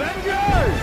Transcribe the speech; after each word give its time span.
Avengers! 0.00 0.78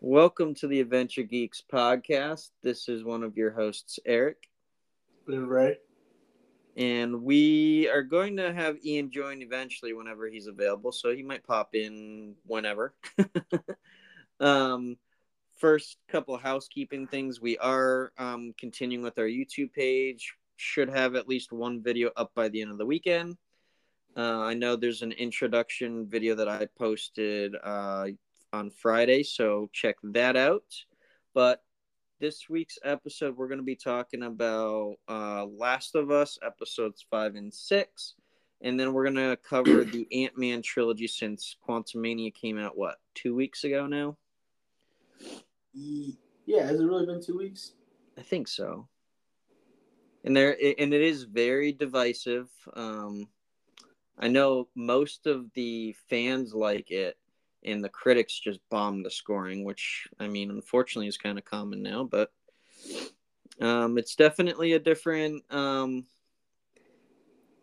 Welcome 0.00 0.54
to 0.54 0.66
the 0.66 0.80
Adventure 0.80 1.24
Geeks 1.24 1.62
podcast. 1.70 2.52
This 2.62 2.88
is 2.88 3.04
one 3.04 3.22
of 3.22 3.36
your 3.36 3.50
hosts, 3.50 3.98
Eric, 4.06 4.48
Right. 5.26 5.76
And 6.76 7.22
we 7.22 7.88
are 7.88 8.02
going 8.02 8.36
to 8.36 8.52
have 8.52 8.84
Ian 8.84 9.10
join 9.10 9.42
eventually 9.42 9.92
whenever 9.92 10.28
he's 10.28 10.48
available, 10.48 10.92
so 10.92 11.14
he 11.14 11.22
might 11.22 11.46
pop 11.46 11.74
in 11.74 12.34
whenever. 12.46 12.94
um, 14.40 14.96
first 15.58 15.98
couple 16.08 16.36
housekeeping 16.36 17.06
things 17.06 17.40
we 17.40 17.56
are 17.58 18.12
um, 18.18 18.52
continuing 18.58 19.04
with 19.04 19.18
our 19.18 19.26
YouTube 19.26 19.72
page. 19.72 20.34
Should 20.56 20.88
have 20.88 21.14
at 21.14 21.28
least 21.28 21.52
one 21.52 21.82
video 21.82 22.10
up 22.16 22.32
by 22.34 22.48
the 22.48 22.62
end 22.62 22.70
of 22.70 22.78
the 22.78 22.86
weekend. 22.86 23.36
Uh, 24.16 24.40
I 24.40 24.54
know 24.54 24.76
there's 24.76 25.02
an 25.02 25.12
introduction 25.12 26.06
video 26.08 26.34
that 26.36 26.48
I 26.48 26.68
posted 26.78 27.54
uh, 27.62 28.06
on 28.52 28.70
Friday, 28.70 29.24
so 29.24 29.68
check 29.72 29.96
that 30.04 30.36
out. 30.36 30.64
But 31.34 31.62
this 32.20 32.48
week's 32.48 32.78
episode, 32.84 33.36
we're 33.36 33.48
going 33.48 33.58
to 33.58 33.64
be 33.64 33.76
talking 33.76 34.22
about 34.22 34.94
uh, 35.08 35.44
Last 35.44 35.94
of 35.94 36.10
Us 36.10 36.38
episodes 36.44 37.04
five 37.10 37.34
and 37.34 37.52
six, 37.52 38.14
and 38.62 38.78
then 38.78 38.92
we're 38.92 39.10
going 39.10 39.16
to 39.16 39.38
cover 39.48 39.84
the 39.84 40.06
Ant 40.12 40.38
Man 40.38 40.62
trilogy 40.62 41.06
since 41.06 41.56
Quantumania 41.66 42.32
came 42.32 42.58
out. 42.58 42.76
What 42.76 42.96
two 43.14 43.34
weeks 43.34 43.64
ago 43.64 43.86
now? 43.86 44.16
Yeah, 45.72 46.66
has 46.66 46.80
it 46.80 46.84
really 46.84 47.06
been 47.06 47.22
two 47.22 47.38
weeks? 47.38 47.72
I 48.18 48.22
think 48.22 48.48
so. 48.48 48.88
And 50.24 50.36
there, 50.36 50.56
and 50.78 50.94
it 50.94 51.02
is 51.02 51.24
very 51.24 51.72
divisive. 51.72 52.48
Um, 52.74 53.28
I 54.18 54.28
know 54.28 54.68
most 54.74 55.26
of 55.26 55.52
the 55.54 55.94
fans 56.08 56.54
like 56.54 56.90
it, 56.90 57.16
and 57.64 57.82
the 57.82 57.88
critics 57.88 58.38
just 58.38 58.60
bombed 58.70 59.04
the 59.04 59.10
scoring, 59.10 59.64
which 59.64 60.06
I 60.18 60.28
mean, 60.28 60.50
unfortunately, 60.50 61.08
is 61.08 61.16
kind 61.16 61.38
of 61.38 61.44
common 61.44 61.82
now. 61.82 62.04
But 62.04 62.30
um, 63.60 63.98
it's 63.98 64.16
definitely 64.16 64.72
a 64.72 64.78
different, 64.78 65.42
um, 65.52 66.06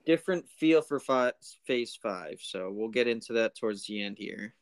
different 0.06 0.50
feel 0.50 0.82
for 0.82 1.00
fi- 1.00 1.34
Phase 1.66 1.98
Five. 2.02 2.40
So 2.42 2.72
we'll 2.72 2.90
get 2.90 3.08
into 3.08 3.34
that 3.34 3.56
towards 3.56 3.86
the 3.86 4.02
end 4.02 4.18
here. 4.18 4.54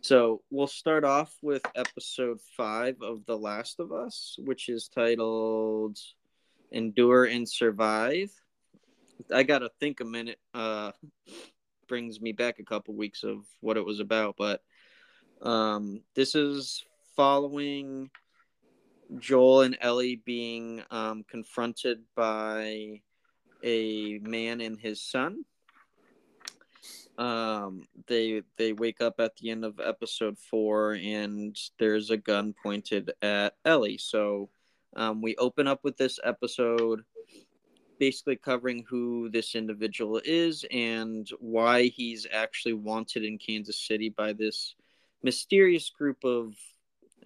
So 0.00 0.42
we'll 0.50 0.68
start 0.68 1.04
off 1.04 1.36
with 1.42 1.62
episode 1.74 2.40
five 2.56 2.96
of 3.02 3.26
The 3.26 3.36
Last 3.36 3.80
of 3.80 3.92
Us, 3.92 4.36
which 4.38 4.68
is 4.68 4.88
titled 4.88 5.98
"Endure 6.70 7.24
and 7.24 7.48
Survive." 7.48 8.30
I 9.34 9.42
gotta 9.42 9.70
think 9.80 10.00
a 10.00 10.04
minute. 10.04 10.38
Uh, 10.54 10.92
brings 11.88 12.20
me 12.20 12.32
back 12.32 12.58
a 12.58 12.64
couple 12.64 12.94
weeks 12.94 13.24
of 13.24 13.44
what 13.60 13.76
it 13.76 13.84
was 13.84 14.00
about, 14.00 14.36
but 14.36 14.62
um, 15.42 16.02
this 16.14 16.34
is 16.34 16.84
following 17.16 18.10
Joel 19.18 19.62
and 19.62 19.78
Ellie 19.80 20.22
being 20.24 20.82
um, 20.90 21.24
confronted 21.28 22.00
by 22.14 23.00
a 23.64 24.18
man 24.22 24.60
and 24.60 24.78
his 24.78 25.02
son. 25.02 25.44
Um, 27.16 27.88
they 28.06 28.42
they 28.56 28.72
wake 28.72 29.00
up 29.00 29.18
at 29.18 29.36
the 29.36 29.50
end 29.50 29.64
of 29.64 29.80
episode 29.80 30.38
four, 30.38 30.94
and 30.94 31.56
there's 31.78 32.10
a 32.10 32.16
gun 32.16 32.54
pointed 32.62 33.10
at 33.22 33.54
Ellie. 33.64 33.98
So 33.98 34.50
um, 34.94 35.20
we 35.20 35.34
open 35.36 35.66
up 35.66 35.82
with 35.82 35.96
this 35.96 36.20
episode 36.22 37.02
basically 37.98 38.36
covering 38.36 38.84
who 38.88 39.28
this 39.30 39.54
individual 39.54 40.20
is 40.24 40.64
and 40.70 41.28
why 41.40 41.84
he's 41.84 42.26
actually 42.32 42.74
wanted 42.74 43.24
in 43.24 43.38
Kansas 43.38 43.78
City 43.78 44.08
by 44.08 44.32
this 44.32 44.74
mysterious 45.22 45.90
group 45.90 46.24
of 46.24 46.54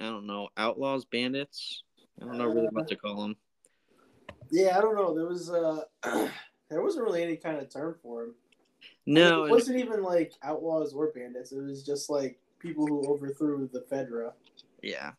I 0.01 0.07
don't 0.07 0.27
know 0.27 0.49
outlaws, 0.57 1.05
bandits. 1.05 1.85
I 2.21 2.25
don't 2.25 2.39
know 2.39 2.47
really 2.47 2.69
what 2.71 2.89
to 2.89 2.97
call 2.97 3.23
them. 3.23 3.37
Yeah, 4.51 4.77
I 4.77 4.81
don't 4.81 4.97
know. 4.97 5.15
There 5.15 5.27
was 5.27 5.51
uh, 5.51 5.83
there 6.71 6.83
wasn't 6.83 7.05
really 7.05 7.23
any 7.23 7.37
kind 7.37 7.59
of 7.59 7.69
term 7.73 7.97
for 8.03 8.25
him. 8.25 8.35
No, 9.07 9.45
it 9.45 9.51
wasn't 9.51 9.79
even 9.79 10.03
like 10.03 10.33
outlaws 10.43 10.93
or 10.93 11.13
bandits. 11.13 11.53
It 11.53 11.63
was 11.63 11.83
just 11.83 12.11
like 12.11 12.39
people 12.59 12.87
who 12.87 13.07
overthrew 13.09 13.69
the 13.73 13.81
Fedra. 13.81 14.33
yeah, 14.83 15.13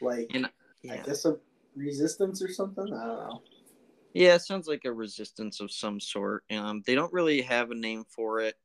Like 0.00 0.30
and 0.34 0.48
I 0.90 0.96
guess 0.98 1.24
a 1.24 1.38
resistance 1.76 2.42
or 2.42 2.52
something. 2.52 2.84
I 2.84 3.06
don't 3.06 3.16
know. 3.16 3.42
Yeah. 4.14 4.34
It 4.34 4.42
sounds 4.42 4.66
like 4.66 4.84
a 4.84 4.92
resistance 4.92 5.60
of 5.60 5.70
some 5.70 6.00
sort. 6.00 6.44
Um, 6.50 6.82
they 6.86 6.94
don't 6.94 7.12
really 7.12 7.42
have 7.42 7.70
a 7.70 7.74
name 7.74 8.04
for 8.08 8.40
it. 8.40 8.56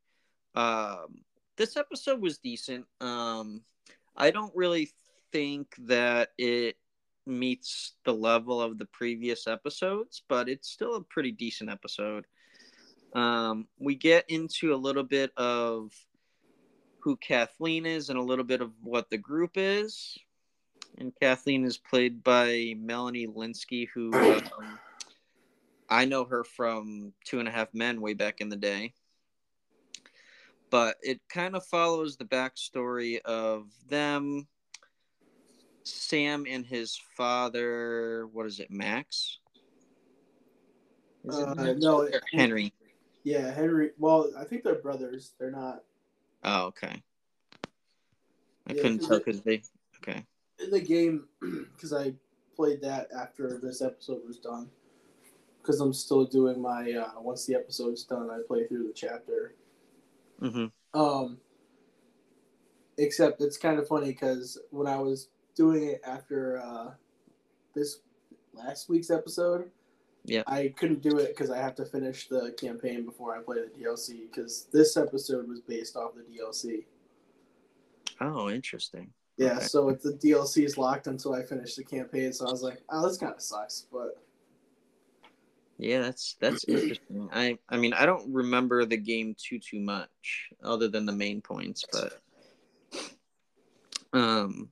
Um, 0.55 1.23
this 1.57 1.77
episode 1.77 2.21
was 2.21 2.37
decent. 2.37 2.85
Um, 3.01 3.61
I 4.15 4.31
don't 4.31 4.55
really 4.55 4.91
think 5.31 5.75
that 5.79 6.29
it 6.37 6.77
meets 7.25 7.93
the 8.05 8.13
level 8.13 8.61
of 8.61 8.77
the 8.77 8.85
previous 8.85 9.47
episodes, 9.47 10.23
but 10.27 10.49
it's 10.49 10.69
still 10.69 10.95
a 10.95 11.03
pretty 11.03 11.31
decent 11.31 11.69
episode. 11.69 12.25
Um, 13.13 13.67
we 13.79 13.95
get 13.95 14.25
into 14.29 14.73
a 14.73 14.77
little 14.77 15.03
bit 15.03 15.31
of 15.37 15.91
who 16.99 17.15
Kathleen 17.17 17.85
is 17.85 18.09
and 18.09 18.17
a 18.17 18.23
little 18.23 18.45
bit 18.45 18.61
of 18.61 18.71
what 18.81 19.09
the 19.09 19.17
group 19.17 19.51
is. 19.55 20.17
And 20.97 21.11
Kathleen 21.19 21.65
is 21.65 21.77
played 21.77 22.23
by 22.23 22.75
Melanie 22.77 23.27
Lynskey, 23.27 23.87
who 23.93 24.13
um, 24.13 24.79
I 25.93 26.05
know 26.05 26.25
her 26.25 26.43
from 26.43 27.13
Two 27.23 27.37
and 27.37 27.47
a 27.47 27.51
Half 27.51 27.75
Men 27.75 28.01
way 28.01 28.15
back 28.15 28.41
in 28.41 28.49
the 28.49 28.55
day. 28.55 28.95
But 30.71 30.95
it 31.03 31.21
kind 31.29 31.55
of 31.55 31.63
follows 31.67 32.17
the 32.17 32.25
backstory 32.25 33.21
of 33.21 33.67
them, 33.87 34.47
Sam 35.83 36.45
and 36.49 36.65
his 36.65 36.99
father. 37.15 38.27
What 38.33 38.47
is 38.47 38.59
it, 38.59 38.71
Max? 38.71 39.37
Is 41.25 41.37
it 41.37 41.47
Uh, 41.47 41.73
no, 41.77 42.09
Henry. 42.31 42.73
Yeah, 43.23 43.53
Henry. 43.53 43.91
Well, 43.99 44.31
I 44.35 44.45
think 44.45 44.63
they're 44.63 44.81
brothers. 44.81 45.35
They're 45.37 45.51
not 45.51 45.83
Oh, 46.43 46.65
okay. 46.65 47.03
I 48.67 48.73
Yeah, 48.73 48.81
couldn't 48.81 48.99
tell 48.99 49.19
because 49.19 49.41
they. 49.41 49.61
Okay. 49.97 50.25
in 50.57 50.71
the 50.71 50.81
game 50.81 51.27
because 51.75 51.93
I 51.93 52.15
played 52.55 52.81
that 52.81 53.09
after 53.15 53.59
this 53.59 53.83
episode 53.83 54.21
was 54.25 54.39
done. 54.39 54.71
Because 55.63 55.79
I'm 55.79 55.93
still 55.93 56.25
doing 56.25 56.61
my 56.61 56.91
uh, 56.91 57.21
once 57.21 57.45
the 57.45 57.55
episode's 57.55 58.03
done, 58.03 58.29
I 58.29 58.39
play 58.45 58.67
through 58.67 58.85
the 58.87 58.93
chapter. 58.93 59.55
hmm 60.39 60.65
Um, 60.93 61.37
except 62.97 63.41
it's 63.41 63.57
kind 63.57 63.79
of 63.79 63.87
funny 63.87 64.07
because 64.07 64.59
when 64.71 64.87
I 64.87 64.97
was 64.99 65.29
doing 65.55 65.83
it 65.83 66.01
after 66.05 66.59
uh, 66.59 66.91
this 67.73 67.99
last 68.53 68.89
week's 68.89 69.09
episode, 69.09 69.71
Yeah. 70.25 70.43
I 70.47 70.73
couldn't 70.77 71.01
do 71.01 71.17
it 71.19 71.29
because 71.29 71.49
I 71.49 71.57
have 71.57 71.75
to 71.75 71.85
finish 71.85 72.27
the 72.27 72.51
campaign 72.57 73.05
before 73.05 73.35
I 73.35 73.41
play 73.41 73.57
the 73.61 73.71
DLC. 73.83 74.29
Because 74.29 74.67
this 74.71 74.97
episode 74.97 75.47
was 75.47 75.61
based 75.61 75.95
off 75.95 76.11
the 76.15 76.23
DLC. 76.23 76.85
Oh, 78.21 78.49
interesting. 78.49 79.11
Yeah, 79.37 79.55
Okay. 79.57 79.65
so 79.65 79.89
it's 79.89 80.03
the 80.03 80.13
DLC 80.13 80.63
is 80.65 80.77
locked 80.77 81.07
until 81.07 81.33
I 81.33 81.41
finish 81.43 81.75
the 81.75 81.83
campaign. 81.83 82.31
So 82.33 82.47
I 82.47 82.51
was 82.51 82.61
like, 82.61 82.81
oh, 82.89 83.07
this 83.07 83.17
kind 83.17 83.33
of 83.33 83.41
sucks, 83.41 83.87
but 83.91 84.22
Yeah, 85.77 86.01
that's 86.01 86.35
that's 86.39 86.63
interesting. 86.67 87.29
I 87.31 87.57
I 87.69 87.77
mean, 87.77 87.93
I 87.93 88.05
don't 88.05 88.33
remember 88.33 88.85
the 88.85 88.97
game 88.97 89.35
too 89.37 89.59
too 89.59 89.79
much 89.79 90.49
other 90.63 90.87
than 90.87 91.05
the 91.05 91.11
main 91.11 91.41
points, 91.41 91.85
but 91.91 92.21
um 94.13 94.69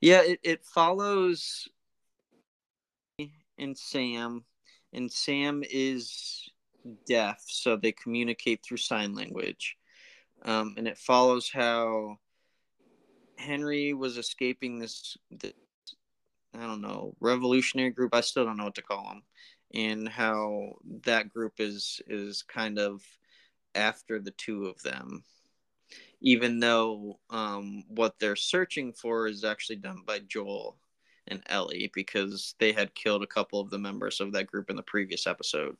yeah, 0.00 0.22
it, 0.22 0.40
it 0.42 0.64
follows 0.64 1.68
and 3.58 3.76
Sam 3.76 4.44
and 4.92 5.12
Sam 5.12 5.62
is 5.70 6.48
deaf, 7.06 7.42
so 7.46 7.76
they 7.76 7.92
communicate 7.92 8.64
through 8.64 8.78
sign 8.78 9.14
language. 9.14 9.76
Um, 10.42 10.74
and 10.78 10.88
it 10.88 10.96
follows 10.96 11.50
how 11.52 12.18
Henry 13.36 13.92
was 13.92 14.16
escaping 14.16 14.78
this, 14.78 15.16
this 15.30 15.52
I 16.54 16.60
don't 16.60 16.80
know, 16.80 17.14
revolutionary 17.20 17.90
group. 17.90 18.14
I 18.14 18.20
still 18.22 18.44
don't 18.44 18.56
know 18.56 18.64
what 18.64 18.74
to 18.76 18.82
call 18.82 19.04
them, 19.04 19.22
and 19.72 20.08
how 20.08 20.76
that 21.04 21.32
group 21.32 21.54
is 21.58 22.00
is 22.06 22.42
kind 22.42 22.78
of 22.78 23.02
after 23.74 24.18
the 24.18 24.32
two 24.32 24.66
of 24.66 24.82
them, 24.82 25.22
even 26.20 26.58
though 26.58 27.18
um, 27.30 27.84
what 27.88 28.18
they're 28.18 28.36
searching 28.36 28.92
for 28.92 29.28
is 29.28 29.44
actually 29.44 29.76
done 29.76 30.02
by 30.06 30.18
Joel, 30.20 30.76
and 31.28 31.42
Ellie 31.46 31.90
because 31.94 32.54
they 32.58 32.72
had 32.72 32.94
killed 32.94 33.22
a 33.22 33.28
couple 33.28 33.60
of 33.60 33.70
the 33.70 33.78
members 33.78 34.20
of 34.20 34.32
that 34.32 34.46
group 34.46 34.70
in 34.70 34.76
the 34.76 34.82
previous 34.82 35.26
episode. 35.26 35.76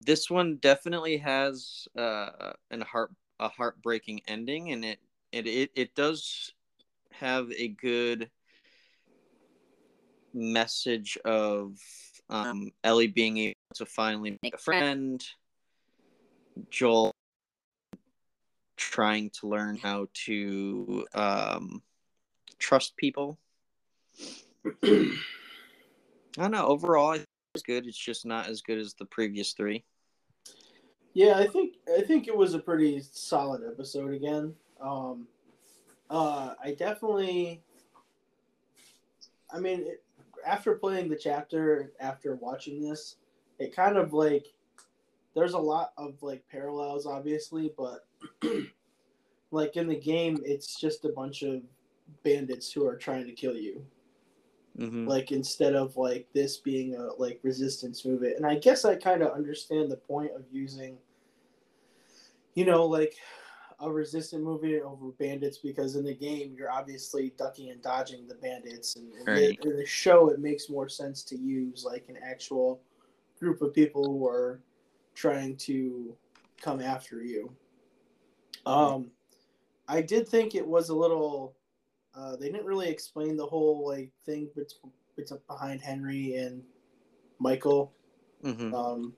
This 0.00 0.30
one 0.30 0.56
definitely 0.56 1.18
has 1.18 1.86
uh, 1.98 2.52
an 2.70 2.80
heart 2.80 3.12
a 3.38 3.48
heartbreaking 3.48 4.22
ending, 4.26 4.72
and 4.72 4.84
it 4.84 5.00
it 5.32 5.46
it, 5.46 5.70
it 5.74 5.94
does 5.94 6.52
have 7.18 7.50
a 7.52 7.68
good 7.68 8.30
message 10.34 11.16
of 11.24 11.78
um, 12.28 12.70
Ellie 12.84 13.06
being 13.06 13.38
able 13.38 13.54
to 13.74 13.86
finally 13.86 14.38
make 14.42 14.54
a 14.54 14.58
friend, 14.58 15.24
Joel 16.70 17.12
trying 18.76 19.30
to 19.40 19.48
learn 19.48 19.76
how 19.76 20.06
to 20.12 21.06
um, 21.14 21.82
trust 22.58 22.96
people. 22.96 23.38
I 24.82 25.14
don't 26.36 26.50
know. 26.50 26.66
Overall, 26.66 27.18
it's 27.54 27.62
good. 27.62 27.86
It's 27.86 27.96
just 27.96 28.26
not 28.26 28.48
as 28.48 28.60
good 28.60 28.78
as 28.78 28.94
the 28.94 29.06
previous 29.06 29.52
three. 29.52 29.84
Yeah, 31.14 31.38
I 31.38 31.46
think 31.46 31.76
I 31.96 32.02
think 32.02 32.28
it 32.28 32.36
was 32.36 32.52
a 32.52 32.58
pretty 32.58 33.02
solid 33.10 33.62
episode 33.66 34.12
again. 34.12 34.54
Um, 34.80 35.26
uh, 36.10 36.54
I 36.62 36.72
definitely. 36.72 37.62
I 39.52 39.60
mean, 39.60 39.86
it, 39.86 40.02
after 40.44 40.74
playing 40.74 41.08
the 41.08 41.16
chapter, 41.16 41.92
after 42.00 42.36
watching 42.36 42.80
this, 42.80 43.16
it 43.58 43.74
kind 43.74 43.96
of 43.96 44.12
like 44.12 44.46
there's 45.34 45.54
a 45.54 45.58
lot 45.58 45.92
of 45.96 46.22
like 46.22 46.42
parallels, 46.50 47.06
obviously, 47.06 47.72
but 47.76 48.06
like 49.50 49.76
in 49.76 49.86
the 49.86 49.96
game, 49.96 50.40
it's 50.44 50.80
just 50.80 51.04
a 51.04 51.10
bunch 51.10 51.42
of 51.42 51.62
bandits 52.22 52.72
who 52.72 52.86
are 52.86 52.96
trying 52.96 53.26
to 53.26 53.32
kill 53.32 53.56
you. 53.56 53.84
Mm-hmm. 54.78 55.06
Like 55.08 55.32
instead 55.32 55.74
of 55.74 55.96
like 55.96 56.26
this 56.32 56.58
being 56.58 56.94
a 56.96 57.08
like 57.18 57.40
resistance 57.42 58.04
movement, 58.04 58.36
and 58.36 58.46
I 58.46 58.56
guess 58.56 58.84
I 58.84 58.94
kind 58.94 59.22
of 59.22 59.32
understand 59.32 59.90
the 59.90 59.96
point 59.96 60.32
of 60.32 60.42
using, 60.52 60.98
you 62.54 62.64
know, 62.64 62.84
like 62.84 63.16
a 63.80 63.90
resistant 63.90 64.42
movie 64.42 64.80
over 64.80 65.10
bandits 65.18 65.58
because 65.58 65.96
in 65.96 66.04
the 66.04 66.14
game 66.14 66.54
you're 66.56 66.70
obviously 66.70 67.32
ducking 67.36 67.70
and 67.70 67.82
dodging 67.82 68.26
the 68.26 68.34
bandits, 68.36 68.96
and, 68.96 69.12
and 69.12 69.28
right. 69.28 69.58
in 69.62 69.76
the 69.76 69.86
show 69.86 70.30
it 70.30 70.40
makes 70.40 70.70
more 70.70 70.88
sense 70.88 71.22
to 71.24 71.36
use 71.36 71.84
like 71.84 72.06
an 72.08 72.16
actual 72.24 72.80
group 73.38 73.60
of 73.60 73.74
people 73.74 74.04
who 74.04 74.26
are 74.26 74.60
trying 75.14 75.56
to 75.56 76.16
come 76.60 76.80
after 76.80 77.22
you. 77.22 77.52
Um, 78.64 79.10
I 79.88 80.00
did 80.00 80.28
think 80.28 80.54
it 80.54 80.66
was 80.66 80.88
a 80.88 80.94
little. 80.94 81.54
Uh, 82.14 82.34
they 82.36 82.50
didn't 82.50 82.64
really 82.64 82.88
explain 82.88 83.36
the 83.36 83.46
whole 83.46 83.86
like 83.86 84.10
thing 84.24 84.48
between 84.54 85.40
behind 85.48 85.80
Henry 85.80 86.36
and 86.36 86.62
Michael. 87.38 87.92
Mm-hmm. 88.42 88.74
Um, 88.74 89.12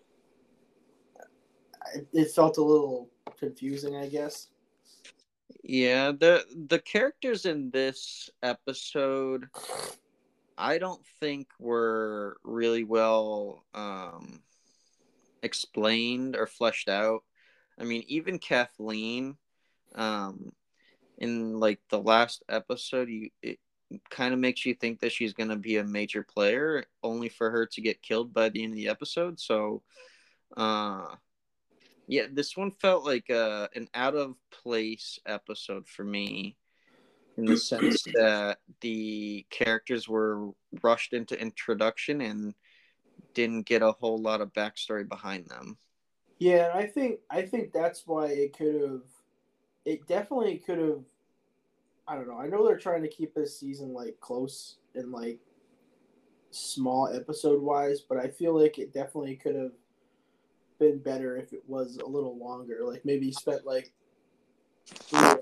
it 2.13 2.31
felt 2.33 2.59
a 2.59 2.63
little 2.63 3.09
confusing, 3.39 3.97
I 3.97 4.09
guess. 4.09 4.49
Yeah, 5.63 6.13
the 6.13 6.45
the 6.69 6.79
characters 6.79 7.47
in 7.47 7.71
this 7.71 8.31
episode 8.43 9.49
I 10.57 10.79
don't 10.79 11.05
think 11.21 11.49
were 11.59 12.37
really 12.45 12.85
well 12.85 13.65
um 13.75 14.43
explained 15.43 16.37
or 16.37 16.47
fleshed 16.47 16.89
out. 16.89 17.23
I 17.79 17.85
mean, 17.85 18.05
even 18.09 18.39
Kathleen, 18.39 19.37
um, 19.95 20.53
in 21.19 21.61
like 21.61 21.81
the 21.91 22.01
last 22.01 22.43
episode, 22.49 23.09
you 23.09 23.31
it 23.43 23.59
kind 24.11 24.35
of 24.35 24.41
makes 24.41 24.67
you 24.67 24.75
think 24.75 25.01
that 25.01 25.13
she's 25.13 25.33
going 25.33 25.49
to 25.49 25.57
be 25.57 25.77
a 25.77 25.85
major 25.85 26.23
player, 26.23 26.85
only 27.03 27.29
for 27.29 27.51
her 27.51 27.67
to 27.67 27.81
get 27.81 28.03
killed 28.03 28.35
by 28.35 28.49
the 28.49 28.63
end 28.63 28.73
of 28.73 28.77
the 28.77 28.89
episode. 28.89 29.41
So, 29.41 29.83
uh, 30.57 31.07
yeah, 32.09 32.27
this 32.33 32.57
one 32.57 32.71
felt 32.71 33.05
like 33.05 33.29
uh, 33.29 33.69
an 33.75 33.87
out 33.95 34.15
of 34.15 34.35
place 34.51 35.21
episode 35.27 35.87
for 35.87 36.05
me 36.05 36.57
in 37.37 37.45
the 37.45 37.57
sense 37.57 38.03
that 38.15 38.59
the 38.81 39.47
characters 39.51 40.09
were 40.09 40.49
rushed 40.83 41.13
into 41.13 41.41
introduction 41.41 42.23
and 42.23 42.55
didn't 43.35 43.67
get 43.67 43.83
a 43.83 43.93
whole 43.93 44.19
lot 44.19 44.41
of 44.41 44.55
backstory 44.55 45.07
behind 45.07 45.47
them. 45.49 45.77
Yeah, 46.39 46.71
I 46.75 46.87
think 46.87 47.21
I 47.31 47.43
think 47.43 47.73
that's 47.73 48.07
why 48.07 48.29
it 48.29 48.57
could 48.57 48.81
have. 48.81 49.03
It 49.85 50.07
definitely 50.07 50.57
could 50.57 50.79
have. 50.79 51.05
I 52.07 52.15
don't 52.15 52.27
know. 52.27 52.39
I 52.39 52.47
know 52.47 52.67
they're 52.67 52.79
trying 52.79 53.03
to 53.03 53.09
keep 53.09 53.35
this 53.35 53.59
season 53.59 53.93
like 53.93 54.19
close 54.21 54.77
and 54.95 55.13
like 55.13 55.41
small 56.53 57.09
episode 57.13 57.61
wise, 57.61 58.01
but 58.01 58.17
I 58.17 58.29
feel 58.29 58.59
like 58.59 58.79
it 58.79 58.95
definitely 58.95 59.37
could 59.37 59.57
have 59.57 59.73
been 60.79 60.99
better 60.99 61.37
if 61.37 61.53
it 61.53 61.63
was 61.67 61.99
a 61.99 62.07
little 62.07 62.39
longer. 62.39 62.81
Like 62.83 63.05
maybe 63.05 63.33
spent 63.33 63.67
like 63.67 63.93
three, 64.87 65.35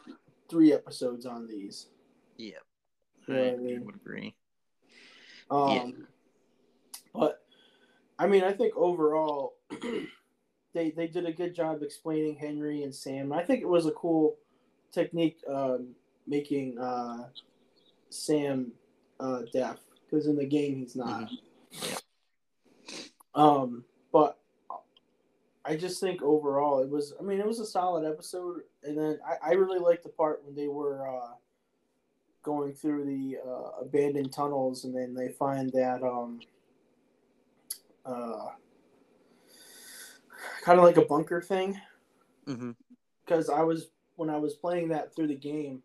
three 0.48 0.72
episodes 0.72 1.26
on 1.26 1.46
these. 1.46 1.88
Yeah, 2.36 2.58
you 3.26 3.34
know 3.34 3.42
I, 3.42 3.52
I 3.52 3.56
mean? 3.56 3.84
would 3.84 3.96
agree. 3.96 4.34
Um, 5.50 5.70
yeah. 5.70 5.90
but 7.14 7.42
I 8.18 8.26
mean, 8.26 8.44
I 8.44 8.52
think 8.52 8.74
overall, 8.76 9.54
they 10.74 10.90
they 10.90 11.06
did 11.06 11.26
a 11.26 11.32
good 11.32 11.54
job 11.54 11.82
explaining 11.82 12.36
Henry 12.36 12.82
and 12.82 12.94
Sam. 12.94 13.32
I 13.32 13.42
think 13.42 13.62
it 13.62 13.68
was 13.68 13.86
a 13.86 13.92
cool 13.92 14.36
technique 14.92 15.38
um, 15.48 15.94
making 16.26 16.78
uh, 16.78 17.28
Sam 18.10 18.72
uh, 19.20 19.42
deaf 19.52 19.78
because 20.04 20.26
in 20.26 20.36
the 20.36 20.46
game 20.46 20.76
he's 20.76 20.96
not. 20.96 21.30
Mm-hmm. 21.74 21.96
Um, 23.40 23.84
but 24.12 24.38
I 25.66 25.76
just 25.76 26.00
think 26.00 26.22
overall 26.22 26.80
it 26.80 26.88
was. 26.88 27.14
I 27.18 27.22
mean, 27.22 27.40
it 27.40 27.46
was 27.46 27.60
a 27.60 27.66
solid 27.66 28.06
episode, 28.06 28.62
and 28.84 28.96
then 28.96 29.18
I, 29.26 29.50
I 29.50 29.52
really 29.54 29.80
liked 29.80 30.04
the 30.04 30.10
part 30.10 30.44
when 30.44 30.54
they 30.54 30.68
were 30.68 31.08
uh, 31.08 31.32
going 32.42 32.72
through 32.72 33.04
the 33.04 33.38
uh, 33.44 33.82
abandoned 33.82 34.32
tunnels, 34.32 34.84
and 34.84 34.94
then 34.94 35.14
they 35.14 35.28
find 35.28 35.72
that 35.72 36.02
um, 36.04 36.40
uh, 38.04 38.50
kind 40.62 40.78
of 40.78 40.84
like 40.84 40.98
a 40.98 41.04
bunker 41.04 41.42
thing. 41.42 41.80
Because 42.44 43.48
mm-hmm. 43.48 43.60
I 43.60 43.64
was 43.64 43.88
when 44.14 44.30
I 44.30 44.36
was 44.36 44.54
playing 44.54 44.88
that 44.88 45.14
through 45.14 45.28
the 45.28 45.34
game, 45.34 45.82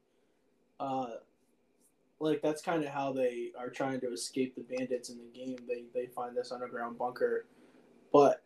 uh, 0.80 1.08
like 2.20 2.44
that's 2.44 2.62
kind 2.62 2.84
of 2.84 2.90
how 2.90 3.12
they 3.12 3.52
are 3.58 3.70
trying 3.70 4.00
to 4.02 4.14
escape 4.14 4.56
the 4.56 4.62
bandits 4.62 5.10
in 5.10 5.18
the 5.18 5.40
game. 5.40 5.58
They 5.68 5.86
they 5.94 6.06
find 6.06 6.38
this 6.38 6.52
underground 6.52 7.00
bunker, 7.00 7.48
but 8.14 8.41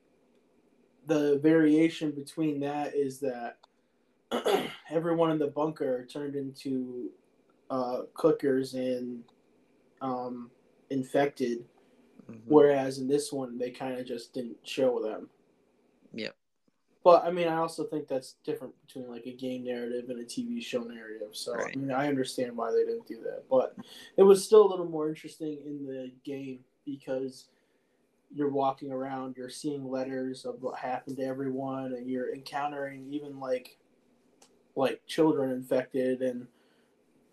the 1.08 1.40
variation 1.42 2.12
between 2.12 2.60
that 2.62 2.96
is 2.96 3.20
that 3.20 3.58
everyone 4.90 5.32
in 5.32 5.40
the 5.40 5.48
bunker 5.48 6.06
turned 6.06 6.36
into 6.36 7.10
uh, 7.70 8.02
clickers 8.16 8.74
and 8.74 9.24
um, 10.02 10.50
infected 10.90 11.66
Mm-hmm. 12.30 12.40
Whereas 12.48 12.98
in 12.98 13.08
this 13.08 13.32
one, 13.32 13.58
they 13.58 13.72
kind 13.72 14.00
of 14.00 14.06
just 14.06 14.34
didn't 14.34 14.58
show 14.64 15.02
them. 15.02 15.30
Yeah. 16.14 16.30
But 17.04 17.24
I 17.24 17.30
mean, 17.30 17.48
I 17.48 17.58
also 17.58 17.84
think 17.84 18.08
that's 18.08 18.36
different 18.44 18.74
between 18.86 19.10
like 19.10 19.28
a 19.28 19.34
game 19.34 19.64
narrative 19.64 20.10
and 20.10 20.20
a 20.20 20.26
TV 20.26 20.64
show 20.64 20.82
narrative. 20.82 21.30
So 21.34 21.54
right. 21.54 21.74
I 21.76 21.80
mean, 21.80 21.92
I 21.92 22.08
understand 22.08 22.58
why 22.58 22.72
they 22.72 22.84
didn't 22.84 23.08
do 23.08 23.22
that, 23.24 23.44
but 23.50 23.76
it 24.18 24.24
was 24.24 24.44
still 24.44 24.66
a 24.66 24.70
little 24.70 24.90
more 24.90 25.08
interesting 25.08 25.60
in 25.66 25.86
the 25.86 26.12
game 26.24 26.60
because 26.84 27.50
you're 28.36 28.50
walking 28.50 28.92
around, 28.92 29.38
you're 29.38 29.50
seeing 29.50 29.90
letters 29.90 30.44
of 30.44 30.62
what 30.62 30.78
happened 30.78 31.18
to 31.18 31.24
everyone, 31.24 31.94
and 31.94 32.10
you're 32.10 32.36
encountering 32.36 33.08
even 33.10 33.40
like 33.40 33.78
like 34.76 35.02
children 35.08 35.52
infected 35.52 36.22
and 36.22 36.46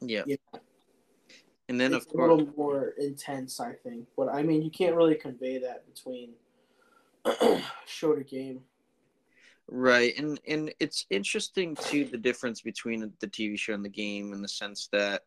yeah, 0.01 0.23
you 0.27 0.37
know, 0.53 0.61
and 1.69 1.81
then 1.81 1.93
of 1.93 2.07
course, 2.09 2.31
a 2.31 2.35
little 2.35 2.55
more 2.57 2.95
intense, 2.99 3.59
I 3.59 3.73
think. 3.73 4.07
But 4.17 4.29
I 4.29 4.43
mean, 4.43 4.63
you 4.63 4.71
can't 4.71 4.95
really 4.95 5.17
convey 5.17 5.59
that 5.59 5.85
between 5.93 6.31
show 7.87 8.15
to 8.15 8.23
game. 8.23 8.61
Right, 9.69 10.17
and 10.17 10.41
and 10.47 10.73
it's 10.79 11.07
interesting 11.11 11.75
too 11.75 12.05
the 12.05 12.19
difference 12.19 12.61
between 12.61 13.13
the 13.19 13.27
TV 13.27 13.59
show 13.59 13.75
and 13.75 13.85
the 13.85 13.89
game 13.89 14.33
in 14.33 14.41
the 14.41 14.49
sense 14.49 14.89
that 14.93 15.23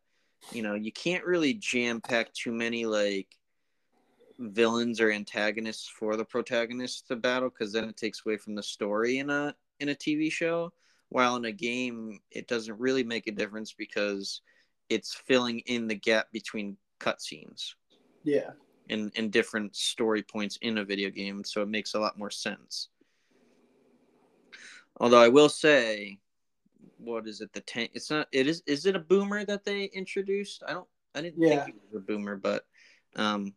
you 0.51 0.61
know 0.61 0.75
you 0.75 0.93
can't 0.93 1.25
really 1.25 1.53
jam 1.53 1.99
pack 1.99 2.31
too 2.33 2.53
many 2.53 2.85
like 2.85 3.27
villains 4.39 4.99
or 4.99 5.11
antagonists 5.11 5.87
for 5.87 6.15
the 6.15 6.25
protagonist 6.25 7.07
to 7.07 7.15
battle 7.15 7.49
because 7.49 7.73
then 7.73 7.85
it 7.85 7.97
takes 7.97 8.21
away 8.25 8.37
from 8.37 8.55
the 8.55 8.63
story 8.63 9.19
in 9.19 9.29
a 9.29 9.55
in 9.79 9.89
a 9.89 9.95
TV 9.95 10.31
show. 10.31 10.71
While 11.09 11.35
in 11.35 11.45
a 11.45 11.51
game, 11.51 12.19
it 12.31 12.47
doesn't 12.47 12.79
really 12.79 13.03
make 13.03 13.27
a 13.27 13.31
difference 13.31 13.73
because 13.73 14.41
it's 14.89 15.13
filling 15.13 15.59
in 15.59 15.87
the 15.87 15.95
gap 15.95 16.31
between 16.31 16.77
cutscenes. 16.99 17.75
Yeah. 18.23 18.51
And 18.89 19.11
and 19.15 19.31
different 19.31 19.75
story 19.75 20.23
points 20.23 20.57
in 20.61 20.77
a 20.77 20.85
video 20.85 21.09
game, 21.09 21.43
so 21.43 21.61
it 21.61 21.69
makes 21.69 21.93
a 21.93 21.99
lot 21.99 22.17
more 22.17 22.29
sense. 22.31 22.89
Although 24.99 25.21
I 25.21 25.27
will 25.27 25.49
say, 25.49 26.19
what 26.97 27.27
is 27.27 27.41
it? 27.41 27.51
The 27.53 27.61
tank. 27.61 27.91
It's 27.93 28.09
not. 28.09 28.27
It 28.31 28.47
is. 28.47 28.63
Is 28.65 28.85
it 28.85 28.95
a 28.95 28.99
boomer 28.99 29.43
that 29.45 29.65
they 29.65 29.85
introduced? 29.85 30.63
I 30.67 30.73
don't. 30.73 30.87
I 31.13 31.21
didn't 31.21 31.41
Yeah. 31.41 31.63
think 31.63 31.77
it 31.77 31.81
was 31.91 32.01
a 32.01 32.05
boomer, 32.05 32.35
but 32.35 32.65
um, 33.15 33.53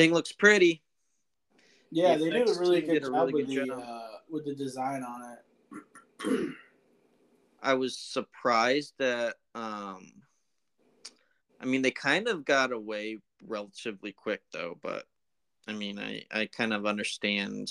thing 0.00 0.14
looks 0.14 0.32
pretty. 0.32 0.82
Yeah, 1.90 2.16
The 2.16 2.24
they 2.24 2.30
did 2.30 2.48
a 2.48 2.58
really 2.58 2.80
good 2.80 3.02
a 3.02 3.06
job 3.06 3.12
really 3.12 3.32
with 3.32 3.54
good 3.54 3.68
the 3.68 3.74
uh, 3.74 4.08
with 4.30 4.44
the 4.46 4.54
design 4.54 5.02
on 5.02 5.36
it. 6.24 6.48
I 7.62 7.74
was 7.74 7.98
surprised 7.98 8.94
that 8.98 9.34
um 9.54 10.10
I 11.60 11.66
mean 11.66 11.82
they 11.82 11.90
kind 11.90 12.28
of 12.28 12.46
got 12.46 12.72
away 12.72 13.18
relatively 13.46 14.12
quick 14.12 14.40
though, 14.52 14.78
but 14.82 15.04
I 15.68 15.74
mean 15.74 15.98
I 15.98 16.24
I 16.32 16.46
kind 16.46 16.72
of 16.72 16.86
understand 16.86 17.70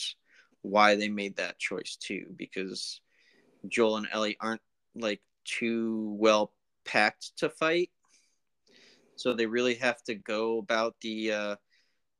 why 0.61 0.95
they 0.95 1.09
made 1.09 1.37
that 1.37 1.57
choice 1.57 1.95
too 1.95 2.25
because 2.35 3.01
Joel 3.67 3.97
and 3.97 4.07
Ellie 4.11 4.37
aren't 4.39 4.61
like 4.93 5.21
too 5.45 6.15
well 6.19 6.53
packed 6.85 7.37
to 7.37 7.49
fight. 7.49 7.89
So 9.15 9.33
they 9.33 9.47
really 9.47 9.75
have 9.75 10.01
to 10.03 10.13
go 10.15 10.59
about 10.59 10.95
the 11.01 11.31
uh 11.31 11.55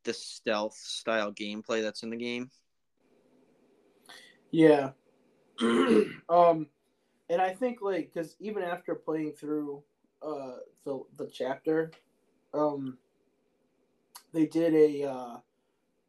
the 0.04 0.14
stealth 0.14 0.76
style 0.76 1.32
gameplay 1.32 1.82
that's 1.82 2.04
in 2.04 2.10
the 2.10 2.18
game. 2.18 2.50
Yeah. 4.52 4.92
um, 5.62 6.68
and 7.30 7.42
I 7.42 7.54
think 7.54 7.82
like 7.82 8.12
because 8.14 8.36
even 8.40 8.64
after 8.64 8.96
playing 8.96 9.34
through 9.34 9.84
uh 10.22 10.58
the 10.86 11.02
the 11.18 11.28
chapter, 11.28 11.92
um, 12.54 12.98
they 14.34 14.46
did 14.46 14.74
a 14.74 15.10
uh, 15.10 15.38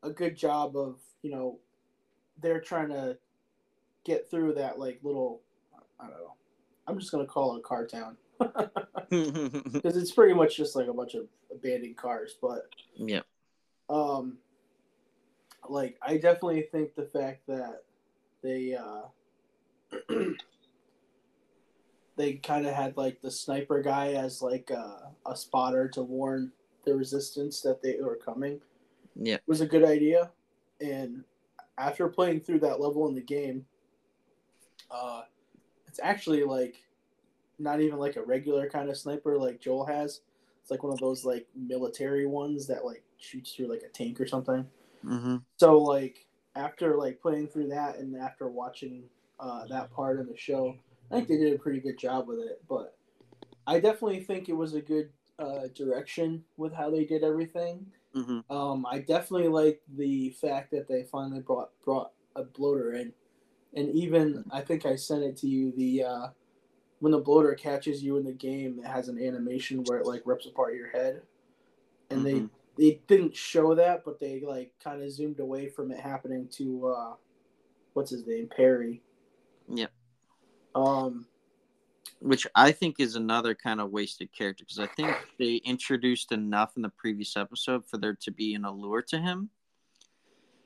a 0.02 0.10
good 0.10 0.36
job 0.36 0.76
of 0.76 0.98
you 1.22 1.30
know 1.30 1.58
they're 2.40 2.60
trying 2.60 2.88
to 2.88 3.18
get 4.04 4.30
through 4.30 4.54
that 4.54 4.78
like 4.78 5.00
little 5.02 5.42
I 5.98 6.04
don't 6.04 6.12
know. 6.12 6.34
I'm 6.86 6.98
just 6.98 7.12
gonna 7.12 7.26
call 7.26 7.56
it 7.56 7.60
a 7.60 7.62
car 7.62 7.86
town 7.86 8.16
because 9.72 9.96
it's 9.96 10.12
pretty 10.12 10.34
much 10.34 10.56
just 10.56 10.76
like 10.76 10.86
a 10.86 10.94
bunch 10.94 11.14
of 11.14 11.26
abandoned 11.52 11.96
cars, 11.96 12.36
but 12.40 12.62
yeah. 12.96 13.20
Um 13.90 14.38
like 15.68 15.98
i 16.02 16.16
definitely 16.16 16.62
think 16.72 16.94
the 16.94 17.04
fact 17.04 17.46
that 17.46 17.82
they 18.42 18.74
uh 18.74 19.02
they 22.16 22.34
kind 22.34 22.66
of 22.66 22.74
had 22.74 22.96
like 22.96 23.20
the 23.20 23.30
sniper 23.30 23.82
guy 23.82 24.12
as 24.12 24.40
like 24.42 24.70
a, 24.70 25.12
a 25.26 25.36
spotter 25.36 25.88
to 25.88 26.02
warn 26.02 26.52
the 26.84 26.94
resistance 26.94 27.60
that 27.60 27.82
they 27.82 27.96
were 28.00 28.16
coming 28.16 28.60
Yeah. 29.16 29.38
was 29.46 29.60
a 29.60 29.66
good 29.66 29.84
idea 29.84 30.30
and 30.80 31.24
after 31.78 32.08
playing 32.08 32.40
through 32.40 32.60
that 32.60 32.80
level 32.80 33.08
in 33.08 33.14
the 33.14 33.20
game 33.20 33.66
uh 34.90 35.22
it's 35.86 36.00
actually 36.02 36.44
like 36.44 36.76
not 37.58 37.80
even 37.80 37.98
like 37.98 38.16
a 38.16 38.22
regular 38.22 38.68
kind 38.68 38.88
of 38.88 38.96
sniper 38.96 39.38
like 39.38 39.60
joel 39.60 39.84
has 39.84 40.20
it's 40.62 40.70
like 40.70 40.82
one 40.82 40.92
of 40.92 40.98
those 41.00 41.24
like 41.24 41.46
military 41.54 42.26
ones 42.26 42.66
that 42.66 42.84
like 42.84 43.02
shoots 43.20 43.52
through 43.54 43.68
like 43.68 43.82
a 43.82 43.88
tank 43.88 44.20
or 44.20 44.26
something 44.26 44.66
Mm-hmm. 45.04 45.36
so 45.56 45.78
like 45.78 46.26
after 46.56 46.96
like 46.96 47.20
playing 47.20 47.48
through 47.48 47.68
that 47.68 47.96
and 47.96 48.16
after 48.16 48.48
watching 48.48 49.04
uh, 49.38 49.66
that 49.68 49.90
part 49.92 50.20
of 50.20 50.28
the 50.28 50.36
show, 50.36 50.76
I 51.10 51.14
think 51.14 51.28
they 51.28 51.38
did 51.38 51.54
a 51.54 51.58
pretty 51.58 51.80
good 51.80 51.98
job 51.98 52.28
with 52.28 52.38
it. 52.40 52.62
But 52.68 52.96
I 53.66 53.80
definitely 53.80 54.20
think 54.20 54.48
it 54.48 54.56
was 54.56 54.74
a 54.74 54.80
good 54.80 55.10
uh, 55.38 55.68
direction 55.74 56.44
with 56.56 56.72
how 56.74 56.90
they 56.90 57.04
did 57.04 57.24
everything. 57.24 57.86
Mm-hmm. 58.14 58.54
Um, 58.54 58.84
I 58.84 58.98
definitely 58.98 59.48
like 59.48 59.80
the 59.96 60.30
fact 60.30 60.70
that 60.72 60.88
they 60.88 61.04
finally 61.04 61.40
brought 61.40 61.70
brought 61.84 62.12
a 62.36 62.42
bloater 62.42 62.94
in, 62.94 63.12
and 63.74 63.88
even 63.90 64.44
I 64.50 64.60
think 64.60 64.84
I 64.84 64.96
sent 64.96 65.22
it 65.22 65.36
to 65.38 65.48
you 65.48 65.72
the 65.72 66.04
uh, 66.04 66.28
when 66.98 67.12
the 67.12 67.18
bloater 67.18 67.54
catches 67.54 68.02
you 68.02 68.16
in 68.18 68.24
the 68.24 68.32
game, 68.32 68.80
it 68.80 68.86
has 68.86 69.08
an 69.08 69.22
animation 69.22 69.84
where 69.84 69.98
it 69.98 70.06
like 70.06 70.22
rips 70.26 70.46
apart 70.46 70.74
your 70.74 70.90
head, 70.90 71.22
and 72.10 72.26
they 72.26 72.32
Mhm. 72.34 72.50
They 72.80 73.02
didn't 73.06 73.36
show 73.36 73.74
that, 73.74 74.06
but 74.06 74.18
they 74.18 74.40
like 74.40 74.72
kind 74.82 75.02
of 75.02 75.12
zoomed 75.12 75.38
away 75.38 75.68
from 75.68 75.92
it 75.92 76.00
happening 76.00 76.48
to 76.52 76.86
uh, 76.86 77.14
what's 77.92 78.10
his 78.10 78.26
name, 78.26 78.48
Perry. 78.48 79.02
Yep. 79.68 79.92
Um, 80.74 81.26
which 82.20 82.46
I 82.54 82.72
think 82.72 82.98
is 82.98 83.16
another 83.16 83.54
kind 83.54 83.82
of 83.82 83.90
wasted 83.90 84.32
character 84.32 84.64
because 84.64 84.78
I 84.78 84.86
think 84.86 85.14
they 85.38 85.56
introduced 85.56 86.32
enough 86.32 86.72
in 86.76 86.82
the 86.82 86.88
previous 86.88 87.36
episode 87.36 87.86
for 87.86 87.98
there 87.98 88.16
to 88.22 88.30
be 88.30 88.54
an 88.54 88.64
allure 88.64 89.02
to 89.08 89.18
him. 89.18 89.50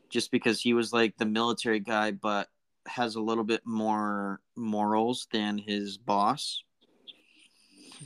Just 0.09 0.31
because 0.31 0.61
he 0.61 0.73
was 0.73 0.93
like 0.93 1.17
the 1.17 1.27
military 1.27 1.81
guy, 1.81 2.13
but 2.13 2.49
has 2.87 3.17
a 3.17 3.21
little 3.21 3.43
bit 3.43 3.63
more 3.65 4.41
morals 4.55 5.27
than 5.33 5.59
his 5.59 5.97
boss. 5.97 6.63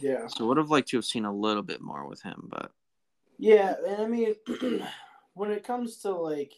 yeah, 0.00 0.29
So 0.29 0.47
would 0.47 0.57
have 0.57 0.71
liked 0.71 0.88
to 0.88 0.97
have 0.97 1.05
seen 1.05 1.27
a 1.27 1.35
little 1.35 1.62
bit 1.62 1.83
more 1.83 2.09
with 2.09 2.23
him, 2.23 2.49
but 2.49 2.73
yeah, 3.38 3.75
and 3.87 4.02
I 4.02 4.07
mean, 4.07 4.35
when 5.35 5.50
it 5.50 5.64
comes 5.64 5.97
to 5.99 6.11
like, 6.11 6.54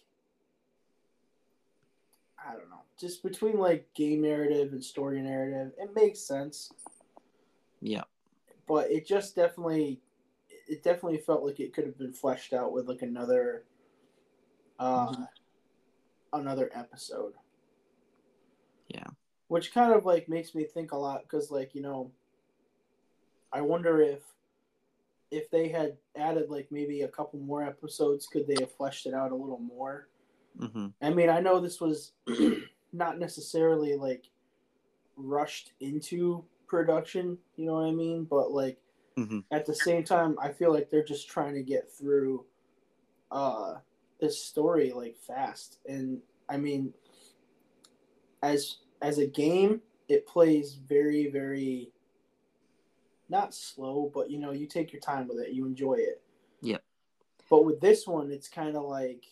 I 2.39 2.53
don't 2.53 2.71
know, 2.71 2.83
just 2.99 3.23
between 3.23 3.59
like 3.59 3.93
game 3.95 4.23
narrative 4.23 4.73
and 4.73 4.83
story 4.85 5.21
narrative, 5.21 5.73
it 5.79 5.95
makes 5.95 6.21
sense. 6.21 6.73
yeah, 7.81 8.05
but 8.67 8.91
it 8.91 9.07
just 9.07 9.35
definitely 9.37 10.01
it 10.69 10.83
definitely 10.83 11.19
felt 11.19 11.45
like 11.45 11.59
it 11.61 11.73
could 11.73 11.85
have 11.85 11.99
been 11.99 12.13
fleshed 12.13 12.53
out 12.53 12.73
with 12.73 12.89
like 12.89 13.03
another 13.03 13.65
uh 14.79 15.09
Mhm. 15.09 15.29
another 16.33 16.71
episode 16.75 17.35
Yeah. 18.89 19.07
which 19.49 19.75
kind 19.75 19.93
of 19.93 20.05
like 20.05 20.29
makes 20.29 20.55
me 20.55 20.63
think 20.65 20.93
a 20.93 20.97
lot 20.97 21.23
because 21.23 21.51
like 21.51 21.75
you 21.75 21.83
know 21.83 22.13
i 23.53 23.61
wonder 23.61 24.01
if 24.01 24.23
if 25.31 25.51
they 25.51 25.69
had 25.69 25.97
added 26.17 26.51
like 26.51 26.69
maybe 26.71 27.03
a 27.03 27.09
couple 27.09 27.39
more 27.39 27.63
episodes 27.63 28.27
could 28.27 28.47
they 28.47 28.57
have 28.61 28.73
fleshed 28.73 29.07
it 29.07 29.15
out 29.15 29.33
a 29.33 29.37
little 29.37 29.59
more 29.61 30.09
hmm 30.59 30.89
I 31.03 31.11
mean, 31.11 31.31
I 31.31 31.41
know 31.41 31.61
this 31.61 31.81
was 31.81 32.13
not 32.93 33.19
necessarily 33.19 33.97
like 33.97 34.29
rushed 35.17 35.73
into 35.81 36.45
production, 36.67 37.39
you 37.57 37.65
know 37.67 37.75
what 37.75 37.87
I 37.87 37.93
mean? 37.93 38.25
But 38.25 38.53
like 38.53 38.79
Mhm. 39.17 39.45
at 39.51 39.67
the 39.67 39.75
same 39.75 40.05
time, 40.05 40.37
I 40.41 40.53
feel 40.53 40.73
like 40.73 40.91
they're 40.91 41.05
just 41.05 41.29
trying 41.29 41.55
to 41.55 41.63
get 41.63 41.91
through 41.91 42.45
uh 43.31 43.77
this 44.21 44.45
story 44.45 44.93
like 44.93 45.17
fast. 45.17 45.79
And 45.89 46.21
I 46.49 46.57
mean 46.59 46.93
as 48.43 48.79
as 49.03 49.19
a 49.19 49.27
game, 49.27 49.81
it 50.09 50.27
plays 50.27 50.75
very 50.75 51.29
very 51.31 51.93
not 53.31 53.55
slow, 53.55 54.11
but 54.13 54.31
you 54.31 54.39
know, 54.39 54.51
you 54.51 54.67
take 54.67 54.93
your 54.93 55.01
time 55.01 55.29
with 55.29 55.39
it, 55.39 55.53
you 55.53 55.65
enjoy 55.65 55.95
it. 55.95 56.21
Yep. 56.63 56.83
But 57.49 57.65
with 57.65 57.81
this 57.81 58.07
one, 58.07 58.31
it's 58.31 58.49
kind 58.49 58.77
of 58.77 58.85
like 58.85 59.25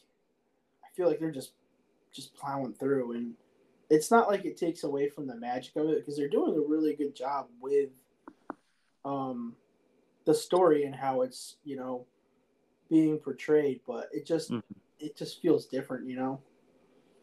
I 0.84 0.88
feel 0.96 1.08
like 1.08 1.18
they're 1.18 1.30
just 1.30 1.52
just 2.12 2.34
plowing 2.34 2.72
through, 2.72 3.12
and 3.12 3.34
it's 3.90 4.10
not 4.10 4.28
like 4.28 4.44
it 4.44 4.56
takes 4.56 4.84
away 4.84 5.08
from 5.08 5.26
the 5.26 5.36
magic 5.36 5.76
of 5.76 5.88
it 5.88 5.98
because 5.98 6.16
they're 6.16 6.28
doing 6.28 6.54
a 6.56 6.60
really 6.60 6.94
good 6.94 7.14
job 7.14 7.48
with 7.60 7.90
um 9.04 9.54
the 10.24 10.34
story 10.34 10.84
and 10.84 10.94
how 10.94 11.22
it's 11.22 11.56
you 11.64 11.76
know 11.76 12.06
being 12.88 13.18
portrayed. 13.18 13.80
But 13.86 14.08
it 14.12 14.26
just 14.26 14.50
Mhm. 14.52 14.62
it 15.00 15.16
just 15.16 15.40
feels 15.42 15.66
different, 15.66 16.08
you 16.08 16.16
know. 16.16 16.40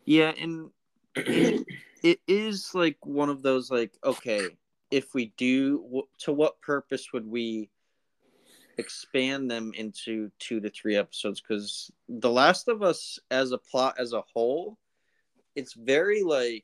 yeah, 0.05 0.29
and 0.37 0.71
it, 1.15 1.65
it 2.03 2.19
is 2.27 2.73
like 2.73 2.97
one 3.05 3.29
of 3.29 3.41
those 3.41 3.71
like 3.71 3.97
okay, 4.03 4.57
if 4.95 5.13
we 5.13 5.33
do, 5.35 6.03
to 6.19 6.31
what 6.31 6.61
purpose 6.61 7.11
would 7.11 7.29
we 7.29 7.69
expand 8.77 9.51
them 9.51 9.73
into 9.75 10.31
two 10.39 10.61
to 10.61 10.69
three 10.69 10.95
episodes? 10.95 11.41
Because 11.41 11.91
The 12.07 12.29
Last 12.29 12.69
of 12.69 12.81
Us, 12.81 13.19
as 13.29 13.51
a 13.51 13.57
plot 13.57 13.95
as 13.99 14.13
a 14.13 14.23
whole, 14.33 14.77
it's 15.53 15.73
very 15.73 16.23
like 16.23 16.63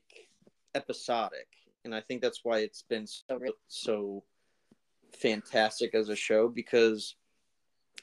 episodic, 0.74 1.46
and 1.84 1.94
I 1.94 2.00
think 2.00 2.22
that's 2.22 2.40
why 2.42 2.60
it's 2.60 2.80
been 2.80 3.06
so 3.06 3.38
so 3.68 4.24
fantastic 5.12 5.94
as 5.94 6.08
a 6.08 6.16
show 6.16 6.48
because 6.48 7.16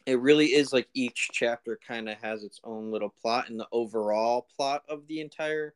it 0.06 0.20
really 0.20 0.54
is 0.54 0.72
like 0.72 0.90
each 0.94 1.30
chapter 1.34 1.80
kind 1.88 2.08
of 2.08 2.20
has 2.22 2.44
its 2.44 2.60
own 2.64 2.92
little 2.92 3.16
plot 3.20 3.50
and 3.50 3.60
the 3.60 3.68
overall 3.72 4.46
plot 4.56 4.84
of 4.88 5.08
the 5.08 5.22
entire 5.22 5.74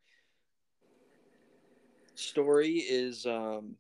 story 2.13 2.73
is 2.73 3.25
um 3.25 3.75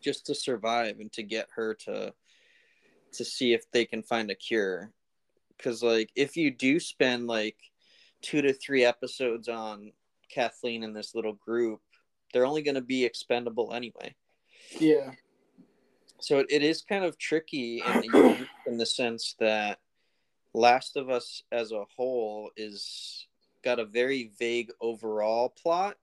just 0.00 0.26
to 0.26 0.34
survive 0.34 1.00
and 1.00 1.12
to 1.12 1.22
get 1.22 1.48
her 1.54 1.74
to 1.74 2.12
to 3.12 3.24
see 3.24 3.54
if 3.54 3.70
they 3.70 3.84
can 3.84 4.02
find 4.02 4.30
a 4.30 4.34
cure. 4.34 4.92
Because 5.56 5.82
like 5.82 6.10
if 6.14 6.36
you 6.36 6.50
do 6.50 6.78
spend 6.80 7.26
like 7.26 7.56
two 8.22 8.42
to 8.42 8.52
three 8.52 8.84
episodes 8.84 9.48
on 9.48 9.92
kathleen 10.28 10.82
and 10.82 10.96
this 10.96 11.14
little 11.14 11.34
group 11.34 11.80
they're 12.32 12.46
only 12.46 12.62
going 12.62 12.74
to 12.74 12.80
be 12.80 13.04
expendable 13.04 13.72
anyway. 13.72 14.12
Yeah, 14.80 15.12
so 16.20 16.38
it, 16.38 16.46
it 16.50 16.62
is 16.62 16.82
kind 16.82 17.04
of 17.04 17.18
tricky 17.18 17.82
in 17.86 18.00
the, 18.00 18.46
in 18.66 18.76
the 18.78 18.86
sense 18.86 19.34
that 19.38 19.78
last 20.54 20.96
of 20.96 21.10
us 21.10 21.42
as 21.52 21.72
a 21.72 21.84
whole 21.96 22.50
is 22.56 23.26
got 23.62 23.78
a 23.78 23.84
very 23.84 24.30
vague 24.38 24.70
overall 24.80 25.48
plot 25.48 25.96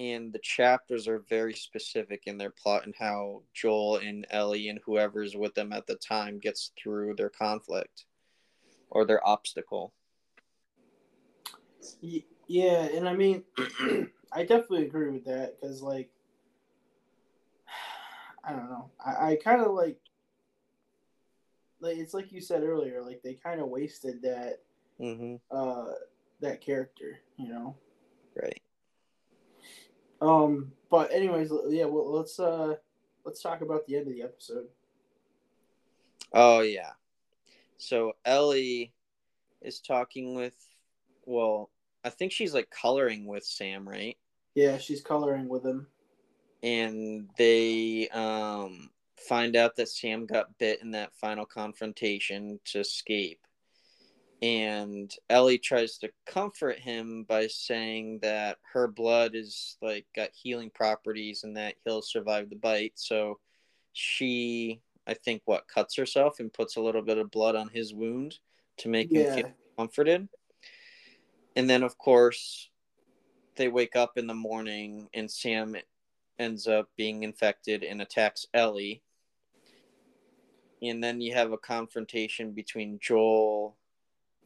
and 0.00 0.32
the 0.32 0.38
chapters 0.38 1.06
are 1.06 1.18
very 1.28 1.52
specific 1.52 2.22
in 2.24 2.38
their 2.38 2.48
plot 2.50 2.86
and 2.86 2.94
how 2.98 3.42
Joel 3.52 3.98
and 3.98 4.26
Ellie 4.30 4.70
and 4.70 4.80
whoever's 4.82 5.36
with 5.36 5.54
them 5.54 5.74
at 5.74 5.86
the 5.86 5.96
time 5.96 6.38
gets 6.38 6.72
through 6.82 7.16
their 7.16 7.28
conflict 7.28 8.06
or 8.88 9.04
their 9.04 9.24
obstacle. 9.28 9.92
Yeah, 12.00 12.88
and 12.94 13.06
I 13.06 13.14
mean, 13.14 13.44
I 14.32 14.40
definitely 14.44 14.86
agree 14.86 15.10
with 15.10 15.26
that 15.26 15.60
because, 15.60 15.82
like, 15.82 16.08
I 18.44 18.52
don't 18.52 18.70
know, 18.70 18.90
I, 19.04 19.32
I 19.32 19.36
kind 19.36 19.60
of 19.60 19.72
like, 19.72 19.98
like 21.82 21.98
it's 21.98 22.14
like 22.14 22.32
you 22.32 22.40
said 22.40 22.62
earlier, 22.62 23.02
like 23.02 23.20
they 23.22 23.34
kind 23.34 23.60
of 23.60 23.68
wasted 23.68 24.22
that, 24.22 24.62
mm-hmm. 24.98 25.36
uh, 25.54 25.92
that 26.40 26.62
character, 26.62 27.20
you 27.36 27.50
know. 27.50 27.76
Right. 28.34 28.62
Um, 30.20 30.72
but 30.90 31.12
anyways, 31.12 31.50
yeah, 31.68 31.86
well, 31.86 32.12
let's 32.12 32.38
uh, 32.38 32.74
let's 33.24 33.42
talk 33.42 33.60
about 33.62 33.86
the 33.86 33.96
end 33.96 34.08
of 34.08 34.14
the 34.14 34.22
episode. 34.22 34.66
Oh 36.32 36.60
yeah, 36.60 36.90
so 37.78 38.12
Ellie 38.24 38.92
is 39.62 39.80
talking 39.80 40.34
with, 40.34 40.54
well, 41.24 41.70
I 42.04 42.10
think 42.10 42.32
she's 42.32 42.54
like 42.54 42.70
coloring 42.70 43.26
with 43.26 43.44
Sam, 43.44 43.88
right? 43.88 44.16
Yeah, 44.54 44.78
she's 44.78 45.00
coloring 45.00 45.48
with 45.48 45.64
him. 45.64 45.86
And 46.62 47.30
they 47.38 48.08
um 48.10 48.90
find 49.16 49.56
out 49.56 49.76
that 49.76 49.88
Sam 49.88 50.26
got 50.26 50.58
bit 50.58 50.82
in 50.82 50.90
that 50.92 51.14
final 51.14 51.46
confrontation 51.46 52.60
to 52.66 52.80
escape 52.80 53.40
and 54.42 55.12
Ellie 55.28 55.58
tries 55.58 55.98
to 55.98 56.10
comfort 56.26 56.78
him 56.78 57.24
by 57.28 57.46
saying 57.46 58.20
that 58.22 58.56
her 58.72 58.88
blood 58.88 59.34
is 59.34 59.76
like 59.82 60.06
got 60.16 60.30
healing 60.32 60.70
properties 60.70 61.44
and 61.44 61.56
that 61.56 61.74
he'll 61.84 62.00
survive 62.00 62.48
the 62.48 62.56
bite. 62.56 62.94
So 62.94 63.38
she, 63.92 64.80
I 65.06 65.14
think, 65.14 65.42
what 65.44 65.68
cuts 65.68 65.94
herself 65.96 66.40
and 66.40 66.52
puts 66.52 66.76
a 66.76 66.80
little 66.80 67.02
bit 67.02 67.18
of 67.18 67.30
blood 67.30 67.54
on 67.54 67.68
his 67.68 67.92
wound 67.92 68.38
to 68.78 68.88
make 68.88 69.08
yeah. 69.10 69.34
him 69.34 69.34
feel 69.34 69.52
comforted. 69.76 70.28
And 71.54 71.68
then, 71.68 71.82
of 71.82 71.98
course, 71.98 72.70
they 73.56 73.68
wake 73.68 73.94
up 73.94 74.16
in 74.16 74.26
the 74.26 74.34
morning 74.34 75.10
and 75.12 75.30
Sam 75.30 75.76
ends 76.38 76.66
up 76.66 76.88
being 76.96 77.24
infected 77.24 77.84
and 77.84 78.00
attacks 78.00 78.46
Ellie. 78.54 79.02
And 80.80 81.04
then 81.04 81.20
you 81.20 81.34
have 81.34 81.52
a 81.52 81.58
confrontation 81.58 82.52
between 82.52 82.98
Joel 83.02 83.76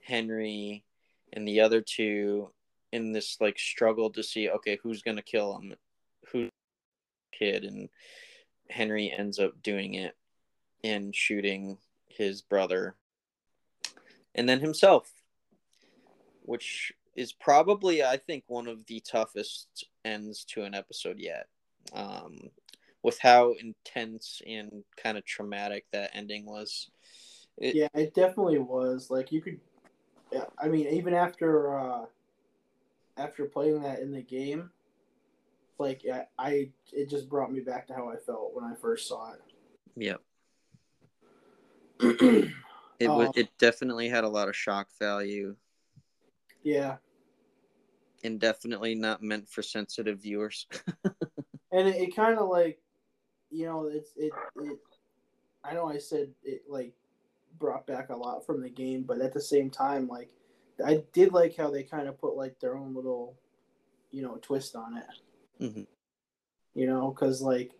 Henry, 0.05 0.85
and 1.33 1.47
the 1.47 1.61
other 1.61 1.81
two 1.81 2.51
in 2.93 3.13
this 3.13 3.39
like 3.41 3.59
struggle 3.59 4.11
to 4.11 4.23
see 4.23 4.49
okay 4.49 4.79
who's 4.83 5.03
gonna 5.03 5.23
kill 5.23 5.59
him, 5.59 5.75
who 6.31 6.49
kid, 7.33 7.65
and 7.65 7.89
Henry 8.71 9.13
ends 9.17 9.39
up 9.39 9.63
doing 9.63 9.95
it 9.95 10.17
and 10.83 11.15
shooting 11.15 11.79
his 12.07 12.43
brother, 12.43 12.95
and 14.35 14.49
then 14.49 14.61
himself, 14.61 15.11
which 16.43 16.93
is 17.17 17.33
probably 17.33 18.03
I 18.03 18.17
think 18.17 18.45
one 18.47 18.69
of 18.69 18.87
the 18.87 19.01
toughest 19.01 19.87
ends 20.05 20.45
to 20.47 20.63
an 20.63 20.75
episode 20.75 21.19
yet. 21.19 21.47
Um, 21.93 22.51
with 23.05 23.19
how 23.21 23.55
intense 23.61 24.41
and 24.47 24.83
kind 24.97 25.19
of 25.19 25.25
traumatic 25.25 25.85
that 25.93 26.11
ending 26.15 26.47
was. 26.47 26.91
It, 27.59 27.77
yeah, 27.77 27.89
it 27.95 28.15
definitely 28.15 28.59
was. 28.59 29.11
Like 29.11 29.31
you 29.31 29.43
could 29.43 29.61
I 30.59 30.69
mean, 30.69 30.89
even 30.89 31.15
after 31.15 31.79
uh, 31.79 32.05
after 33.17 33.45
playing 33.47 33.83
that 33.83 34.01
in 34.01 34.13
the 34.13 34.23
game, 34.23 34.71
like 35.79 36.03
I, 36.13 36.27
I, 36.39 36.69
it 36.93 37.09
just 37.09 37.29
brought 37.29 37.53
me 37.53 37.61
back 37.61 37.87
to 37.89 37.95
how 37.95 38.09
I 38.09 38.17
felt 38.17 38.53
when 38.55 38.65
I 38.65 38.75
first 38.75 39.09
saw 39.09 39.33
it. 39.33 39.41
Yep. 39.97 40.21
it 42.99 43.09
um, 43.09 43.31
it 43.35 43.49
definitely 43.59 44.09
had 44.09 44.25
a 44.25 44.29
lot 44.29 44.49
of 44.49 44.57
shock 44.57 44.89
value. 44.99 45.57
Yeah. 46.63 46.97
And 48.23 48.41
definitely 48.41 48.95
not 48.95 49.23
meant 49.23 49.49
for 49.49 49.63
sensitive 49.63 50.23
viewers. 50.23 50.67
and 51.73 51.89
it, 51.89 51.97
it 51.97 52.17
kind 52.17 52.39
of 52.39 52.49
like, 52.49 52.81
you 53.51 53.67
know, 53.67 53.87
it's 53.93 54.11
it 54.17 54.33
it. 54.57 54.79
I 55.63 55.75
know 55.75 55.89
I 55.89 55.99
said 55.99 56.31
it 56.43 56.63
like 56.69 56.95
brought 57.59 57.87
back 57.87 58.11
a 58.11 58.17
lot 58.17 58.45
from 58.45 58.63
the 58.63 58.71
game, 58.71 59.03
but 59.03 59.21
at 59.21 59.33
the 59.33 59.41
same 59.41 59.71
time, 59.71 60.09
like 60.09 60.31
I 60.85 61.05
did 61.13 61.33
like 61.33 61.57
how 61.57 61.71
they 61.71 61.83
kind 61.83 62.09
of 62.09 62.19
put 62.19 62.37
like 62.37 62.59
their 62.61 62.77
own 62.77 62.95
little, 62.95 63.37
you 64.11 64.23
know, 64.23 64.39
twist 64.43 64.75
on 64.75 64.97
it. 64.97 65.05
Mm-hmm. 65.63 65.83
You 66.75 66.87
know, 66.87 67.11
because 67.11 67.41
like 67.41 67.73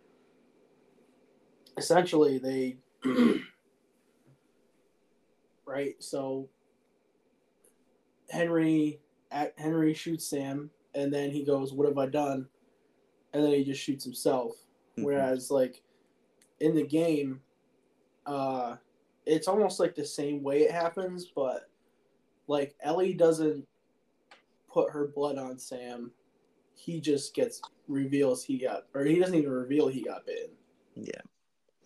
essentially 1.77 2.37
they, 2.37 2.77
right? 5.65 5.95
So 5.99 6.49
Henry 8.29 8.99
at 9.31 9.53
Henry 9.57 9.93
shoots 9.93 10.29
Sam, 10.29 10.69
and 10.93 11.13
then 11.13 11.31
he 11.31 11.43
goes, 11.43 11.73
"What 11.73 11.87
have 11.87 11.97
I 11.97 12.07
done?" 12.07 12.47
And 13.33 13.43
then 13.43 13.51
he 13.51 13.63
just 13.65 13.81
shoots 13.81 14.05
himself. 14.05 14.53
Mm-hmm. 14.97 15.03
Whereas 15.03 15.51
like 15.51 15.81
in 16.61 16.75
the 16.75 16.85
game, 16.85 17.41
uh, 18.25 18.77
it's 19.25 19.47
almost 19.47 19.79
like 19.79 19.95
the 19.95 20.05
same 20.05 20.43
way 20.43 20.61
it 20.61 20.71
happens, 20.71 21.25
but 21.35 21.69
like 22.47 22.75
Ellie 22.81 23.13
doesn't 23.13 23.65
put 24.71 24.91
her 24.91 25.07
blood 25.07 25.37
on 25.37 25.57
Sam. 25.57 26.11
He 26.75 26.99
just 26.99 27.33
gets 27.33 27.61
reveals 27.87 28.43
he 28.43 28.57
got, 28.57 28.85
or 28.93 29.05
he 29.05 29.19
doesn't 29.19 29.35
even 29.35 29.49
reveal 29.49 29.87
he 29.87 30.03
got 30.03 30.25
bitten. 30.25 30.49
Yeah. 30.95 31.21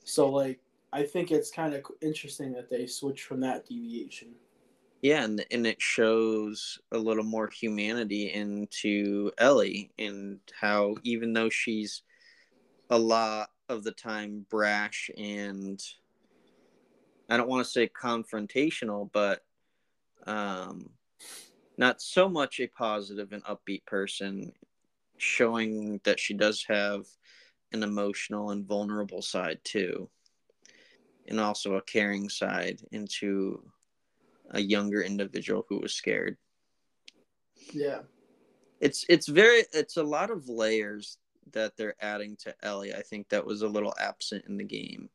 So 0.04 0.30
like, 0.30 0.60
I 0.92 1.04
think 1.04 1.32
it's 1.32 1.52
kind 1.52 1.74
of 1.74 1.84
interesting 2.02 2.52
that 2.54 2.70
they 2.70 2.88
switch 2.88 3.24
from 3.24 3.40
that 3.42 3.68
deviation. 3.68 4.30
Yeah, 5.02 5.24
and 5.24 5.46
and 5.52 5.66
it 5.66 5.82
shows 5.82 6.80
a 6.92 6.98
little 6.98 7.24
more 7.24 7.50
humanity 7.50 8.34
into 8.34 9.32
Ellie 9.38 9.92
and 9.98 10.40
how 10.60 10.96
even 11.04 11.32
though 11.32 11.50
she's 11.50 12.02
a 12.90 12.98
lot 12.98 13.52
of 13.70 13.84
the 13.84 13.92
time 13.92 14.46
brash 14.50 15.10
and 15.18 15.82
I 17.30 17.38
don't 17.38 17.50
want 17.50 17.64
to 17.64 17.72
say 17.72 17.88
confrontational, 17.88 19.10
but 19.12 19.44
um, 20.26 20.90
not 21.78 22.02
so 22.02 22.28
much 22.28 22.60
a 22.60 22.68
positive 22.68 23.32
and 23.32 23.44
upbeat 23.44 23.86
person, 23.86 24.52
showing 25.18 26.02
that 26.04 26.20
she 26.20 26.34
does 26.34 26.66
have 26.68 27.06
an 27.72 27.84
emotional 27.84 28.50
and 28.50 28.66
vulnerable 28.66 29.22
side 29.22 29.60
too, 29.64 30.10
and 31.28 31.40
also 31.40 31.76
a 31.76 31.82
caring 31.84 32.30
side 32.30 32.82
into 32.92 33.64
a 34.52 34.60
younger 34.60 35.04
individual 35.04 35.66
who 35.70 35.80
was 35.80 35.94
scared. 35.94 36.36
Yeah. 37.72 38.00
It's 38.82 39.06
it's 39.08 39.28
very 39.28 39.66
it's 39.72 39.98
a 39.98 40.04
lot 40.04 40.32
of 40.32 40.50
layers 40.50 41.20
that 41.52 41.78
they're 41.78 41.96
adding 42.02 42.38
to 42.38 42.56
Ellie. 42.64 42.94
I 42.96 43.02
think 43.02 43.30
that 43.30 43.46
was 43.46 43.62
a 43.62 43.68
little 43.68 43.94
absent 44.00 44.46
in 44.48 44.58
the 44.58 44.64
game 44.64 45.10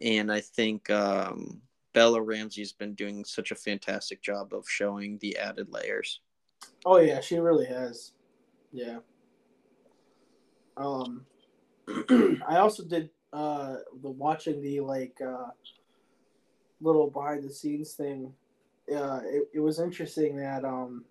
and 0.00 0.32
I 0.32 0.40
think 0.40 0.88
um, 0.90 1.60
Bella 1.92 2.20
Ramsey's 2.22 2.72
been 2.72 2.94
doing 2.94 3.24
such 3.24 3.50
a 3.50 3.56
fantastic 3.56 4.22
job 4.22 4.54
of 4.54 4.68
showing 4.68 5.18
the 5.18 5.36
added 5.38 5.70
layers. 5.70 6.20
Oh 6.84 6.98
yeah, 6.98 7.20
she 7.20 7.38
really 7.38 7.66
has. 7.66 8.12
Yeah. 8.72 8.98
Um, 10.76 11.26
I 12.48 12.56
also 12.58 12.84
did 12.84 13.10
uh 13.32 13.76
the 14.02 14.10
watching 14.10 14.60
the 14.60 14.80
like 14.80 15.16
uh 15.20 15.50
little 16.80 17.10
behind 17.10 17.44
the 17.44 17.50
scenes 17.50 17.94
thing. 17.94 18.32
Uh, 18.92 19.20
it, 19.24 19.48
it 19.54 19.60
was 19.60 19.78
interesting 19.78 20.36
that 20.36 20.64
um 20.64 21.04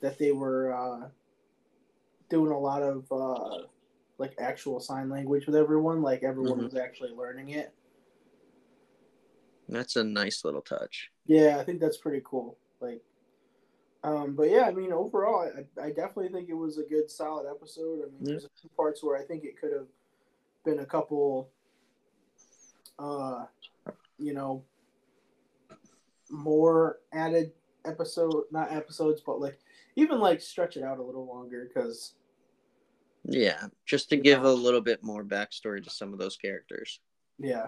that 0.00 0.18
they 0.18 0.32
were 0.32 0.72
uh 0.72 1.08
doing 2.28 2.52
a 2.52 2.58
lot 2.58 2.82
of 2.82 3.10
uh 3.10 3.66
like 4.18 4.34
actual 4.38 4.80
sign 4.80 5.08
language 5.08 5.46
with 5.46 5.56
everyone. 5.56 6.02
Like 6.02 6.22
everyone 6.22 6.58
mm-hmm. 6.58 6.64
was 6.64 6.76
actually 6.76 7.10
learning 7.10 7.50
it. 7.50 7.74
That's 9.70 9.96
a 9.96 10.04
nice 10.04 10.44
little 10.44 10.60
touch. 10.60 11.10
Yeah, 11.26 11.58
I 11.58 11.64
think 11.64 11.80
that's 11.80 11.96
pretty 11.96 12.22
cool. 12.24 12.58
Like, 12.80 13.02
um, 14.02 14.34
but 14.34 14.50
yeah, 14.50 14.62
I 14.62 14.72
mean, 14.72 14.92
overall, 14.92 15.48
I, 15.48 15.82
I 15.82 15.88
definitely 15.88 16.28
think 16.28 16.48
it 16.48 16.54
was 16.54 16.78
a 16.78 16.82
good, 16.82 17.10
solid 17.10 17.48
episode. 17.48 18.00
I 18.02 18.10
mean, 18.10 18.18
yeah. 18.20 18.30
there's 18.32 18.44
a 18.44 18.60
few 18.60 18.70
parts 18.76 19.02
where 19.02 19.16
I 19.16 19.22
think 19.22 19.44
it 19.44 19.60
could 19.60 19.72
have 19.72 19.86
been 20.64 20.80
a 20.80 20.86
couple, 20.86 21.50
uh, 22.98 23.44
you 24.18 24.34
know, 24.34 24.64
more 26.30 26.98
added 27.12 27.52
episode, 27.84 28.44
not 28.50 28.72
episodes, 28.72 29.22
but 29.24 29.40
like 29.40 29.58
even 29.94 30.18
like 30.18 30.40
stretch 30.40 30.76
it 30.76 30.82
out 30.82 30.98
a 30.98 31.02
little 31.02 31.26
longer 31.26 31.68
because. 31.68 32.14
Yeah, 33.24 33.66
just 33.84 34.08
to 34.10 34.16
give 34.16 34.42
know. 34.42 34.50
a 34.50 34.52
little 34.52 34.80
bit 34.80 35.04
more 35.04 35.22
backstory 35.22 35.84
to 35.84 35.90
some 35.90 36.12
of 36.12 36.18
those 36.18 36.36
characters. 36.36 37.00
Yeah. 37.38 37.66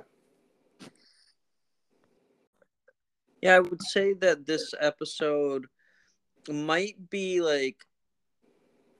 Yeah, 3.42 3.56
I 3.56 3.60
would 3.60 3.82
say 3.82 4.14
that 4.14 4.46
this 4.46 4.72
episode 4.80 5.66
might 6.48 7.10
be 7.10 7.40
like 7.40 7.84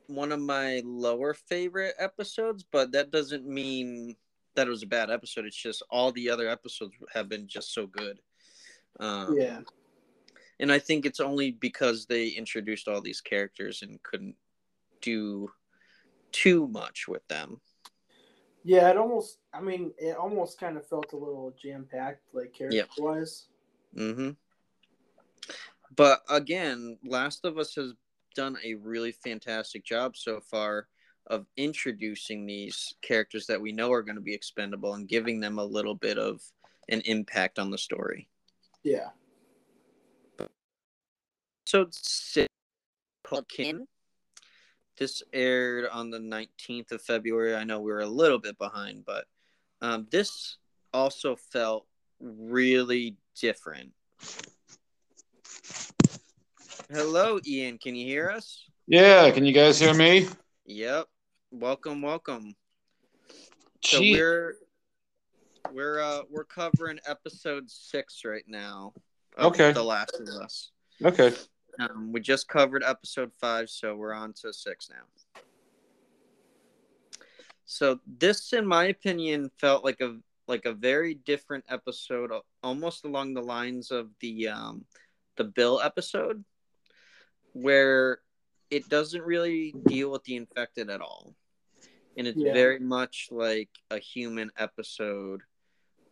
one 0.09 0.33
of 0.33 0.41
my 0.41 0.83
lower 0.85 1.33
favorite 1.33 1.95
episodes, 1.99 2.65
but 2.71 2.93
that 2.93 3.13
doesn't 3.13 3.47
mean 3.47 4.17
that 4.55 4.67
it 4.67 4.71
was 4.71 4.83
a 4.83 4.89
bad 4.89 5.11
episode. 5.11 5.47
It's 5.47 5.57
just 5.57 5.83
all 5.91 6.13
the 6.13 6.29
other 6.29 6.49
episodes 6.49 6.95
have 7.15 7.29
been 7.29 7.47
just 7.47 7.73
so 7.73 7.87
good. 7.87 8.19
Um, 9.01 9.37
yeah. 9.39 9.61
And 10.61 10.71
I 10.71 10.79
think 10.79 11.07
it's 11.07 11.21
only 11.21 11.53
because 11.53 12.07
they 12.07 12.29
introduced 12.29 12.89
all 12.89 13.01
these 13.01 13.21
characters 13.21 13.83
and 13.83 14.03
couldn't 14.03 14.37
do 15.01 15.51
too 16.33 16.67
much 16.69 17.07
with 17.09 17.27
them. 17.29 17.61
Yeah, 18.65 18.91
it 18.91 18.97
almost. 18.97 19.39
I 19.53 19.61
mean, 19.61 19.93
it 19.99 20.17
almost 20.17 20.59
kind 20.59 20.77
of 20.77 20.87
felt 20.87 21.13
a 21.13 21.17
little 21.17 21.55
jam 21.61 21.87
packed, 21.91 22.23
like 22.33 22.53
character 22.53 22.87
wise. 22.99 23.47
Mm-hmm. 23.97 24.31
But 25.95 26.23
again, 26.29 26.99
Last 27.05 27.45
of 27.45 27.59
Us 27.59 27.75
has 27.75 27.93
done 28.35 28.57
a 28.65 28.75
really 28.75 29.13
fantastic 29.13 29.85
job 29.85 30.17
so 30.17 30.41
far 30.41 30.89
of 31.27 31.47
introducing 31.57 32.47
these 32.47 32.95
characters 33.03 33.47
that 33.47 33.61
we 33.61 33.73
know 33.73 33.93
are 33.93 34.03
going 34.03 34.17
to 34.17 34.23
be 34.23 34.35
expendable 34.35 34.95
and 34.95 35.09
giving 35.09 35.41
them 35.41 35.59
a 35.59 35.65
little 35.65 35.95
bit 35.95 36.19
of 36.19 36.41
an 36.89 37.01
impact 37.05 37.59
on 37.59 37.71
the 37.71 37.79
story. 37.79 38.29
Yeah. 38.83 39.11
So 41.65 41.87
six 41.91 42.49
Kin. 43.49 43.87
This 44.99 45.23
aired 45.33 45.89
on 45.91 46.11
the 46.11 46.19
19th 46.19 46.93
of 46.93 47.01
February. 47.01 47.55
I 47.55 47.65
know 47.65 47.81
we 47.81 47.93
were 47.93 48.01
a 48.01 48.07
little 48.07 48.39
bit 48.39 48.59
behind, 48.59 49.05
but 49.07 49.25
um, 49.81 50.07
this 50.11 50.59
also 50.93 51.35
felt 51.37 51.87
really 52.21 53.17
different. 53.39 53.93
Hello, 56.91 57.41
Ian. 57.47 57.79
Can 57.79 57.95
you 57.95 58.07
hear 58.07 58.31
us? 58.31 58.65
Yeah, 58.87 59.31
can 59.31 59.45
you 59.45 59.53
guys 59.53 59.79
hear 59.79 59.95
me? 59.95 60.29
Yep. 60.67 61.07
Welcome, 61.51 62.03
welcome. 62.03 62.55
So 63.85 64.01
we're 64.01 64.55
we're 65.73 66.01
uh 66.01 66.23
we're 66.31 66.45
covering 66.45 66.99
episode 67.07 67.71
six 67.71 68.23
right 68.25 68.45
now. 68.47 68.93
okay. 69.39 69.73
The 69.73 69.83
Last 69.83 70.21
of 70.21 70.29
Us. 70.29 70.71
Okay. 71.05 71.33
Um, 71.81 72.13
we 72.13 72.21
just 72.21 72.49
covered 72.49 72.85
episode 72.85 73.33
five, 73.41 73.71
so 73.71 73.97
we're 73.97 74.13
on 74.13 74.35
to 74.43 74.53
six 74.53 74.91
now. 74.91 75.43
So 77.65 78.01
this, 78.19 78.53
in 78.53 78.67
my 78.67 78.85
opinion, 78.87 79.51
felt 79.59 79.85
like 79.85 80.01
a 80.01 80.19
like 80.49 80.65
a 80.65 80.73
very 80.73 81.15
different 81.15 81.65
episode, 81.69 82.31
almost 82.63 83.05
along 83.05 83.35
the 83.35 83.43
lines 83.43 83.91
of 83.91 84.11
the 84.21 84.49
um, 84.49 84.85
the 85.37 85.45
Bill 85.45 85.81
episode, 85.81 86.45
where 87.53 88.19
it 88.71 88.89
doesn't 88.89 89.23
really 89.23 89.75
deal 89.87 90.11
with 90.11 90.25
the 90.25 90.37
infected 90.37 90.91
at 90.91 91.01
all, 91.01 91.35
and 92.17 92.27
it's 92.27 92.39
yeah. 92.39 92.53
very 92.53 92.79
much 92.79 93.29
like 93.31 93.71
a 93.91 93.99
human 93.99 94.51
episode, 94.59 95.43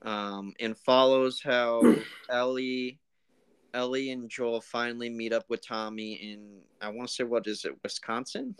um, 0.02 0.52
and 0.60 0.76
follows 0.78 1.40
how 1.42 1.82
Ellie 2.30 3.00
Ellie 3.74 4.10
and 4.10 4.28
Joel 4.28 4.60
finally 4.60 5.08
meet 5.08 5.32
up 5.32 5.44
with 5.48 5.66
Tommy 5.66 6.14
in 6.14 6.60
I 6.80 6.88
want 6.88 7.08
to 7.08 7.14
say 7.14 7.24
what 7.24 7.46
is 7.46 7.64
it 7.64 7.72
Wisconsin? 7.82 8.56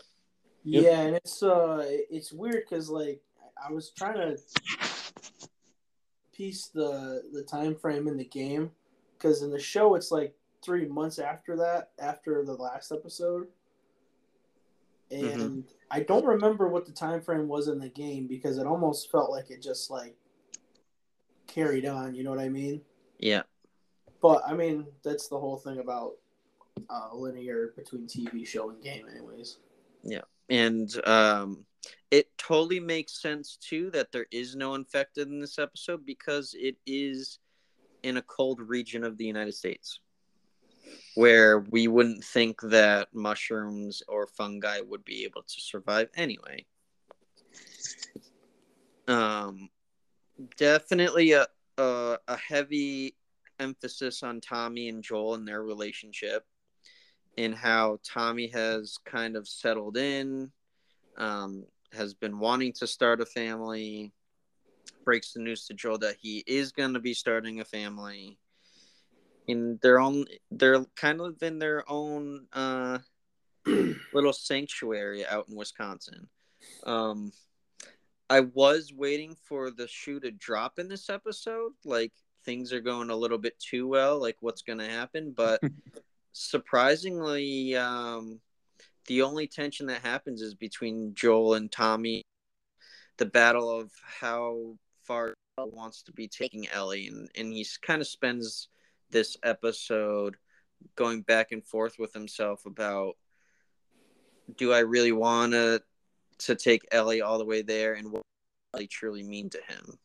Yeah, 0.63 0.81
yep. 0.81 0.93
and 0.93 1.15
it's 1.15 1.43
uh 1.43 1.85
it's 2.09 2.31
weird 2.31 2.63
because 2.69 2.89
like 2.89 3.21
I 3.63 3.71
was 3.71 3.91
trying 3.97 4.15
to 4.15 4.37
piece 6.41 6.67
the 6.67 7.21
the 7.33 7.43
time 7.43 7.75
frame 7.75 8.07
in 8.07 8.17
the 8.17 8.25
game 8.25 8.71
because 9.17 9.43
in 9.43 9.51
the 9.51 9.59
show 9.59 9.93
it's 9.93 10.11
like 10.11 10.33
three 10.63 10.87
months 10.87 11.19
after 11.19 11.55
that 11.55 11.91
after 11.99 12.43
the 12.43 12.53
last 12.53 12.91
episode 12.91 13.47
and 15.11 15.23
mm-hmm. 15.23 15.59
I 15.91 15.99
don't 15.99 16.25
remember 16.25 16.69
what 16.69 16.85
the 16.85 16.93
time 16.93 17.21
frame 17.21 17.47
was 17.47 17.67
in 17.67 17.79
the 17.79 17.89
game 17.89 18.25
because 18.27 18.57
it 18.57 18.65
almost 18.65 19.11
felt 19.11 19.29
like 19.29 19.51
it 19.51 19.61
just 19.61 19.91
like 19.91 20.15
carried 21.47 21.85
on. 21.85 22.15
You 22.15 22.23
know 22.23 22.29
what 22.29 22.39
I 22.39 22.47
mean? 22.47 22.81
Yeah. 23.19 23.43
But 24.21 24.41
I 24.47 24.53
mean, 24.53 24.85
that's 25.03 25.27
the 25.27 25.37
whole 25.37 25.57
thing 25.57 25.79
about 25.79 26.13
uh, 26.89 27.09
linear 27.13 27.73
between 27.75 28.07
TV 28.07 28.47
show 28.47 28.69
and 28.69 28.81
game, 28.81 29.05
anyways. 29.13 29.57
Yeah, 30.03 30.21
and 30.49 30.89
um, 31.05 31.65
it 32.09 32.29
totally 32.41 32.79
makes 32.79 33.21
sense 33.21 33.57
too 33.57 33.91
that 33.91 34.11
there 34.11 34.25
is 34.31 34.55
no 34.55 34.73
infected 34.73 35.27
in 35.27 35.39
this 35.39 35.59
episode 35.59 36.05
because 36.05 36.55
it 36.57 36.75
is 36.87 37.39
in 38.01 38.17
a 38.17 38.21
cold 38.23 38.59
region 38.59 39.03
of 39.03 39.17
the 39.17 39.25
United 39.25 39.53
States 39.53 39.99
where 41.13 41.59
we 41.59 41.87
wouldn't 41.87 42.23
think 42.23 42.59
that 42.61 43.09
mushrooms 43.13 44.01
or 44.07 44.25
fungi 44.25 44.79
would 44.81 45.05
be 45.05 45.23
able 45.23 45.43
to 45.43 45.61
survive 45.61 46.09
anyway. 46.15 46.65
Um, 49.07 49.69
definitely 50.57 51.33
a, 51.33 51.45
a, 51.77 52.17
a 52.27 52.37
heavy 52.37 53.15
emphasis 53.59 54.23
on 54.23 54.41
Tommy 54.41 54.89
and 54.89 55.03
Joel 55.03 55.35
and 55.35 55.47
their 55.47 55.61
relationship 55.61 56.43
and 57.37 57.53
how 57.53 57.99
Tommy 58.03 58.47
has 58.47 58.97
kind 59.05 59.35
of 59.35 59.47
settled 59.47 59.97
in, 59.97 60.51
um, 61.17 61.65
has 61.93 62.13
been 62.13 62.39
wanting 62.39 62.73
to 62.73 62.87
start 62.87 63.21
a 63.21 63.25
family, 63.25 64.13
breaks 65.03 65.33
the 65.33 65.39
news 65.39 65.65
to 65.65 65.73
Joel 65.73 65.97
that 65.99 66.17
he 66.19 66.43
is 66.47 66.71
going 66.71 66.93
to 66.93 66.99
be 66.99 67.13
starting 67.13 67.59
a 67.59 67.65
family. 67.65 68.37
In 69.47 69.79
their 69.81 69.99
own, 69.99 70.25
they're 70.51 70.85
kind 70.95 71.19
of 71.19 71.41
in 71.41 71.59
their 71.59 71.83
own 71.89 72.47
uh, 72.53 72.99
little 74.13 74.33
sanctuary 74.33 75.25
out 75.25 75.49
in 75.49 75.55
Wisconsin. 75.55 76.29
Um, 76.85 77.31
I 78.29 78.41
was 78.41 78.93
waiting 78.95 79.35
for 79.43 79.71
the 79.71 79.87
shoe 79.87 80.19
to 80.21 80.31
drop 80.31 80.79
in 80.79 80.87
this 80.87 81.09
episode, 81.09 81.73
like 81.83 82.13
things 82.45 82.71
are 82.71 82.79
going 82.79 83.09
a 83.09 83.15
little 83.15 83.37
bit 83.37 83.59
too 83.59 83.87
well, 83.87 84.19
like 84.19 84.37
what's 84.39 84.61
going 84.61 84.79
to 84.79 84.89
happen. 84.89 85.33
But 85.35 85.61
surprisingly, 86.31 87.75
um, 87.75 88.39
the 89.07 89.21
only 89.21 89.47
tension 89.47 89.87
that 89.87 90.01
happens 90.01 90.41
is 90.41 90.53
between 90.53 91.13
Joel 91.13 91.55
and 91.55 91.71
Tommy. 91.71 92.23
The 93.17 93.25
battle 93.25 93.69
of 93.69 93.91
how 94.03 94.77
far 95.03 95.33
he 95.57 95.63
wants 95.71 96.03
to 96.03 96.11
be 96.11 96.27
taking 96.27 96.67
Ellie, 96.69 97.07
and, 97.07 97.29
and 97.35 97.53
he 97.53 97.65
kind 97.81 98.01
of 98.01 98.07
spends 98.07 98.69
this 99.09 99.37
episode 99.43 100.37
going 100.95 101.21
back 101.21 101.51
and 101.51 101.63
forth 101.63 101.99
with 101.99 102.13
himself 102.13 102.65
about 102.65 103.15
do 104.57 104.73
I 104.73 104.79
really 104.79 105.11
want 105.11 105.53
to 105.53 105.81
to 106.39 106.55
take 106.55 106.81
Ellie 106.91 107.21
all 107.21 107.37
the 107.37 107.45
way 107.45 107.61
there, 107.61 107.93
and 107.93 108.11
what 108.11 108.23
Ellie 108.73 108.87
truly 108.87 109.23
mean 109.23 109.49
to 109.51 109.59
him. 109.67 109.99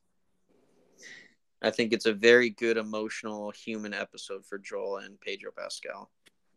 I 1.62 1.70
think 1.70 1.92
it's 1.92 2.06
a 2.06 2.12
very 2.12 2.50
good 2.50 2.76
emotional 2.76 3.50
human 3.50 3.94
episode 3.94 4.44
for 4.44 4.58
Joel 4.58 4.98
and 4.98 5.18
Pedro 5.20 5.50
Pascal. 5.56 6.10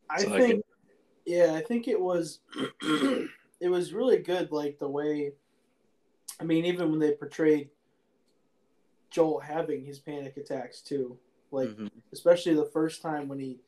I 0.10 0.22
so 0.22 0.30
think, 0.30 0.42
I 0.42 0.48
can... 0.48 0.62
yeah, 1.26 1.54
I 1.56 1.62
think 1.62 1.88
it 1.88 2.00
was, 2.00 2.40
it 2.82 3.70
was 3.70 3.94
really 3.94 4.20
good. 4.20 4.52
Like 4.52 4.80
the 4.80 4.88
way, 4.88 5.34
I 6.40 6.44
mean, 6.44 6.66
even 6.66 6.90
when 6.90 7.00
they 7.00 7.12
portrayed 7.12 7.70
Joel 9.10 9.40
having 9.40 9.86
his 9.86 10.00
panic 10.00 10.38
attacks 10.38 10.82
too, 10.82 11.18
like 11.52 11.70
mm-hmm. 11.70 11.88
especially 12.14 12.54
the 12.54 12.70
first 12.72 13.02
time 13.02 13.28
when 13.28 13.40
he 13.40 13.60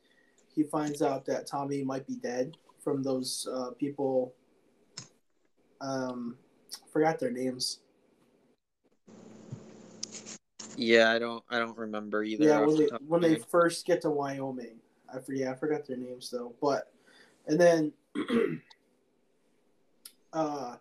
he 0.53 0.63
finds 0.63 1.01
out 1.01 1.25
that 1.25 1.47
Tommy 1.47 1.83
might 1.83 2.05
be 2.05 2.15
dead 2.15 2.57
from 2.83 3.03
those 3.03 3.47
uh, 3.51 3.71
people. 3.71 4.33
Um, 5.79 6.37
forgot 6.91 7.19
their 7.19 7.31
names. 7.31 7.79
Yeah, 10.75 11.11
I 11.11 11.19
don't. 11.19 11.43
I 11.49 11.59
don't 11.59 11.77
remember 11.77 12.23
either. 12.23 12.45
Yeah, 12.45 12.61
when 12.61 12.77
they 12.77 12.89
when 13.07 13.21
they 13.21 13.35
first 13.35 13.85
get 13.85 14.01
to 14.01 14.09
Wyoming, 14.09 14.77
I 15.13 15.19
forget. 15.19 15.41
yeah, 15.41 15.51
I 15.51 15.55
forgot 15.55 15.85
their 15.85 15.97
names 15.97 16.29
though. 16.29 16.53
But 16.61 16.91
and 17.47 17.59
then, 17.59 17.93
uh, 20.33 20.75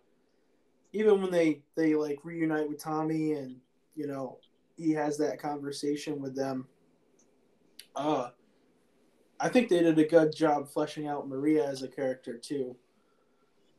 even 0.93 1.23
when 1.23 1.31
they 1.31 1.63
they 1.77 1.95
like 1.95 2.19
reunite 2.25 2.69
with 2.69 2.83
Tommy 2.83 3.33
and 3.33 3.57
you 3.95 4.07
know 4.07 4.39
he 4.77 4.93
has 4.93 5.19
that 5.19 5.41
conversation 5.41 6.21
with 6.21 6.35
them. 6.35 6.67
Uh, 7.95 8.31
I 9.39 9.49
think 9.49 9.69
they 9.69 9.81
did 9.81 9.99
a 9.99 10.05
good 10.05 10.35
job 10.35 10.69
fleshing 10.69 11.07
out 11.07 11.29
Maria 11.29 11.67
as 11.67 11.83
a 11.83 11.89
character 11.89 12.37
too. 12.39 12.77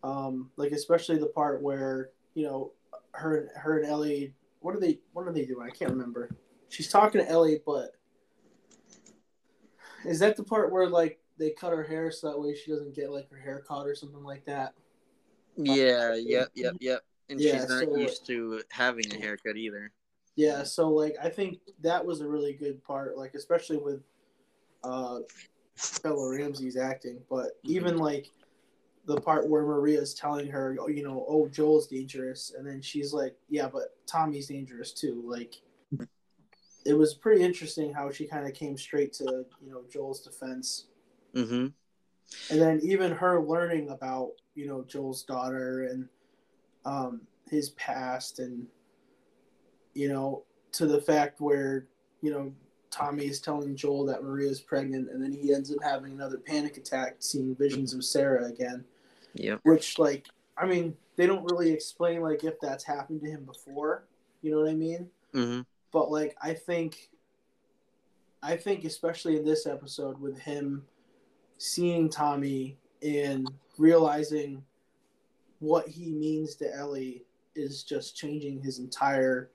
Um, 0.04 0.50
like 0.58 0.72
especially 0.72 1.18
the 1.18 1.28
part 1.28 1.62
where 1.62 2.10
you 2.34 2.46
know 2.46 2.72
her 3.14 3.50
her 3.56 3.80
and 3.80 3.90
Ellie 3.90 4.34
what 4.62 4.76
are 4.76 4.80
they 4.80 5.00
what 5.14 5.28
are 5.28 5.34
they 5.34 5.46
doing? 5.46 5.68
I 5.68 5.76
can't 5.76 5.92
remember. 5.92 6.30
She's 6.70 6.90
talking 6.90 7.20
to 7.20 7.30
Ellie, 7.30 7.60
but 7.66 7.96
is 10.06 10.20
that 10.20 10.38
the 10.38 10.44
part 10.44 10.72
where 10.72 10.88
like 10.88 11.20
they 11.42 11.50
cut 11.50 11.74
her 11.74 11.84
hair 11.84 12.12
so 12.12 12.30
that 12.30 12.40
way 12.40 12.56
she 12.56 12.72
doesn't 12.72 12.96
get 12.96 13.12
like 13.12 13.30
her 13.32 13.38
hair 13.38 13.64
caught 13.68 13.88
or 13.88 13.96
something 13.96 14.24
like 14.24 14.46
that? 14.46 14.74
Yeah, 15.58 16.14
yep, 16.14 16.50
yep, 16.54 16.76
yep. 16.80 17.02
And 17.30 17.40
yeah, 17.40 17.54
she's 17.54 17.70
not 17.70 17.86
so, 17.86 17.96
used 17.98 18.26
to 18.28 18.62
having 18.70 19.12
a 19.12 19.18
haircut 19.18 19.58
either. 19.58 19.92
Yeah, 20.36 20.64
so 20.64 20.90
like 20.90 21.16
I 21.22 21.30
think 21.30 21.58
that 21.82 22.06
was 22.06 22.22
a 22.22 22.28
really 22.28 22.54
good 22.54 22.84
part, 22.84 23.18
like 23.18 23.34
especially 23.34 23.78
with 23.78 24.02
uh 24.84 25.20
Bella 26.04 26.30
Ramsey's 26.30 26.78
acting, 26.78 27.20
but 27.30 27.54
even 27.64 27.98
like 27.98 28.28
the 29.06 29.20
part 29.20 29.50
where 29.50 29.64
Maria's 29.64 30.14
telling 30.14 30.48
her, 30.48 30.78
oh, 30.80 30.90
you 30.90 31.04
know, 31.04 31.26
oh, 31.28 31.48
Joel's 31.48 31.88
dangerous, 31.88 32.54
and 32.56 32.68
then 32.68 32.84
she's 32.84 33.14
like, 33.14 33.36
yeah, 33.50 33.68
but 33.68 33.96
Tommy's 34.06 34.48
dangerous 34.48 34.94
too. 34.94 35.24
Like, 35.26 35.56
it 36.86 36.94
was 36.94 37.16
pretty 37.16 37.44
interesting 37.44 37.92
how 37.92 38.12
she 38.12 38.28
kind 38.28 38.46
of 38.46 38.54
came 38.54 38.78
straight 38.78 39.12
to 39.14 39.46
you 39.60 39.72
know 39.72 39.82
Joel's 39.92 40.22
defense. 40.22 40.86
Mm-hmm. 41.36 41.68
And 42.50 42.62
then 42.62 42.80
even 42.84 43.12
her 43.12 43.42
learning 43.42 43.90
about 43.90 44.32
you 44.56 44.68
know 44.68 44.84
Joel's 44.88 45.24
daughter 45.24 45.84
and 45.84 46.08
um, 46.86 47.22
his 47.50 47.70
past, 47.72 48.40
and 48.40 48.68
you 49.94 50.10
know 50.10 50.44
to 50.74 50.86
the 50.86 51.02
fact 51.02 51.42
where 51.42 51.88
you 52.22 52.32
know 52.32 52.54
Tommy 52.92 53.26
is 53.26 53.40
telling 53.40 53.76
Joel 53.76 54.06
that 54.08 54.24
Maria 54.24 54.50
is 54.50 54.60
pregnant, 54.60 55.10
and 55.10 55.24
then 55.24 55.32
he 55.32 55.54
ends 55.54 55.72
up 55.72 55.82
having 55.82 56.12
another 56.12 56.38
panic 56.38 56.78
attack, 56.78 57.16
seeing 57.20 57.56
visions 57.56 57.94
of 57.94 58.04
Sarah 58.04 58.46
again. 58.46 58.84
Yeah. 59.34 59.56
Which, 59.64 59.98
like, 59.98 60.28
I 60.58 60.66
mean, 60.66 60.96
they 61.16 61.26
don't 61.26 61.50
really 61.50 61.72
explain 61.72 62.22
like 62.22 62.44
if 62.44 62.60
that's 62.60 62.84
happened 62.84 63.22
to 63.22 63.30
him 63.30 63.46
before. 63.46 64.04
You 64.42 64.52
know 64.52 64.62
what 64.62 64.70
I 64.70 64.76
mean? 64.76 65.10
Mm-hmm. 65.34 65.62
But 65.94 66.12
like, 66.12 66.36
I 66.42 66.54
think, 66.54 67.10
I 68.44 68.58
think 68.58 68.84
especially 68.84 69.38
in 69.38 69.46
this 69.46 69.66
episode 69.66 70.20
with 70.20 70.38
him 70.40 70.84
seeing 71.62 72.10
Tommy 72.10 72.76
and 73.04 73.48
realizing 73.78 74.64
what 75.60 75.88
he 75.88 76.12
means 76.12 76.56
to 76.56 76.76
Ellie 76.76 77.24
is 77.56 77.84
just 77.84 78.16
changing 78.16 78.60
his 78.60 78.80
entire 78.80 79.52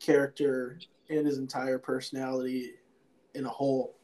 character 0.00 0.80
and 1.08 1.24
his 1.24 1.38
entire 1.38 1.78
personality 1.78 2.72
in 3.36 3.46
a 3.46 3.48
whole. 3.48 3.94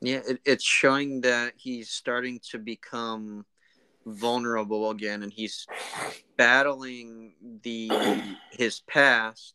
Yeah, 0.00 0.20
it, 0.28 0.40
it's 0.44 0.64
showing 0.64 1.22
that 1.22 1.54
he's 1.56 1.90
starting 1.90 2.38
to 2.50 2.60
become 2.60 3.44
vulnerable 4.06 4.90
again, 4.90 5.24
and 5.24 5.32
he's 5.32 5.66
battling 6.36 7.34
the 7.64 7.90
his 8.52 8.82
past 8.88 9.54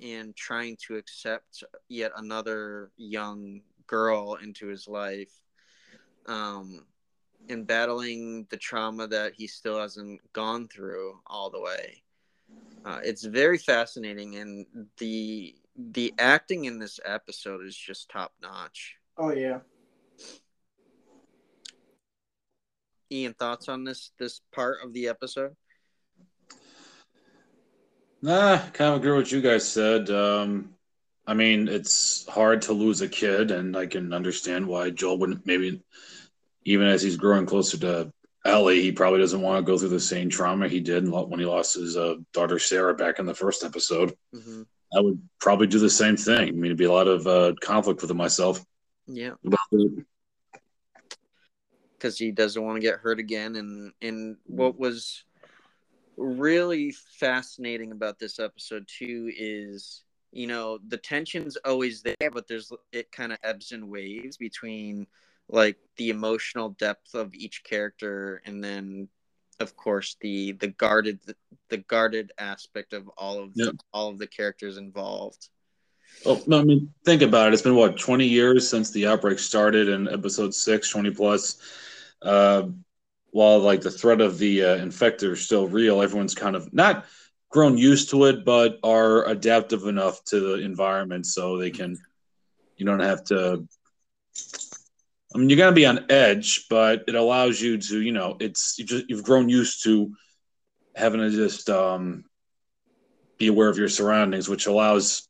and 0.00 0.34
trying 0.34 0.78
to 0.86 0.96
accept 0.96 1.64
yet 1.90 2.12
another 2.16 2.92
young 2.96 3.60
girl 3.86 4.38
into 4.42 4.68
his 4.68 4.88
life, 4.88 5.32
um, 6.30 6.84
and 7.48 7.66
battling 7.66 8.46
the 8.50 8.56
trauma 8.56 9.06
that 9.08 9.34
he 9.34 9.46
still 9.46 9.80
hasn't 9.80 10.20
gone 10.32 10.68
through 10.68 11.18
all 11.26 11.50
the 11.50 11.60
way. 11.60 12.02
Uh, 12.84 13.00
it's 13.02 13.24
very 13.24 13.58
fascinating, 13.58 14.36
and 14.36 14.66
the 14.98 15.54
the 15.76 16.14
acting 16.18 16.64
in 16.66 16.78
this 16.78 17.00
episode 17.04 17.64
is 17.64 17.76
just 17.76 18.08
top 18.08 18.32
notch. 18.40 18.96
Oh 19.18 19.32
yeah. 19.32 19.60
Ian, 23.12 23.34
thoughts 23.34 23.68
on 23.68 23.84
this 23.84 24.12
this 24.18 24.40
part 24.52 24.78
of 24.84 24.92
the 24.92 25.08
episode? 25.08 25.56
Nah, 28.22 28.58
kind 28.72 28.94
of 28.94 28.96
agree 28.96 29.12
with 29.12 29.20
what 29.20 29.32
you 29.32 29.40
guys 29.40 29.66
said. 29.66 30.10
Um, 30.10 30.74
I 31.26 31.34
mean, 31.34 31.68
it's 31.68 32.26
hard 32.28 32.62
to 32.62 32.72
lose 32.72 33.00
a 33.00 33.08
kid, 33.08 33.50
and 33.50 33.76
I 33.76 33.86
can 33.86 34.12
understand 34.12 34.66
why 34.66 34.90
Joel 34.90 35.18
wouldn't 35.18 35.46
maybe, 35.46 35.82
even 36.64 36.86
as 36.86 37.02
he's 37.02 37.16
growing 37.16 37.46
closer 37.46 37.78
to 37.78 38.12
Ellie, 38.44 38.82
he 38.82 38.92
probably 38.92 39.20
doesn't 39.20 39.40
want 39.40 39.58
to 39.58 39.70
go 39.70 39.78
through 39.78 39.90
the 39.90 40.00
same 40.00 40.28
trauma 40.28 40.68
he 40.68 40.80
did 40.80 41.08
when 41.08 41.38
he 41.40 41.46
lost 41.46 41.74
his 41.74 41.96
uh, 41.96 42.14
daughter 42.32 42.58
Sarah 42.58 42.94
back 42.94 43.18
in 43.18 43.26
the 43.26 43.34
first 43.34 43.64
episode. 43.64 44.14
Mm-hmm. 44.34 44.62
I 44.96 45.00
would 45.00 45.20
probably 45.38 45.66
do 45.66 45.78
the 45.78 45.90
same 45.90 46.16
thing. 46.16 46.48
I 46.48 46.50
mean, 46.50 46.66
it'd 46.66 46.76
be 46.76 46.84
a 46.84 46.92
lot 46.92 47.06
of 47.06 47.26
uh, 47.26 47.54
conflict 47.60 48.02
with 48.02 48.12
myself. 48.14 48.64
Yeah, 49.06 49.34
because 52.00 52.18
he 52.18 52.30
doesn't 52.30 52.62
want 52.62 52.76
to 52.76 52.80
get 52.80 53.00
hurt 53.00 53.18
again. 53.18 53.56
And 53.56 53.92
and 54.02 54.36
what 54.46 54.78
was 54.78 55.24
really 56.16 56.92
fascinating 57.18 57.92
about 57.92 58.18
this 58.18 58.38
episode 58.38 58.86
too 58.86 59.30
is 59.36 60.04
you 60.32 60.46
know 60.46 60.78
the 60.88 60.96
tension's 60.96 61.56
always 61.64 62.02
there, 62.02 62.30
but 62.32 62.48
there's 62.48 62.72
it 62.92 63.12
kind 63.12 63.32
of 63.32 63.38
ebbs 63.42 63.72
and 63.72 63.88
waves 63.88 64.36
between 64.36 65.06
like 65.50 65.76
the 65.96 66.10
emotional 66.10 66.70
depth 66.70 67.14
of 67.14 67.34
each 67.34 67.62
character 67.64 68.40
and 68.46 68.62
then 68.62 69.08
of 69.58 69.76
course 69.76 70.16
the 70.20 70.52
the 70.52 70.68
guarded 70.68 71.18
the 71.68 71.76
guarded 71.76 72.32
aspect 72.38 72.92
of 72.92 73.08
all 73.16 73.42
of 73.42 73.50
Yep. 73.54 73.74
all 73.92 74.08
of 74.08 74.18
the 74.18 74.26
characters 74.26 74.76
involved 74.76 75.48
Oh, 76.26 76.42
no, 76.46 76.60
I 76.60 76.64
mean, 76.64 76.92
think 77.04 77.22
about 77.22 77.48
it. 77.48 77.54
It's 77.54 77.62
been 77.62 77.76
what, 77.76 77.98
20 77.98 78.26
years 78.26 78.68
since 78.68 78.90
the 78.90 79.06
outbreak 79.06 79.38
started 79.38 79.88
in 79.88 80.06
episode 80.08 80.54
six, 80.54 80.90
20 80.90 81.12
plus. 81.12 81.56
Uh, 82.20 82.68
while 83.30 83.60
like 83.60 83.80
the 83.80 83.90
threat 83.90 84.20
of 84.20 84.36
the 84.36 84.62
uh, 84.62 84.78
infector 84.78 85.32
is 85.32 85.40
still 85.40 85.66
real, 85.66 86.02
everyone's 86.02 86.34
kind 86.34 86.56
of 86.56 86.74
not 86.74 87.06
grown 87.48 87.78
used 87.78 88.10
to 88.10 88.24
it, 88.24 88.44
but 88.44 88.78
are 88.82 89.26
adaptive 89.28 89.86
enough 89.86 90.22
to 90.24 90.40
the 90.40 90.54
environment 90.64 91.24
so 91.26 91.56
they 91.56 91.70
can, 91.70 91.96
you 92.76 92.84
don't 92.84 93.00
have 93.00 93.24
to. 93.24 93.66
I 95.34 95.38
mean, 95.38 95.48
you're 95.48 95.58
gonna 95.58 95.72
be 95.72 95.86
on 95.86 96.06
edge, 96.10 96.66
but 96.68 97.04
it 97.06 97.14
allows 97.14 97.60
you 97.60 97.78
to, 97.78 98.00
you 98.00 98.12
know, 98.12 98.36
it's 98.40 98.78
you 98.78 98.84
just 98.84 99.08
you've 99.08 99.22
grown 99.22 99.48
used 99.48 99.84
to 99.84 100.12
having 100.94 101.20
to 101.20 101.30
just 101.30 101.70
um, 101.70 102.24
be 103.38 103.46
aware 103.46 103.68
of 103.68 103.78
your 103.78 103.88
surroundings, 103.88 104.48
which 104.48 104.66
allows 104.66 105.28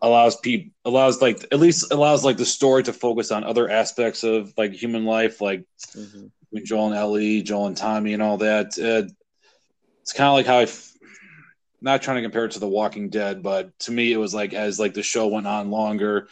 allows 0.00 0.36
people 0.36 0.72
allows 0.84 1.20
like 1.20 1.44
at 1.52 1.60
least 1.60 1.92
allows 1.92 2.24
like 2.24 2.36
the 2.36 2.46
story 2.46 2.82
to 2.82 2.92
focus 2.92 3.30
on 3.30 3.44
other 3.44 3.68
aspects 3.68 4.24
of 4.24 4.52
like 4.56 4.72
human 4.72 5.04
life, 5.04 5.40
like 5.40 5.64
mm-hmm. 5.94 6.64
Joel 6.64 6.86
and 6.88 6.96
Ellie, 6.96 7.42
Joel 7.42 7.66
and 7.66 7.76
Tommy, 7.76 8.14
and 8.14 8.22
all 8.22 8.38
that. 8.38 8.78
Uh, 8.78 9.12
it's 10.00 10.12
kind 10.12 10.28
of 10.28 10.34
like 10.34 10.46
how 10.46 10.58
I, 10.58 10.62
f- 10.62 10.92
not 11.80 12.02
trying 12.02 12.16
to 12.16 12.22
compare 12.22 12.46
it 12.46 12.52
to 12.52 12.60
The 12.60 12.68
Walking 12.68 13.08
Dead, 13.08 13.42
but 13.42 13.78
to 13.80 13.92
me 13.92 14.12
it 14.12 14.16
was 14.16 14.34
like 14.34 14.52
as 14.52 14.80
like 14.80 14.94
the 14.94 15.02
show 15.02 15.28
went 15.28 15.46
on 15.46 15.70
longer, 15.70 16.28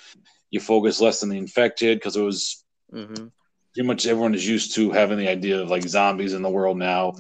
you 0.50 0.60
focus 0.60 1.00
less 1.00 1.22
on 1.22 1.28
the 1.28 1.38
infected 1.38 1.98
because 1.98 2.16
it 2.16 2.22
was 2.22 2.64
Mm-hmm. 2.92 3.26
pretty 3.74 3.87
much 3.87 4.07
everyone 4.07 4.35
is 4.35 4.46
used 4.46 4.74
to 4.74 4.90
having 4.90 5.18
the 5.18 5.29
idea 5.29 5.61
of 5.61 5.70
like 5.70 5.83
zombies 5.83 6.35
in 6.35 6.42
the 6.42 6.50
world 6.50 6.76
now, 6.76 7.14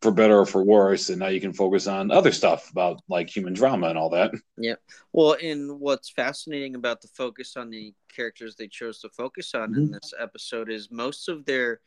for 0.00 0.10
better 0.10 0.38
or 0.38 0.46
for 0.46 0.64
worse, 0.64 1.10
and 1.10 1.18
now 1.18 1.28
you 1.28 1.40
can 1.40 1.52
focus 1.52 1.86
on 1.86 2.10
other 2.10 2.32
stuff 2.32 2.70
about 2.70 3.00
like 3.08 3.28
human 3.28 3.52
drama 3.52 3.88
and 3.88 3.98
all 3.98 4.10
that. 4.10 4.32
Yeah. 4.56 4.76
Well, 5.12 5.36
and 5.42 5.80
what's 5.80 6.10
fascinating 6.10 6.74
about 6.74 7.00
the 7.00 7.08
focus 7.08 7.56
on 7.56 7.70
the 7.70 7.94
characters 8.14 8.56
they 8.56 8.68
chose 8.68 9.00
to 9.00 9.08
focus 9.10 9.54
on 9.54 9.74
in 9.74 9.88
Mhm. 9.88 9.92
this 9.92 10.12
episode 10.18 10.70
is 10.70 10.90
most 10.90 11.28
of 11.28 11.44
their 11.44 11.80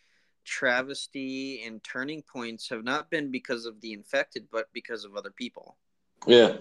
travesty 0.43 1.63
and 1.63 1.83
turning 1.83 2.21
points 2.23 2.69
have 2.69 2.83
not 2.83 3.09
been 3.09 3.31
because 3.31 3.65
of 3.65 3.81
the 3.81 3.93
infected, 3.93 4.47
but 4.51 4.71
because 4.73 5.03
of 5.03 5.15
other 5.15 5.31
people. 5.31 5.77
Yeah, 6.27 6.57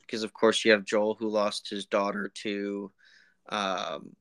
Because, 0.00 0.22
of 0.24 0.32
course, 0.34 0.64
you 0.64 0.72
have 0.72 0.84
Joel 0.84 1.14
who 1.14 1.28
lost 1.28 1.70
his 1.70 1.86
daughter 1.86 2.28
to 2.42 2.92
um, 3.48 4.14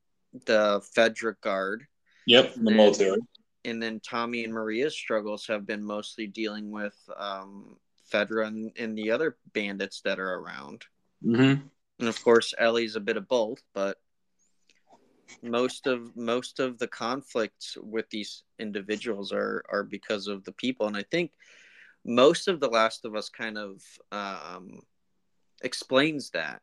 the 0.46 0.82
Fedra 0.96 1.36
guard, 1.42 1.88
yep, 2.26 2.54
the 2.56 2.72
military. 2.72 3.18
and 3.66 3.82
then 3.82 4.00
Tommy 4.00 4.44
and 4.44 4.54
Maria's 4.54 4.96
struggles 4.96 5.46
have 5.48 5.66
been 5.66 5.84
mostly 5.84 6.28
dealing 6.28 6.72
with 6.72 6.96
um, 7.18 7.78
Fedra 8.12 8.48
and, 8.48 8.72
and 8.78 8.98
the 8.98 9.12
other 9.12 9.38
bandits 9.54 10.02
that 10.02 10.20
are 10.20 10.36
around. 10.36 10.86
Mm-hmm. 11.24 11.68
and 12.00 12.10
of 12.10 12.24
course 12.24 12.52
Ellie's 12.58 12.96
a 12.96 13.00
bit 13.00 13.16
of 13.16 13.28
both, 13.28 13.62
but 13.76 13.98
most 15.44 15.88
of 15.88 16.16
most 16.16 16.60
of 16.60 16.80
the 16.80 16.88
conflicts 16.88 17.78
with 17.82 18.10
these 18.10 18.44
individuals 18.60 19.32
are 19.32 19.64
are 19.70 19.84
because 19.84 20.28
of 20.28 20.44
the 20.44 20.52
people, 20.52 20.88
and 20.88 20.98
I 20.98 21.04
think 21.04 21.32
most 22.06 22.48
of 22.48 22.60
The 22.60 22.70
Last 22.70 23.06
of 23.06 23.16
Us 23.16 23.30
kind 23.30 23.58
of 23.58 23.82
um, 24.12 24.82
explains 25.64 26.32
that. 26.32 26.62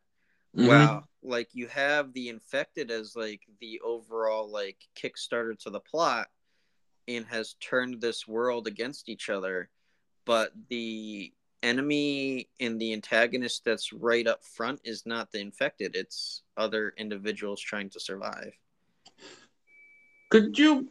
Mm-hmm. 0.57 0.67
Wow, 0.67 1.03
like 1.23 1.49
you 1.53 1.67
have 1.67 2.13
the 2.13 2.29
infected 2.29 2.91
as 2.91 3.15
like 3.15 3.41
the 3.59 3.81
overall 3.83 4.49
like 4.49 4.77
kickstarter 4.95 5.57
to 5.59 5.69
the 5.69 5.79
plot, 5.79 6.27
and 7.07 7.25
has 7.27 7.55
turned 7.59 8.01
this 8.01 8.27
world 8.27 8.67
against 8.67 9.09
each 9.09 9.29
other, 9.29 9.69
but 10.25 10.51
the 10.69 11.33
enemy 11.61 12.47
and 12.61 12.79
the 12.79 12.93
antagonist 12.93 13.63
that's 13.65 13.91
right 13.91 14.27
up 14.27 14.45
front 14.45 14.79
is 14.85 15.05
not 15.05 15.29
the 15.33 15.41
infected 15.41 15.93
it's 15.93 16.41
other 16.55 16.93
individuals 16.97 17.59
trying 17.59 17.89
to 17.89 17.99
survive 17.99 18.53
Could 20.29 20.57
you 20.57 20.89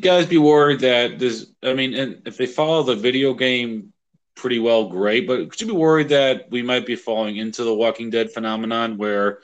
guys 0.00 0.26
be 0.26 0.38
worried 0.38 0.80
that 0.80 1.18
this? 1.18 1.46
I 1.62 1.74
mean, 1.74 1.94
and 1.94 2.22
if 2.26 2.36
they 2.36 2.46
follow 2.46 2.82
the 2.82 2.94
video 2.94 3.34
game 3.34 3.92
pretty 4.40 4.58
well, 4.58 4.88
great. 4.88 5.26
But 5.26 5.50
could 5.50 5.60
you 5.60 5.66
be 5.66 5.72
worried 5.74 6.08
that 6.08 6.50
we 6.50 6.62
might 6.62 6.86
be 6.86 6.96
falling 6.96 7.36
into 7.36 7.62
the 7.62 7.74
Walking 7.74 8.08
Dead 8.08 8.32
phenomenon 8.32 8.96
where 8.96 9.40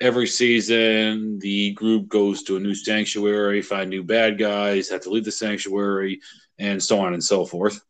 every 0.00 0.26
season 0.26 1.38
the 1.38 1.72
group 1.72 2.08
goes 2.08 2.42
to 2.42 2.56
a 2.56 2.60
new 2.60 2.74
sanctuary, 2.74 3.62
find 3.62 3.88
new 3.88 4.02
bad 4.02 4.36
guys, 4.36 4.88
have 4.88 5.02
to 5.02 5.10
leave 5.10 5.24
the 5.24 5.32
sanctuary, 5.32 6.20
and 6.58 6.82
so 6.82 6.98
on 6.98 7.14
and 7.14 7.22
so 7.22 7.46
forth? 7.46 7.80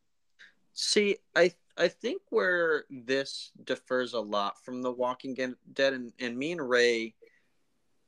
see 0.78 1.16
i 1.34 1.50
i 1.78 1.88
think 1.88 2.20
where 2.28 2.84
this 2.90 3.50
differs 3.64 4.12
a 4.12 4.20
lot 4.20 4.62
from 4.62 4.82
the 4.82 4.92
walking 4.92 5.34
dead 5.72 5.94
and, 5.94 6.12
and 6.20 6.36
me 6.36 6.52
and 6.52 6.68
ray 6.68 7.14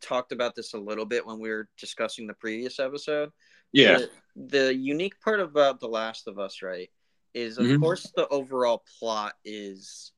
talked 0.02 0.32
about 0.32 0.54
this 0.54 0.74
a 0.74 0.78
little 0.78 1.06
bit 1.06 1.26
when 1.26 1.40
we 1.40 1.48
were 1.48 1.66
discussing 1.78 2.26
the 2.26 2.34
previous 2.34 2.78
episode 2.78 3.32
Yeah. 3.72 3.98
The, 3.98 4.10
the 4.36 4.74
unique 4.74 5.18
part 5.20 5.40
about 5.40 5.80
The 5.80 5.88
Last 5.88 6.28
of 6.28 6.38
Us, 6.38 6.62
right, 6.62 6.90
is 7.38 7.56
of 7.58 7.66
Mhm. 7.66 7.80
course 7.80 8.10
the 8.16 8.26
overall 8.28 8.84
plot 8.98 9.36
is 9.44 10.12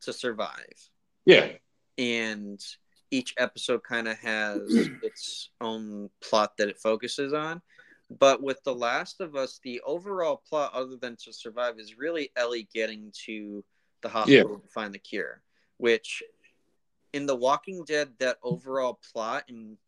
to 0.00 0.12
survive. 0.12 0.90
Yeah. 1.26 1.56
and 1.96 2.60
each 3.12 3.34
episode 3.38 3.84
kind 3.84 4.08
of 4.08 4.18
has 4.18 4.66
its 5.02 5.50
own 5.60 6.10
plot 6.20 6.56
that 6.56 6.68
it 6.68 6.76
focuses 6.78 7.32
on. 7.32 7.62
But 8.10 8.42
with 8.42 8.60
The 8.64 8.74
Last 8.74 9.20
of 9.20 9.36
Us, 9.36 9.60
the 9.62 9.80
overall 9.82 10.42
plot, 10.48 10.72
other 10.74 10.96
than 10.96 11.14
to 11.24 11.32
survive, 11.32 11.78
is 11.78 11.96
really 11.96 12.32
Ellie 12.34 12.68
getting 12.74 13.12
to 13.26 13.64
the 14.02 14.08
hospital 14.08 14.58
to 14.58 14.68
find 14.68 14.92
the 14.92 14.98
cure. 14.98 15.40
Which, 15.76 16.22
in 17.12 17.26
The 17.26 17.36
Walking 17.36 17.84
Dead, 17.84 18.12
that 18.18 18.38
overall 18.42 18.98
plot 19.12 19.44
and 19.48 19.78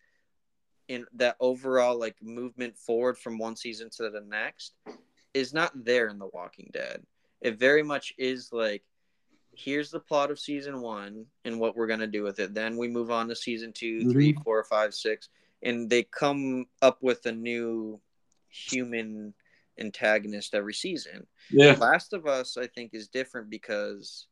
in 0.87 1.05
that 1.15 1.37
overall 1.41 1.99
like 1.99 2.23
movement 2.23 2.79
forward 2.79 3.19
from 3.19 3.37
one 3.39 3.57
season 3.57 3.91
to 3.97 4.09
the 4.11 4.21
next 4.21 4.75
is 5.37 5.53
not 5.53 5.85
there 5.85 6.09
in 6.09 6.18
The 6.18 6.31
Walking 6.33 6.70
Dead. 6.72 7.03
It 7.42 7.59
very 7.59 7.83
much 7.83 8.14
is 8.16 8.53
like 8.53 8.83
here's 9.53 9.90
the 9.90 10.01
plot 10.01 10.31
of 10.31 10.38
season 10.38 10.81
one 10.81 11.27
and 11.44 11.61
what 11.61 11.77
we're 11.77 11.87
gonna 11.87 12.07
do 12.07 12.22
with 12.22 12.40
it. 12.40 12.55
Then 12.55 12.77
we 12.79 12.88
move 12.88 13.11
on 13.11 13.29
to 13.29 13.37
season 13.37 13.72
2 13.72 14.11
three, 14.11 14.33
four, 14.33 14.64
five, 14.64 14.94
six, 14.94 15.29
and 15.62 15.90
they 15.90 16.03
come 16.05 16.64
up 16.81 17.03
with 17.03 17.27
a 17.27 17.33
new 17.33 18.01
human 18.49 19.35
antagonist 19.79 20.55
every 20.55 20.72
season. 20.72 21.27
Yeah. 21.51 21.77
Last 21.79 22.14
of 22.14 22.27
Us, 22.27 22.57
I 22.57 22.66
think, 22.66 22.94
is 22.94 23.09
different 23.09 23.51
because 23.51 24.27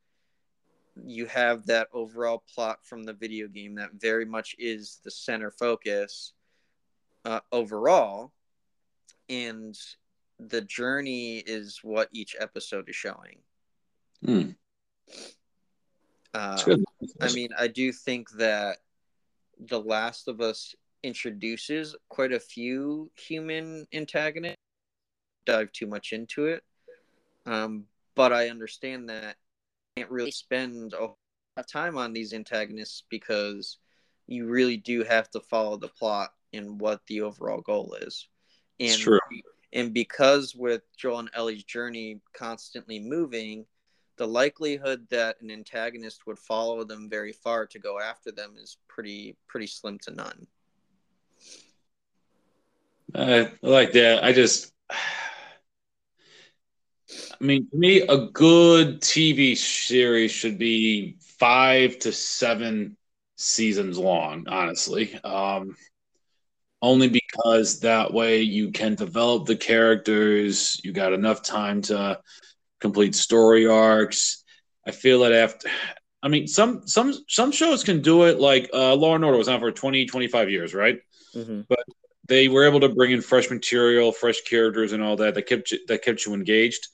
you 1.04 1.26
have 1.26 1.66
that 1.66 1.88
overall 1.92 2.42
plot 2.54 2.78
from 2.82 3.04
the 3.04 3.12
video 3.12 3.46
game 3.46 3.74
that 3.74 3.90
very 3.98 4.24
much 4.24 4.56
is 4.58 5.00
the 5.04 5.10
center 5.10 5.50
focus 5.50 6.32
uh, 7.26 7.40
overall, 7.52 8.32
and 9.28 9.76
the 10.38 10.60
journey 10.62 11.38
is 11.38 11.80
what 11.82 12.08
each 12.12 12.36
episode 12.38 12.88
is 12.88 12.96
showing. 12.96 13.38
That's 16.32 16.64
good. 16.64 16.84
I 17.20 17.32
mean, 17.32 17.50
I 17.58 17.68
do 17.68 17.92
think 17.92 18.30
that 18.32 18.78
The 19.58 19.80
Last 19.80 20.28
of 20.28 20.40
Us 20.40 20.74
introduces 21.02 21.94
quite 22.08 22.32
a 22.32 22.40
few 22.40 23.10
human 23.16 23.86
antagonists. 23.92 24.56
Dive 25.46 25.70
too 25.72 25.86
much 25.86 26.12
into 26.14 26.46
it, 26.46 26.62
um, 27.44 27.84
but 28.14 28.32
I 28.32 28.48
understand 28.48 29.10
that 29.10 29.36
you 29.96 30.02
can't 30.02 30.10
really 30.10 30.30
spend 30.30 30.94
a 30.94 31.04
lot 31.04 31.16
of 31.58 31.70
time 31.70 31.98
on 31.98 32.14
these 32.14 32.32
antagonists 32.32 33.04
because 33.10 33.76
you 34.26 34.46
really 34.46 34.78
do 34.78 35.04
have 35.04 35.30
to 35.32 35.40
follow 35.40 35.76
the 35.76 35.88
plot 35.88 36.30
and 36.54 36.80
what 36.80 37.02
the 37.08 37.20
overall 37.20 37.60
goal 37.60 37.94
is. 38.00 38.26
And 38.80 38.88
It's 38.88 38.98
true. 38.98 39.18
And 39.74 39.92
because 39.92 40.54
with 40.54 40.82
Joel 40.96 41.18
and 41.18 41.30
Ellie's 41.34 41.64
journey 41.64 42.20
constantly 42.32 43.00
moving, 43.00 43.66
the 44.16 44.26
likelihood 44.26 45.06
that 45.10 45.40
an 45.40 45.50
antagonist 45.50 46.26
would 46.26 46.38
follow 46.38 46.84
them 46.84 47.10
very 47.10 47.32
far 47.32 47.66
to 47.66 47.78
go 47.80 48.00
after 48.00 48.30
them 48.30 48.54
is 48.56 48.78
pretty 48.88 49.37
pretty 49.48 49.66
slim 49.66 49.98
to 50.00 50.12
none. 50.12 50.46
I 53.14 53.52
like 53.62 53.92
that. 53.92 54.24
I 54.24 54.32
just, 54.32 54.72
I 54.90 54.96
mean, 57.40 57.68
to 57.70 57.76
me, 57.76 58.02
a 58.02 58.26
good 58.28 59.00
TV 59.00 59.56
series 59.56 60.30
should 60.30 60.58
be 60.58 61.16
five 61.20 61.98
to 62.00 62.12
seven 62.12 62.96
seasons 63.37 63.98
long, 63.98 64.46
honestly. 64.48 65.14
Um, 65.22 65.76
only 66.82 67.08
because 67.08 67.80
that 67.80 68.12
way 68.12 68.42
you 68.42 68.70
can 68.70 68.94
develop 68.94 69.46
the 69.46 69.56
characters. 69.56 70.80
You 70.84 70.92
got 70.92 71.12
enough 71.12 71.42
time 71.42 71.82
to 71.82 72.20
complete 72.80 73.14
story 73.14 73.66
arcs. 73.66 74.44
I 74.87 74.90
feel 74.90 75.20
that 75.20 75.32
after, 75.32 75.68
I 76.22 76.28
mean, 76.28 76.46
some 76.46 76.87
some 76.87 77.14
some 77.28 77.52
shows 77.52 77.84
can 77.84 78.02
do 78.02 78.24
it. 78.24 78.38
Like 78.38 78.68
uh, 78.72 78.94
Law 78.94 79.14
and 79.14 79.24
Order 79.24 79.38
was 79.38 79.48
on 79.48 79.60
for 79.60 79.72
20, 79.72 80.06
25 80.06 80.50
years, 80.50 80.74
right? 80.74 80.98
Mm-hmm. 81.34 81.62
they 82.28 82.46
were 82.48 82.64
able 82.64 82.80
to 82.80 82.88
bring 82.88 83.10
in 83.10 83.20
fresh 83.20 83.50
material, 83.50 84.12
fresh 84.12 84.42
characters, 84.42 84.92
and 84.92 85.02
all 85.02 85.16
that 85.16 85.34
that 85.34 85.42
kept 85.42 85.72
you, 85.72 85.78
that 85.88 86.02
kept 86.02 86.24
you 86.24 86.34
engaged. 86.34 86.87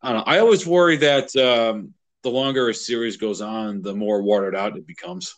I 0.00 0.12
don't 0.12 0.18
know. 0.18 0.32
I 0.32 0.38
always 0.38 0.66
worry 0.66 0.98
that 0.98 1.34
um, 1.36 1.94
the 2.22 2.30
longer 2.30 2.68
a 2.68 2.74
series 2.74 3.16
goes 3.16 3.40
on, 3.40 3.82
the 3.82 3.94
more 3.94 4.22
watered 4.22 4.54
out 4.54 4.76
it 4.76 4.86
becomes. 4.86 5.34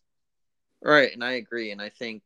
Right, 0.83 1.12
and 1.12 1.25
I 1.25 1.33
agree, 1.33 1.70
and 1.70 1.81
I 1.81 1.88
think 1.88 2.23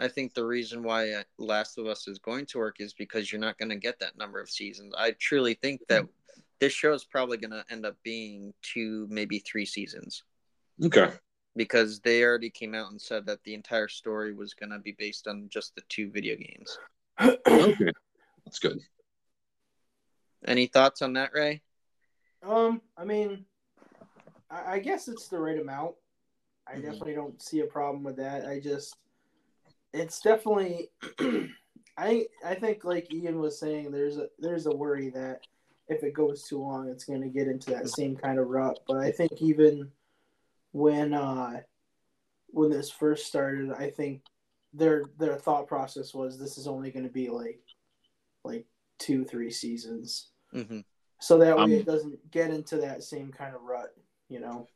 I 0.00 0.08
think 0.08 0.34
the 0.34 0.44
reason 0.44 0.82
why 0.82 1.10
uh, 1.10 1.22
Last 1.38 1.76
of 1.78 1.86
Us 1.86 2.06
is 2.06 2.18
going 2.18 2.46
to 2.46 2.58
work 2.58 2.76
is 2.80 2.92
because 2.92 3.32
you're 3.32 3.40
not 3.40 3.58
going 3.58 3.70
to 3.70 3.76
get 3.76 3.98
that 4.00 4.16
number 4.16 4.40
of 4.40 4.48
seasons. 4.48 4.94
I 4.96 5.12
truly 5.18 5.54
think 5.54 5.80
that 5.88 6.04
this 6.60 6.72
show 6.72 6.92
is 6.92 7.04
probably 7.04 7.36
going 7.36 7.50
to 7.50 7.64
end 7.70 7.84
up 7.84 7.96
being 8.04 8.52
two, 8.62 9.06
maybe 9.10 9.40
three 9.40 9.66
seasons. 9.66 10.22
Okay. 10.84 11.10
because 11.56 11.98
they 12.00 12.22
already 12.22 12.50
came 12.50 12.72
out 12.72 12.92
and 12.92 13.00
said 13.00 13.26
that 13.26 13.42
the 13.42 13.52
entire 13.54 13.88
story 13.88 14.32
was 14.32 14.54
going 14.54 14.70
to 14.70 14.78
be 14.78 14.94
based 14.96 15.26
on 15.26 15.48
just 15.48 15.74
the 15.74 15.82
two 15.88 16.08
video 16.08 16.36
games. 16.36 16.78
Okay. 17.20 17.90
That's 18.44 18.60
good. 18.60 18.78
Any 20.46 20.66
thoughts 20.66 21.02
on 21.02 21.14
that, 21.14 21.32
Ray? 21.34 21.62
Um, 22.44 22.80
I 22.96 23.04
mean, 23.04 23.44
I, 24.48 24.74
I 24.74 24.78
guess 24.78 25.08
it's 25.08 25.26
the 25.26 25.38
right 25.40 25.58
amount. 25.58 25.96
I 26.64 26.74
Mhm. 26.76 26.82
definitely 26.82 27.14
don't 27.14 27.42
see 27.42 27.60
a 27.60 27.66
problem 27.66 28.04
with 28.04 28.16
that. 28.18 28.46
I 28.46 28.60
just, 28.60 28.94
it's 29.92 30.20
definitely, 30.20 30.90
I 31.98 32.26
I 32.44 32.54
think 32.54 32.84
like 32.84 33.12
Ian 33.12 33.40
was 33.40 33.58
saying, 33.58 33.90
there's 33.90 34.18
a 34.18 34.28
there's 34.38 34.66
a 34.66 34.76
worry 34.76 35.10
that 35.10 35.40
if 35.88 36.02
it 36.04 36.12
goes 36.12 36.44
too 36.44 36.60
long, 36.60 36.88
it's 36.88 37.04
going 37.04 37.22
to 37.22 37.28
get 37.28 37.48
into 37.48 37.70
that 37.70 37.88
same 37.88 38.14
kind 38.16 38.38
of 38.38 38.48
rut. 38.48 38.78
But 38.86 38.98
I 38.98 39.10
think 39.10 39.32
even 39.40 39.90
when 40.72 41.14
uh 41.14 41.60
when 42.48 42.70
this 42.70 42.90
first 42.90 43.26
started, 43.26 43.72
I 43.72 43.90
think 43.90 44.22
their 44.72 45.04
their 45.18 45.36
thought 45.36 45.66
process 45.66 46.14
was 46.14 46.38
this 46.38 46.58
is 46.58 46.66
only 46.66 46.90
going 46.90 47.06
to 47.06 47.12
be 47.12 47.30
like 47.30 47.60
like 48.44 48.66
two 48.98 49.24
three 49.24 49.50
seasons 49.50 50.28
Mm-hmm. 50.54 50.80
so 51.20 51.38
that 51.38 51.56
way 51.56 51.62
Um, 51.62 51.72
it 51.72 51.84
doesn't 51.84 52.30
get 52.30 52.50
into 52.50 52.78
that 52.78 53.02
same 53.02 53.30
kind 53.30 53.54
of 53.54 53.60
rut, 53.62 53.90
you 54.30 54.40
know. 54.40 54.66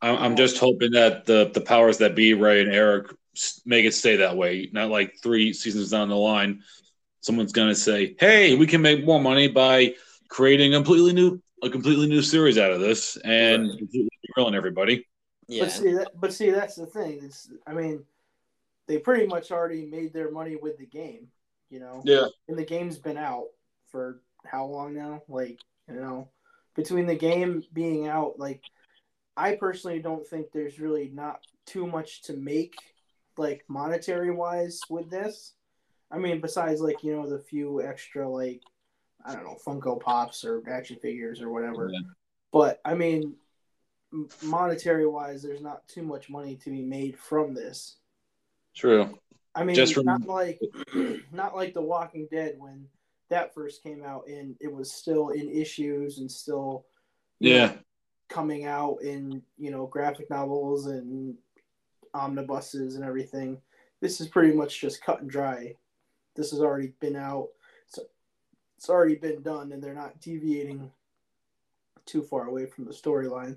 I'm, 0.00 0.16
I'm 0.16 0.36
just 0.36 0.58
hoping 0.58 0.92
that 0.92 1.26
the 1.26 1.50
the 1.52 1.60
powers 1.60 1.98
that 1.98 2.14
be, 2.14 2.32
Ray 2.32 2.62
and 2.62 2.72
Eric, 2.72 3.14
make 3.64 3.84
it 3.84 3.94
stay 3.94 4.16
that 4.16 4.36
way. 4.36 4.68
Not 4.72 4.90
like 4.90 5.14
three 5.22 5.52
seasons 5.52 5.90
down 5.90 6.08
the 6.08 6.16
line, 6.16 6.62
someone's 7.20 7.52
gonna 7.52 7.74
say, 7.74 8.14
"Hey, 8.18 8.56
we 8.56 8.66
can 8.66 8.82
make 8.82 9.04
more 9.04 9.20
money 9.20 9.48
by 9.48 9.94
creating 10.28 10.74
a 10.74 10.76
completely 10.78 11.12
new 11.12 11.40
a 11.62 11.70
completely 11.70 12.06
new 12.06 12.20
series 12.20 12.58
out 12.58 12.72
of 12.72 12.80
this 12.80 13.16
and 13.24 13.68
Right. 13.68 13.78
completely 13.78 14.10
grilling 14.34 14.54
everybody." 14.54 15.06
Yeah, 15.48 15.64
But 15.64 15.72
see 15.72 15.92
that 15.92 16.20
but 16.20 16.32
see 16.32 16.50
that's 16.50 16.76
the 16.76 16.86
thing. 16.86 17.20
It's 17.22 17.50
I 17.66 17.72
mean, 17.74 18.04
they 18.86 18.98
pretty 18.98 19.26
much 19.26 19.50
already 19.50 19.86
made 19.86 20.12
their 20.12 20.30
money 20.30 20.56
with 20.56 20.78
the 20.78 20.86
game, 20.86 21.28
you 21.70 21.80
know. 21.80 22.02
Yeah. 22.04 22.26
And 22.48 22.58
the 22.58 22.64
game's 22.64 22.98
been 22.98 23.16
out 23.18 23.46
for 23.88 24.20
how 24.44 24.66
long 24.66 24.94
now? 24.94 25.22
Like, 25.28 25.58
you 25.88 25.94
know, 25.94 26.28
between 26.74 27.06
the 27.06 27.14
game 27.14 27.62
being 27.72 28.06
out, 28.08 28.38
like 28.38 28.62
I 29.36 29.56
personally 29.56 30.00
don't 30.00 30.26
think 30.26 30.52
there's 30.52 30.78
really 30.78 31.10
not 31.12 31.40
too 31.66 31.86
much 31.86 32.22
to 32.22 32.34
make 32.34 32.74
like 33.36 33.64
monetary 33.68 34.30
wise 34.30 34.80
with 34.90 35.10
this. 35.10 35.52
I 36.10 36.18
mean, 36.18 36.40
besides 36.40 36.80
like, 36.80 37.02
you 37.02 37.14
know, 37.16 37.28
the 37.28 37.38
few 37.40 37.82
extra 37.82 38.28
like 38.28 38.62
I 39.24 39.34
don't 39.34 39.44
know, 39.44 39.56
Funko 39.66 40.00
Pops 40.00 40.44
or 40.44 40.62
action 40.68 40.98
figures 41.00 41.40
or 41.40 41.50
whatever. 41.50 41.88
Yeah. 41.92 42.00
But 42.52 42.80
I 42.84 42.94
mean, 42.94 43.34
monetary 44.42 45.06
wise, 45.06 45.42
there's 45.42 45.62
not 45.62 45.86
too 45.88 46.02
much 46.02 46.28
money 46.30 46.56
to 46.56 46.70
be 46.70 46.82
made 46.82 47.18
from 47.18 47.54
this. 47.54 47.96
True. 48.74 49.18
I 49.54 49.64
mean, 49.64 49.76
Just 49.76 49.94
from- 49.94 50.04
not 50.06 50.26
like 50.26 50.60
not 51.32 51.56
like 51.56 51.74
The 51.74 51.82
Walking 51.82 52.28
Dead 52.30 52.54
when 52.58 52.86
that 53.30 53.54
first 53.54 53.82
came 53.82 54.04
out 54.04 54.26
and 54.28 54.54
it 54.60 54.72
was 54.72 54.92
still 54.92 55.30
in 55.30 55.50
issues 55.50 56.18
and 56.18 56.30
still 56.30 56.84
you 57.40 57.50
know, 57.50 57.56
Yeah. 57.56 57.72
coming 58.28 58.64
out 58.66 58.98
in 59.02 59.42
you 59.56 59.70
know 59.70 59.86
graphic 59.86 60.28
novels 60.28 60.86
and 60.86 61.34
omnibuses 62.14 62.94
and 62.96 63.04
everything. 63.04 63.60
This 64.00 64.20
is 64.20 64.28
pretty 64.28 64.54
much 64.54 64.80
just 64.80 65.02
cut 65.02 65.20
and 65.20 65.30
dry. 65.30 65.76
This 66.34 66.50
has 66.50 66.60
already 66.60 66.92
been 67.00 67.16
out. 67.16 67.48
So 67.86 68.02
it's 68.76 68.88
already 68.88 69.16
been 69.16 69.42
done, 69.42 69.72
and 69.72 69.82
they're 69.82 69.94
not 69.94 70.20
deviating 70.20 70.90
too 72.06 72.22
far 72.22 72.46
away 72.46 72.66
from 72.66 72.84
the 72.84 72.92
storyline. 72.92 73.56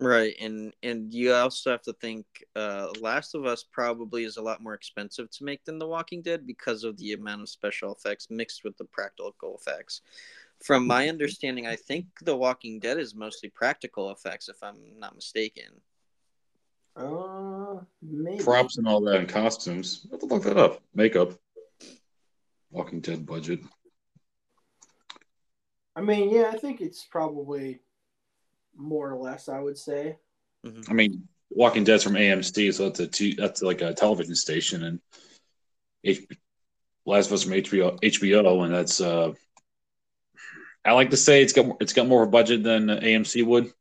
right. 0.00 0.34
And 0.40 0.72
and 0.82 1.12
you 1.12 1.32
also 1.32 1.70
have 1.70 1.82
to 1.82 1.92
think, 1.94 2.26
uh, 2.56 2.88
Last 3.00 3.34
of 3.34 3.46
Us 3.46 3.64
probably 3.64 4.24
is 4.24 4.36
a 4.36 4.42
lot 4.42 4.62
more 4.62 4.74
expensive 4.74 5.30
to 5.30 5.44
make 5.44 5.64
than 5.64 5.78
The 5.78 5.88
Walking 5.88 6.22
Dead 6.22 6.46
because 6.46 6.84
of 6.84 6.96
the 6.98 7.12
amount 7.12 7.42
of 7.42 7.48
special 7.48 7.92
effects 7.92 8.30
mixed 8.30 8.64
with 8.64 8.76
the 8.76 8.84
practical 8.84 9.56
effects. 9.56 10.02
From 10.62 10.86
my 10.86 11.08
understanding, 11.08 11.66
I 11.66 11.76
think 11.76 12.06
The 12.22 12.36
Walking 12.36 12.78
Dead 12.80 12.98
is 12.98 13.14
mostly 13.14 13.50
practical 13.50 14.10
effects, 14.10 14.48
if 14.48 14.62
I'm 14.62 14.98
not 14.98 15.14
mistaken. 15.14 15.80
Uh, 16.96 17.80
maybe. 18.02 18.42
Props 18.42 18.78
and 18.78 18.86
all 18.86 19.00
that 19.02 19.16
and 19.16 19.28
costumes. 19.28 20.06
I 20.06 20.14
Have 20.14 20.20
to 20.20 20.26
look 20.26 20.44
that 20.44 20.56
up. 20.56 20.80
Makeup. 20.94 21.32
Walking 22.70 23.00
Dead 23.00 23.24
budget. 23.26 23.60
I 25.96 26.00
mean, 26.00 26.30
yeah, 26.30 26.50
I 26.52 26.56
think 26.56 26.80
it's 26.80 27.04
probably 27.04 27.80
more 28.76 29.10
or 29.10 29.16
less. 29.16 29.48
I 29.48 29.60
would 29.60 29.78
say. 29.78 30.18
I 30.88 30.92
mean, 30.92 31.28
Walking 31.50 31.84
Dead's 31.84 32.02
from 32.02 32.14
AMC, 32.14 32.74
so 32.74 32.84
that's 32.84 33.00
a 33.00 33.06
t- 33.06 33.36
that's 33.36 33.62
like 33.62 33.80
a 33.80 33.94
television 33.94 34.34
station, 34.34 34.82
and 34.82 35.00
H- 36.02 36.26
Last 37.06 37.26
of 37.26 37.34
Us 37.34 37.44
from 37.44 37.52
HBO, 37.52 38.00
HBO, 38.00 38.64
and 38.64 38.74
that's 38.74 39.00
uh, 39.00 39.32
I 40.84 40.92
like 40.92 41.10
to 41.10 41.16
say 41.16 41.42
it's 41.42 41.52
got 41.52 41.66
more, 41.66 41.76
it's 41.80 41.92
got 41.92 42.08
more 42.08 42.22
of 42.22 42.28
a 42.28 42.32
budget 42.32 42.62
than 42.62 42.88
AMC 42.88 43.44
would. 43.46 43.72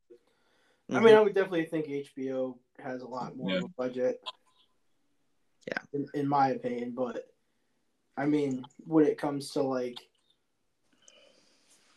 I 0.91 0.99
mean, 0.99 1.16
I 1.16 1.22
would 1.22 1.34
definitely 1.34 1.66
think 1.66 1.88
HBO 1.88 2.57
has 2.80 3.01
a 3.01 3.07
lot 3.07 3.36
more 3.36 3.51
Yeah. 3.51 3.57
of 3.57 3.63
a 3.65 3.67
budget. 3.69 4.21
Yeah. 5.67 5.80
In, 5.93 6.07
in 6.13 6.28
my 6.28 6.49
opinion, 6.49 6.91
but 6.91 7.28
I 8.17 8.26
mean, 8.26 8.65
when 8.86 9.05
it 9.05 9.17
comes 9.17 9.51
to 9.51 9.61
like, 9.63 9.97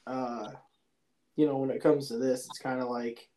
uh, 0.07 0.53
you 1.35 1.47
know, 1.47 1.59
when 1.59 1.71
it 1.71 1.83
comes 1.83 2.09
to 2.09 2.17
this, 2.19 2.47
it's 2.47 2.59
kind 2.59 2.81
of 2.81 2.89
like 2.89 3.29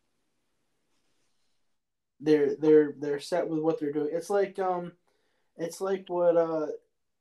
they're 2.20 2.54
they're 2.56 2.94
they're 2.98 3.20
set 3.20 3.48
with 3.48 3.60
what 3.60 3.80
they're 3.80 3.92
doing. 3.92 4.10
It's 4.12 4.30
like 4.30 4.58
um, 4.58 4.92
it's 5.56 5.80
like 5.80 6.04
what 6.08 6.36
uh 6.36 6.66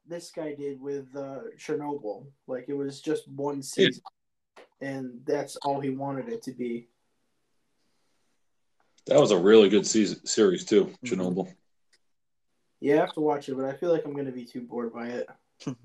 this 0.07 0.31
guy 0.31 0.53
did 0.53 0.79
with 0.79 1.07
uh 1.15 1.39
Chernobyl. 1.57 2.27
Like 2.47 2.65
it 2.67 2.73
was 2.73 3.01
just 3.01 3.27
one 3.27 3.61
season, 3.63 4.03
and 4.81 5.21
that's 5.25 5.55
all 5.57 5.79
he 5.79 5.89
wanted 5.89 6.29
it 6.29 6.43
to 6.43 6.51
be. 6.51 6.87
That 9.09 9.19
was 9.19 9.31
a 9.31 9.37
really 9.37 9.69
good 9.69 9.87
season 9.87 10.23
series 10.27 10.63
too, 10.65 10.85
Mhm. 11.03 11.09
Chernobyl. 11.09 11.55
Yeah, 12.79 12.97
I 12.97 12.99
have 12.99 13.13
to 13.13 13.21
watch 13.21 13.49
it, 13.49 13.55
but 13.55 13.65
I 13.65 13.73
feel 13.73 13.91
like 13.91 14.05
I'm 14.05 14.15
gonna 14.15 14.31
be 14.31 14.45
too 14.45 14.61
bored 14.61 14.93
by 14.93 15.07
it. 15.07 15.27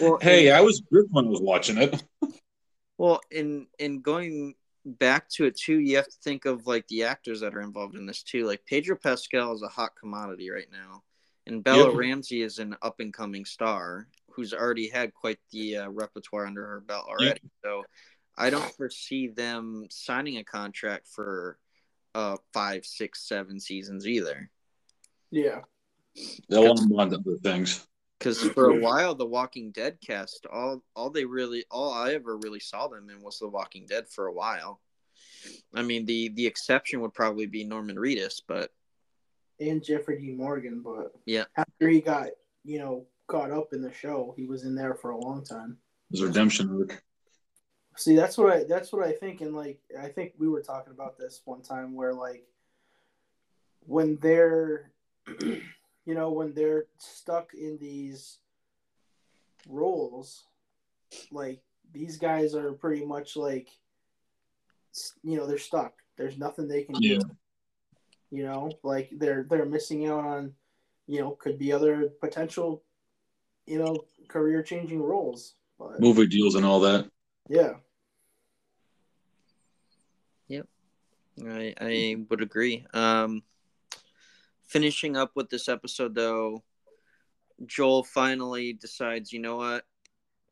Well, 0.00 0.18
hey, 0.20 0.50
I 0.50 0.60
was 0.60 0.82
good 0.92 1.06
when 1.10 1.26
I 1.26 1.28
was 1.28 1.40
watching 1.40 1.78
it. 1.78 2.02
Well, 2.98 3.20
in 3.30 3.66
in 3.78 4.02
going 4.02 4.54
back 4.84 5.28
to 5.30 5.46
it 5.46 5.56
too, 5.56 5.80
you 5.80 5.96
have 5.96 6.06
to 6.06 6.16
think 6.22 6.44
of 6.44 6.66
like 6.66 6.86
the 6.88 7.02
actors 7.04 7.40
that 7.40 7.54
are 7.54 7.60
involved 7.60 7.96
in 7.96 8.06
this 8.06 8.22
too. 8.22 8.46
Like 8.46 8.64
Pedro 8.66 8.96
Pascal 8.96 9.52
is 9.52 9.62
a 9.62 9.68
hot 9.68 9.96
commodity 9.98 10.50
right 10.50 10.70
now, 10.70 11.02
and 11.46 11.64
Bella 11.64 11.88
Yep. 11.88 11.96
Ramsey 11.96 12.42
is 12.42 12.58
an 12.60 12.76
up 12.82 13.00
and 13.00 13.12
coming 13.12 13.44
star 13.44 14.06
who's 14.30 14.54
already 14.54 14.88
had 14.88 15.12
quite 15.14 15.38
the 15.50 15.78
uh, 15.78 15.88
repertoire 15.90 16.46
under 16.46 16.64
her 16.66 16.80
belt 16.80 17.06
already. 17.08 17.40
So 17.64 17.82
I 18.36 18.50
don't 18.50 18.70
foresee 18.76 19.28
them 19.28 19.86
signing 19.90 20.38
a 20.38 20.44
contract 20.44 21.06
for 21.08 21.58
uh 22.14 22.36
five, 22.52 22.84
six, 22.86 23.26
seven 23.26 23.58
seasons 23.60 24.06
either. 24.06 24.50
Yeah. 25.30 25.60
They'll 26.48 26.66
want 26.66 26.78
to 26.78 26.86
move 26.86 26.98
other 27.00 27.38
things. 27.42 27.86
Because 28.18 28.42
for 28.50 28.70
a 28.70 28.80
while, 28.80 29.14
the 29.14 29.26
Walking 29.26 29.70
Dead 29.72 29.98
cast, 30.00 30.46
all 30.50 30.82
all 30.94 31.10
they 31.10 31.24
really, 31.24 31.64
all 31.70 31.92
I 31.92 32.14
ever 32.14 32.38
really 32.38 32.60
saw 32.60 32.88
them 32.88 33.10
in 33.10 33.20
was 33.20 33.38
the 33.38 33.48
Walking 33.48 33.86
Dead 33.86 34.08
for 34.08 34.26
a 34.26 34.32
while. 34.32 34.80
I 35.74 35.82
mean, 35.82 36.06
the 36.06 36.30
the 36.30 36.46
exception 36.46 37.00
would 37.00 37.12
probably 37.12 37.46
be 37.46 37.64
Norman 37.64 37.96
Reedus, 37.96 38.40
but 38.46 38.70
and 39.60 39.82
Jeffrey 39.84 40.20
D. 40.20 40.32
Morgan, 40.32 40.80
but 40.82 41.12
Yeah. 41.26 41.44
after 41.56 41.88
he 41.88 42.00
got 42.00 42.28
you 42.64 42.78
know 42.78 43.06
caught 43.26 43.50
up 43.50 43.72
in 43.72 43.82
the 43.82 43.92
show, 43.92 44.32
he 44.36 44.46
was 44.46 44.64
in 44.64 44.74
there 44.74 44.94
for 44.94 45.10
a 45.10 45.18
long 45.18 45.44
time. 45.44 45.76
His 46.10 46.22
redemption 46.22 46.70
arc. 46.70 47.02
See, 47.96 48.16
that's 48.16 48.36
what 48.36 48.52
I 48.52 48.64
that's 48.64 48.92
what 48.92 49.06
I 49.06 49.12
think, 49.12 49.40
and 49.40 49.54
like 49.54 49.78
I 50.00 50.08
think 50.08 50.32
we 50.38 50.48
were 50.48 50.62
talking 50.62 50.92
about 50.92 51.16
this 51.16 51.42
one 51.44 51.62
time 51.62 51.94
where 51.94 52.12
like 52.12 52.44
when 53.86 54.18
they're 54.20 54.90
you 55.40 55.64
know 56.06 56.32
when 56.32 56.54
they're 56.54 56.86
stuck 56.98 57.54
in 57.54 57.78
these 57.78 58.38
roles, 59.68 60.44
like 61.30 61.60
these 61.92 62.16
guys 62.18 62.54
are 62.54 62.72
pretty 62.72 63.04
much 63.04 63.36
like 63.36 63.68
you 65.22 65.36
know 65.36 65.46
they're 65.46 65.58
stuck. 65.58 65.94
There's 66.16 66.38
nothing 66.38 66.66
they 66.68 66.82
can 66.82 66.96
Yeah. 66.98 67.18
do. 67.18 67.36
You 68.30 68.42
know, 68.44 68.72
like 68.82 69.10
they're 69.12 69.46
they're 69.48 69.66
missing 69.66 70.08
out 70.08 70.24
on, 70.24 70.52
you 71.06 71.20
know, 71.20 71.32
could 71.32 71.58
be 71.58 71.72
other 71.72 72.08
potential, 72.20 72.82
you 73.66 73.78
know, 73.78 74.04
career 74.26 74.62
changing 74.62 75.00
roles. 75.00 75.54
But 75.78 76.00
Movie 76.00 76.26
deals 76.26 76.56
and 76.56 76.64
all 76.64 76.80
that. 76.80 77.08
Yeah, 77.48 77.74
Yep. 80.48 80.66
I 81.46 81.74
I 81.80 82.16
would 82.28 82.42
agree. 82.42 82.86
Um, 82.92 83.42
finishing 84.66 85.16
up 85.16 85.32
with 85.34 85.48
this 85.50 85.68
episode 85.68 86.14
though, 86.14 86.62
Joel 87.66 88.04
finally 88.04 88.72
decides, 88.72 89.32
you 89.32 89.40
know 89.40 89.56
what, 89.56 89.84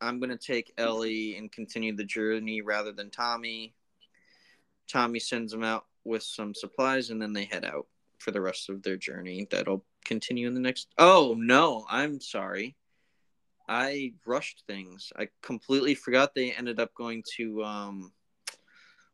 I'm 0.01 0.19
gonna 0.19 0.37
take 0.37 0.73
Ellie 0.79 1.37
and 1.37 1.53
continue 1.53 1.95
the 1.95 2.05
journey 2.05 2.63
rather 2.63 2.93
than 2.93 3.11
Tommy. 3.11 3.75
Tommy 4.89 5.21
sends 5.21 5.53
him 5.53 5.63
out 5.63 5.87
with 6.05 6.23
some 6.23 6.55
supplies, 6.55 7.11
and 7.11 7.23
then 7.23 7.33
they 7.33 7.45
head 7.45 7.65
out 7.65 7.87
for 8.19 8.31
the 8.31 8.41
rest 8.41 8.69
of 8.69 8.83
their 8.83 8.97
journey. 8.97 9.47
That'll 9.51 9.85
continue 10.05 10.49
in 10.49 10.55
the 10.55 10.61
next. 10.61 10.89
Oh 10.99 11.35
no, 11.39 11.87
I'm 11.89 12.21
sorry. 12.21 12.77
I 13.73 14.13
rushed 14.27 14.65
things. 14.67 15.15
I 15.17 15.29
completely 15.41 15.95
forgot 15.95 16.35
they 16.35 16.53
ended 16.53 16.79
up 16.79 16.93
going 16.95 17.23
to 17.37 17.65
um 17.65 18.13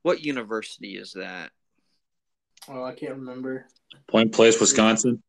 what 0.02 0.24
university 0.24 0.96
is 0.96 1.12
that? 1.12 1.52
oh, 2.68 2.82
I 2.82 2.92
can't 2.92 3.14
remember. 3.14 3.66
Point 4.08 4.32
Place, 4.32 4.60
Wisconsin. 4.60 5.22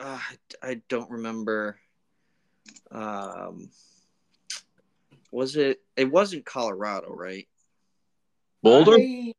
Uh, 0.00 0.18
I 0.60 0.82
don't 0.88 1.10
remember. 1.10 1.78
Um 2.90 3.70
was 5.30 5.54
it 5.54 5.80
it 5.96 6.10
wasn't 6.10 6.44
Colorado, 6.44 7.14
right? 7.14 7.46
Boulder. 8.60 8.96
I 8.98 9.32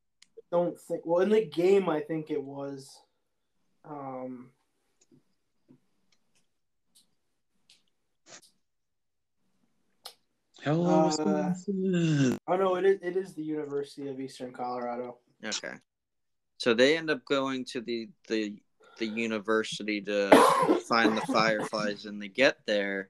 don't 0.50 0.80
think. 0.80 1.02
Well, 1.06 1.22
in 1.22 1.30
the 1.30 1.44
game, 1.46 1.90
I 1.90 2.00
think 2.00 2.32
it 2.32 2.42
was. 2.42 2.90
Um, 3.84 4.52
Hello, 10.64 11.07
Uh, 11.07 11.53
oh 12.47 12.55
no, 12.55 12.76
it 12.76 12.86
is. 12.86 12.99
It 13.01 13.18
is 13.18 13.34
the 13.34 13.41
University 13.43 14.07
of 14.09 14.20
Eastern 14.20 14.53
Colorado. 14.53 15.18
Okay. 15.43 15.74
So 16.57 16.76
they 16.76 16.97
end 16.97 17.09
up 17.09 17.26
going 17.26 17.66
to 17.66 17.82
the 17.82 18.09
the 18.28 18.62
the 18.99 19.07
university 19.07 19.99
to 20.01 20.30
find 20.88 21.18
the 21.18 21.22
fireflies 21.22 22.05
and 22.05 22.22
they 22.22 22.28
get 22.28 22.57
there 22.68 23.09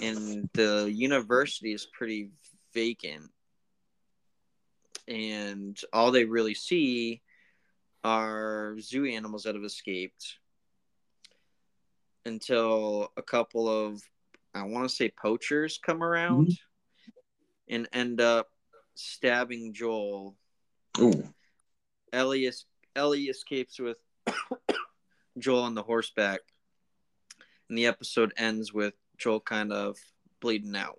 and 0.00 0.48
the 0.54 0.88
university 0.94 1.72
is 1.72 1.86
pretty 1.86 2.30
vacant 2.72 3.28
and 5.08 5.80
all 5.92 6.12
they 6.12 6.24
really 6.24 6.54
see 6.54 7.20
are 8.04 8.76
zoo 8.78 9.06
animals 9.06 9.42
that 9.42 9.56
have 9.56 9.64
escaped 9.64 10.38
until 12.24 13.10
a 13.16 13.22
couple 13.22 13.68
of 13.68 14.00
i 14.54 14.62
want 14.62 14.88
to 14.88 14.94
say 14.94 15.10
poachers 15.20 15.80
come 15.82 16.04
around 16.04 16.56
and 17.68 17.88
end 17.92 18.20
up 18.20 18.48
stabbing 18.94 19.72
joel 19.72 20.36
Ooh, 21.00 21.32
Ellie, 22.12 22.50
Ellie 22.96 23.24
escapes 23.24 23.78
with 23.78 23.98
Joel 25.38 25.62
on 25.62 25.74
the 25.74 25.82
horseback, 25.82 26.40
and 27.68 27.78
the 27.78 27.86
episode 27.86 28.32
ends 28.36 28.72
with 28.72 28.94
Joel 29.16 29.40
kind 29.40 29.72
of 29.72 29.96
bleeding 30.40 30.76
out. 30.76 30.98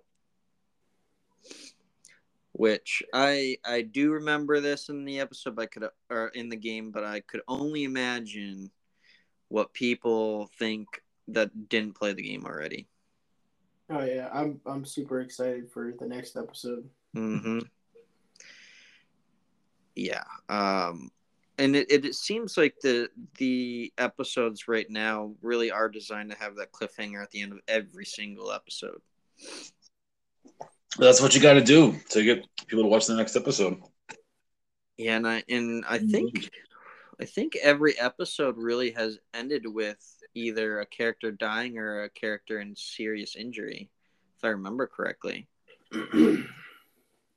Which 2.52 3.02
I 3.12 3.58
I 3.64 3.82
do 3.82 4.12
remember 4.12 4.60
this 4.60 4.88
in 4.88 5.04
the 5.04 5.20
episode, 5.20 5.56
but 5.56 5.62
I 5.62 5.66
could 5.66 5.88
or 6.10 6.28
in 6.28 6.48
the 6.48 6.56
game, 6.56 6.90
but 6.90 7.04
I 7.04 7.20
could 7.20 7.42
only 7.46 7.84
imagine 7.84 8.70
what 9.48 9.72
people 9.72 10.50
think 10.58 10.88
that 11.28 11.68
didn't 11.68 11.96
play 11.96 12.12
the 12.12 12.22
game 12.22 12.44
already. 12.44 12.88
Oh 13.90 14.04
yeah, 14.04 14.28
I'm 14.32 14.60
I'm 14.66 14.84
super 14.84 15.20
excited 15.20 15.70
for 15.70 15.92
the 15.98 16.06
next 16.06 16.36
episode. 16.36 16.88
Mm-hmm. 17.16 17.58
Yeah. 19.96 20.22
Um, 20.48 21.10
and 21.58 21.76
it, 21.76 21.90
it, 21.90 22.04
it 22.04 22.14
seems 22.14 22.56
like 22.56 22.74
the 22.82 23.08
the 23.38 23.92
episodes 23.98 24.68
right 24.68 24.88
now 24.88 25.34
really 25.42 25.70
are 25.70 25.88
designed 25.88 26.30
to 26.30 26.38
have 26.38 26.56
that 26.56 26.72
cliffhanger 26.72 27.22
at 27.22 27.30
the 27.32 27.42
end 27.42 27.52
of 27.52 27.60
every 27.68 28.04
single 28.06 28.52
episode. 28.52 29.00
that's 30.96 31.20
what 31.20 31.34
you 31.34 31.40
got 31.40 31.54
to 31.54 31.60
do 31.60 31.94
to 32.10 32.24
get 32.24 32.46
people 32.66 32.84
to 32.84 32.88
watch 32.88 33.06
the 33.06 33.16
next 33.16 33.36
episode. 33.36 33.82
Yeah, 34.96 35.16
and 35.16 35.26
I 35.26 35.42
and 35.48 35.84
I 35.88 35.98
think 35.98 36.48
I 37.20 37.26
think 37.26 37.54
every 37.56 37.98
episode 37.98 38.56
really 38.56 38.92
has 38.92 39.18
ended 39.34 39.66
with 39.66 39.98
either 40.34 40.80
a 40.80 40.86
character 40.86 41.30
dying 41.30 41.76
or 41.76 42.04
a 42.04 42.10
character 42.10 42.60
in 42.60 42.74
serious 42.74 43.36
injury, 43.36 43.90
if 44.38 44.44
I 44.44 44.48
remember 44.48 44.86
correctly. 44.86 45.46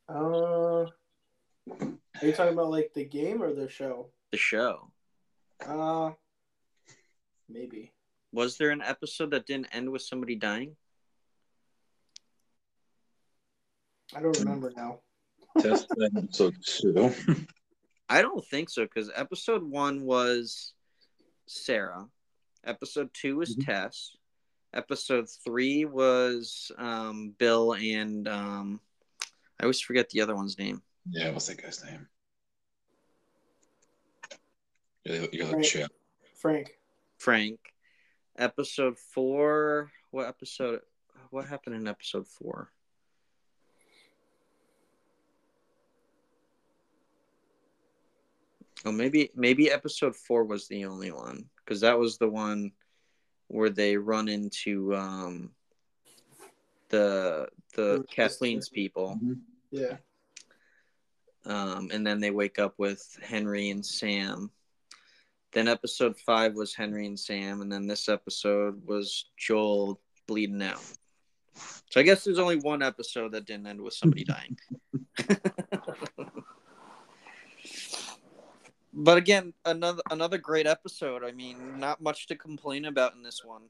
Uh, 0.10 0.86
are 1.72 2.22
you 2.22 2.34
talking 2.34 2.52
about 2.52 2.70
like 2.70 2.92
the 2.94 3.06
game 3.06 3.42
or 3.42 3.54
the 3.54 3.70
show? 3.70 4.10
The 4.32 4.38
show. 4.38 4.92
Uh, 5.66 6.12
maybe. 7.48 7.94
Was 8.34 8.58
there 8.58 8.72
an 8.72 8.82
episode 8.82 9.32
that 9.32 9.48
didn't 9.48 9.74
end 9.74 9.90
with 9.90 10.02
somebody 10.02 10.36
dying? 10.36 10.76
I 14.14 14.22
don't 14.22 14.38
remember 14.40 14.74
now. 14.76 15.00
Tess 15.62 15.88
episode 16.16 16.56
two. 16.62 17.14
I 18.14 18.22
don't 18.22 18.46
think 18.46 18.70
so 18.70 18.84
because 18.84 19.10
episode 19.16 19.64
one 19.64 20.04
was 20.04 20.74
Sarah, 21.48 22.08
episode 22.64 23.10
two 23.12 23.38
was 23.38 23.56
Mhm. 23.56 23.66
Tess, 23.66 24.16
episode 24.72 25.28
three 25.44 25.86
was 25.86 26.72
um, 26.78 27.32
Bill 27.40 27.74
and 27.74 28.28
um, 28.28 28.80
I 29.60 29.64
always 29.64 29.80
forget 29.82 30.12
the 30.12 30.22
other 30.22 30.36
one's 30.36 30.60
name. 30.60 30.84
Yeah, 31.10 31.32
what's 31.32 31.48
that 31.48 31.60
guy's 31.60 31.84
name? 31.84 32.08
You 35.06 35.28
you 35.32 35.40
got 35.40 35.56
Right. 35.56 35.88
Frank. 36.36 36.78
Frank. 37.18 37.60
Episode 38.38 39.00
four. 39.00 39.92
What 40.12 40.28
episode? 40.28 40.82
What 41.32 41.48
happened 41.48 41.78
in 41.78 41.88
episode 41.88 42.28
four? 42.28 42.72
Oh, 48.86 48.92
maybe 48.92 49.30
maybe 49.36 49.72
episode 49.72 50.16
four 50.16 50.44
was 50.44 50.68
the 50.68 50.86
only 50.86 51.12
one 51.12 51.50
because 51.58 51.82
that 51.82 51.98
was 51.98 52.18
the 52.18 52.28
one 52.30 52.72
where 53.48 53.70
they 53.70 53.96
run 53.98 54.28
into 54.28 54.94
um 54.96 55.52
the 56.90 57.48
the 57.76 57.98
The- 58.00 58.06
Kathleen's 58.10 58.70
people, 58.70 59.20
Yeah. 59.72 59.98
um, 61.46 61.90
and 61.92 62.06
then 62.06 62.20
they 62.20 62.32
wake 62.32 62.60
up 62.60 62.76
with 62.78 63.02
Henry 63.22 63.70
and 63.70 63.86
Sam. 63.86 64.52
Then 65.54 65.68
episode 65.68 66.18
five 66.20 66.56
was 66.56 66.74
Henry 66.76 67.06
and 67.06 67.20
Sam, 67.20 67.62
and 67.62 67.72
then 67.72 67.88
this 67.88 68.10
episode 68.10 68.86
was 68.86 69.30
Joel 69.38 70.02
bleeding 70.28 70.62
out. 70.64 70.82
So 71.92 72.00
I 72.00 72.04
guess 72.04 72.24
there's 72.24 72.40
only 72.40 72.58
one 72.58 72.82
episode 72.82 73.32
that 73.34 73.46
didn't 73.46 73.68
end 73.68 73.80
with 73.82 73.94
somebody 73.94 74.24
dying. 74.24 74.58
but 78.94 79.18
again, 79.18 79.54
another 79.66 80.02
another 80.12 80.38
great 80.38 80.68
episode. 80.68 81.24
I 81.24 81.32
mean, 81.32 81.80
not 81.80 82.02
much 82.02 82.28
to 82.28 82.36
complain 82.36 82.86
about 82.86 83.16
in 83.16 83.24
this 83.24 83.44
one. 83.44 83.64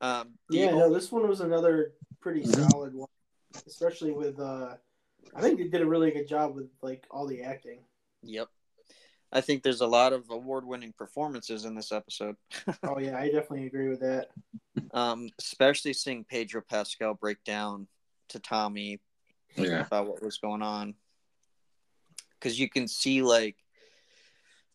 Um, 0.00 0.38
Yeah, 0.50 0.66
only- 0.68 0.78
no, 0.80 0.92
this 0.94 1.12
one 1.12 1.28
was 1.28 1.40
another 1.40 1.94
pretty 2.20 2.42
Mhm. 2.42 2.70
solid 2.70 2.94
one, 2.94 3.08
especially 3.66 4.12
with. 4.12 4.38
uh 4.40 4.76
I 5.34 5.40
think 5.40 5.58
they 5.58 5.68
did 5.68 5.82
a 5.82 5.86
really 5.86 6.10
good 6.10 6.26
job 6.26 6.54
with 6.56 6.68
like 6.82 7.06
all 7.10 7.26
the 7.26 7.42
acting. 7.42 7.84
Yep. 8.22 8.48
I 9.34 9.40
think 9.40 9.62
there's 9.62 9.80
a 9.80 9.86
lot 9.86 10.12
of 10.12 10.28
award-winning 10.30 10.92
performances 10.92 11.64
in 11.64 11.74
this 11.74 11.92
episode. 11.92 12.36
Oh 12.82 12.98
yeah, 12.98 13.16
I 13.18 13.26
definitely 13.30 13.66
agree 13.66 13.88
with 13.88 14.00
that. 14.00 14.30
Um, 14.92 15.30
especially 15.38 15.92
seeing 15.94 16.24
Pedro 16.24 16.60
Pascal 16.60 17.14
break 17.14 17.42
down 17.44 17.86
to 18.28 18.40
Tommy 18.40 19.00
Yeah. 19.56 19.86
about 19.86 20.08
what 20.08 20.22
was 20.22 20.38
going 20.38 20.60
on. 20.62 20.96
Cuz 22.40 22.58
you 22.58 22.68
can 22.68 22.88
see 22.88 23.22
like 23.22 23.56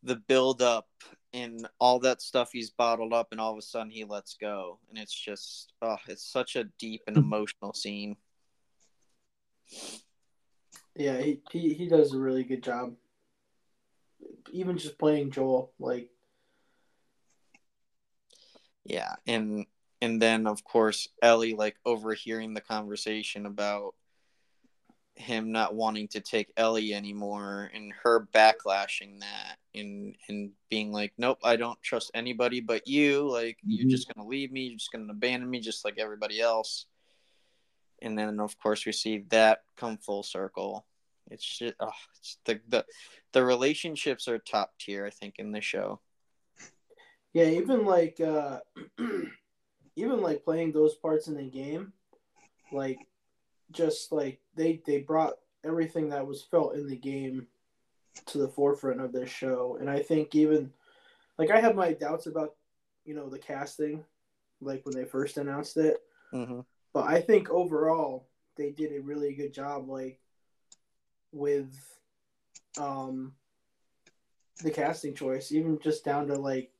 the 0.03 0.15
build 0.15 0.61
up 0.61 0.87
and 1.33 1.67
all 1.79 1.99
that 1.99 2.21
stuff 2.21 2.51
he's 2.51 2.69
bottled 2.69 3.13
up 3.13 3.29
and 3.31 3.41
all 3.41 3.51
of 3.51 3.57
a 3.57 3.61
sudden 3.61 3.89
he 3.89 4.05
lets 4.05 4.35
go 4.35 4.79
and 4.89 4.97
it's 4.97 5.13
just 5.13 5.73
oh, 5.81 5.97
it's 6.07 6.25
such 6.25 6.55
a 6.55 6.65
deep 6.79 7.01
and 7.07 7.17
hmm. 7.17 7.23
emotional 7.23 7.73
scene. 7.73 8.15
Yeah, 10.95 11.17
he, 11.17 11.41
he 11.51 11.73
he 11.73 11.87
does 11.87 12.13
a 12.13 12.19
really 12.19 12.43
good 12.43 12.63
job. 12.63 12.93
Even 14.51 14.77
just 14.77 14.97
playing 14.97 15.31
Joel, 15.31 15.71
like 15.79 16.09
Yeah, 18.85 19.15
and 19.27 19.65
and 20.01 20.21
then 20.21 20.47
of 20.47 20.63
course 20.63 21.09
Ellie 21.21 21.53
like 21.53 21.75
overhearing 21.85 22.53
the 22.53 22.61
conversation 22.61 23.45
about 23.45 23.93
him 25.15 25.51
not 25.51 25.75
wanting 25.75 26.07
to 26.07 26.21
take 26.21 26.53
Ellie 26.55 26.93
anymore 26.93 27.69
and 27.73 27.91
her 28.03 28.27
backlashing 28.33 29.19
that 29.19 29.57
and 29.79 30.15
and 30.27 30.51
being 30.69 30.91
like, 30.91 31.13
Nope, 31.17 31.39
I 31.43 31.55
don't 31.55 31.81
trust 31.81 32.11
anybody 32.13 32.59
but 32.61 32.87
you. 32.87 33.29
Like 33.29 33.57
you're 33.65 33.85
Mhm. 33.85 33.89
just 33.89 34.13
gonna 34.13 34.27
leave 34.27 34.51
me, 34.51 34.67
you're 34.67 34.77
just 34.77 34.91
gonna 34.91 35.11
abandon 35.11 35.49
me 35.49 35.59
just 35.59 35.85
like 35.85 35.97
everybody 35.97 36.39
else. 36.41 36.85
And 38.01 38.17
then 38.17 38.39
of 38.39 38.57
course 38.59 38.85
we 38.85 38.91
see 38.91 39.19
that 39.29 39.63
come 39.75 39.97
full 39.97 40.23
circle. 40.23 40.85
It's 41.29 41.43
just 41.43 41.75
oh, 41.79 41.91
it's 42.19 42.37
the 42.45 42.59
the 42.67 42.85
the 43.33 43.43
relationships 43.43 44.27
are 44.27 44.39
top 44.39 44.73
tier, 44.79 45.05
I 45.05 45.09
think, 45.09 45.35
in 45.39 45.51
the 45.51 45.61
show. 45.61 45.99
yeah, 47.33 47.45
even 47.45 47.85
like 47.85 48.19
uh 48.19 48.59
even 49.95 50.21
like 50.21 50.43
playing 50.43 50.71
those 50.71 50.95
parts 50.95 51.27
in 51.27 51.35
the 51.35 51.49
game, 51.49 51.91
like 52.71 52.99
just 53.71 54.11
like 54.11 54.39
they 54.55 54.81
they 54.85 54.99
brought 54.99 55.33
everything 55.65 56.09
that 56.09 56.25
was 56.25 56.43
felt 56.43 56.75
in 56.75 56.87
the 56.87 56.95
game 56.95 57.47
to 58.25 58.37
the 58.37 58.47
forefront 58.47 59.01
of 59.01 59.11
this 59.11 59.29
show, 59.29 59.77
and 59.79 59.89
I 59.89 60.01
think 60.01 60.35
even 60.35 60.71
like 61.37 61.51
I 61.51 61.59
have 61.59 61.75
my 61.75 61.93
doubts 61.93 62.25
about 62.27 62.55
you 63.05 63.13
know 63.15 63.29
the 63.29 63.39
casting, 63.39 64.03
like 64.61 64.85
when 64.85 64.95
they 64.95 65.05
first 65.05 65.37
announced 65.37 65.77
it, 65.77 65.97
Mm-hmm. 66.33 66.61
but 66.93 67.05
I 67.05 67.21
think 67.21 67.49
overall 67.49 68.27
they 68.55 68.71
did 68.71 68.91
a 68.91 69.01
really 69.01 69.33
good 69.33 69.53
job, 69.53 69.87
like 69.87 70.19
with 71.31 71.73
um 72.79 73.33
the 74.63 74.71
casting 74.71 75.13
choice, 75.13 75.51
even 75.51 75.79
just 75.79 76.03
down 76.03 76.27
to 76.27 76.35
like 76.35 76.71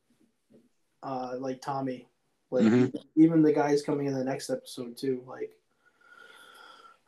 uh 1.03 1.35
like 1.39 1.61
Tommy, 1.61 2.07
like 2.49 2.65
Mhm. 2.65 2.93
even 3.15 3.41
the 3.43 3.53
guys 3.53 3.83
coming 3.83 4.07
in 4.07 4.13
the 4.13 4.23
next 4.23 4.49
episode 4.49 4.97
too, 4.97 5.23
like. 5.27 5.51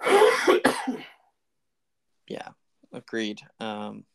Yeah, 2.28 2.50
agreed. 2.94 3.42
Um, 3.60 4.06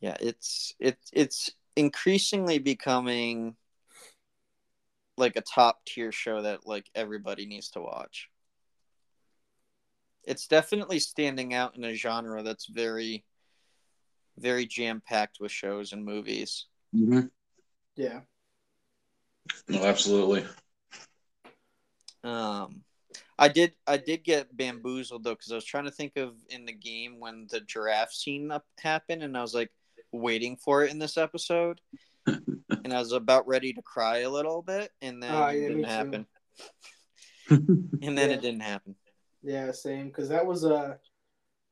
yeah, 0.00 0.16
it's 0.20 0.74
it's 0.78 1.10
it's 1.12 1.50
increasingly 1.76 2.58
becoming 2.58 3.56
like 5.16 5.36
a 5.36 5.42
top 5.42 5.84
tier 5.84 6.10
show 6.10 6.42
that 6.42 6.66
like 6.66 6.90
everybody 6.94 7.46
needs 7.46 7.70
to 7.70 7.80
watch. 7.80 8.30
It's 10.24 10.46
definitely 10.46 10.98
standing 10.98 11.54
out 11.54 11.76
in 11.76 11.84
a 11.84 11.94
genre 11.94 12.42
that's 12.42 12.66
very 12.66 13.24
very 14.38 14.64
jam 14.66 15.02
packed 15.06 15.38
with 15.38 15.52
shows 15.52 15.92
and 15.92 16.04
movies. 16.04 16.66
Mm-hmm. 16.96 17.26
yeah, 17.96 18.20
No, 19.68 19.84
absolutely. 19.84 20.44
Um, 22.24 22.82
I 23.38 23.48
did 23.48 23.72
I 23.86 23.96
did 23.96 24.24
get 24.24 24.54
bamboozled 24.56 25.24
though 25.24 25.34
because 25.34 25.52
I 25.52 25.54
was 25.54 25.64
trying 25.64 25.84
to 25.84 25.90
think 25.90 26.16
of 26.16 26.34
in 26.48 26.64
the 26.64 26.72
game 26.72 27.20
when 27.20 27.46
the 27.50 27.60
giraffe 27.60 28.12
scene 28.12 28.50
up 28.50 28.66
happened, 28.78 29.22
and 29.22 29.36
I 29.36 29.42
was 29.42 29.54
like 29.54 29.70
waiting 30.12 30.56
for 30.56 30.84
it 30.84 30.90
in 30.90 30.98
this 30.98 31.16
episode, 31.16 31.80
and 32.26 32.92
I 32.92 32.98
was 32.98 33.12
about 33.12 33.46
ready 33.46 33.72
to 33.72 33.82
cry 33.82 34.18
a 34.18 34.30
little 34.30 34.62
bit, 34.62 34.90
and 35.02 35.22
then 35.22 35.32
Oh, 35.32 35.46
it 35.46 35.56
yeah, 35.56 35.68
me 35.68 35.74
didn't 35.74 35.84
happen, 35.86 36.26
and 37.50 38.18
then 38.18 38.30
Yeah. 38.30 38.36
it 38.36 38.40
didn't 38.42 38.62
happen. 38.62 38.96
yeah, 39.42 39.72
same. 39.72 40.08
Because 40.08 40.28
that 40.28 40.46
was 40.46 40.64
a 40.64 40.98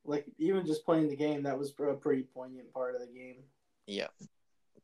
like 0.05 0.27
even 0.39 0.65
just 0.65 0.85
playing 0.85 1.09
the 1.09 1.17
game, 1.17 1.43
that 1.43 1.59
was 1.59 1.75
a 1.79 1.95
pretty 1.95 2.23
poignant 2.23 2.73
part 2.73 2.95
of 2.95 3.01
the 3.01 3.07
game. 3.09 3.43
Yeah, 3.87 4.09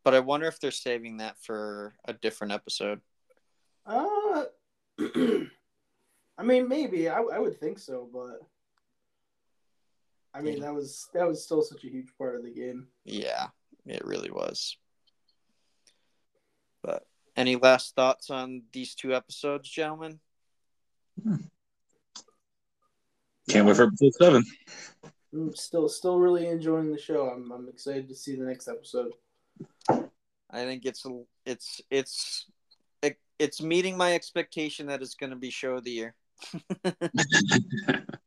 but 0.05 0.15
I 0.15 0.21
wonder 0.21 0.47
if 0.47 0.61
they're 0.61 0.71
saving 0.71 1.19
that 1.19 1.37
for 1.41 1.95
a 2.07 2.13
different 2.13 2.53
episode. 2.53 3.01
Uh, 3.87 4.45
I 4.99 6.43
mean, 6.43 6.69
maybe 6.69 7.09
I, 7.09 7.21
I 7.21 7.39
would 7.39 7.59
think 7.61 7.79
so, 7.79 8.09
but 8.13 8.41
I 10.35 10.41
mean 10.41 10.61
that 10.61 10.75
was 10.75 11.09
that 11.15 11.29
was 11.29 11.45
still 11.45 11.63
such 11.63 11.85
a 11.85 11.89
huge 11.89 12.09
part 12.19 12.35
of 12.35 12.43
the 12.43 12.51
game. 12.51 12.89
Yeah, 13.05 13.47
it 13.87 14.05
really 14.05 14.31
was. 14.31 14.77
But 16.83 17.07
any 17.37 17.55
last 17.55 17.95
thoughts 17.95 18.31
on 18.31 18.63
these 18.73 18.97
two 18.97 19.15
episodes, 19.15 19.69
gentlemen? 19.71 20.19
Hmm. 21.23 21.37
Can't 23.49 23.67
wait 23.67 23.77
for 23.77 23.85
episode 23.85 24.15
seven. 24.15 24.45
I'm 25.33 25.55
still 25.55 25.89
still 25.89 26.19
really 26.19 26.49
enjoying 26.49 26.91
the 26.91 26.99
show. 26.99 27.29
I'm 27.29 27.53
I'm 27.53 27.69
excited 27.69 28.09
to 28.09 28.15
see 28.17 28.35
the 28.35 28.45
next 28.45 28.67
episode. 28.67 29.13
I 29.89 30.65
think 30.65 30.85
it's 30.85 31.07
it's 31.47 31.81
it's 31.91 32.47
it, 33.03 33.19
it's 33.39 33.63
meeting 33.63 33.97
my 33.97 34.15
expectation 34.15 34.89
that 34.89 35.01
it's 35.01 35.15
going 35.15 35.31
to 35.31 35.37
be 35.37 35.51
show 35.51 35.75
of 35.75 35.85
the 35.85 35.91
year. 35.93 36.15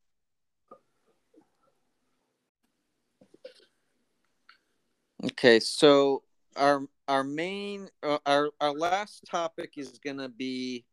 Okay, 5.32 5.60
so 5.60 6.24
our 6.56 6.88
our 7.08 7.24
main 7.24 7.90
uh, 8.02 8.20
our 8.26 8.50
our 8.62 8.72
last 8.72 9.26
topic 9.30 9.74
is 9.76 10.00
going 10.00 10.18
to 10.18 10.30
be 10.30 10.86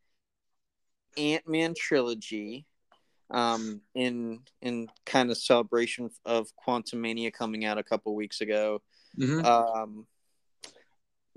Ant 1.17 1.47
Man 1.47 1.73
trilogy, 1.77 2.65
um, 3.31 3.81
in 3.93 4.41
in 4.61 4.89
kind 5.05 5.31
of 5.31 5.37
celebration 5.37 6.09
of 6.25 6.51
Quantumania 6.67 7.31
coming 7.31 7.63
out 7.63 7.77
a 7.77 7.83
couple 7.83 8.13
weeks 8.13 8.41
ago. 8.41 8.81
Mhm. 9.17 9.45
Um, 9.45 10.07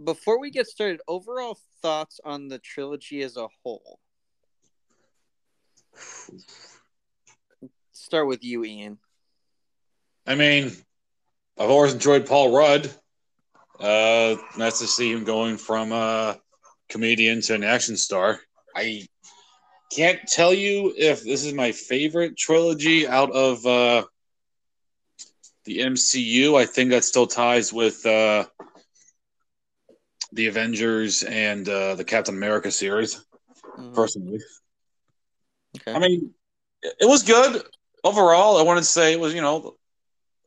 before 0.02 0.40
we 0.40 0.50
get 0.50 0.66
started, 0.66 1.00
overall 1.06 1.58
thoughts 1.80 2.20
on 2.24 2.48
the 2.48 2.58
trilogy 2.58 3.22
as 3.22 3.36
a 3.36 3.48
whole. 3.62 4.00
Start 7.92 8.26
with 8.26 8.42
you, 8.42 8.64
Ian. 8.64 8.98
I 10.26 10.34
mean, 10.34 10.72
I've 11.58 11.70
always 11.70 11.92
enjoyed 11.94 12.26
Paul 12.26 12.52
Rudd. 12.56 12.90
Uh, 13.80 14.36
nice 14.56 14.78
to 14.80 14.86
see 14.86 15.12
him 15.12 15.24
going 15.24 15.56
from 15.56 15.92
a 15.92 16.38
comedian 16.88 17.40
to 17.42 17.54
an 17.54 17.64
action 17.64 17.96
star. 17.96 18.40
I 18.74 19.06
can't 19.94 20.20
tell 20.26 20.52
you 20.52 20.92
if 20.96 21.22
this 21.22 21.44
is 21.44 21.52
my 21.52 21.72
favorite 21.72 22.36
trilogy 22.36 23.06
out 23.08 23.30
of 23.32 23.64
uh, 23.66 24.04
the 25.64 25.80
MCU. 25.80 26.56
I 26.56 26.66
think 26.66 26.90
that 26.90 27.04
still 27.04 27.26
ties 27.26 27.72
with 27.72 28.04
uh, 28.06 28.46
the 30.32 30.46
Avengers 30.46 31.22
and 31.22 31.68
uh, 31.68 31.94
the 31.94 32.04
Captain 32.04 32.34
America 32.36 32.70
series, 32.70 33.24
Mhm. 33.78 33.94
personally. 33.94 34.40
Okay. 35.80 35.92
I 35.94 35.98
mean, 35.98 36.34
it 36.82 37.08
was 37.08 37.22
good 37.22 37.62
overall. 38.04 38.58
I 38.58 38.62
wanted 38.62 38.80
to 38.80 38.86
say 38.86 39.12
it 39.12 39.20
was, 39.20 39.34
you 39.34 39.40
know, 39.40 39.77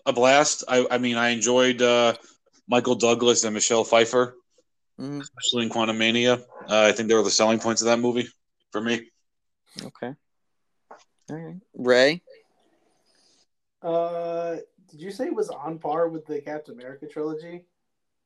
a 0.06 0.14
blast. 0.14 0.64
I, 0.68 0.86
I 0.90 0.98
mean, 0.98 1.18
I 1.18 1.30
enjoyed 1.30 1.82
uh, 1.82 2.16
Michael 2.68 2.96
Douglas 2.96 3.44
and 3.44 3.54
Michelle 3.54 3.84
Pfeiffer, 3.84 4.36
Mhm. 5.00 5.22
especially 5.22 5.64
in 5.64 5.70
Quantumania. 5.70 6.42
Uh, 6.70 6.82
I 6.82 6.92
think 6.92 7.10
they 7.10 7.16
were 7.16 7.24
the 7.24 7.32
selling 7.32 7.60
points 7.60 7.82
of 7.82 7.88
that 7.88 7.98
movie 8.00 8.28
for 8.72 8.82
me. 8.82 9.10
Okay. 9.84 10.14
All 11.30 11.36
right. 11.38 11.56
Ray. 11.74 12.22
Uh, 13.82 14.58
did 14.90 15.02
you 15.02 15.12
say 15.12 15.26
it 15.26 15.36
was 15.36 15.50
on 15.50 15.80
par 15.80 16.08
with 16.08 16.26
the 16.26 16.42
Captain 16.42 16.74
America 16.76 17.08
trilogy? 17.08 17.66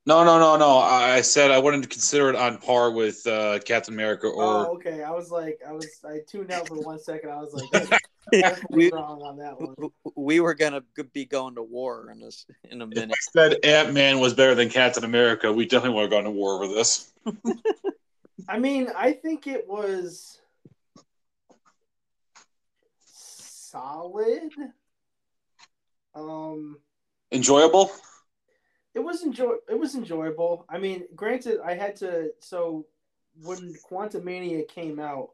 No, 0.08 0.24
no, 0.24 0.38
no, 0.38 0.56
no. 0.56 0.78
I 0.78 1.16
I 1.16 1.22
said 1.22 1.50
I 1.50 1.58
wouldn't 1.58 1.90
consider 1.90 2.30
it 2.30 2.36
on 2.36 2.60
par 2.60 2.92
with 2.92 3.26
uh, 3.26 3.60
Captain 3.60 3.94
America 3.94 4.28
or. 4.28 4.44
oh, 4.44 4.74
okay. 4.76 5.02
I 5.02 5.10
was 5.12 5.32
like, 5.32 5.60
I 5.68 5.72
was, 5.72 5.88
I 6.08 6.20
tuned 6.28 6.52
out 6.52 6.68
for 6.68 6.76
one 6.76 7.00
second. 7.00 7.32
I 7.32 7.38
was 7.38 7.54
like, 7.54 8.02
that's 8.32 8.62
we, 8.70 8.92
wrong 8.92 9.24
on 9.24 9.38
that 9.38 9.60
one. 9.60 9.92
we 10.16 10.40
were 10.40 10.54
gonna 10.54 10.84
be 11.14 11.26
going 11.26 11.56
to 11.56 11.64
war 11.64 12.12
in 12.12 12.20
this 12.20 12.46
in 12.70 12.82
a 12.82 12.86
if 12.86 12.92
minute. 12.92 13.12
I 13.12 13.32
said 13.32 13.58
Ant 13.64 13.94
Man 13.94 14.20
was 14.20 14.36
better 14.36 14.54
than 14.54 14.70
Captain 14.70 15.04
America, 15.04 15.52
we 15.52 15.66
definitely 15.66 15.96
would 15.96 16.04
have 16.04 16.12
gone 16.12 16.24
to 16.26 16.32
war 16.32 16.64
over 16.64 16.68
this. 16.68 17.12
I 18.48 18.60
mean, 18.60 18.90
I 18.96 19.14
think 19.14 19.48
it 19.48 19.68
was 19.68 20.40
solid. 23.06 24.52
Um, 26.14 26.78
Enjoyable. 27.32 27.92
It 28.96 29.04
was 29.04 29.24
enjoy 29.24 29.56
it 29.70 29.78
was 29.78 29.94
enjoyable. 29.96 30.66
I 30.70 30.80
mean, 30.80 31.04
granted, 31.16 31.60
I 31.64 31.76
had 31.76 31.96
to 31.98 32.32
so 32.40 32.86
when 33.44 33.76
Quantumania 33.90 34.68
came 34.68 35.00
out, 35.00 35.32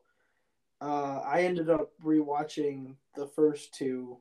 uh, 0.82 1.20
I 1.20 1.44
ended 1.44 1.70
up 1.70 1.92
rewatching 2.04 2.96
the 3.16 3.28
first 3.28 3.74
two 3.74 4.18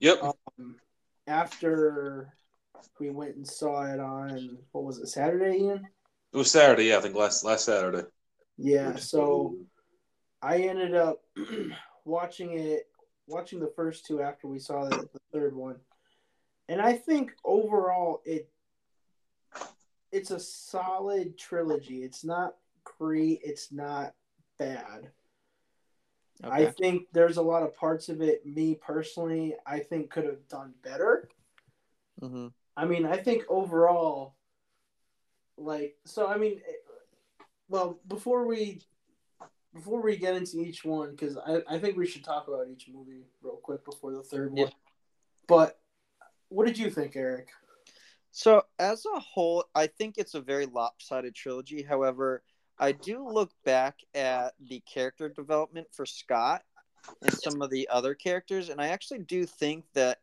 Yep. 0.00 0.22
um, 0.22 0.76
after 1.26 2.32
we 2.98 3.10
went 3.10 3.36
and 3.36 3.46
saw 3.46 3.84
it 3.84 4.00
on 4.00 4.58
what 4.72 4.84
was 4.84 4.98
it 4.98 5.08
Saturday, 5.08 5.58
Ian? 5.58 5.86
It 6.32 6.36
was 6.36 6.50
Saturday. 6.50 6.84
Yeah, 6.84 6.96
I 6.96 7.00
think 7.02 7.14
last 7.14 7.44
last 7.44 7.66
Saturday. 7.66 8.08
Yeah, 8.56 8.96
so 8.96 9.54
I 10.40 10.58
ended 10.62 10.94
up 10.94 11.22
watching 12.04 12.58
it, 12.58 12.88
watching 13.26 13.60
the 13.60 13.72
first 13.76 14.06
two 14.06 14.22
after 14.22 14.48
we 14.48 14.58
saw 14.58 14.88
the, 14.88 14.96
the 14.96 15.20
third 15.32 15.54
one, 15.54 15.76
and 16.68 16.80
I 16.80 16.94
think 16.94 17.32
overall 17.44 18.22
it 18.24 18.48
it's 20.12 20.30
a 20.30 20.38
solid 20.38 21.38
trilogy. 21.38 22.02
It's 22.04 22.22
not 22.24 22.54
great. 22.84 23.40
It's 23.42 23.72
not 23.72 24.14
bad. 24.58 25.10
I 26.44 26.66
think 26.66 27.06
there's 27.12 27.36
a 27.36 27.42
lot 27.42 27.62
of 27.62 27.74
parts 27.76 28.08
of 28.08 28.20
it. 28.20 28.44
Me 28.44 28.74
personally, 28.74 29.54
I 29.66 29.78
think 29.78 30.10
could 30.10 30.24
have 30.24 30.46
done 30.48 30.74
better. 30.82 31.28
hmm 32.20 32.48
I 32.76 32.86
mean, 32.86 33.04
I 33.04 33.18
think 33.18 33.44
overall, 33.48 34.34
like, 35.58 35.96
so 36.04 36.26
I 36.26 36.38
mean, 36.38 36.60
eh, 36.66 36.72
well, 37.68 38.00
before 38.08 38.46
we 38.46 38.80
before 39.74 40.02
we 40.02 40.16
get 40.16 40.34
into 40.36 40.58
each 40.60 40.84
one, 40.84 41.12
because 41.12 41.36
I, 41.36 41.62
I 41.68 41.78
think 41.78 41.96
we 41.96 42.06
should 42.06 42.24
talk 42.24 42.48
about 42.48 42.68
each 42.68 42.88
movie 42.92 43.24
real 43.42 43.56
quick 43.56 43.84
before 43.84 44.12
the 44.12 44.22
third 44.22 44.52
Yeah. 44.54 44.64
one. 44.64 44.72
But 45.46 45.78
what 46.48 46.66
did 46.66 46.78
you 46.78 46.90
think, 46.90 47.14
Eric? 47.14 47.48
So 48.32 48.62
as 48.78 49.04
a 49.04 49.20
whole, 49.20 49.64
I 49.74 49.86
think 49.86 50.16
it's 50.16 50.34
a 50.34 50.40
very 50.40 50.66
lopsided 50.66 51.34
trilogy. 51.34 51.82
However, 51.82 52.42
I 52.78 52.92
do 52.92 53.28
look 53.28 53.52
back 53.64 53.98
at 54.14 54.54
the 54.58 54.80
character 54.80 55.28
development 55.28 55.86
for 55.92 56.06
Scott 56.06 56.62
and 57.20 57.32
some 57.32 57.60
of 57.62 57.70
the 57.70 57.88
other 57.90 58.14
characters, 58.14 58.70
and 58.70 58.80
I 58.80 58.88
actually 58.88 59.20
do 59.20 59.44
think 59.44 59.84
that 59.94 60.20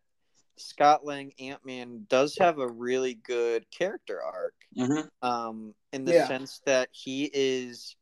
Scott 0.57 1.05
Lang 1.05 1.31
Ant 1.39 1.63
Man 1.65 2.05
does 2.09 2.35
have 2.39 2.57
a 2.57 2.67
really 2.67 3.13
good 3.13 3.69
character 3.71 4.21
arc. 4.21 4.55
Mm-hmm. 4.77 5.07
um, 5.27 5.73
in 5.93 6.05
the 6.05 6.13
Yeah. 6.13 6.27
sense 6.27 6.61
that 6.65 6.89
he 6.91 7.29
is 7.33 7.95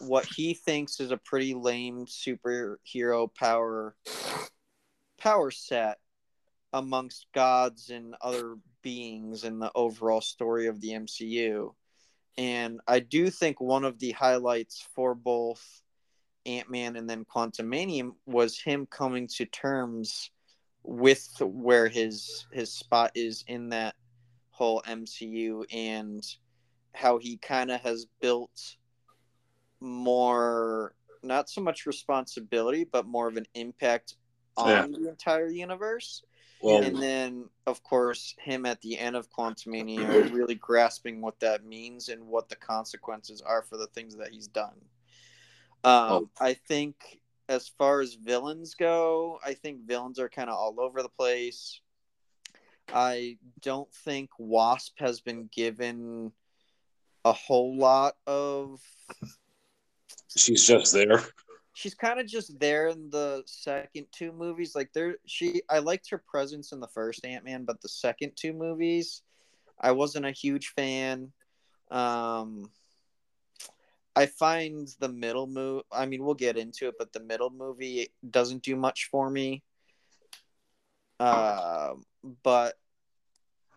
what 0.00 0.26
he 0.26 0.54
thinks 0.54 1.00
is 1.00 1.10
a 1.10 1.16
pretty 1.16 1.54
lame 1.54 2.06
superhero 2.06 3.32
power 3.34 3.96
power 5.18 5.50
set 5.50 5.98
amongst 6.72 7.26
gods 7.32 7.90
and 7.90 8.14
other 8.20 8.56
beings 8.82 9.44
in 9.44 9.58
the 9.58 9.70
overall 9.74 10.20
story 10.20 10.66
of 10.66 10.80
the 10.80 10.90
MCU. 10.90 11.74
And 12.38 12.80
I 12.86 13.00
do 13.00 13.30
think 13.30 13.60
one 13.60 13.84
of 13.84 13.98
the 13.98 14.12
highlights 14.12 14.86
for 14.94 15.14
both 15.14 15.82
Ant 16.46 16.70
Man 16.70 16.96
and 16.96 17.08
then 17.08 17.24
Quantumania 17.24 18.12
was 18.26 18.58
him 18.58 18.86
coming 18.86 19.28
to 19.28 19.44
terms 19.46 20.30
with 20.82 21.28
where 21.40 21.88
his 21.88 22.46
his 22.52 22.72
spot 22.72 23.12
is 23.14 23.44
in 23.46 23.68
that 23.68 23.94
whole 24.50 24.82
MCU 24.82 25.64
and 25.72 26.24
how 26.94 27.18
he 27.18 27.36
kind 27.36 27.70
of 27.70 27.80
has 27.82 28.06
built 28.20 28.76
more 29.80 30.94
not 31.22 31.48
so 31.48 31.60
much 31.60 31.86
responsibility 31.86 32.84
but 32.84 33.06
more 33.06 33.28
of 33.28 33.36
an 33.36 33.46
impact 33.54 34.16
on 34.56 34.68
Yeah. 34.68 34.86
the 34.98 35.08
entire 35.08 35.48
universe 35.48 36.22
Well, 36.62 36.82
and 36.82 36.96
then 37.02 37.48
of 37.66 37.82
course 37.82 38.34
him 38.38 38.66
at 38.66 38.80
the 38.80 38.98
end 38.98 39.16
of 39.16 39.30
Quantumania 39.30 40.32
really 40.32 40.54
grasping 40.54 41.20
what 41.20 41.40
that 41.40 41.64
means 41.64 42.08
and 42.08 42.26
what 42.26 42.48
the 42.48 42.56
consequences 42.56 43.40
are 43.40 43.62
for 43.62 43.76
the 43.76 43.88
things 43.88 44.16
that 44.16 44.30
he's 44.30 44.46
done 44.46 44.80
um, 45.84 45.92
Oh. 46.10 46.30
i 46.40 46.54
think 46.54 47.20
as 47.48 47.68
far 47.68 48.00
as 48.00 48.14
villains 48.14 48.74
go 48.74 49.38
i 49.44 49.54
think 49.54 49.86
villains 49.86 50.18
are 50.18 50.28
kind 50.28 50.48
of 50.48 50.56
all 50.56 50.80
over 50.80 51.02
the 51.02 51.08
place 51.08 51.80
i 52.92 53.36
don't 53.60 53.92
think 53.92 54.30
wasp 54.38 54.98
has 54.98 55.20
been 55.20 55.48
given 55.52 56.32
a 57.24 57.32
whole 57.32 57.76
lot 57.76 58.14
of 58.26 58.80
she's 60.36 60.66
just 60.66 60.92
there. 60.92 61.22
She's 61.74 61.94
kind 61.94 62.20
of 62.20 62.26
just 62.26 62.58
there 62.58 62.88
in 62.88 63.10
the 63.10 63.42
second 63.46 64.06
two 64.12 64.32
movies. 64.32 64.74
Like 64.74 64.92
there, 64.92 65.16
she 65.26 65.62
I 65.68 65.78
liked 65.78 66.10
her 66.10 66.22
presence 66.26 66.72
in 66.72 66.80
the 66.80 66.88
first 66.88 67.24
Ant 67.24 67.44
Man, 67.44 67.64
but 67.64 67.80
the 67.80 67.88
second 67.88 68.32
two 68.36 68.52
movies, 68.52 69.22
I 69.80 69.92
wasn't 69.92 70.26
a 70.26 70.32
huge 70.32 70.68
fan. 70.68 71.32
Um, 71.90 72.70
I 74.14 74.26
find 74.26 74.88
the 75.00 75.08
middle 75.08 75.46
move. 75.46 75.82
I 75.90 76.06
mean, 76.06 76.24
we'll 76.24 76.34
get 76.34 76.58
into 76.58 76.88
it, 76.88 76.94
but 76.98 77.12
the 77.12 77.20
middle 77.20 77.50
movie 77.50 78.08
doesn't 78.28 78.62
do 78.62 78.76
much 78.76 79.08
for 79.10 79.30
me. 79.30 79.62
Uh, 81.18 81.94
but 82.42 82.74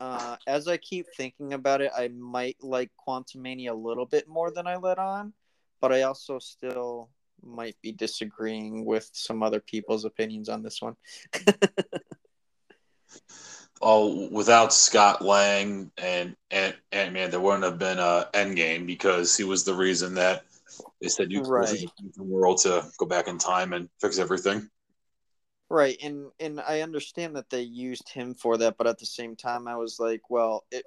uh, 0.01 0.35
as 0.45 0.67
I 0.67 0.77
keep 0.77 1.05
thinking 1.15 1.53
about 1.53 1.81
it, 1.81 1.91
I 1.97 2.09
might 2.09 2.57
like 2.61 2.91
Quantumania 3.07 3.69
a 3.69 3.73
little 3.73 4.05
bit 4.05 4.27
more 4.27 4.51
than 4.51 4.67
I 4.67 4.75
let 4.75 4.97
on, 4.97 5.31
but 5.79 5.93
I 5.93 6.01
also 6.01 6.39
still 6.39 7.09
might 7.43 7.75
be 7.81 7.91
disagreeing 7.91 8.85
with 8.85 9.09
some 9.13 9.43
other 9.43 9.59
people's 9.59 10.05
opinions 10.05 10.49
on 10.49 10.63
this 10.63 10.81
one. 10.81 10.95
Oh, 13.81 14.29
without 14.29 14.73
Scott 14.73 15.21
Lang 15.21 15.91
and 15.97 16.35
Ant 16.49 16.77
Man, 16.91 17.29
there 17.29 17.39
wouldn't 17.39 17.65
have 17.65 17.77
been 17.77 17.99
a 17.99 18.29
Endgame 18.33 18.87
because 18.87 19.35
he 19.35 19.43
was 19.43 19.63
the 19.63 19.73
reason 19.73 20.15
that 20.15 20.45
they 21.01 21.09
said 21.09 21.31
you 21.31 21.41
right. 21.41 21.85
the 22.15 22.23
world 22.23 22.59
to 22.61 22.85
go 22.97 23.05
back 23.05 23.27
in 23.27 23.37
time 23.37 23.73
and 23.73 23.89
fix 23.99 24.17
everything. 24.17 24.69
Right, 25.69 25.97
and 26.01 26.31
and 26.39 26.61
I 26.61 26.81
understand 26.81 27.35
that 27.35 27.49
they 27.49 27.61
used 27.61 28.07
him 28.09 28.33
for 28.33 28.57
that, 28.57 28.77
but 28.77 28.87
at 28.87 28.97
the 28.97 29.05
same 29.05 29.35
time, 29.35 29.67
I 29.67 29.75
was 29.75 29.99
like, 29.99 30.29
well, 30.29 30.63
it. 30.71 30.85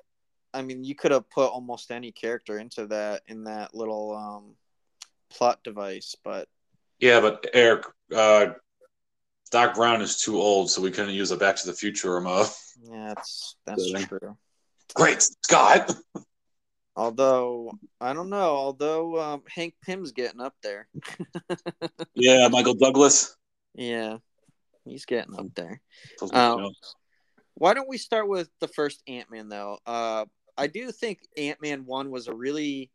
I 0.55 0.63
mean, 0.63 0.83
you 0.83 0.95
could 0.95 1.11
have 1.11 1.29
put 1.29 1.51
almost 1.51 1.91
any 1.91 2.11
character 2.11 2.59
into 2.59 2.87
that 2.87 3.23
in 3.29 3.45
that 3.45 3.75
little 3.75 4.17
um, 4.17 4.55
plot 5.31 5.61
device, 5.65 6.15
but 6.25 6.49
Yeah, 7.01 7.21
but 7.21 7.47
Eric, 7.53 7.85
uh, 8.15 8.49
Doc 9.51 9.75
Brown 9.77 10.03
is 10.03 10.21
too 10.21 10.39
old, 10.41 10.71
so 10.71 10.83
we 10.83 10.91
couldn't 10.91 11.15
use 11.15 11.31
a 11.31 11.37
Back 11.37 11.57
to 11.57 11.67
the 11.67 11.73
Future 11.73 12.15
remote. 12.15 12.49
yeah, 12.83 13.09
that's 13.09 13.57
that's 13.65 13.93
Really? 13.93 14.05
true. 14.07 14.37
Great, 14.95 15.23
Scott. 15.43 15.95
Although 16.97 17.73
I 18.01 18.13
don't 18.13 18.29
know, 18.31 18.57
although 18.57 19.21
um, 19.21 19.43
Hank 19.49 19.75
Pym's 19.85 20.13
getting 20.13 20.41
up 20.41 20.55
there. 20.63 20.89
yeah, 22.15 22.49
Michael 22.49 22.75
Douglas. 22.75 23.37
Yeah, 23.75 24.19
he's 24.85 25.05
getting 25.05 25.35
up 25.39 25.47
there. 25.55 25.81
Um, 26.33 26.73
why 27.55 27.75
don't 27.75 27.89
we 27.89 27.99
start 27.99 28.29
with 28.29 28.49
the 28.61 28.69
first 28.69 29.03
Ant 29.07 29.31
Man 29.31 29.49
though? 29.49 29.79
Uh, 29.87 30.25
I 30.57 30.67
do 30.67 30.91
think 30.91 31.21
Ant 31.37 31.63
Man 31.63 31.87
one 31.87 32.11
was 32.11 32.27
a 32.27 32.35
really 32.35 32.91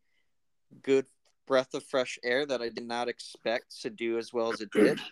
good 0.81 1.05
breath 1.47 1.73
of 1.73 1.83
fresh 1.83 2.17
air 2.23 2.45
that 2.45 2.61
I 2.61 2.69
did 2.69 2.85
not 2.85 3.09
expect 3.09 3.81
to 3.81 3.89
do 3.89 4.17
as 4.17 4.33
well 4.33 4.51
as 4.51 4.61
it 4.61 4.71
did. 4.71 4.99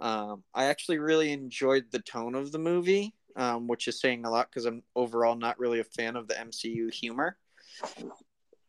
Um, 0.00 0.42
I 0.52 0.64
actually 0.64 0.98
really 0.98 1.30
enjoyed 1.30 1.84
the 1.92 2.00
tone 2.00 2.34
of 2.34 2.50
the 2.50 2.58
movie, 2.58 3.14
um, 3.36 3.68
which 3.68 3.86
is 3.86 4.00
saying 4.00 4.24
a 4.24 4.30
lot 4.30 4.48
because 4.50 4.64
I'm 4.64 4.82
overall 4.96 5.36
not 5.36 5.60
really 5.60 5.78
a 5.78 5.84
fan 5.84 6.16
of 6.16 6.26
the 6.26 6.34
MCU 6.34 6.92
humor. 6.92 7.36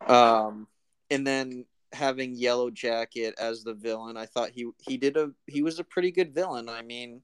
Um, 0.05 0.67
and 1.09 1.25
then 1.25 1.65
having 1.91 2.35
Yellow 2.35 2.69
Jacket 2.69 3.33
as 3.39 3.63
the 3.63 3.73
villain, 3.73 4.15
I 4.15 4.27
thought 4.27 4.51
he 4.51 4.69
he 4.79 4.97
did 4.97 5.17
a 5.17 5.31
he 5.47 5.63
was 5.63 5.79
a 5.79 5.83
pretty 5.83 6.11
good 6.11 6.35
villain. 6.35 6.69
I 6.69 6.83
mean, 6.83 7.23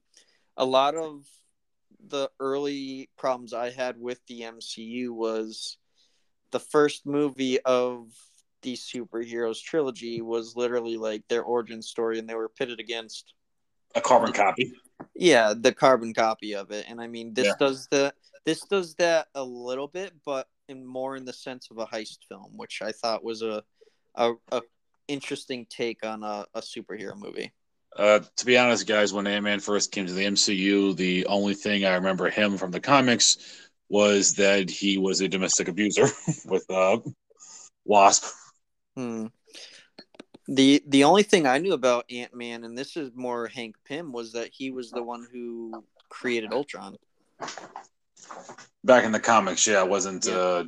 a 0.56 0.64
lot 0.64 0.96
of 0.96 1.24
the 2.08 2.30
early 2.40 3.10
problems 3.16 3.52
I 3.52 3.70
had 3.70 3.96
with 3.96 4.20
the 4.26 4.40
MCU 4.40 5.10
was 5.10 5.76
the 6.50 6.60
first 6.60 7.06
movie 7.06 7.60
of 7.60 8.08
the 8.62 8.74
superheroes 8.74 9.62
trilogy 9.62 10.20
was 10.20 10.56
literally 10.56 10.96
like 10.96 11.22
their 11.28 11.42
origin 11.42 11.82
story 11.82 12.18
and 12.18 12.28
they 12.28 12.34
were 12.34 12.48
pitted 12.48 12.80
against 12.80 13.34
a 13.94 14.00
carbon 14.00 14.32
copy. 14.32 14.72
Yeah, 15.14 15.54
the 15.56 15.72
carbon 15.72 16.14
copy 16.14 16.54
of 16.54 16.70
it. 16.70 16.86
And 16.88 17.00
I 17.00 17.06
mean 17.06 17.34
this 17.34 17.46
yeah. 17.46 17.54
does 17.58 17.88
the 17.90 18.12
this 18.46 18.60
does 18.62 18.94
that 18.96 19.28
a 19.34 19.44
little 19.44 19.88
bit, 19.88 20.12
but 20.24 20.46
in 20.68 20.86
more 20.86 21.16
in 21.16 21.24
the 21.24 21.32
sense 21.32 21.68
of 21.70 21.78
a 21.78 21.86
heist 21.86 22.18
film, 22.28 22.56
which 22.56 22.80
I 22.82 22.92
thought 22.92 23.24
was 23.24 23.42
a 23.42 23.62
a, 24.14 24.32
a 24.52 24.62
interesting 25.08 25.66
take 25.68 26.04
on 26.04 26.22
a, 26.22 26.46
a 26.54 26.60
superhero 26.60 27.16
movie. 27.16 27.52
Uh, 27.96 28.20
to 28.36 28.46
be 28.46 28.56
honest, 28.56 28.86
guys, 28.86 29.12
when 29.12 29.26
Ant 29.26 29.44
Man 29.44 29.60
first 29.60 29.90
came 29.90 30.06
to 30.06 30.12
the 30.12 30.24
MCU, 30.24 30.96
the 30.96 31.26
only 31.26 31.54
thing 31.54 31.84
I 31.84 31.94
remember 31.94 32.30
him 32.30 32.56
from 32.56 32.70
the 32.70 32.80
comics 32.80 33.38
was 33.88 34.34
that 34.34 34.70
he 34.70 34.96
was 34.96 35.20
a 35.20 35.28
domestic 35.28 35.66
abuser 35.66 36.06
with 36.44 36.64
uh, 36.70 36.98
Wasp. 37.84 38.32
Hmm. 38.96 39.26
The 40.48 40.82
the 40.86 41.04
only 41.04 41.22
thing 41.22 41.46
I 41.46 41.58
knew 41.58 41.74
about 41.74 42.10
Ant 42.10 42.34
Man, 42.34 42.64
and 42.64 42.76
this 42.76 42.96
is 42.96 43.10
more 43.14 43.46
Hank 43.46 43.76
Pym, 43.84 44.12
was 44.12 44.32
that 44.32 44.50
he 44.52 44.70
was 44.70 44.90
the 44.90 45.02
one 45.02 45.26
who 45.32 45.84
created 46.08 46.52
Ultron. 46.52 46.96
Back 48.82 49.04
in 49.04 49.12
the 49.12 49.20
comics, 49.20 49.66
yeah, 49.66 49.84
it 49.84 49.88
wasn't. 49.88 50.26
Yeah, 50.26 50.34
uh, 50.34 50.64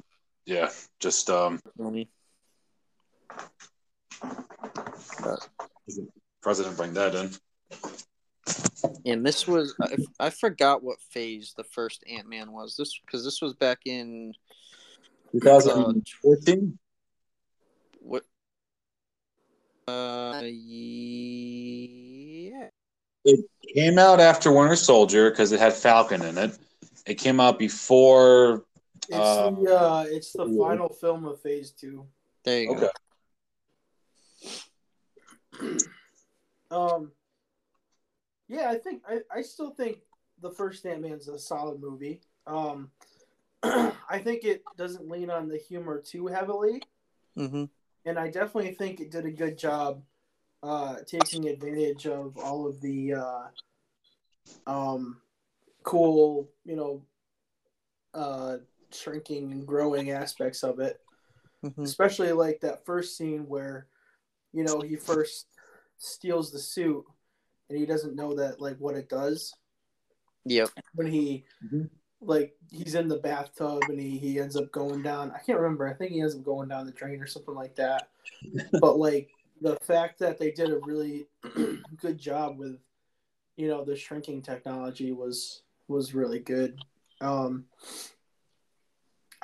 yeah 0.46 0.70
just 1.00 1.28
um. 1.30 1.60
President 6.42 6.76
bring 6.76 6.94
that 6.94 7.14
in. 7.14 7.30
And 9.04 9.24
this 9.24 9.46
was 9.46 9.74
I, 9.80 9.96
I 10.26 10.30
forgot 10.30 10.82
what 10.82 11.00
phase 11.10 11.54
the 11.56 11.64
first 11.64 12.04
Ant 12.08 12.28
Man 12.28 12.52
was. 12.52 12.76
This 12.76 12.98
because 13.04 13.24
this 13.24 13.40
was 13.40 13.54
back 13.54 13.80
in 13.84 14.32
2014. 15.32 16.78
What? 18.02 18.24
Uh, 19.86 20.40
yeah. 20.42 20.50
It 23.24 23.44
came 23.74 23.98
out 23.98 24.20
after 24.20 24.52
Winter 24.52 24.76
Soldier 24.76 25.30
because 25.30 25.52
it 25.52 25.60
had 25.60 25.72
Falcon 25.72 26.22
in 26.22 26.36
it. 26.38 26.58
It 27.06 27.14
came 27.14 27.40
out 27.40 27.58
before. 27.58 28.64
It's 29.08 29.16
uh, 29.16 29.50
the 29.50 29.80
uh, 29.80 30.04
it's 30.08 30.32
the 30.32 30.46
final 30.46 30.88
film 30.88 31.24
of 31.24 31.40
Phase 31.40 31.70
Two. 31.72 32.06
There 32.44 32.62
you 32.62 32.70
okay. 32.72 32.88
go. 35.60 35.78
um. 36.96 37.12
Yeah, 38.48 38.70
I 38.70 38.76
think 38.76 39.02
I, 39.08 39.20
I 39.34 39.42
still 39.42 39.70
think 39.70 39.98
the 40.40 40.50
first 40.50 40.84
Ant 40.84 41.00
Man's 41.00 41.28
a 41.28 41.38
solid 41.38 41.80
movie. 41.80 42.20
Um, 42.46 42.90
I 43.62 44.18
think 44.18 44.44
it 44.44 44.62
doesn't 44.76 45.08
lean 45.08 45.30
on 45.30 45.48
the 45.48 45.56
humor 45.56 46.02
too 46.04 46.26
heavily. 46.26 46.82
Mm-hmm 47.38 47.64
and 48.04 48.18
I 48.18 48.28
definitely 48.28 48.74
think 48.74 49.00
it 49.00 49.10
did 49.10 49.26
a 49.26 49.30
good 49.30 49.58
job 49.58 50.02
uh, 50.62 50.96
taking 51.06 51.48
advantage 51.48 52.06
of 52.06 52.36
all 52.36 52.66
of 52.66 52.80
the 52.80 53.14
uh, 53.14 53.42
um, 54.66 55.20
cool, 55.82 56.50
you 56.64 56.76
know, 56.76 57.02
uh, 58.14 58.58
shrinking 58.92 59.52
and 59.52 59.66
growing 59.66 60.10
aspects 60.10 60.62
of 60.62 60.80
it. 60.80 61.00
Mm-hmm. 61.64 61.82
Especially 61.82 62.32
like 62.32 62.60
that 62.60 62.84
first 62.84 63.16
scene 63.16 63.46
where, 63.46 63.86
you 64.52 64.64
know, 64.64 64.80
he 64.80 64.96
first 64.96 65.46
steals 65.98 66.50
the 66.50 66.58
suit 66.58 67.04
and 67.68 67.78
he 67.78 67.86
doesn't 67.86 68.16
know 68.16 68.34
that 68.34 68.60
like 68.60 68.76
what 68.78 68.96
it 68.96 69.08
does. 69.08 69.54
Yep. 70.44 70.70
When 70.94 71.06
he 71.06 71.44
mm-hmm 71.64 71.84
like 72.24 72.54
he's 72.70 72.94
in 72.94 73.08
the 73.08 73.18
bathtub 73.18 73.82
and 73.88 74.00
he, 74.00 74.16
he 74.16 74.38
ends 74.38 74.56
up 74.56 74.70
going 74.72 75.02
down. 75.02 75.32
I 75.32 75.38
can't 75.38 75.58
remember. 75.58 75.88
I 75.88 75.94
think 75.94 76.12
he 76.12 76.20
ends 76.20 76.34
up 76.34 76.44
going 76.44 76.68
down 76.68 76.86
the 76.86 76.92
drain 76.92 77.20
or 77.20 77.26
something 77.26 77.54
like 77.54 77.74
that. 77.76 78.08
But 78.80 78.98
like 78.98 79.30
the 79.60 79.76
fact 79.76 80.18
that 80.20 80.38
they 80.38 80.50
did 80.50 80.70
a 80.70 80.80
really 80.84 81.26
good 82.00 82.18
job 82.18 82.58
with 82.58 82.78
you 83.56 83.68
know 83.68 83.84
the 83.84 83.96
shrinking 83.96 84.42
technology 84.42 85.12
was 85.12 85.62
was 85.88 86.14
really 86.14 86.38
good. 86.38 86.78
Um 87.20 87.66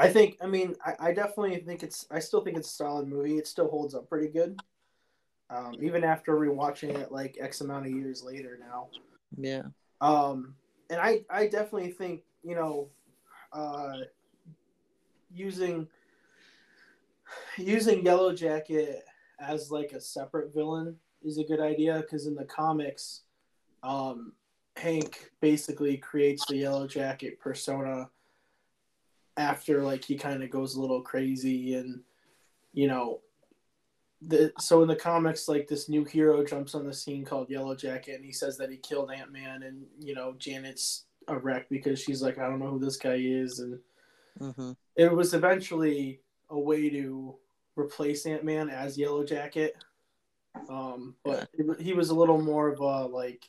i 0.00 0.08
think 0.08 0.36
i 0.40 0.46
mean 0.46 0.76
I, 0.86 1.08
I 1.08 1.12
definitely 1.12 1.56
think 1.56 1.82
it's 1.82 2.06
i 2.12 2.20
still 2.20 2.40
think 2.40 2.56
it's 2.56 2.70
a 2.70 2.74
solid 2.74 3.08
movie. 3.08 3.36
It 3.36 3.48
still 3.48 3.68
holds 3.68 3.94
up 3.94 4.08
pretty 4.08 4.28
good. 4.28 4.60
Um 5.50 5.74
even 5.80 6.04
after 6.04 6.34
rewatching 6.34 6.96
it 6.96 7.10
like 7.10 7.36
x 7.40 7.60
amount 7.60 7.86
of 7.86 7.92
years 7.92 8.22
later 8.22 8.58
now. 8.60 8.88
Yeah. 9.36 9.62
Um 10.00 10.54
and 10.90 11.00
i 11.00 11.22
i 11.30 11.46
definitely 11.48 11.90
think 11.90 12.22
you 12.42 12.54
know, 12.54 12.88
uh, 13.52 13.98
using 15.32 15.88
using 17.56 18.04
Yellow 18.04 18.34
Jacket 18.34 19.04
as 19.40 19.70
like 19.70 19.92
a 19.92 20.00
separate 20.00 20.52
villain 20.54 20.96
is 21.22 21.38
a 21.38 21.44
good 21.44 21.60
idea 21.60 22.00
because 22.00 22.26
in 22.26 22.34
the 22.34 22.44
comics, 22.44 23.22
um, 23.82 24.32
Hank 24.76 25.30
basically 25.40 25.96
creates 25.96 26.44
the 26.46 26.56
Yellow 26.56 26.86
Jacket 26.86 27.40
persona 27.40 28.08
after 29.36 29.82
like 29.82 30.04
he 30.04 30.16
kind 30.16 30.42
of 30.42 30.50
goes 30.50 30.74
a 30.74 30.80
little 30.80 31.00
crazy 31.00 31.74
and 31.74 32.00
you 32.72 32.88
know 32.88 33.20
the 34.22 34.52
so 34.58 34.82
in 34.82 34.88
the 34.88 34.96
comics 34.96 35.46
like 35.46 35.68
this 35.68 35.88
new 35.88 36.04
hero 36.04 36.44
jumps 36.44 36.74
on 36.74 36.84
the 36.84 36.92
scene 36.92 37.24
called 37.24 37.48
Yellow 37.48 37.76
Jacket 37.76 38.16
and 38.16 38.24
he 38.24 38.32
says 38.32 38.58
that 38.58 38.70
he 38.70 38.76
killed 38.76 39.12
Ant 39.12 39.32
Man 39.32 39.62
and 39.62 39.84
you 40.00 40.12
know 40.12 40.34
Janet's 40.38 41.04
a 41.28 41.38
wreck 41.38 41.68
because 41.68 42.00
she's 42.00 42.22
like, 42.22 42.38
I 42.38 42.42
don't 42.42 42.58
know 42.58 42.70
who 42.70 42.78
this 42.78 42.96
guy 42.96 43.16
is, 43.16 43.60
and 43.60 43.78
mm-hmm. 44.40 44.72
it 44.96 45.12
was 45.12 45.34
eventually 45.34 46.20
a 46.50 46.58
way 46.58 46.88
to 46.90 47.36
replace 47.76 48.26
Ant 48.26 48.44
Man 48.44 48.70
as 48.70 48.98
Yellow 48.98 49.24
Jacket. 49.24 49.76
Um, 50.68 51.14
but 51.24 51.48
yeah. 51.58 51.72
it, 51.72 51.80
he 51.80 51.92
was 51.92 52.10
a 52.10 52.14
little 52.14 52.40
more 52.40 52.68
of 52.68 52.80
a 52.80 53.06
like, 53.06 53.44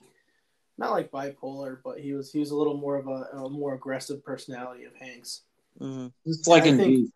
not 0.77 0.91
like 0.91 1.11
bipolar, 1.11 1.79
but 1.83 1.99
he 1.99 2.13
was 2.13 2.31
he 2.31 2.39
was 2.39 2.51
a 2.51 2.55
little 2.55 2.77
more 2.77 2.97
of 2.97 3.07
a, 3.07 3.37
a 3.37 3.49
more 3.49 3.73
aggressive 3.73 4.23
personality 4.23 4.85
of 4.85 4.95
Hank's. 4.95 5.41
Mm-hmm. 5.79 6.07
It's 6.25 6.47
like 6.47 6.65
in 6.65 6.77
think, 6.77 6.89
D- 6.89 7.11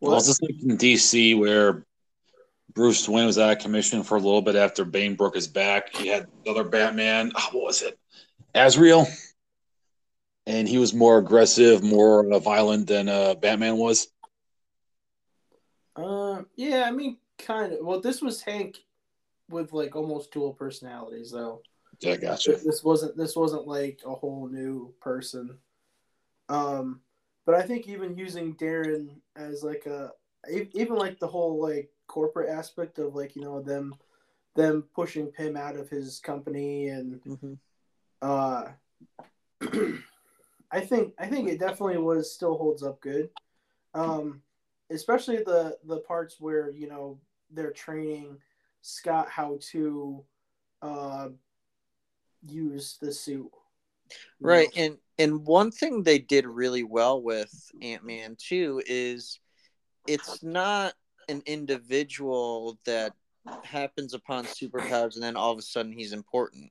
well, 0.00 0.16
it's 0.16 0.26
just 0.26 0.42
like 0.42 0.62
in 0.62 0.76
DC 0.76 1.38
where 1.38 1.84
Bruce 2.74 3.08
Wayne 3.08 3.26
was 3.26 3.38
out 3.38 3.50
of 3.50 3.58
commission 3.58 4.02
for 4.02 4.16
a 4.16 4.20
little 4.20 4.42
bit 4.42 4.54
after 4.54 4.84
Bane 4.84 5.14
broke 5.14 5.34
his 5.34 5.48
back. 5.48 5.94
He 5.96 6.08
had 6.08 6.26
another 6.44 6.64
Batman. 6.64 7.32
Oh, 7.34 7.48
what 7.52 7.64
was 7.64 7.82
it? 7.82 7.98
Azrael, 8.54 9.06
and 10.46 10.68
he 10.68 10.78
was 10.78 10.94
more 10.94 11.18
aggressive, 11.18 11.82
more 11.82 12.32
uh, 12.32 12.38
violent 12.38 12.86
than 12.86 13.08
uh, 13.08 13.34
Batman 13.34 13.76
was. 13.76 14.08
Uh, 15.94 16.42
yeah, 16.56 16.84
I 16.86 16.90
mean, 16.90 17.18
kind 17.38 17.72
of. 17.72 17.80
Well, 17.82 18.00
this 18.00 18.22
was 18.22 18.42
Hank 18.42 18.78
with 19.50 19.72
like 19.72 19.94
almost 19.94 20.32
dual 20.32 20.54
personalities, 20.54 21.30
though. 21.30 21.62
Yeah, 22.00 22.12
I 22.12 22.16
gotcha. 22.16 22.52
This 22.64 22.82
wasn't 22.82 23.16
this 23.16 23.36
wasn't 23.36 23.66
like 23.66 24.00
a 24.06 24.14
whole 24.14 24.48
new 24.48 24.94
person. 25.00 25.58
Um, 26.48 27.00
but 27.44 27.54
I 27.54 27.62
think 27.62 27.88
even 27.88 28.16
using 28.16 28.54
Darren 28.54 29.08
as 29.36 29.62
like 29.62 29.86
a 29.86 30.12
even 30.50 30.96
like 30.96 31.18
the 31.18 31.26
whole 31.26 31.60
like 31.60 31.90
corporate 32.06 32.48
aspect 32.48 32.98
of 32.98 33.14
like 33.14 33.36
you 33.36 33.42
know 33.42 33.60
them 33.60 33.94
them 34.54 34.84
pushing 34.94 35.26
Pym 35.26 35.56
out 35.56 35.76
of 35.76 35.90
his 35.90 36.20
company 36.20 36.88
and 36.88 37.20
mm-hmm 37.22 37.54
uh, 38.22 38.64
I 40.70 40.80
think 40.80 41.14
I 41.18 41.26
think 41.26 41.48
it 41.48 41.58
definitely 41.58 41.98
was 41.98 42.32
still 42.32 42.56
holds 42.56 42.82
up 42.82 43.00
good, 43.00 43.30
um, 43.94 44.42
especially 44.90 45.38
the 45.38 45.78
the 45.84 45.98
parts 45.98 46.36
where 46.40 46.70
you 46.70 46.88
know 46.88 47.18
they're 47.50 47.72
training 47.72 48.38
Scott 48.82 49.28
how 49.30 49.58
to 49.72 50.22
uh, 50.82 51.28
use 52.46 52.98
the 53.00 53.12
suit. 53.12 53.50
Right, 54.40 54.68
and 54.76 54.98
and 55.18 55.44
one 55.46 55.70
thing 55.70 56.02
they 56.02 56.18
did 56.18 56.46
really 56.46 56.84
well 56.84 57.22
with 57.22 57.52
Ant 57.82 58.04
Man 58.04 58.36
too 58.38 58.82
is 58.86 59.40
it's 60.06 60.42
not 60.42 60.94
an 61.28 61.42
individual 61.46 62.78
that 62.86 63.12
happens 63.62 64.14
upon 64.14 64.44
superpowers 64.44 65.14
and 65.14 65.22
then 65.22 65.36
all 65.36 65.52
of 65.52 65.58
a 65.58 65.62
sudden 65.62 65.92
he's 65.92 66.12
important. 66.12 66.70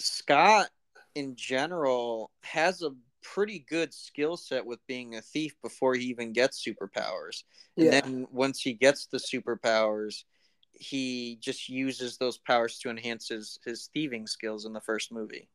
Scott 0.00 0.70
in 1.14 1.36
general 1.36 2.30
has 2.42 2.82
a 2.82 2.94
pretty 3.22 3.64
good 3.68 3.92
skill 3.92 4.36
set 4.36 4.64
with 4.64 4.84
being 4.86 5.16
a 5.16 5.20
thief 5.22 5.54
before 5.62 5.94
he 5.94 6.06
even 6.06 6.32
gets 6.32 6.64
superpowers. 6.64 7.44
And 7.76 7.86
Yeah. 7.86 8.00
then 8.00 8.26
once 8.30 8.60
he 8.60 8.72
gets 8.72 9.06
the 9.06 9.18
superpowers, 9.18 10.24
he 10.72 11.36
just 11.40 11.68
uses 11.68 12.16
those 12.16 12.38
powers 12.38 12.78
to 12.78 12.90
enhance 12.90 13.28
his 13.28 13.58
his 13.64 13.90
thieving 13.92 14.26
skills 14.26 14.64
in 14.64 14.72
the 14.72 14.80
first 14.80 15.12
movie. 15.12 15.48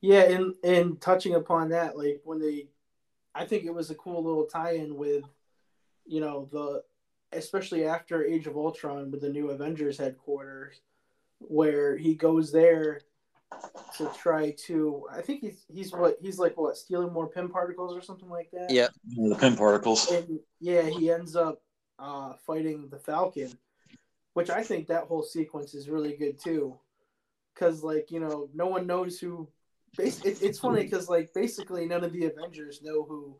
Yeah, 0.00 0.22
and 0.22 0.54
and 0.62 1.00
touching 1.00 1.34
upon 1.34 1.70
that, 1.70 1.96
like 1.96 2.20
when 2.24 2.38
they, 2.38 2.68
I 3.34 3.46
think 3.46 3.64
it 3.64 3.74
was 3.74 3.90
a 3.90 3.94
cool 3.94 4.22
little 4.22 4.44
tie-in 4.44 4.96
with, 4.96 5.24
you 6.06 6.20
know, 6.20 6.48
the 6.52 6.84
especially 7.32 7.84
after 7.84 8.24
Age 8.24 8.46
of 8.46 8.56
Ultron 8.56 9.10
with 9.10 9.22
the 9.22 9.30
new 9.30 9.50
Avengers 9.50 9.98
headquarters, 9.98 10.80
where 11.38 11.96
he 11.96 12.14
goes 12.14 12.52
there 12.52 13.00
to 13.98 14.10
try 14.16 14.54
to. 14.66 15.06
I 15.10 15.20
think 15.20 15.40
he's 15.40 15.64
he's 15.68 15.92
what 15.92 16.16
he's 16.20 16.38
like 16.38 16.56
what 16.56 16.76
stealing 16.76 17.12
more 17.12 17.28
Pym 17.28 17.48
particles 17.48 17.96
or 17.96 18.02
something 18.02 18.28
like 18.28 18.50
that. 18.52 18.70
Yeah. 18.70 18.88
The 19.16 19.36
Pym 19.36 19.56
particles. 19.56 20.10
and 20.10 20.40
yeah, 20.60 20.82
he 20.82 21.10
ends 21.10 21.36
up 21.36 21.62
uh, 21.98 22.34
fighting 22.46 22.88
the 22.90 22.98
Falcon, 22.98 23.52
which 24.34 24.50
I 24.50 24.62
think 24.62 24.88
that 24.88 25.04
whole 25.04 25.22
sequence 25.22 25.74
is 25.74 25.88
really 25.88 26.16
good 26.16 26.38
too, 26.38 26.78
because 27.54 27.82
like 27.82 28.10
you 28.10 28.20
know 28.20 28.48
no 28.54 28.66
one 28.66 28.86
knows 28.86 29.18
who. 29.18 29.48
Bas- 29.96 30.24
it, 30.24 30.42
it's 30.42 30.58
funny 30.58 30.82
because 30.82 31.08
like 31.08 31.32
basically 31.34 31.86
none 31.86 32.02
of 32.02 32.12
the 32.12 32.24
Avengers 32.24 32.82
know 32.82 33.04
who 33.04 33.36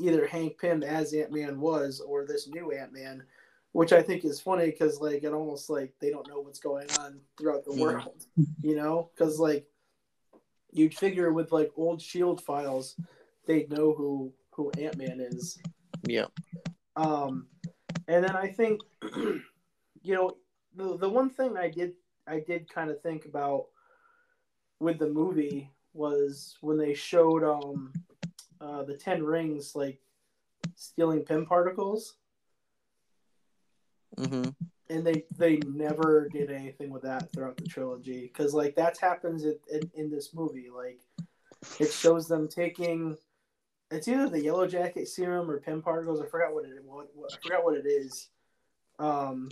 either 0.00 0.26
Hank 0.26 0.58
Pym 0.58 0.82
as 0.82 1.14
Ant 1.14 1.32
Man 1.32 1.60
was 1.60 2.00
or 2.00 2.26
this 2.26 2.48
new 2.48 2.72
Ant 2.72 2.92
Man, 2.92 3.22
which 3.72 3.92
I 3.92 4.02
think 4.02 4.24
is 4.24 4.40
funny 4.40 4.66
because 4.66 5.00
like 5.00 5.24
it 5.24 5.32
almost 5.32 5.70
like 5.70 5.94
they 5.98 6.10
don't 6.10 6.28
know 6.28 6.40
what's 6.40 6.60
going 6.60 6.90
on 7.00 7.20
throughout 7.38 7.64
the 7.64 7.72
Mhm. 7.72 7.80
world, 7.80 8.26
you 8.62 8.76
know? 8.76 9.10
Because 9.14 9.38
like 9.38 9.66
you'd 10.70 10.94
figure 10.94 11.32
with 11.32 11.52
like 11.52 11.72
old 11.76 12.00
Shield 12.00 12.42
files, 12.42 12.96
they'd 13.46 13.70
know 13.70 13.92
who 13.92 14.32
who 14.50 14.70
Ant 14.72 14.98
Man 14.98 15.20
is. 15.20 15.58
Yeah. 16.02 16.26
Um, 16.96 17.48
and 18.06 18.22
then 18.22 18.36
I 18.36 18.48
think, 18.48 18.82
you 20.02 20.14
know, 20.14 20.36
the 20.76 20.96
the 20.98 21.08
one 21.08 21.30
thing 21.30 21.56
I 21.56 21.70
did 21.70 21.94
I 22.26 22.40
did 22.40 22.68
kind 22.68 22.90
of 22.90 23.00
think 23.00 23.24
about 23.24 23.66
with 24.80 24.98
the 24.98 25.08
movie 25.08 25.70
was 25.94 26.56
when 26.60 26.76
they 26.76 26.94
showed 26.94 27.42
um 27.42 27.92
uh, 28.60 28.82
the 28.82 28.96
Ten 28.96 29.22
Rings 29.22 29.74
like 29.74 30.00
stealing 30.76 31.24
Pym 31.24 31.46
particles, 31.46 32.16
hmm 34.18 34.50
and 34.90 35.06
they 35.06 35.24
they 35.38 35.56
never 35.60 36.28
did 36.28 36.50
anything 36.50 36.90
with 36.90 37.02
that 37.02 37.32
throughout 37.32 37.56
the 37.56 37.64
trilogy 37.64 38.22
because 38.22 38.52
like 38.52 38.74
that 38.74 38.98
happens 38.98 39.44
in, 39.44 39.56
in, 39.72 39.90
in 39.94 40.10
this 40.10 40.34
movie 40.34 40.68
like 40.74 41.00
it 41.80 41.92
shows 41.92 42.28
them 42.28 42.48
taking 42.48 43.16
it's 43.90 44.08
either 44.08 44.28
the 44.28 44.40
yellow 44.40 44.66
jacket 44.66 45.08
serum 45.08 45.50
or 45.50 45.60
Pym 45.60 45.82
particles 45.82 46.20
i 46.20 46.26
forgot 46.26 46.52
what 46.52 46.64
it 46.64 46.72
what, 46.84 47.08
what 47.14 47.32
i 47.32 47.38
forgot 47.38 47.64
what 47.64 47.76
it 47.76 47.86
is. 47.86 48.28
Um 48.98 49.50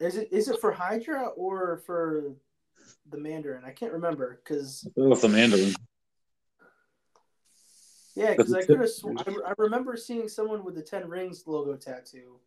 is 0.00 0.16
it 0.16 0.28
is 0.32 0.48
it 0.48 0.60
for 0.60 0.72
hydra 0.72 1.28
or 1.28 1.78
for 1.86 2.34
the 3.10 3.18
mandarin? 3.18 3.64
I 3.64 3.70
can't 3.70 3.92
remember 3.92 4.40
because 4.42 4.88
With 4.96 5.22
the 5.22 5.28
Mandarin. 5.28 5.74
yeah 8.14 8.32
because 8.32 8.52
i 8.52 8.62
could 8.62 8.80
have 8.80 8.90
sw- 8.90 9.06
I, 9.26 9.50
I 9.50 9.54
remember 9.58 9.96
seeing 9.96 10.28
someone 10.28 10.64
with 10.64 10.74
the 10.74 10.82
10 10.82 11.08
rings 11.08 11.44
logo 11.46 11.76
tattoo 11.76 12.38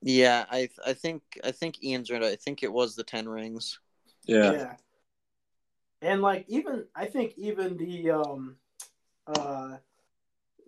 Yeah, 0.00 0.46
I 0.50 0.68
I 0.86 0.92
think 0.92 1.22
I 1.42 1.50
think 1.50 1.82
Ian's 1.82 2.10
right. 2.10 2.22
I 2.22 2.36
think 2.36 2.62
it 2.62 2.72
was 2.72 2.94
the 2.94 3.04
Ten 3.04 3.28
Rings. 3.28 3.80
Yeah. 4.24 4.52
yeah. 4.52 4.74
And 6.02 6.22
like 6.22 6.44
even 6.48 6.84
I 6.94 7.06
think 7.06 7.34
even 7.36 7.76
the 7.76 8.10
um 8.10 8.56
uh 9.26 9.78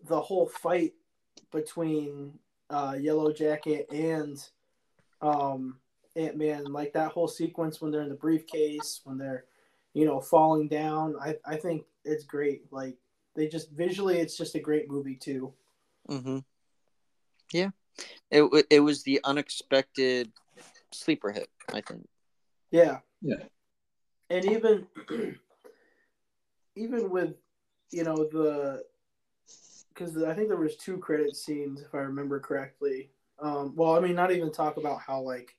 the 0.05 0.21
whole 0.21 0.47
fight 0.47 0.95
between 1.53 2.39
uh 2.71 2.97
Yellow 2.99 3.33
Jacket 3.33 3.87
and 3.93 4.43
um 5.23 5.79
Ant 6.17 6.37
Man, 6.37 6.65
like 6.65 6.93
that 6.95 7.13
whole 7.13 7.29
sequence 7.29 7.81
when 7.81 7.93
they're 7.93 8.03
in 8.03 8.09
the 8.09 8.17
briefcase, 8.17 9.01
when 9.05 9.17
they're, 9.17 9.45
you 9.95 10.05
know, 10.05 10.21
falling 10.21 10.67
down, 10.67 11.15
I, 11.23 11.37
I 11.47 11.57
think 11.57 11.85
it's 12.05 12.25
great. 12.25 12.65
Like 12.73 12.97
they 13.37 13.47
just 13.47 13.71
visually 13.71 14.19
it's 14.19 14.37
just 14.37 14.57
a 14.57 14.61
great 14.61 14.91
movie 14.91 15.15
too. 15.15 15.53
Mm 16.09 16.23
hmm 16.23 16.39
Yeah, 17.53 17.71
it 18.31 18.67
it 18.71 18.81
was 18.81 19.03
the 19.03 19.21
unexpected 19.25 20.31
sleeper 20.93 21.31
hit. 21.31 21.49
I 21.73 21.81
think. 21.81 22.09
Yeah. 22.71 22.99
Yeah. 23.23 23.45
And 24.29 24.45
even 24.45 24.87
even 26.77 27.11
with 27.11 27.35
you 27.91 28.05
know 28.05 28.17
the 28.17 28.85
because 29.93 30.23
I 30.23 30.35
think 30.35 30.49
there 30.49 30.57
was 30.57 30.77
two 30.77 30.99
credit 30.99 31.37
scenes 31.37 31.83
if 31.83 31.95
I 31.95 31.99
remember 31.99 32.41
correctly. 32.41 33.11
Um, 33.41 33.75
well, 33.75 33.97
I 33.97 34.01
mean, 34.01 34.15
not 34.15 34.31
even 34.31 34.53
talk 34.53 34.77
about 34.77 35.01
how 35.01 35.21
like 35.21 35.57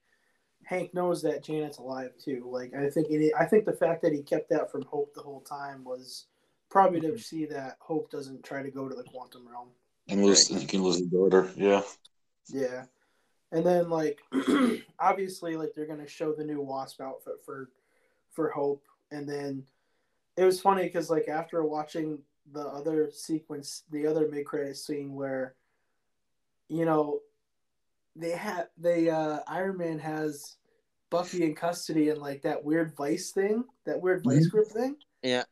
Hank 0.65 0.93
knows 0.93 1.21
that 1.23 1.43
Janet's 1.43 1.77
alive 1.77 2.11
too. 2.23 2.47
Like 2.49 2.73
I 2.73 2.89
think 2.89 3.07
it, 3.09 3.33
I 3.37 3.45
think 3.45 3.65
the 3.65 3.73
fact 3.73 4.01
that 4.03 4.13
he 4.13 4.21
kept 4.21 4.49
that 4.49 4.71
from 4.71 4.83
Hope 4.83 5.13
the 5.13 5.21
whole 5.21 5.41
time 5.41 5.83
was 5.83 6.27
probably 6.69 7.01
to 7.01 7.17
see 7.17 7.45
that 7.47 7.77
Hope 7.79 8.09
doesn't 8.09 8.43
try 8.43 8.63
to 8.63 8.71
go 8.71 8.87
to 8.87 8.95
the 8.95 9.03
quantum 9.03 9.47
realm. 9.47 9.69
And 10.07 10.25
lose, 10.25 10.49
you 10.49 10.67
can 10.67 10.81
lose 10.81 10.99
his 10.99 11.07
daughter. 11.07 11.49
Yeah. 11.55 11.81
Yeah. 12.49 12.85
And 13.51 13.65
then 13.65 13.89
like 13.89 14.19
obviously 14.99 15.55
like 15.55 15.73
they're 15.75 15.87
gonna 15.87 16.07
show 16.07 16.33
the 16.33 16.43
new 16.43 16.61
wasp 16.61 17.01
outfit 17.01 17.35
for 17.45 17.69
for 18.31 18.49
Hope. 18.49 18.83
And 19.11 19.27
then 19.27 19.63
it 20.37 20.45
was 20.45 20.61
funny 20.61 20.83
because 20.83 21.09
like 21.09 21.27
after 21.27 21.63
watching 21.63 22.19
the 22.53 22.61
other 22.61 23.09
sequence, 23.11 23.83
the 23.91 24.07
other 24.07 24.27
mid 24.29 24.45
credit 24.45 24.77
scene 24.77 25.13
where 25.13 25.55
you 26.69 26.85
know 26.85 27.19
they 28.15 28.31
had 28.31 28.67
they 28.77 29.09
uh 29.09 29.39
Iron 29.47 29.77
Man 29.77 29.99
has 29.99 30.55
Bucky 31.09 31.43
in 31.43 31.53
custody 31.55 32.09
and 32.09 32.21
like 32.21 32.41
that 32.43 32.63
weird 32.63 32.95
vice 32.95 33.31
thing, 33.31 33.65
that 33.85 34.01
weird 34.01 34.23
vice 34.23 34.47
grip 34.47 34.67
thing. 34.67 34.95
Yeah. 35.21 35.43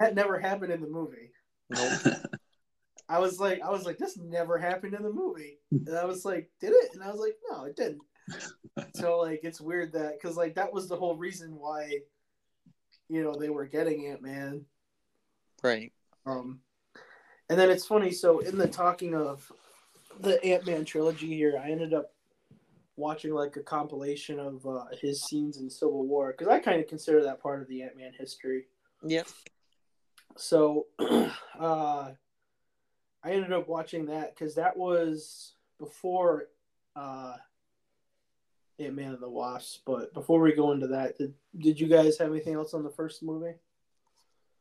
That 0.00 0.16
never 0.16 0.40
happened 0.40 0.72
in 0.72 0.80
the 0.80 0.88
movie. 0.88 1.30
Nope. 1.70 2.16
I 3.08 3.18
was 3.18 3.38
like, 3.38 3.60
I 3.62 3.70
was 3.70 3.84
like, 3.84 3.98
this 3.98 4.16
never 4.16 4.58
happened 4.58 4.94
in 4.94 5.02
the 5.02 5.12
movie, 5.12 5.58
and 5.70 5.96
I 5.96 6.04
was 6.04 6.24
like, 6.24 6.50
did 6.60 6.72
it? 6.72 6.90
And 6.94 7.02
I 7.02 7.10
was 7.10 7.20
like, 7.20 7.36
no, 7.50 7.64
it 7.64 7.76
didn't. 7.76 8.00
so 8.94 9.18
like, 9.18 9.40
it's 9.42 9.60
weird 9.60 9.92
that 9.92 10.14
because 10.20 10.36
like 10.36 10.54
that 10.54 10.72
was 10.72 10.88
the 10.88 10.96
whole 10.96 11.16
reason 11.16 11.56
why, 11.56 11.98
you 13.08 13.22
know, 13.22 13.34
they 13.34 13.50
were 13.50 13.66
getting 13.66 14.06
Ant 14.06 14.22
Man. 14.22 14.64
right. 15.62 15.92
Um, 16.26 16.60
and 17.50 17.58
then 17.58 17.70
it's 17.70 17.86
funny. 17.86 18.10
So 18.10 18.38
in 18.38 18.56
the 18.56 18.66
talking 18.66 19.14
of 19.14 19.50
the 20.20 20.42
Ant 20.44 20.66
Man 20.66 20.84
trilogy 20.84 21.34
here, 21.34 21.60
I 21.62 21.70
ended 21.70 21.92
up 21.92 22.14
watching 22.96 23.34
like 23.34 23.56
a 23.56 23.62
compilation 23.62 24.38
of 24.38 24.66
uh, 24.66 24.84
his 25.00 25.22
scenes 25.22 25.58
in 25.58 25.68
Civil 25.68 26.06
War 26.06 26.32
because 26.32 26.52
I 26.52 26.58
kind 26.58 26.80
of 26.80 26.88
consider 26.88 27.22
that 27.24 27.42
part 27.42 27.60
of 27.60 27.68
the 27.68 27.82
Ant 27.82 27.96
Man 27.96 28.12
history. 28.18 28.66
Yep. 29.02 29.28
So, 30.36 30.86
uh, 31.58 32.10
I 33.24 33.30
ended 33.32 33.52
up 33.52 33.68
watching 33.68 34.06
that 34.06 34.34
because 34.34 34.54
that 34.56 34.76
was 34.76 35.54
before 35.78 36.48
uh, 36.94 37.36
Ant 38.78 38.94
Man 38.94 39.14
and 39.14 39.22
the 39.22 39.30
Wasp. 39.30 39.80
But 39.86 40.12
before 40.12 40.40
we 40.40 40.54
go 40.54 40.72
into 40.72 40.88
that, 40.88 41.16
did 41.16 41.34
did 41.58 41.80
you 41.80 41.88
guys 41.88 42.18
have 42.18 42.30
anything 42.30 42.54
else 42.54 42.74
on 42.74 42.82
the 42.82 42.90
first 42.90 43.22
movie? 43.22 43.54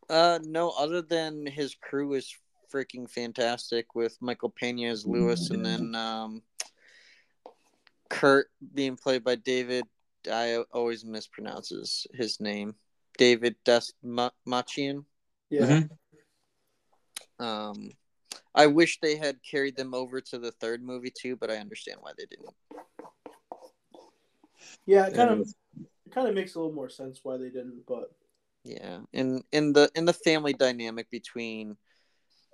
Uh, 0.09 0.39
no. 0.43 0.69
Other 0.71 1.01
than 1.01 1.45
his 1.45 1.75
crew 1.75 2.13
is 2.13 2.33
freaking 2.71 3.09
fantastic 3.09 3.95
with 3.95 4.17
Michael 4.21 4.49
Pena 4.49 4.89
as 4.89 5.05
Luis, 5.05 5.49
and 5.49 5.65
then 5.65 5.93
um, 5.95 6.41
Kurt 8.09 8.49
being 8.73 8.95
played 8.95 9.23
by 9.23 9.35
David. 9.35 9.85
I 10.31 10.63
always 10.71 11.03
mispronounces 11.03 12.07
his 12.13 12.39
name. 12.39 12.75
David 13.17 13.55
Dust 13.65 13.93
Machian. 14.03 15.05
Yeah, 15.49 15.65
Mhm. 15.65 15.89
Um, 17.39 17.91
I 18.55 18.67
wish 18.67 18.99
they 18.99 19.15
had 19.17 19.37
carried 19.49 19.75
them 19.75 19.93
over 19.93 20.21
to 20.21 20.39
the 20.39 20.51
third 20.51 20.83
movie 20.83 21.11
too, 21.15 21.35
but 21.35 21.49
I 21.51 21.57
understand 21.57 21.99
why 22.01 22.11
they 22.17 22.25
didn't. 22.25 22.55
yeah, 24.85 25.07
it 25.07 25.15
kind 25.15 25.29
of 25.29 25.39
it 26.05 26.11
kind 26.11 26.27
of 26.27 26.35
makes 26.35 26.55
a 26.55 26.59
little 26.59 26.73
more 26.73 26.89
sense 26.89 27.19
why 27.23 27.37
they 27.37 27.49
didn't. 27.49 27.85
But 27.87 28.11
Yeah, 28.63 28.99
and 29.13 29.43
in 29.51 29.73
the 29.73 29.89
in 29.95 30.05
the 30.05 30.13
family 30.13 30.53
dynamic 30.53 31.09
between 31.09 31.77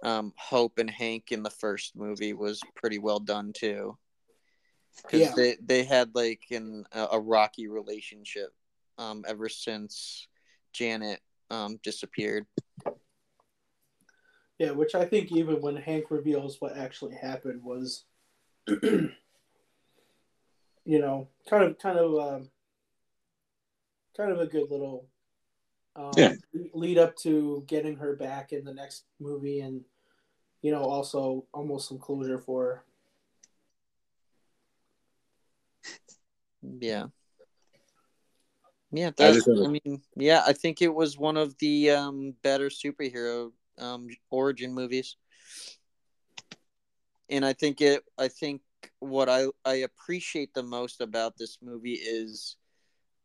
um, 0.04 0.34
Hope 0.38 0.78
and 0.78 0.90
Hank 0.90 1.32
in 1.32 1.44
the 1.44 1.50
first 1.50 1.96
movie 1.96 2.34
was 2.34 2.62
pretty 2.76 3.00
well 3.00 3.20
done 3.20 3.52
too. 3.54 3.98
Because 5.04 5.22
Yeah. 5.22 5.34
they 5.36 5.58
they 5.64 5.84
had 5.84 6.16
like 6.16 6.44
an 6.52 6.86
a, 6.92 7.08
a 7.14 7.20
rocky 7.20 7.68
relationship 7.68 8.50
um, 8.98 9.24
ever 9.28 9.50
since 9.50 10.28
Janet 10.74 11.20
um, 11.50 11.80
disappeared. 11.84 12.46
Yeah, 14.60 14.72
which 14.72 14.94
I 14.94 15.06
think 15.06 15.32
even 15.32 15.62
when 15.62 15.78
Hank 15.78 16.12
reveals 16.12 16.60
what 16.60 16.78
actually 16.78 17.16
happened 17.16 17.64
was 17.64 18.04
you 18.68 19.10
know, 20.86 21.28
kind 21.50 21.64
of, 21.64 21.80
kind 21.80 21.98
of, 21.98 22.20
um, 22.20 22.50
kind 24.16 24.32
of 24.32 24.40
a 24.40 24.46
good 24.48 24.70
little 24.70 25.06
um, 25.96 26.16
Yeah. 26.18 26.34
lead 26.74 26.98
up 26.98 27.16
to 27.18 27.64
getting 27.68 27.96
her 27.98 28.16
back 28.16 28.52
in 28.52 28.64
the 28.66 28.74
next 28.74 29.06
movie, 29.20 29.62
and 29.62 29.84
you 30.62 30.72
know, 30.72 30.84
also 30.84 31.46
almost 31.54 31.88
some 31.88 32.00
closure 32.00 32.38
for 32.40 32.64
her. 32.64 32.84
Yeah. 36.80 37.08
Yeah, 38.92 39.08
I 39.08 39.12
that's, 39.18 39.36
just 39.36 39.48
have 39.48 39.72
mean, 39.72 40.02
yeah, 40.16 40.44
I 40.46 40.54
think 40.54 40.82
it 40.82 40.94
was 40.94 41.18
one 41.18 41.38
of 41.38 41.56
the 41.60 41.92
um, 41.92 42.34
better 42.42 42.70
superhero 42.70 43.52
um, 43.80 44.08
origin 44.30 44.74
movies. 44.74 45.16
And 47.30 47.46
I 47.46 47.54
think 47.54 47.82
it 47.82 48.04
I 48.18 48.28
think 48.28 48.62
what 49.00 49.30
I 49.30 49.46
I 49.66 49.76
appreciate 49.76 50.54
the 50.54 50.64
most 50.64 51.02
about 51.02 51.38
this 51.38 51.60
movie 51.62 51.94
is 51.94 52.58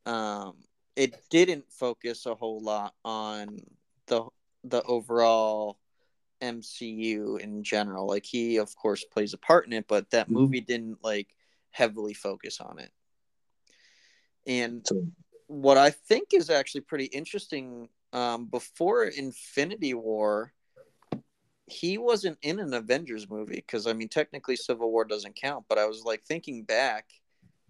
um 0.06 0.64
it 0.96 1.14
didn't 1.30 1.72
focus 1.72 2.26
a 2.26 2.34
whole 2.34 2.60
lot 2.60 2.94
on 3.04 3.58
the 4.06 4.26
the 4.64 4.82
overall 4.82 5.78
MCU 6.40 7.36
in 7.36 7.62
general. 7.64 8.06
Like 8.06 8.26
he 8.26 8.58
of 8.58 8.74
course 8.76 9.04
plays 9.04 9.32
a 9.32 9.38
part 9.38 9.66
in 9.66 9.72
it, 9.72 9.88
but 9.88 10.10
that 10.10 10.28
Mhm. 10.28 10.34
movie 10.34 10.60
didn't 10.60 11.02
like 11.02 11.34
heavily 11.70 12.14
focus 12.14 12.60
on 12.60 12.78
it. 12.78 12.92
And 14.46 14.86
what 15.46 15.78
I 15.78 15.90
think 15.90 16.34
is 16.34 16.50
actually 16.50 16.82
pretty 16.82 17.06
interesting, 17.06 17.88
um, 18.14 18.46
before 18.46 19.04
Infinity 19.04 19.92
War, 19.92 20.52
he 21.66 21.98
wasn't 21.98 22.38
in 22.42 22.60
an 22.60 22.72
Avengers 22.72 23.28
movie 23.28 23.56
because 23.56 23.86
I 23.86 23.92
mean, 23.92 24.08
technically, 24.08 24.56
Civil 24.56 24.90
War 24.90 25.04
doesn't 25.04 25.36
count. 25.36 25.64
But 25.68 25.78
I 25.78 25.86
was 25.86 26.02
like 26.04 26.22
thinking 26.22 26.62
back 26.62 27.06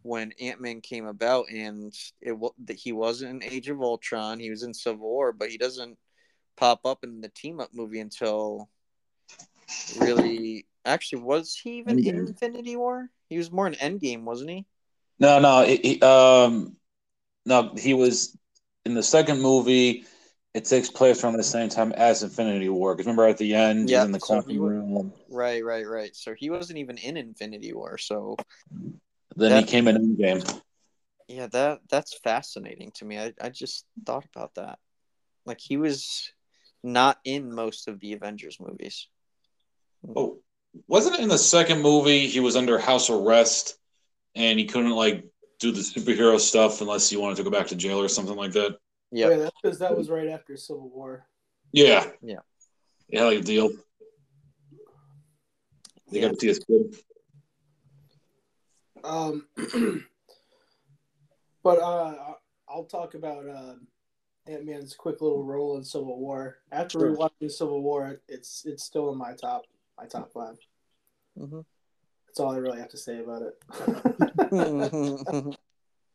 when 0.03 0.33
Ant 0.41 0.61
Man 0.61 0.81
came 0.83 1.07
about, 1.07 1.47
and 1.51 1.93
it 2.21 2.37
that 2.67 2.77
he 2.77 2.93
wasn't 2.93 3.43
in 3.43 3.51
Age 3.51 3.69
of 3.69 3.81
Ultron. 3.81 4.39
He 4.39 4.51
was 4.51 4.63
in 4.63 4.75
Civil 4.75 5.09
War, 5.09 5.33
but 5.33 5.49
he 5.49 5.57
doesn't 5.57 5.97
pop 6.57 6.85
up 6.85 7.03
in 7.03 7.21
the 7.21 7.31
team 7.31 7.59
up 7.59 7.71
movie 7.73 8.01
until 8.01 8.69
really. 9.99 10.67
Actually, 10.87 11.23
was 11.23 11.57
he 11.57 11.79
even 11.79 11.99
in 11.99 12.19
Infinity 12.19 12.77
War? 12.77 13.09
He 13.31 13.39
was 13.39 13.51
more 13.51 13.67
in 13.67 13.73
Endgame, 13.75 14.25
wasn't 14.25 14.51
he? 14.51 14.67
no, 15.19 15.39
no, 15.39 15.65
he, 15.65 15.99
um, 16.03 16.77
no, 17.47 17.73
he 17.79 17.95
was 17.95 18.37
in 18.85 18.95
the 18.95 19.03
second 19.03 19.41
movie. 19.41 20.05
It 20.55 20.65
takes 20.65 20.89
place 20.89 21.23
around 21.25 21.37
the 21.37 21.43
same 21.43 21.69
time 21.69 21.93
as 21.93 22.23
Infinity 22.23 22.69
War. 22.69 22.95
Because 22.95 23.07
remember, 23.07 23.27
at 23.27 23.39
the 23.39 23.55
end, 23.55 23.91
Yeah, 23.91 23.99
he's 23.99 24.07
in 24.07 24.13
the 24.13 24.21
so 24.21 24.41
room. 24.47 25.13
Right, 25.29 25.65
right, 25.65 25.87
right. 25.87 26.15
So 26.15 26.33
he 26.33 26.49
wasn't 26.49 26.79
even 26.79 26.97
in 26.97 27.17
Infinity 27.17 27.73
War. 27.73 27.99
So 27.99 28.37
Then 29.37 29.51
That- 29.51 29.65
he 29.65 29.67
came 29.71 29.89
in 29.89 30.17
Endgame. 30.17 30.61
yeah, 31.27 31.49
that 31.49 31.81
that's 31.89 32.17
fascinating 32.19 32.93
to 32.93 33.05
me. 33.05 33.19
I, 33.19 33.33
I 33.41 33.49
just 33.51 33.85
thought 34.07 34.25
about 34.33 34.55
that. 34.55 34.79
Like 35.45 35.59
he 35.61 35.77
was 35.77 36.31
not 36.85 37.19
in 37.25 37.53
most 37.53 37.89
of 37.89 37.99
the 37.99 38.13
Avengers 38.13 38.59
movies. 38.61 39.09
Hmm. 40.07 40.13
Oh, 40.17 40.39
wasn't 40.87 41.17
it 41.17 41.23
in 41.23 41.29
the 41.29 41.39
second 41.39 41.83
movie 41.83 42.29
he 42.29 42.39
was 42.39 42.55
under 42.55 42.79
house 42.79 43.11
arrest 43.11 43.77
and 44.37 44.57
he 44.59 44.67
couldn't 44.67 44.93
like 44.93 45.25
do 45.59 45.73
the 45.73 45.81
superhero 45.81 46.39
stuff 46.39 46.81
unless 46.81 47.11
he 47.11 47.17
wanted 47.17 47.37
to 47.39 47.43
go 47.45 47.51
back 47.51 47.67
to 47.69 47.75
jail 47.77 48.01
or 48.01 48.09
something 48.09 48.37
like 48.37 48.53
that? 48.53 48.79
Yeah. 49.15 49.29
Yeah, 49.31 49.37
that's 49.37 49.57
because 49.63 49.79
that 49.79 49.97
was 49.97 50.11
right 50.11 50.27
after 50.27 50.57
Civil 50.57 50.89
War. 50.89 51.25
Yeah. 51.71 52.11
Yeah. 52.21 52.41
Yeah, 53.09 53.25
like 53.27 53.39
a 53.39 53.43
deal. 53.43 53.71
They 56.11 56.19
Yeah. 56.19 56.23
got 56.29 56.35
to 56.35 56.41
see 56.41 56.49
his 56.49 56.59
kid. 56.59 56.97
Um, 59.05 59.47
but 61.63 61.79
uh, 61.79 62.35
I'll 62.69 62.87
talk 62.87 63.15
about 63.15 63.49
uh, 63.49 63.75
Ant 64.49 64.65
Man's 64.67 64.95
quick 64.97 65.21
little 65.21 65.45
role 65.45 65.77
in 65.77 65.85
Civil 65.85 66.19
War. 66.19 66.59
After 66.73 66.99
Sure. 66.99 67.17
rewatching 67.17 67.53
Civil 67.53 67.83
War, 67.83 68.21
it's 68.29 68.65
it's 68.67 68.83
still 68.83 69.13
in 69.13 69.19
my 69.19 69.35
top 69.35 69.63
my 69.97 70.07
top 70.07 70.33
five. 70.33 70.59
Mhm. 71.39 71.65
That's 72.27 72.41
all 72.41 72.51
I 72.51 72.57
really 72.57 72.81
have 72.81 72.89
to 72.91 72.97
say 72.99 73.21
about 73.21 73.43
it. 73.43 73.63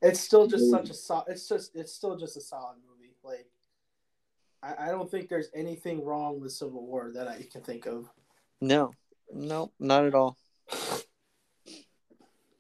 It's 0.02 0.22
still 0.22 0.48
just 0.48 0.70
such 0.72 0.90
a 0.90 0.94
solid. 0.94 1.26
It's 1.28 1.48
just 1.50 1.76
it's 1.76 1.92
still 1.92 2.16
just 2.16 2.38
a 2.38 2.42
solid 2.42 2.78
movie. 2.78 2.89
I, 4.62 4.88
I 4.88 4.92
don't 4.92 5.10
think 5.10 5.30
there's 5.30 5.50
anything 5.54 6.04
wrong 6.04 6.40
with 6.40 6.52
Civil 6.52 6.86
War 6.86 7.12
that 7.14 7.28
I 7.28 7.46
can 7.52 7.62
think 7.62 7.86
of. 7.86 8.10
no, 8.62 8.94
no, 9.34 9.72
not 9.80 10.06
at 10.06 10.16
all. 10.16 10.38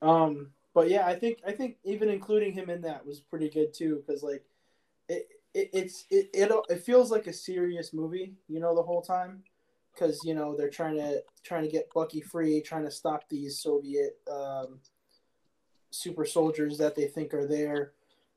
Um, 0.02 0.52
but 0.74 0.90
yeah, 0.90 1.06
I 1.06 1.16
think 1.16 1.40
I 1.46 1.52
think 1.52 1.78
even 1.84 2.10
including 2.10 2.54
him 2.54 2.70
in 2.70 2.82
that 2.84 3.06
was 3.06 3.20
pretty 3.20 3.50
good 3.50 3.74
too, 3.74 4.02
because 4.06 4.24
like 4.24 4.46
it, 5.08 5.28
it 5.54 5.70
it's 5.74 6.06
it, 6.10 6.30
it 6.34 6.52
it 6.70 6.84
feels 6.84 7.12
like 7.12 7.28
a 7.28 7.34
serious 7.34 7.94
movie, 7.94 8.36
you 8.48 8.60
know, 8.60 8.76
the 8.76 8.84
whole 8.84 9.02
time, 9.02 9.44
because 9.94 10.24
you 10.24 10.34
know 10.34 10.56
they're 10.56 10.70
trying 10.70 10.96
to 10.96 11.22
trying 11.44 11.64
to 11.64 11.72
get 11.72 11.94
Bucky 11.94 12.22
free, 12.22 12.62
trying 12.62 12.86
to 12.86 12.92
stop 12.92 13.28
these 13.28 13.60
Soviet 13.60 14.18
um, 14.32 14.80
super 15.92 16.26
soldiers 16.26 16.78
that 16.78 16.96
they 16.96 17.08
think 17.08 17.34
are 17.34 17.48
there, 17.48 17.94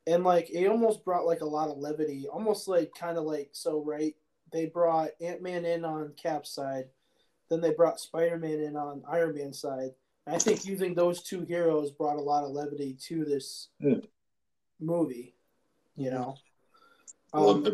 and 0.06 0.24
like 0.24 0.50
it 0.50 0.66
almost 0.66 1.04
brought 1.04 1.26
like 1.26 1.40
a 1.40 1.46
lot 1.46 1.68
of 1.68 1.78
levity, 1.78 2.26
almost 2.28 2.68
like 2.68 2.92
kind 2.94 3.18
of 3.18 3.24
like 3.24 3.50
so 3.52 3.82
right. 3.82 4.14
They 4.52 4.66
brought 4.66 5.10
Ant 5.20 5.42
Man 5.42 5.64
in 5.64 5.84
on 5.84 6.12
Cap's 6.16 6.50
side, 6.50 6.84
then 7.48 7.60
they 7.60 7.70
brought 7.70 8.00
Spider 8.00 8.38
Man 8.38 8.60
in 8.60 8.76
on 8.76 9.02
Iron 9.08 9.34
Man's 9.34 9.60
side. 9.60 9.90
I 10.26 10.38
think 10.38 10.64
using 10.64 10.94
those 10.94 11.22
two 11.22 11.40
heroes 11.42 11.90
brought 11.90 12.16
a 12.16 12.22
lot 12.22 12.44
of 12.44 12.50
levity 12.50 12.96
to 13.06 13.24
this 13.24 13.68
Yeah. 13.80 13.96
movie. 14.78 15.34
You 15.96 16.10
know, 16.10 16.36
um, 17.34 17.66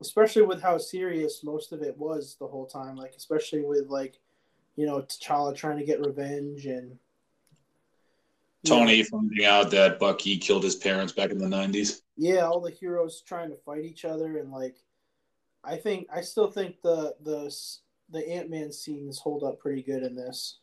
especially 0.00 0.42
with 0.42 0.62
how 0.62 0.78
serious 0.78 1.44
most 1.44 1.72
of 1.72 1.82
it 1.82 1.96
was 1.98 2.36
the 2.38 2.46
whole 2.46 2.66
time. 2.66 2.96
Like 2.96 3.14
especially 3.16 3.62
with 3.62 3.88
like, 3.88 4.18
you 4.76 4.86
know, 4.86 5.02
T'Challa 5.02 5.54
trying 5.54 5.78
to 5.78 5.84
get 5.84 6.04
revenge 6.04 6.66
and 6.66 6.98
you 8.64 8.70
know, 8.70 8.78
Tony 8.80 9.02
finding 9.02 9.44
out 9.44 9.70
that 9.70 9.98
Bucky 9.98 10.38
killed 10.38 10.64
his 10.64 10.76
parents 10.76 11.12
back 11.12 11.30
in 11.30 11.38
the 11.38 11.46
90s. 11.46 12.00
yeah, 12.16 12.40
all 12.40 12.60
the 12.60 12.70
heroes 12.70 13.22
trying 13.26 13.50
to 13.50 13.56
fight 13.56 13.84
each 13.84 14.04
other 14.04 14.38
and 14.38 14.50
like, 14.50 14.76
I 15.62 15.76
think 15.76 16.08
I 16.14 16.20
still 16.20 16.50
think 16.50 16.82
the 16.82 17.14
the 17.22 17.54
the 18.10 18.28
Ant 18.28 18.50
Man 18.50 18.70
scenes 18.70 19.18
hold 19.18 19.42
up 19.42 19.58
pretty 19.58 19.82
good 19.82 20.02
in 20.02 20.14
this. 20.14 20.58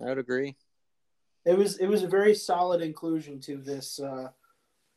I 0.00 0.06
would 0.06 0.18
agree. 0.18 0.56
it 1.44 1.56
was 1.56 1.78
it 1.78 1.86
was 1.86 2.02
a 2.02 2.08
very 2.08 2.34
solid 2.34 2.82
inclusion 2.82 3.38
to 3.42 3.56
this 3.56 4.00
uh, 4.00 4.28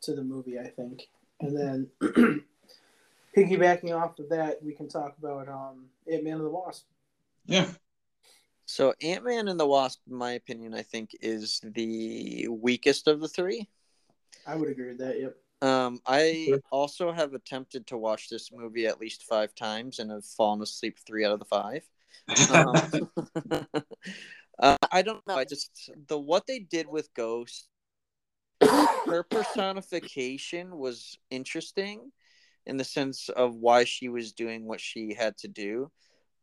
to 0.01 0.15
the 0.15 0.23
movie, 0.23 0.57
I 0.57 0.67
think. 0.67 1.09
And 1.39 1.55
then 1.55 1.87
piggybacking 3.37 3.95
off 3.95 4.17
of 4.17 4.29
that, 4.29 4.63
we 4.63 4.73
can 4.73 4.89
talk 4.89 5.15
about 5.19 5.47
um, 5.47 5.85
Ant 6.11 6.23
Man 6.23 6.37
and 6.37 6.45
the 6.45 6.49
Wasp. 6.49 6.85
Yeah. 7.45 7.69
So 8.67 8.93
Ant 9.01 9.23
Man 9.23 9.47
and 9.47 9.59
the 9.59 9.65
Wasp, 9.65 10.01
in 10.09 10.15
my 10.15 10.33
opinion, 10.33 10.73
I 10.73 10.83
think 10.83 11.11
is 11.21 11.61
the 11.63 12.47
weakest 12.49 13.07
of 13.07 13.21
the 13.21 13.27
three. 13.29 13.67
I 14.45 14.55
would 14.55 14.69
agree 14.69 14.89
with 14.89 14.97
that. 14.99 15.19
Yep. 15.19 15.37
Um, 15.61 16.01
I 16.05 16.59
also 16.69 17.11
have 17.13 17.33
attempted 17.33 17.87
to 17.87 17.97
watch 17.97 18.29
this 18.29 18.51
movie 18.51 18.85
at 18.85 18.99
least 18.99 19.23
five 19.23 19.55
times 19.55 19.99
and 19.99 20.11
have 20.11 20.25
fallen 20.25 20.61
asleep 20.61 20.97
three 20.99 21.25
out 21.25 21.31
of 21.31 21.39
the 21.39 21.45
five. 21.45 21.81
Um, 22.51 23.65
uh, 24.59 24.77
I 24.91 25.01
don't 25.01 25.25
know. 25.25 25.35
I 25.35 25.45
just 25.45 25.89
the 26.07 26.19
what 26.19 26.45
they 26.45 26.59
did 26.59 26.87
with 26.87 27.13
Ghost, 27.13 27.69
her 28.61 29.23
personification 29.23 30.77
was 30.77 31.17
interesting 31.29 32.11
in 32.65 32.75
the 32.75 32.83
sense 32.83 33.29
of 33.29 33.55
why 33.55 33.85
she 33.85 34.09
was 34.09 34.33
doing 34.33 34.65
what 34.65 34.81
she 34.81 35.13
had 35.13 35.37
to 35.37 35.47
do, 35.47 35.89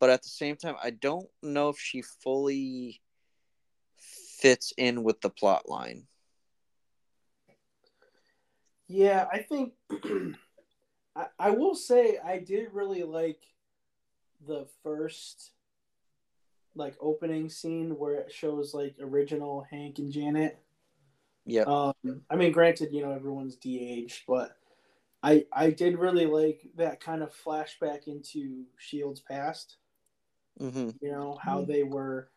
but 0.01 0.11
at 0.11 0.23
the 0.23 0.29
same 0.29 0.57
time, 0.57 0.77
I 0.83 0.91
don't 0.91 1.29
know 1.43 1.69
if 1.69 1.79
she 1.79 2.03
fully 2.03 3.01
fits 3.99 4.73
in 4.77 5.03
with 5.03 5.21
the 5.21 5.31
plot 5.31 5.69
line. 5.69 6.07
Yeah, 8.87 9.27
I 9.33 9.39
think 9.39 9.73
I, 11.17 11.27
I 11.39 11.51
will 11.51 11.75
say 11.75 12.19
I 12.25 12.39
did 12.39 12.73
really 12.73 13.03
like 13.03 13.41
the 14.47 14.67
first 14.83 15.53
like 16.77 16.97
opening 17.01 17.49
scene 17.49 17.97
where 17.97 18.15
it 18.17 18.33
shows 18.33 18.75
like 18.75 18.97
original 19.01 19.65
Hank 19.71 19.99
and 19.99 20.13
Janet. 20.13 20.59
Yeah. 21.47 21.63
Um, 21.63 22.23
I 22.29 22.37
mean, 22.37 22.53
granted, 22.53 22.93
you 22.93 23.03
know 23.03 23.13
everyone's 23.13 23.57
de-aged, 23.57 24.25
but 24.27 24.57
I 25.23 25.47
I 25.53 25.71
did 25.71 25.99
really 25.99 26.27
like 26.27 26.63
that 26.77 27.01
kind 27.01 27.23
of 27.23 27.35
flashback 27.35 28.09
into 28.09 28.65
Shield's 28.77 29.21
past. 29.21 29.77
Hmm 30.59 30.91
You 31.01 31.11
know 31.13 31.39
how 31.43 31.65
they 31.65 31.83
were, 31.83 32.31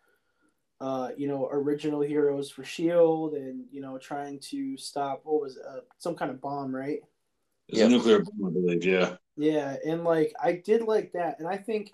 uh, 0.81 1.09
you 1.17 1.27
know, 1.27 1.47
original 1.51 2.01
heroes 2.01 2.49
for 2.49 2.63
Shield, 2.63 3.33
and 3.33 3.65
you 3.71 3.81
know 3.81 3.97
trying 3.97 4.39
to 4.51 4.77
stop 4.77 5.21
what 5.23 5.41
was 5.41 5.57
it, 5.57 5.63
uh, 5.67 5.79
some 5.97 6.15
kind 6.15 6.31
of 6.31 6.41
bomb, 6.41 6.75
right? 6.75 6.99
It's 7.67 7.81
a 7.81 7.89
nuclear 7.89 8.19
bomb, 8.19 8.49
I 8.49 8.51
believe. 8.51 8.83
Yeah. 8.83 9.17
Yeah, 9.35 9.75
and 9.85 10.03
like 10.03 10.33
I 10.41 10.53
did 10.53 10.81
like 10.81 11.11
that, 11.13 11.39
and 11.39 11.47
I 11.47 11.57
think, 11.57 11.91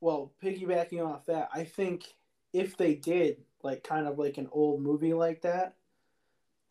well, 0.00 0.32
piggybacking 0.42 1.04
off 1.06 1.26
that, 1.26 1.50
I 1.54 1.64
think 1.64 2.04
if 2.52 2.76
they 2.76 2.94
did 2.94 3.38
like 3.62 3.84
kind 3.84 4.06
of 4.06 4.18
like 4.18 4.38
an 4.38 4.48
old 4.50 4.82
movie 4.82 5.14
like 5.14 5.42
that, 5.42 5.76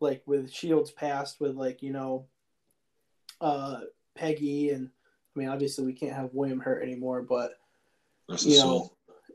like 0.00 0.22
with 0.26 0.52
Shields 0.52 0.90
past 0.90 1.40
with 1.40 1.56
like 1.56 1.82
you 1.82 1.92
know, 1.92 2.26
uh, 3.40 3.80
Peggy 4.14 4.70
and 4.70 4.90
I 5.34 5.38
mean 5.38 5.48
obviously 5.48 5.84
we 5.84 5.94
can't 5.94 6.14
have 6.14 6.30
William 6.32 6.60
Hurt 6.60 6.82
anymore, 6.82 7.22
but 7.22 7.54
Rest 8.28 8.46
you 8.46 8.56
know, 8.58 8.90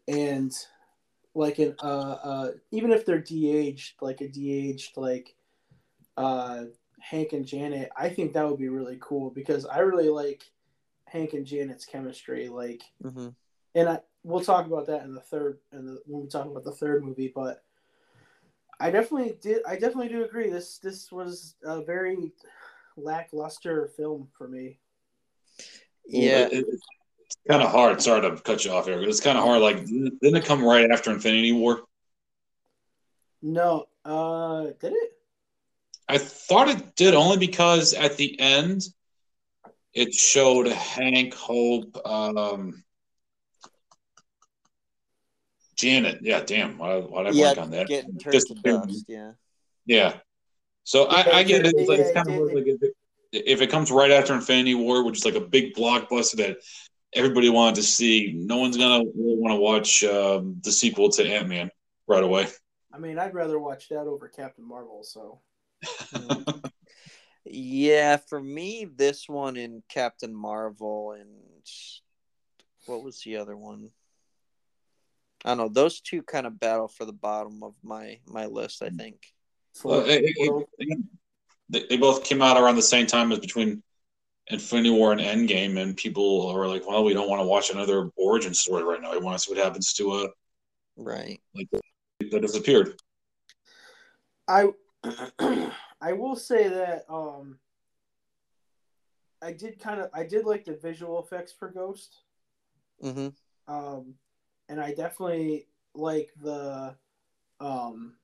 and 0.08 0.52
like 1.36 1.60
an 1.60 1.76
uh 1.82 2.18
uh 2.24 2.52
even 2.72 2.92
if 2.92 3.06
they're 3.06 3.20
de-aged, 3.22 4.02
like 4.02 4.22
a 4.22 4.28
de-aged 4.28 4.98
like 4.98 5.36
uh 6.18 6.66
Hank 7.00 7.34
and 7.34 7.46
Janet, 7.46 7.92
I 7.96 8.10
think 8.10 8.34
that 8.34 8.48
would 8.50 8.60
be 8.60 8.70
really 8.70 8.98
cool 9.00 9.30
because 9.30 9.66
I 9.66 9.80
really 9.80 10.10
like 10.10 10.44
Hank 11.06 11.34
and 11.34 11.46
Janet's 11.46 11.86
chemistry. 11.86 12.50
Like, 12.50 12.84
hmm 13.02 13.30
and 13.76 13.88
I 13.88 14.00
we'll 14.24 14.44
talk 14.44 14.66
about 14.66 14.88
that 14.88 15.04
in 15.04 15.14
the 15.14 15.22
third 15.22 15.60
and 15.72 15.88
the 15.88 16.02
when 16.06 16.24
we 16.24 16.28
talk 16.28 16.46
about 16.48 16.64
the 16.64 16.72
third 16.72 17.04
movie, 17.04 17.32
but 17.34 17.64
I 18.80 18.92
definitely 18.92 19.38
did. 19.42 19.62
I 19.68 19.74
definitely 19.74 20.10
do 20.10 20.24
agree. 20.24 20.50
This 20.50 20.80
this 20.80 21.12
was 21.12 21.56
a 21.64 21.84
very 21.84 22.32
lackluster 22.98 23.88
film 23.96 24.28
for 24.38 24.48
me. 24.48 24.80
Yeah. 26.08 26.48
It- 26.48 26.54
it- 26.68 26.80
it's 27.30 27.38
kind 27.50 27.62
of 27.62 27.70
hard. 27.72 28.02
Sorry 28.02 28.22
to 28.22 28.38
cut 28.42 28.66
you 28.66 28.72
off 28.72 28.86
here. 28.86 28.98
but 29.00 29.08
It's 29.08 29.20
kind 29.22 29.38
of 29.38 29.44
hard. 29.44 29.62
Like, 29.62 29.86
didn't 29.86 30.18
it 30.36 30.46
come 30.46 30.64
right 30.64 30.90
after 30.90 31.12
Infinity 31.12 31.52
War? 31.52 31.82
No, 33.42 33.86
uh, 34.04 34.64
did 34.80 34.94
it? 34.94 35.14
I 36.08 36.18
thought 36.18 36.70
it 36.70 36.96
did 36.96 37.14
only 37.14 37.38
because 37.38 37.94
at 37.94 38.18
the 38.18 38.40
end 38.40 38.84
it 39.94 40.14
showed 40.14 40.68
Hank, 40.68 41.36
Hope, 41.36 41.96
um, 42.06 42.84
Janet. 45.76 46.20
Yeah, 46.22 46.42
damn. 46.42 46.78
Why, 46.78 46.98
why 46.98 47.24
did 47.24 47.34
I 47.34 47.36
Yeah, 47.36 47.54
blank 47.54 47.58
on 47.60 47.72
that? 47.72 47.88
getting 47.88 48.18
turned 48.18 48.34
Just- 48.34 48.48
to 48.48 48.56
dust. 48.56 49.06
Yeah. 49.08 49.32
Yeah. 49.86 50.18
So 50.84 51.06
I, 51.06 51.38
I 51.38 51.44
get 51.44 51.66
it. 51.66 51.76
It's, 51.78 51.90
like, 51.90 52.00
it's 52.00 52.12
kind 52.14 52.28
of 52.30 52.52
like 52.54 52.66
if 52.66 52.82
it, 52.82 52.94
if 53.32 53.62
it 53.62 53.70
comes 53.70 53.92
right 53.92 54.10
after 54.12 54.34
Infinity 54.34 54.74
War, 54.76 55.04
which 55.04 55.20
is 55.20 55.26
like 55.26 55.36
a 55.36 55.40
big 55.42 55.76
blockbuster 55.76 56.38
that 56.38 56.58
everybody 57.14 57.50
wanted 57.50 57.76
to 57.76 57.84
see, 57.84 58.34
no 58.36 58.58
one's 58.58 58.78
gonna 58.78 59.04
really 59.16 59.38
want 59.40 59.52
to 59.54 59.60
watch 59.60 60.04
um, 60.04 60.60
the 60.64 60.72
sequel 60.72 61.10
to 61.10 61.26
Ant 61.28 61.48
Man 61.48 61.72
right 62.08 62.24
away. 62.24 62.48
I 62.94 62.98
mean, 62.98 63.20
I'd 63.20 63.34
rather 63.34 63.60
watch 63.60 63.90
that 63.90 64.08
over 64.08 64.28
Captain 64.28 64.68
Marvel. 64.68 65.04
So 65.04 65.42
Yeah, 67.46 68.18
for 68.18 68.40
me, 68.40 68.86
this 68.96 69.28
one 69.28 69.58
and 69.58 69.82
Captain 69.90 70.34
Marvel 70.34 71.14
and 71.14 71.30
what 72.86 73.04
was 73.04 73.22
the 73.22 73.38
other 73.38 73.56
one? 73.58 73.90
I 75.46 75.50
don't 75.50 75.58
know. 75.58 75.70
Those 75.70 76.02
two 76.02 76.22
kind 76.22 76.46
of 76.46 76.60
battle 76.60 76.88
for 76.88 77.06
the 77.06 77.14
bottom 77.14 77.64
of 77.64 77.74
my 77.84 78.20
my 78.28 78.46
list. 78.46 78.84
I 78.84 78.90
think. 78.90 79.18
Well, 79.84 80.02
it- 80.02 80.24
it- 80.26 80.68
it- 80.80 81.00
they, 81.72 81.86
they 81.88 81.98
both 81.98 82.24
came 82.24 82.42
out 82.42 82.58
around 82.58 82.76
the 82.78 82.82
same 82.82 83.06
time 83.06 83.32
as 83.32 83.38
between 83.40 83.84
Infinity 84.50 84.90
War 84.90 85.12
and 85.12 85.22
Endgame, 85.22 85.80
and 85.80 85.96
people 85.96 86.48
are 86.48 86.68
like, 86.68 86.88
"Well, 86.88 87.04
we 87.04 87.14
don't 87.14 87.30
want 87.30 87.40
to 87.42 87.46
watch 87.48 87.70
another 87.70 88.10
origin 88.16 88.54
story 88.54 88.84
right 88.84 89.02
now. 89.02 89.12
We 89.12 89.20
want 89.20 89.38
to 89.38 89.44
see 89.44 89.54
what 89.54 89.64
happens 89.64 89.94
to 89.94 90.16
a 90.16 90.30
Right. 90.96 91.40
like 91.54 91.68
that 91.72 92.42
disappeared." 92.42 93.00
I 94.48 94.70
I 96.02 96.14
will 96.14 96.36
say 96.36 96.68
that 96.68 97.06
um 97.10 97.60
I 99.42 99.54
did 99.54 99.80
kind 99.80 100.02
of 100.02 100.10
I 100.14 100.24
did 100.24 100.46
like 100.46 100.66
the 100.66 100.76
visual 100.76 101.22
effects 101.24 101.52
for 101.52 101.70
Ghost. 101.70 102.18
Mm-hmm. 103.04 103.74
Um 103.74 104.16
and 104.68 104.82
I 104.82 104.94
definitely 104.94 105.68
like 105.94 106.32
the 106.42 106.96
um 107.60 108.16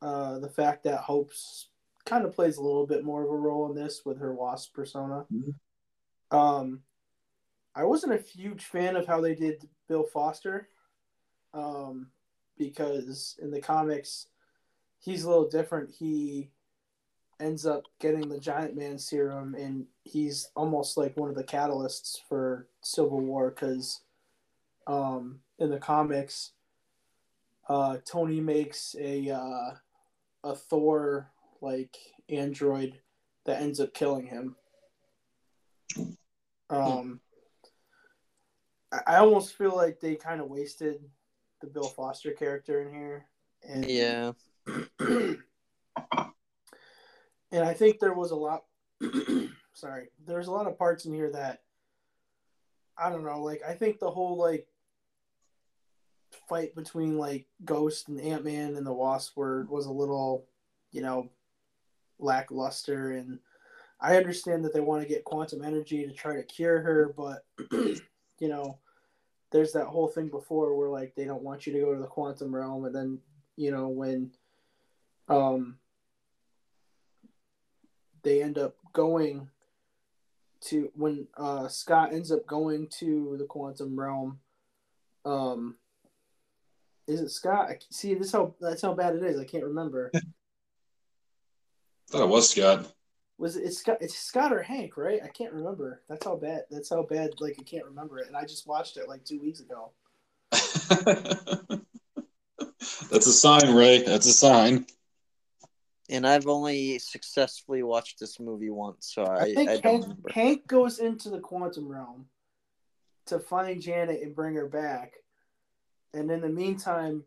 uh 0.00 0.38
the 0.38 0.48
fact 0.48 0.84
that 0.84 1.00
Hope's 1.00 1.68
kind 2.06 2.24
of 2.24 2.34
plays 2.34 2.56
a 2.56 2.62
little 2.62 2.86
bit 2.86 3.04
more 3.04 3.22
of 3.22 3.30
a 3.30 3.36
role 3.36 3.68
in 3.68 3.76
this 3.76 4.02
with 4.04 4.18
her 4.18 4.34
wasp 4.34 4.74
persona. 4.74 5.26
Mhm. 5.32 5.54
Um 6.30 6.82
I 7.74 7.84
wasn't 7.84 8.14
a 8.14 8.22
huge 8.22 8.64
fan 8.64 8.96
of 8.96 9.06
how 9.06 9.20
they 9.20 9.34
did 9.34 9.68
Bill 9.88 10.04
Foster. 10.04 10.68
Um 11.52 12.10
because 12.56 13.36
in 13.42 13.50
the 13.50 13.60
comics 13.60 14.28
he's 14.98 15.24
a 15.24 15.28
little 15.28 15.48
different. 15.48 15.90
He 15.90 16.50
ends 17.38 17.66
up 17.66 17.84
getting 18.00 18.28
the 18.28 18.40
giant 18.40 18.74
man 18.74 18.98
serum 18.98 19.54
and 19.54 19.86
he's 20.04 20.48
almost 20.56 20.96
like 20.96 21.16
one 21.16 21.28
of 21.28 21.34
the 21.36 21.44
catalysts 21.44 22.16
for 22.28 22.66
Civil 22.80 23.20
War 23.20 23.50
because 23.50 24.00
um, 24.86 25.40
in 25.58 25.70
the 25.70 25.78
comics 25.78 26.52
uh, 27.68 27.98
Tony 28.04 28.40
makes 28.40 28.94
a 28.98 29.30
uh, 29.30 29.70
a 30.44 30.54
Thor 30.54 31.30
like 31.60 31.96
android 32.28 32.98
that 33.44 33.60
ends 33.60 33.80
up 33.80 33.94
killing 33.94 34.26
him. 34.26 34.56
Um, 36.68 37.20
I, 39.06 39.16
almost 39.18 39.56
feel 39.56 39.74
like 39.74 40.00
they 40.00 40.16
kind 40.16 40.40
of 40.40 40.48
wasted 40.48 40.98
the 41.60 41.68
Bill 41.68 41.88
Foster 41.88 42.32
character 42.32 42.82
in 42.82 42.92
here. 42.92 43.26
And 43.62 43.84
Yeah. 43.84 44.32
and 45.00 45.38
I 47.52 47.72
think 47.72 48.00
there 48.00 48.14
was 48.14 48.32
a 48.32 48.36
lot. 48.36 48.64
sorry, 49.74 50.08
there's 50.26 50.48
a 50.48 50.52
lot 50.52 50.66
of 50.66 50.76
parts 50.76 51.04
in 51.04 51.14
here 51.14 51.30
that 51.30 51.62
I 52.98 53.10
don't 53.10 53.24
know. 53.24 53.42
Like 53.42 53.62
I 53.66 53.74
think 53.74 53.98
the 53.98 54.10
whole 54.10 54.36
like 54.36 54.66
fight 56.48 56.74
between 56.74 57.16
like 57.18 57.46
Ghost 57.64 58.08
and 58.08 58.20
Ant 58.20 58.44
Man 58.44 58.76
and 58.76 58.86
the 58.86 58.92
Wasp 58.92 59.36
were 59.36 59.66
was 59.70 59.86
a 59.86 59.92
little, 59.92 60.46
you 60.90 61.02
know, 61.02 61.30
lackluster. 62.18 63.12
And 63.12 63.38
I 64.00 64.16
understand 64.16 64.64
that 64.64 64.72
they 64.72 64.80
want 64.80 65.02
to 65.02 65.08
get 65.08 65.24
quantum 65.24 65.62
energy 65.62 66.06
to 66.06 66.12
try 66.12 66.36
to 66.36 66.42
cure 66.42 66.80
her, 66.80 67.14
but 67.16 67.44
you 68.38 68.48
know, 68.48 68.78
there's 69.50 69.72
that 69.72 69.86
whole 69.86 70.08
thing 70.08 70.28
before 70.28 70.76
where 70.76 70.88
like 70.88 71.14
they 71.14 71.24
don't 71.24 71.42
want 71.42 71.66
you 71.66 71.72
to 71.72 71.80
go 71.80 71.94
to 71.94 72.00
the 72.00 72.06
quantum 72.06 72.54
realm, 72.54 72.84
and 72.84 72.94
then 72.94 73.18
you 73.56 73.70
know 73.70 73.88
when 73.88 74.30
um 75.28 75.78
they 78.22 78.42
end 78.42 78.58
up 78.58 78.74
going 78.92 79.48
to 80.60 80.90
when 80.94 81.26
uh 81.36 81.68
Scott 81.68 82.12
ends 82.12 82.32
up 82.32 82.46
going 82.46 82.88
to 82.98 83.36
the 83.38 83.44
quantum 83.44 83.98
realm 83.98 84.40
um 85.24 85.76
is 87.06 87.20
it 87.20 87.30
Scott? 87.30 87.68
I, 87.70 87.78
see, 87.90 88.14
this 88.14 88.32
how 88.32 88.54
that's 88.60 88.82
how 88.82 88.94
bad 88.94 89.14
it 89.14 89.22
is. 89.22 89.38
I 89.38 89.44
can't 89.44 89.64
remember. 89.64 90.10
thought 92.08 92.22
it 92.22 92.28
was 92.28 92.50
Scott. 92.50 92.92
Was 93.38 93.56
it 93.56 93.64
it's 93.64 93.78
Scott? 93.78 93.98
It's 94.00 94.18
Scott 94.18 94.52
or 94.52 94.62
Hank, 94.62 94.96
right? 94.96 95.20
I 95.22 95.28
can't 95.28 95.52
remember. 95.52 96.02
That's 96.08 96.24
how 96.24 96.36
bad. 96.36 96.62
That's 96.70 96.90
how 96.90 97.02
bad. 97.02 97.32
Like 97.40 97.56
I 97.58 97.62
can't 97.62 97.84
remember 97.84 98.18
it, 98.18 98.28
and 98.28 98.36
I 98.36 98.44
just 98.44 98.66
watched 98.66 98.96
it 98.96 99.08
like 99.08 99.24
two 99.24 99.40
weeks 99.40 99.60
ago. 99.60 99.90
That's 103.10 103.26
a 103.26 103.32
sign, 103.32 103.74
Ray. 103.74 104.02
That's 104.02 104.26
a 104.26 104.32
sign. 104.32 104.86
And 106.08 106.26
I've 106.26 106.46
only 106.46 106.98
successfully 106.98 107.82
watched 107.82 108.20
this 108.20 108.38
movie 108.38 108.70
once, 108.70 109.12
so 109.12 109.24
I, 109.24 109.42
I 109.42 109.54
think 109.54 109.70
I 109.70 109.76
don't 109.78 110.04
Hank. 110.04 110.30
Hank 110.30 110.66
goes 110.66 111.00
into 111.00 111.30
the 111.30 111.40
quantum 111.40 111.88
realm 111.88 112.26
to 113.26 113.40
find 113.40 113.82
Janet 113.82 114.22
and 114.22 114.34
bring 114.34 114.54
her 114.54 114.68
back. 114.68 115.14
And 116.14 116.30
in 116.30 116.40
the 116.40 116.48
meantime, 116.48 117.24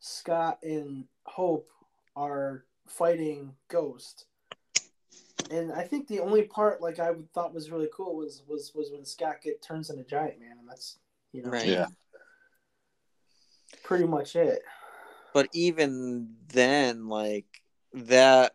Scott 0.00 0.58
and 0.62 1.04
Hope 1.24 1.68
are 2.14 2.64
fighting 2.92 3.54
Ghost. 3.68 4.26
And 5.50 5.72
I 5.72 5.82
think 5.82 6.08
the 6.08 6.20
only 6.20 6.42
part 6.42 6.80
like 6.80 6.98
I 6.98 7.12
thought 7.34 7.54
was 7.54 7.70
really 7.70 7.88
cool 7.92 8.16
was 8.16 8.42
was 8.46 8.72
was 8.74 8.90
when 8.92 9.04
Scott 9.04 9.36
get 9.42 9.62
turns 9.62 9.90
into 9.90 10.04
Giant 10.04 10.40
Man, 10.40 10.56
and 10.58 10.68
that's 10.68 10.98
you 11.32 11.42
know 11.42 11.50
Right. 11.50 11.66
Yeah. 11.66 11.86
pretty 13.82 14.04
much 14.04 14.36
it. 14.36 14.62
But 15.34 15.48
even 15.52 16.34
then, 16.48 17.08
like 17.08 17.46
that 17.94 18.54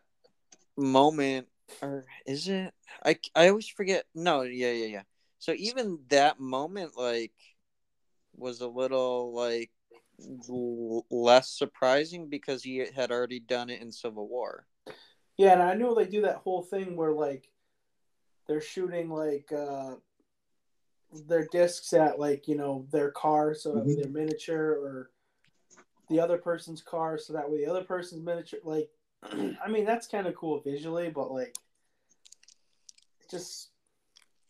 moment, 0.78 1.48
or 1.82 2.06
is 2.26 2.48
it? 2.48 2.74
I 3.04 3.20
I 3.36 3.50
always 3.50 3.68
forget. 3.68 4.06
No, 4.16 4.44
yeah, 4.44 4.72
yeah, 4.72 4.86
yeah. 4.88 5.04
So 5.40 5.54
even 5.58 6.00
that 6.10 6.40
moment, 6.40 6.94
like, 6.98 7.34
was 8.36 8.62
a 8.62 8.68
little 8.68 9.34
like 9.34 9.70
l- 9.70 9.77
less 10.20 11.50
surprising 11.50 12.28
because 12.28 12.64
he 12.64 12.78
had 12.78 13.12
already 13.12 13.40
done 13.40 13.70
it 13.70 13.82
in 13.82 13.92
Civil 13.92 14.28
War. 14.28 14.66
Yeah, 15.38 15.54
and 15.54 15.62
I 15.62 15.76
know 15.76 15.94
they 15.94 16.06
do 16.06 16.22
that 16.22 16.38
whole 16.38 16.64
thing 16.64 16.96
where 16.96 17.12
like 17.12 17.52
they're 18.48 18.62
shooting 18.62 19.10
like 19.10 19.52
uh 19.52 19.96
their 21.28 21.46
discs 21.46 21.94
at 21.94 22.20
like, 22.20 22.48
you 22.48 22.56
know, 22.56 22.86
their 22.92 23.12
car 23.12 23.54
so 23.54 23.74
that 23.74 23.86
way 23.86 23.94
Mhm. 23.94 24.02
they're 24.02 24.10
miniature 24.10 24.72
or 24.74 25.12
the 26.10 26.20
other 26.20 26.38
person's 26.38 26.82
car 26.82 27.18
so 27.18 27.34
that 27.34 27.50
way 27.50 27.58
the 27.64 27.70
other 27.70 27.84
person's 27.84 28.24
miniature 28.24 28.60
like 28.64 28.90
I 29.64 29.68
mean 29.70 29.86
that's 29.86 30.08
kind 30.08 30.28
of 30.28 30.36
cool 30.36 30.60
visually, 30.62 31.10
but 31.10 31.32
like 31.32 31.56
just 33.30 33.70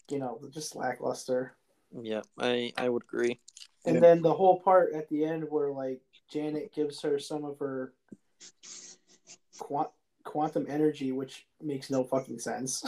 you 0.10 0.20
know, 0.20 0.40
just 0.52 0.76
lackluster. 0.76 1.56
Yeah, 1.92 2.22
I 2.40 2.72
I 2.78 2.90
would 2.90 3.04
agree. 3.04 3.40
And 3.88 3.96
Yeah. 3.96 4.02
then 4.02 4.22
the 4.22 4.34
whole 4.34 4.60
part 4.60 4.94
at 4.94 5.08
the 5.08 5.24
end 5.24 5.50
where 5.50 5.72
like 5.72 6.02
Janet 6.30 6.74
gives 6.74 7.02
her 7.02 7.18
some 7.18 7.46
of 7.46 7.58
her 7.60 7.94
quant- 9.60 9.92
quantum 10.26 10.66
energy, 10.68 11.14
which 11.14 11.48
makes 11.62 11.90
no 11.90 12.04
fucking 12.04 12.40
sense. 12.40 12.84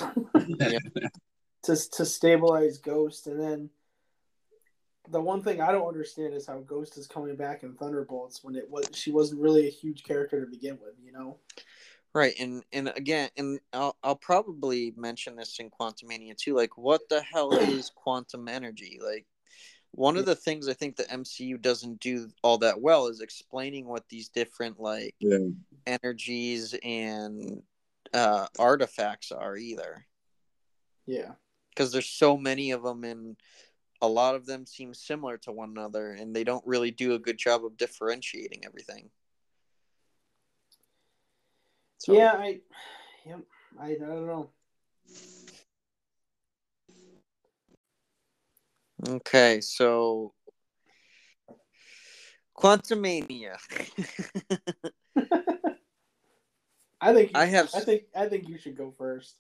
Yeah. 0.60 0.80
to 1.64 1.76
to 1.76 2.06
stabilize 2.06 2.78
Ghost, 2.78 3.28
and 3.28 3.40
then 3.40 3.70
the 5.10 5.22
one 5.22 5.42
thing 5.42 5.62
I 5.62 5.72
don't 5.72 5.88
understand 5.88 6.34
is 6.34 6.46
how 6.46 6.60
Ghost 6.60 6.98
is 6.98 7.08
coming 7.08 7.36
back 7.36 7.64
in 7.64 7.76
Thunderbolts 7.76 8.44
when 8.44 8.56
it 8.56 8.70
was 8.70 8.90
she 8.94 9.12
wasn't 9.12 9.42
really 9.42 9.68
a 9.68 9.72
huge 9.72 10.04
character 10.04 10.44
to 10.44 10.52
begin 10.52 10.78
with, 10.82 10.96
you 11.02 11.14
know. 11.14 11.38
Right, 12.14 12.34
and 12.40 12.64
and 12.74 12.92
again, 12.96 13.30
and 13.38 13.60
I'll 13.72 13.96
I'll 14.04 14.16
probably 14.16 14.94
mention 14.98 15.36
this 15.36 15.60
in 15.60 15.70
Quantumania 15.70 16.36
too. 16.36 16.56
Like, 16.56 16.78
what 16.78 17.08
the 17.10 17.22
hell 17.22 17.54
is 17.54 17.90
quantum 17.90 18.48
energy? 18.48 19.00
Like, 19.02 19.26
one 19.92 20.18
of 20.18 20.26
the 20.26 20.36
things 20.36 20.68
I 20.68 20.74
think 20.74 20.96
the 20.96 21.04
MCU 21.04 21.62
doesn't 21.62 22.00
do 22.00 22.30
all 22.44 22.58
that 22.60 22.80
well 22.80 23.08
is 23.08 23.22
explaining 23.22 23.88
what 23.88 24.08
these 24.10 24.30
different 24.30 24.80
like 24.80 25.16
Yeah. 25.20 25.50
energies 25.88 26.76
and 26.84 27.64
uh, 28.14 28.48
artifacts 28.58 29.32
are 29.32 29.58
either, 29.58 30.06
Yeah. 31.06 31.34
because 31.70 31.92
there's 31.92 32.10
so 32.10 32.38
many 32.38 32.72
of 32.72 32.84
them, 32.84 33.04
and 33.04 33.38
a 34.02 34.08
lot 34.08 34.36
of 34.36 34.46
them 34.46 34.66
seem 34.66 34.94
similar 34.94 35.38
to 35.40 35.52
one 35.52 35.72
another, 35.72 36.12
and 36.12 36.36
they 36.36 36.44
don't 36.44 36.66
really 36.66 36.92
do 36.92 37.14
a 37.14 37.20
good 37.20 37.38
job 37.38 37.66
of 37.66 37.78
differentiating 37.78 38.66
everything. 38.66 39.10
So, 41.98 42.14
Yeah, 42.14 42.34
I 42.34 42.62
yep, 43.26 43.42
I, 43.80 43.92
I 43.92 43.96
don't 43.96 44.28
know. 44.28 44.50
Okay, 49.08 49.62
so 49.62 50.34
Quantumania. 52.58 53.58
I 57.02 57.14
think 57.14 57.32
I 57.34 57.46
have 57.46 57.70
I 57.74 57.80
think 57.80 58.04
I 58.14 58.28
think 58.28 58.50
you 58.50 58.58
should 58.58 58.76
go 58.76 58.92
first. 58.92 59.38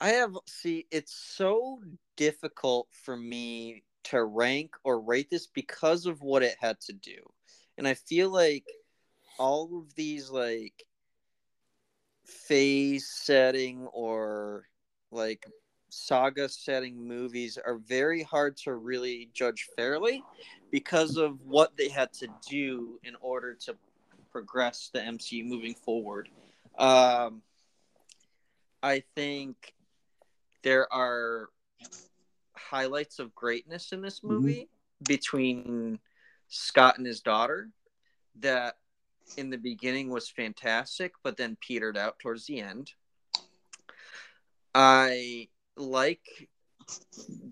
I 0.00 0.08
have 0.10 0.36
see 0.46 0.86
it's 0.90 1.14
so 1.14 1.80
difficult 2.16 2.88
for 2.90 3.16
me 3.16 3.84
to 4.04 4.24
rank 4.24 4.74
or 4.84 5.00
rate 5.00 5.28
this 5.30 5.46
because 5.46 6.06
of 6.06 6.22
what 6.22 6.42
it 6.42 6.56
had 6.60 6.80
to 6.80 6.92
do. 6.94 7.16
And 7.76 7.86
I 7.86 7.94
feel 7.94 8.30
like 8.30 8.64
all 9.38 9.78
of 9.78 9.94
these 9.94 10.30
like 10.30 10.84
phase 12.24 13.08
setting 13.08 13.86
or 13.92 14.64
like 15.10 15.46
saga 15.94 16.48
setting 16.48 17.06
movies 17.06 17.58
are 17.64 17.78
very 17.78 18.22
hard 18.22 18.56
to 18.56 18.74
really 18.74 19.30
judge 19.32 19.68
fairly 19.76 20.22
because 20.70 21.16
of 21.16 21.40
what 21.42 21.76
they 21.76 21.88
had 21.88 22.12
to 22.12 22.26
do 22.48 22.98
in 23.04 23.14
order 23.20 23.54
to 23.54 23.76
progress 24.32 24.90
the 24.92 24.98
MCU 24.98 25.44
moving 25.44 25.74
forward. 25.74 26.28
Um, 26.78 27.42
I 28.82 29.04
think 29.14 29.74
there 30.62 30.92
are 30.92 31.50
highlights 32.54 33.18
of 33.18 33.34
greatness 33.34 33.92
in 33.92 34.02
this 34.02 34.22
movie 34.24 34.68
between 35.06 36.00
Scott 36.48 36.98
and 36.98 37.06
his 37.06 37.20
daughter 37.20 37.70
that 38.40 38.76
in 39.36 39.50
the 39.50 39.58
beginning 39.58 40.10
was 40.10 40.28
fantastic, 40.28 41.12
but 41.22 41.36
then 41.36 41.56
petered 41.60 41.96
out 41.96 42.18
towards 42.18 42.46
the 42.46 42.60
end. 42.60 42.92
I 44.74 45.48
like 45.76 46.48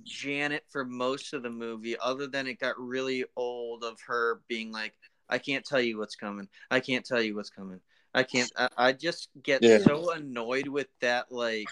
Janet 0.04 0.64
for 0.70 0.84
most 0.84 1.32
of 1.32 1.42
the 1.42 1.50
movie, 1.50 1.96
other 1.98 2.26
than 2.26 2.46
it 2.46 2.58
got 2.58 2.78
really 2.78 3.24
old 3.36 3.84
of 3.84 3.98
her 4.06 4.40
being 4.48 4.72
like, 4.72 4.94
I 5.28 5.38
can't 5.38 5.64
tell 5.64 5.80
you 5.80 5.98
what's 5.98 6.16
coming. 6.16 6.48
I 6.70 6.80
can't 6.80 7.04
tell 7.04 7.22
you 7.22 7.34
what's 7.36 7.50
coming. 7.50 7.80
I 8.14 8.22
can't. 8.24 8.52
I, 8.56 8.68
I 8.76 8.92
just 8.92 9.28
get 9.42 9.62
Yeah. 9.62 9.78
so 9.78 10.10
annoyed 10.12 10.68
with 10.68 10.88
that, 11.00 11.32
like, 11.32 11.70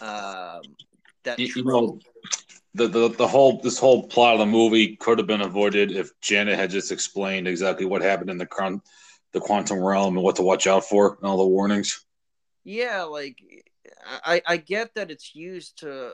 um, 0.00 0.76
that 1.24 1.38
You- 1.38 1.52
you 1.56 1.64
know, 1.64 2.00
the, 2.74 2.86
the 2.86 3.08
the 3.08 3.28
whole 3.28 3.60
this 3.60 3.78
whole 3.78 4.06
plot 4.06 4.34
of 4.34 4.38
the 4.40 4.46
movie 4.46 4.96
could 4.96 5.18
have 5.18 5.26
been 5.26 5.40
avoided 5.40 5.90
if 5.90 6.18
Janet 6.20 6.58
had 6.58 6.70
just 6.70 6.92
explained 6.92 7.48
exactly 7.48 7.86
what 7.86 8.02
happened 8.02 8.30
in 8.30 8.38
the 8.38 8.46
quant- 8.46 8.82
the 9.32 9.40
quantum 9.40 9.78
realm 9.80 10.16
and 10.16 10.24
what 10.24 10.36
to 10.36 10.42
watch 10.42 10.66
out 10.66 10.84
for 10.84 11.16
and 11.16 11.24
all 11.24 11.38
the 11.38 11.46
warnings. 11.46 12.04
Yeah, 12.64 13.02
like 13.02 13.38
I 14.24 14.42
I 14.46 14.56
get 14.56 14.94
that 14.94 15.10
it's 15.10 15.34
used 15.34 15.78
to 15.80 16.12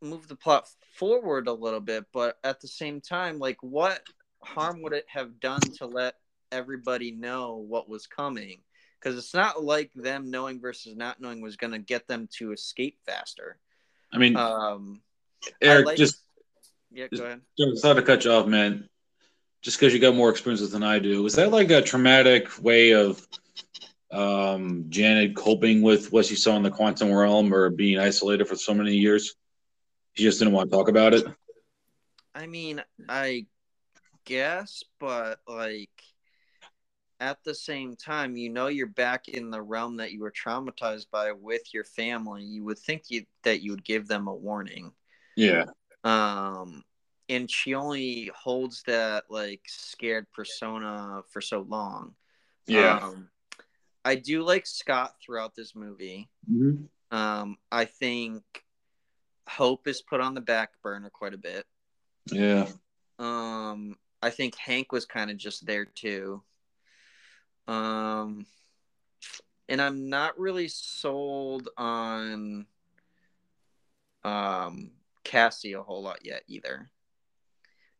move 0.00 0.28
the 0.28 0.36
plot 0.36 0.68
forward 0.96 1.48
a 1.48 1.52
little 1.52 1.80
bit, 1.80 2.04
but 2.12 2.36
at 2.44 2.60
the 2.60 2.68
same 2.68 3.00
time, 3.00 3.38
like 3.38 3.56
what 3.62 4.02
harm 4.42 4.82
would 4.82 4.92
it 4.92 5.06
have 5.08 5.40
done 5.40 5.60
to 5.78 5.86
let 5.86 6.14
everybody 6.52 7.10
know 7.10 7.56
what 7.56 7.88
was 7.88 8.06
coming? 8.06 8.60
Because 9.00 9.18
it's 9.18 9.34
not 9.34 9.62
like 9.62 9.90
them 9.94 10.30
knowing 10.30 10.60
versus 10.60 10.96
not 10.96 11.20
knowing 11.20 11.40
was 11.40 11.56
going 11.56 11.72
to 11.72 11.78
get 11.78 12.06
them 12.06 12.28
to 12.38 12.52
escape 12.52 12.98
faster. 13.06 13.58
I 14.12 14.18
mean, 14.18 14.36
Um, 14.36 15.02
I 15.46 15.50
Eric, 15.62 15.86
like- 15.86 15.98
just 15.98 16.22
yeah, 16.92 17.08
go 17.08 17.24
ahead. 17.24 17.40
sorry 17.76 17.96
to 17.96 18.02
cut 18.02 18.24
you 18.24 18.30
off, 18.30 18.46
man. 18.46 18.88
Just 19.62 19.78
because 19.80 19.92
you 19.94 19.98
got 19.98 20.14
more 20.14 20.30
experiences 20.30 20.70
than 20.72 20.82
I 20.82 20.98
do, 20.98 21.22
was 21.22 21.34
that 21.36 21.50
like 21.50 21.70
a 21.70 21.82
traumatic 21.82 22.62
way 22.62 22.92
of 22.92 23.26
um, 24.10 24.86
Janet 24.88 25.34
coping 25.34 25.82
with 25.82 26.12
what 26.12 26.26
she 26.26 26.36
saw 26.36 26.56
in 26.56 26.62
the 26.62 26.70
quantum 26.70 27.12
realm 27.12 27.52
or 27.52 27.70
being 27.70 27.98
isolated 27.98 28.46
for 28.46 28.56
so 28.56 28.74
many 28.74 28.94
years? 28.94 29.34
She 30.14 30.22
just 30.22 30.38
didn't 30.38 30.54
want 30.54 30.70
to 30.70 30.76
talk 30.76 30.88
about 30.88 31.14
it. 31.14 31.26
I 32.34 32.46
mean, 32.46 32.82
I 33.08 33.46
guess, 34.24 34.82
but 34.98 35.38
like 35.46 35.90
at 37.20 37.38
the 37.44 37.54
same 37.54 37.96
time, 37.96 38.36
you 38.36 38.50
know, 38.50 38.66
you're 38.66 38.86
back 38.86 39.28
in 39.28 39.50
the 39.50 39.62
realm 39.62 39.96
that 39.96 40.12
you 40.12 40.20
were 40.20 40.32
traumatized 40.32 41.10
by 41.10 41.32
with 41.32 41.62
your 41.72 41.84
family. 41.84 42.42
You 42.44 42.64
would 42.64 42.78
think 42.78 43.04
you 43.08 43.24
that 43.42 43.62
you 43.62 43.70
would 43.70 43.84
give 43.84 44.08
them 44.08 44.28
a 44.28 44.34
warning. 44.34 44.92
Yeah, 45.36 45.64
Um, 46.04 46.84
and 47.28 47.50
she 47.50 47.74
only 47.74 48.30
holds 48.36 48.82
that 48.86 49.24
like 49.28 49.62
scared 49.66 50.26
persona 50.32 51.22
for 51.30 51.40
so 51.40 51.62
long. 51.68 52.14
yeah. 52.66 53.00
Um, 53.02 53.28
I 54.04 54.16
do 54.16 54.42
like 54.42 54.66
Scott 54.66 55.14
throughout 55.20 55.54
this 55.54 55.74
movie. 55.74 56.28
Mhm. 56.50 56.88
Um, 57.10 57.58
I 57.70 57.84
think 57.84 58.42
Hope 59.48 59.86
is 59.86 60.02
put 60.02 60.20
on 60.20 60.34
the 60.34 60.40
back 60.40 60.80
burner 60.82 61.10
quite 61.10 61.34
a 61.34 61.38
bit. 61.38 61.66
Yeah. 62.26 62.70
Um, 63.18 63.96
I 64.22 64.30
think 64.30 64.56
Hank 64.56 64.90
was 64.92 65.04
kind 65.06 65.30
of 65.30 65.36
just 65.36 65.66
there 65.66 65.84
too. 65.84 66.42
Um, 67.66 68.46
and 69.68 69.80
I'm 69.80 70.08
not 70.08 70.38
really 70.38 70.68
sold 70.68 71.68
on 71.76 72.66
um 74.22 74.90
Cassie 75.22 75.74
a 75.74 75.82
whole 75.82 76.02
lot 76.02 76.24
yet 76.24 76.42
either. 76.46 76.90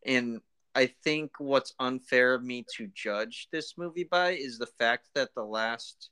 And 0.04 0.40
I 0.74 0.86
think 1.04 1.32
what's 1.38 1.74
unfair 1.78 2.34
of 2.34 2.42
me 2.42 2.64
to 2.76 2.88
judge 2.94 3.48
this 3.52 3.74
movie 3.78 4.04
by 4.04 4.30
is 4.32 4.58
the 4.58 4.66
fact 4.66 5.08
that 5.14 5.34
the 5.34 5.44
last 5.44 6.10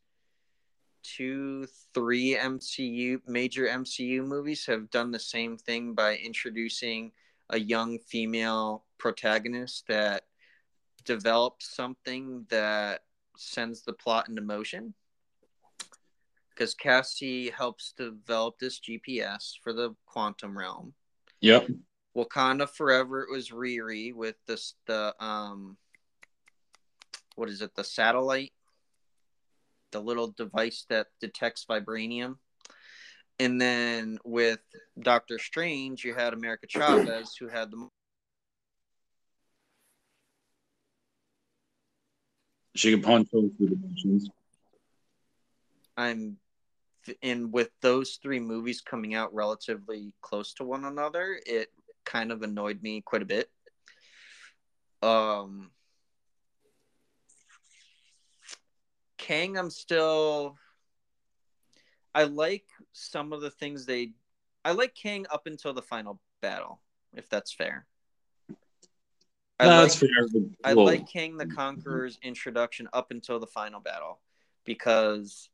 two, 1.02 1.66
three 1.94 2.36
MCU 2.36 3.20
major 3.26 3.66
MCU 3.66 4.24
movies 4.24 4.64
have 4.66 4.90
done 4.90 5.10
the 5.10 5.18
same 5.18 5.56
thing 5.56 5.94
by 5.94 6.16
introducing 6.16 7.10
a 7.50 7.58
young 7.58 7.98
female 7.98 8.84
protagonist 8.98 9.84
that 9.88 10.24
develops 11.04 11.74
something 11.74 12.46
that 12.48 13.02
sends 13.36 13.82
the 13.82 13.92
plot 13.92 14.28
into 14.28 14.42
motion. 14.42 14.94
Because 16.50 16.74
Cassie 16.74 17.50
helps 17.50 17.92
develop 17.96 18.58
this 18.58 18.78
GPS 18.78 19.54
for 19.62 19.72
the 19.72 19.94
quantum 20.06 20.56
realm. 20.56 20.94
Yep. 21.40 21.68
Wakanda 22.16 22.68
Forever 22.68 23.22
it 23.22 23.30
was 23.30 23.50
Riri 23.50 24.14
with 24.14 24.36
this 24.46 24.74
the 24.86 25.14
um 25.18 25.76
what 27.36 27.48
is 27.48 27.62
it 27.62 27.74
the 27.74 27.84
satellite 27.84 28.52
the 29.92 30.00
little 30.00 30.28
device 30.28 30.84
that 30.88 31.08
detects 31.20 31.64
vibranium 31.68 32.36
and 33.38 33.60
then 33.60 34.18
with 34.24 34.60
Doctor 35.00 35.38
Strange 35.38 36.04
you 36.04 36.14
had 36.14 36.32
America 36.34 36.66
Chavez 36.68 37.34
who 37.38 37.48
had 37.48 37.70
the 37.70 37.88
She 42.74 42.90
can 42.90 43.02
punch 43.02 43.28
through 43.30 43.52
dimensions. 43.58 44.30
I'm 45.96 46.38
and 47.22 47.52
with 47.52 47.70
those 47.80 48.18
three 48.22 48.40
movies 48.40 48.80
coming 48.80 49.14
out 49.14 49.34
relatively 49.34 50.12
close 50.22 50.54
to 50.54 50.64
one 50.64 50.84
another 50.84 51.38
it 51.44 51.68
kind 52.04 52.32
of 52.32 52.42
annoyed 52.42 52.82
me 52.82 53.00
quite 53.00 53.22
a 53.22 53.26
bit 53.26 53.50
um 55.02 55.70
Kang 59.18 59.56
I'm 59.56 59.70
still 59.70 60.56
I 62.14 62.24
like 62.24 62.66
some 62.92 63.32
of 63.32 63.40
the 63.40 63.50
things 63.50 63.86
they 63.86 64.12
I 64.64 64.72
like 64.72 64.94
Kang 64.94 65.26
up 65.30 65.46
until 65.46 65.72
the 65.72 65.82
final 65.82 66.20
battle 66.40 66.80
if 67.16 67.28
that's 67.28 67.52
fair 67.52 67.86
I 69.58 69.66
No, 69.66 69.70
like, 69.70 69.80
that's 69.82 69.98
fair. 69.98 70.08
I 70.64 70.74
Well, 70.74 70.86
like 70.86 71.08
Kang 71.08 71.36
the 71.36 71.46
Conqueror's 71.46 72.18
introduction 72.22 72.88
up 72.92 73.10
until 73.10 73.38
the 73.38 73.46
final 73.46 73.80
battle 73.80 74.20
because 74.64 75.48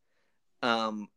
um 0.62 1.08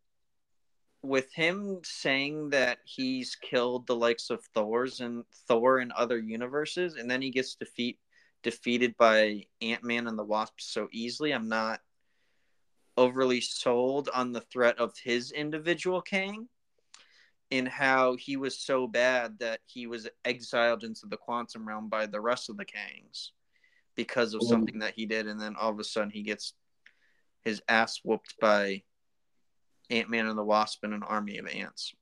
with 1.03 1.33
him 1.33 1.79
saying 1.83 2.49
that 2.51 2.79
he's 2.85 3.35
killed 3.35 3.87
the 3.87 3.95
likes 3.95 4.29
of 4.29 4.43
Thor's 4.53 4.99
and 4.99 5.23
Thor 5.47 5.79
in 5.79 5.91
other 5.95 6.19
universes 6.19 6.95
and 6.95 7.09
then 7.09 7.21
he 7.21 7.31
gets 7.31 7.55
defeat 7.55 7.99
defeated 8.43 8.95
by 8.97 9.45
Ant-Man 9.61 10.07
and 10.07 10.17
the 10.17 10.23
Wasp 10.23 10.55
so 10.59 10.87
easily, 10.91 11.31
I'm 11.31 11.47
not 11.47 11.79
overly 12.97 13.41
sold 13.41 14.09
on 14.13 14.31
the 14.31 14.41
threat 14.41 14.77
of 14.79 14.97
his 14.97 15.31
individual 15.31 16.01
Kang 16.01 16.47
and 17.51 17.67
how 17.67 18.15
he 18.15 18.37
was 18.37 18.57
so 18.57 18.87
bad 18.87 19.37
that 19.39 19.59
he 19.65 19.87
was 19.87 20.07
exiled 20.25 20.83
into 20.83 21.05
the 21.05 21.17
quantum 21.17 21.67
realm 21.67 21.89
by 21.89 22.05
the 22.05 22.21
rest 22.21 22.49
of 22.49 22.57
the 22.57 22.65
Kangs 22.65 23.31
because 23.95 24.33
of 24.33 24.41
Mm. 24.41 24.49
something 24.49 24.79
that 24.79 24.93
he 24.95 25.05
did, 25.05 25.27
and 25.27 25.39
then 25.39 25.55
all 25.55 25.71
of 25.71 25.79
a 25.79 25.83
sudden 25.83 26.09
he 26.09 26.23
gets 26.23 26.53
his 27.43 27.61
ass 27.67 27.99
whooped 28.03 28.35
by 28.39 28.83
Ant 29.91 30.09
Man 30.09 30.27
and 30.27 30.38
the 30.38 30.43
Wasp 30.43 30.84
and 30.84 30.93
an 30.93 31.03
army 31.03 31.38
of 31.38 31.47
ants. 31.47 31.93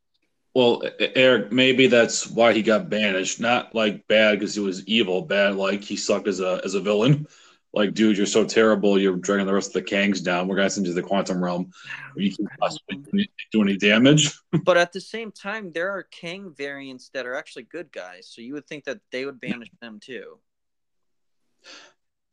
Well, 0.56 0.82
Eric, 1.00 1.52
maybe 1.52 1.88
that's 1.88 2.28
why 2.28 2.54
he 2.54 2.64
got 2.64 2.90
banished. 2.90 3.40
Not 3.40 3.76
like 3.76 4.08
bad 4.08 4.40
because 4.40 4.56
he 4.56 4.62
was 4.62 4.86
evil, 4.88 5.22
bad 5.22 5.56
like 5.56 5.84
he 5.84 5.96
sucked 5.96 6.28
as 6.28 6.40
a 6.40 6.60
as 6.64 6.74
a 6.74 6.82
villain. 6.82 7.28
Like, 7.72 7.94
dude, 7.94 8.18
you're 8.18 8.26
so 8.26 8.46
terrible. 8.46 8.98
You're 8.98 9.16
dragging 9.16 9.46
the 9.46 9.54
rest 9.54 9.76
of 9.76 9.86
the 9.86 9.90
Kangs 9.90 10.24
down. 10.24 10.48
We're 10.48 10.56
gonna 10.56 10.72
send 10.72 10.88
you 10.88 10.94
to 10.94 11.00
the 11.00 11.08
quantum 11.08 11.44
realm. 11.44 11.72
You 12.16 12.36
can 12.36 12.48
possibly 12.60 12.98
do 12.98 13.10
any- 13.14 13.30
do 13.52 13.62
any 13.62 13.78
damage. 13.78 14.32
But 14.64 14.78
at 14.78 14.92
the 14.92 15.02
same 15.02 15.32
time, 15.32 15.72
there 15.72 15.92
are 15.92 16.02
Kang 16.04 16.52
variants 16.58 17.10
that 17.14 17.28
are 17.28 17.36
actually 17.36 17.64
good 17.64 17.92
guys, 17.92 18.28
so 18.28 18.42
you 18.42 18.54
would 18.54 18.66
think 18.66 18.86
that 18.86 19.00
they 19.12 19.26
would 19.26 19.40
banish 19.40 19.70
them 19.80 20.00
too. 20.00 20.40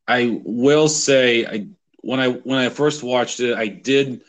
I 0.08 0.40
will 0.42 0.88
say, 0.88 1.44
I 1.44 1.66
when 1.98 2.20
I 2.20 2.28
when 2.30 2.58
I 2.58 2.70
first 2.70 3.02
watched 3.02 3.40
it, 3.40 3.54
I 3.56 3.66
did. 3.66 4.22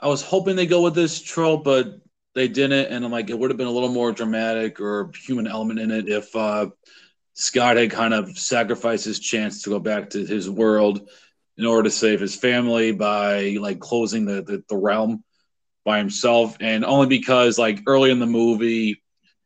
I 0.00 0.08
was 0.08 0.22
hoping 0.22 0.56
they 0.56 0.66
go 0.66 0.82
with 0.82 0.94
this 0.94 1.22
trope, 1.22 1.64
but 1.64 2.00
they 2.34 2.48
didn't, 2.48 2.92
and 2.92 3.04
I'm 3.04 3.10
like, 3.10 3.30
it 3.30 3.38
would 3.38 3.50
have 3.50 3.56
been 3.56 3.66
a 3.66 3.72
little 3.72 3.88
more 3.88 4.12
dramatic 4.12 4.80
or 4.80 5.10
human 5.24 5.46
element 5.46 5.80
in 5.80 5.90
it 5.90 6.08
if 6.08 6.34
uh, 6.36 6.66
Scott 7.32 7.76
had 7.76 7.90
kind 7.90 8.12
of 8.12 8.38
sacrificed 8.38 9.06
his 9.06 9.18
chance 9.18 9.62
to 9.62 9.70
go 9.70 9.78
back 9.78 10.10
to 10.10 10.24
his 10.24 10.48
world 10.48 11.08
in 11.56 11.64
order 11.64 11.84
to 11.84 11.90
save 11.90 12.20
his 12.20 12.36
family 12.36 12.92
by 12.92 13.56
like 13.60 13.80
closing 13.80 14.26
the 14.26 14.42
the, 14.42 14.62
the 14.68 14.76
realm 14.76 15.24
by 15.84 15.98
himself, 15.98 16.56
and 16.60 16.84
only 16.84 17.06
because 17.06 17.58
like 17.58 17.80
early 17.86 18.10
in 18.10 18.18
the 18.18 18.26
movie, 18.26 19.02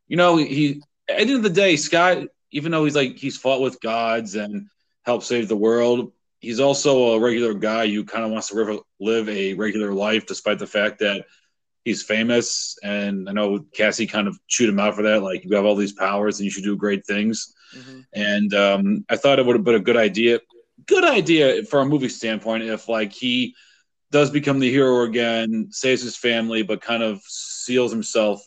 you 0.09 0.17
know, 0.17 0.37
he 0.37 0.83
at 1.09 1.17
the 1.17 1.23
end 1.23 1.31
of 1.33 1.43
the 1.43 1.51
day, 1.51 1.77
Scott, 1.77 2.27
even 2.51 2.73
though 2.73 2.85
he's 2.85 2.97
like 2.97 3.17
he's 3.17 3.37
fought 3.37 3.61
with 3.61 3.81
gods 3.81 4.35
and 4.35 4.69
helped 5.05 5.25
save 5.25 5.49
the 5.49 5.57
world. 5.57 6.13
He's 6.41 6.59
also 6.59 7.13
a 7.13 7.21
regular 7.21 7.53
guy 7.53 7.87
who 7.87 8.03
kind 8.03 8.25
of 8.25 8.31
wants 8.31 8.49
to 8.49 8.55
live, 8.55 8.81
live 8.99 9.29
a 9.29 9.53
regular 9.53 9.93
life, 9.93 10.25
despite 10.27 10.59
the 10.59 10.67
fact 10.67 10.99
that 11.01 11.27
he's 11.85 12.03
famous. 12.03 12.79
And 12.83 13.29
I 13.29 13.33
know 13.33 13.67
Cassie 13.75 14.07
kind 14.07 14.27
of 14.27 14.39
chewed 14.49 14.71
him 14.71 14.81
out 14.81 14.95
for 14.95 15.03
that. 15.03 15.23
Like, 15.23 15.45
you 15.45 15.55
have 15.55 15.67
all 15.67 15.77
these 15.77 15.93
powers 15.93 16.39
and 16.39 16.47
you 16.47 16.51
should 16.51 16.65
do 16.65 16.77
great 16.77 17.07
things. 17.07 17.55
Mm-hmm. 17.77 18.01
And 18.15 18.55
um, 18.55 19.05
I 19.11 19.17
thought 19.17 19.39
it 19.39 19.45
would 19.45 19.57
have 19.57 19.65
been 19.65 19.75
a 19.75 19.81
good 19.81 19.99
idea. 19.99 20.41
Good 20.87 21.05
idea 21.05 21.63
for 21.65 21.81
a 21.81 21.85
movie 21.85 22.09
standpoint 22.09 22.65
if, 22.65 22.89
like, 22.89 23.13
he 23.13 23.55
does 24.11 24.31
become 24.31 24.61
the 24.61 24.71
hero 24.71 25.03
again, 25.03 25.69
saves 25.71 26.01
his 26.01 26.17
family, 26.17 26.63
but 26.63 26.81
kind 26.81 27.03
of 27.03 27.21
seals 27.27 27.93
himself 27.93 28.43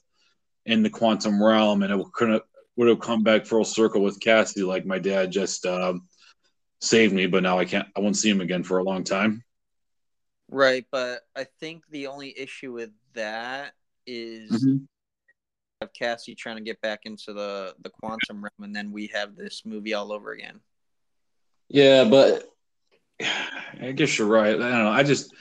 in 0.65 0.81
the 0.81 0.89
quantum 0.89 1.41
realm. 1.41 1.83
And 1.83 1.93
it 1.93 2.05
could 2.11 2.29
have, 2.29 2.41
would 2.75 2.87
have 2.87 2.99
come 3.01 3.21
back 3.21 3.45
full 3.45 3.63
circle 3.63 4.01
with 4.01 4.19
Cassie, 4.19 4.63
like 4.63 4.83
my 4.83 4.97
dad 4.97 5.31
just. 5.31 5.67
Um, 5.67 6.07
saved 6.83 7.13
me, 7.13 7.27
but 7.27 7.43
now 7.43 7.59
I 7.59 7.65
can't. 7.65 7.87
I 7.95 7.99
won't 8.01 8.17
see 8.17 8.29
him 8.29 8.41
again 8.41 8.63
for 8.63 8.77
a 8.77 8.83
long 8.83 9.03
time. 9.03 9.43
Right, 10.49 10.85
but 10.91 11.21
I 11.35 11.45
think 11.59 11.83
the 11.89 12.07
only 12.07 12.37
issue 12.37 12.73
with 12.73 12.91
that 13.13 13.73
is 14.05 14.51
Mhm. 14.51 14.87
have 15.81 15.93
Cassie 15.93 16.35
trying 16.35 16.57
to 16.57 16.63
get 16.63 16.81
back 16.81 17.01
into 17.05 17.33
the 17.33 17.75
the 17.79 17.89
quantum 17.89 18.43
realm, 18.43 18.63
and 18.63 18.75
then 18.75 18.91
we 18.91 19.07
have 19.07 19.35
this 19.35 19.65
movie 19.65 19.93
all 19.93 20.11
over 20.11 20.31
again. 20.31 20.61
Yeah, 21.69 22.03
but 22.03 22.49
I 23.19 23.93
guess 23.93 24.17
you're 24.17 24.27
right. 24.27 24.55
I 24.55 24.57
don't 24.57 24.83
know. 24.83 24.89
I 24.89 25.03
just, 25.03 25.33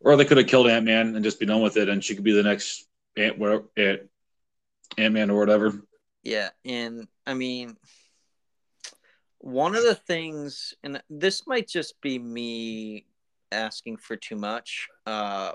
or 0.00 0.16
they 0.16 0.24
could 0.24 0.38
have 0.38 0.46
killed 0.46 0.68
Ant 0.68 0.84
Man 0.84 1.14
and 1.14 1.24
just 1.24 1.40
be 1.40 1.46
done 1.46 1.62
with 1.62 1.76
it, 1.76 1.88
and 1.88 2.02
she 2.02 2.14
could 2.14 2.24
be 2.24 2.32
the 2.32 2.42
next 2.42 2.88
Ant 3.16 3.38
Ant 3.76 5.14
Man 5.14 5.30
or 5.30 5.38
whatever. 5.38 5.82
Yeah, 6.22 6.50
and 6.64 7.08
I 7.26 7.34
mean, 7.34 7.76
one 9.42 9.74
of 9.74 9.82
the 9.82 9.96
things, 9.96 10.72
and 10.84 11.02
this 11.10 11.48
might 11.48 11.66
just 11.66 12.00
be 12.00 12.16
me 12.16 13.06
asking 13.50 13.96
for 13.96 14.16
too 14.16 14.36
much. 14.36 14.88
Uh, 15.04 15.52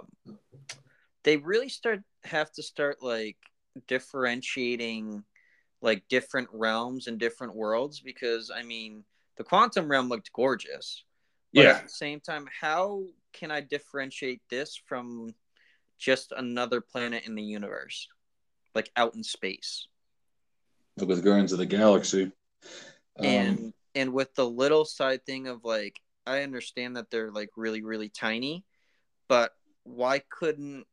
they 1.23 1.37
really 1.37 1.69
start 1.69 2.01
have 2.25 2.51
to 2.51 2.61
start 2.61 3.01
like 3.01 3.37
differentiating 3.87 5.23
like 5.81 6.03
different 6.09 6.49
realms 6.51 7.07
and 7.07 7.17
different 7.17 7.55
worlds 7.55 8.01
because 8.01 8.51
I 8.53 8.61
mean 8.61 9.05
the 9.37 9.45
quantum 9.45 9.89
realm 9.89 10.09
looked 10.09 10.33
gorgeous. 10.33 11.05
But 11.53 11.63
Yeah, 11.63 11.71
at 11.71 11.83
the 11.83 11.89
same 11.89 12.19
time, 12.19 12.45
how 12.59 13.03
can 13.31 13.51
I 13.51 13.61
differentiate 13.61 14.41
this 14.49 14.79
from 14.85 15.33
just 15.97 16.33
another 16.35 16.81
planet 16.81 17.25
in 17.25 17.35
the 17.35 17.43
universe? 17.43 18.09
Like 18.75 18.91
out 18.97 19.15
in 19.15 19.23
space. 19.23 19.87
with 20.97 21.23
Guardians 21.23 21.53
of 21.53 21.59
the 21.59 21.65
Galaxy. 21.65 22.31
Um, 23.19 23.25
and 23.25 23.73
and 23.95 24.13
with 24.13 24.33
the 24.35 24.47
little 24.47 24.85
side 24.85 25.25
thing 25.25 25.47
of 25.47 25.63
like 25.63 25.99
i 26.25 26.41
understand 26.43 26.95
that 26.97 27.09
they're 27.09 27.31
like 27.31 27.49
really 27.55 27.81
really 27.83 28.09
tiny 28.09 28.63
but 29.27 29.53
why 29.83 30.21
couldn't 30.29 30.85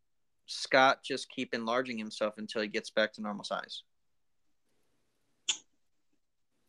scott 0.46 0.98
just 1.04 1.28
keep 1.28 1.54
enlarging 1.54 1.98
himself 1.98 2.34
until 2.38 2.62
he 2.62 2.68
gets 2.68 2.90
back 2.90 3.12
to 3.12 3.22
normal 3.22 3.44
size 3.44 3.82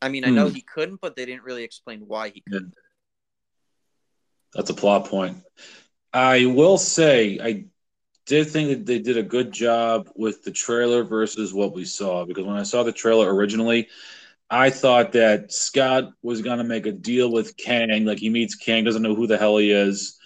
i 0.02 0.08
mean 0.08 0.24
i 0.24 0.30
know 0.30 0.48
Hmm. 0.48 0.54
he 0.54 0.60
couldn't 0.62 1.00
but 1.00 1.16
they 1.16 1.26
didn't 1.26 1.44
really 1.44 1.64
explain 1.64 2.00
why 2.06 2.28
he 2.28 2.40
couldn't 2.40 2.74
that's 4.54 4.70
a 4.70 4.74
plot 4.74 5.06
point. 5.06 5.36
I 6.14 6.46
will 6.46 6.78
say 6.78 7.38
I 7.42 7.66
did 8.24 8.48
think 8.48 8.70
that 8.70 8.86
they 8.86 8.98
did 8.98 9.18
a 9.18 9.22
good 9.22 9.52
job 9.52 10.08
with 10.16 10.44
the 10.44 10.50
trailer 10.50 11.04
versus 11.04 11.52
what 11.52 11.74
we 11.74 11.84
saw 11.84 12.24
because 12.24 12.44
when 12.44 12.56
I 12.56 12.62
saw 12.62 12.82
the 12.82 12.92
trailer 12.92 13.34
originally, 13.34 13.88
I 14.48 14.70
thought 14.70 15.12
that 15.12 15.52
Scott 15.52 16.12
was 16.22 16.40
going 16.40 16.58
to 16.58 16.64
make 16.64 16.86
a 16.86 16.92
deal 16.92 17.32
with 17.32 17.56
Kang. 17.56 18.04
Like 18.04 18.18
he 18.18 18.30
meets 18.30 18.54
Kang, 18.54 18.84
doesn't 18.84 19.02
know 19.02 19.14
who 19.14 19.26
the 19.26 19.38
hell 19.38 19.56
he 19.56 19.72
is, 19.72 20.18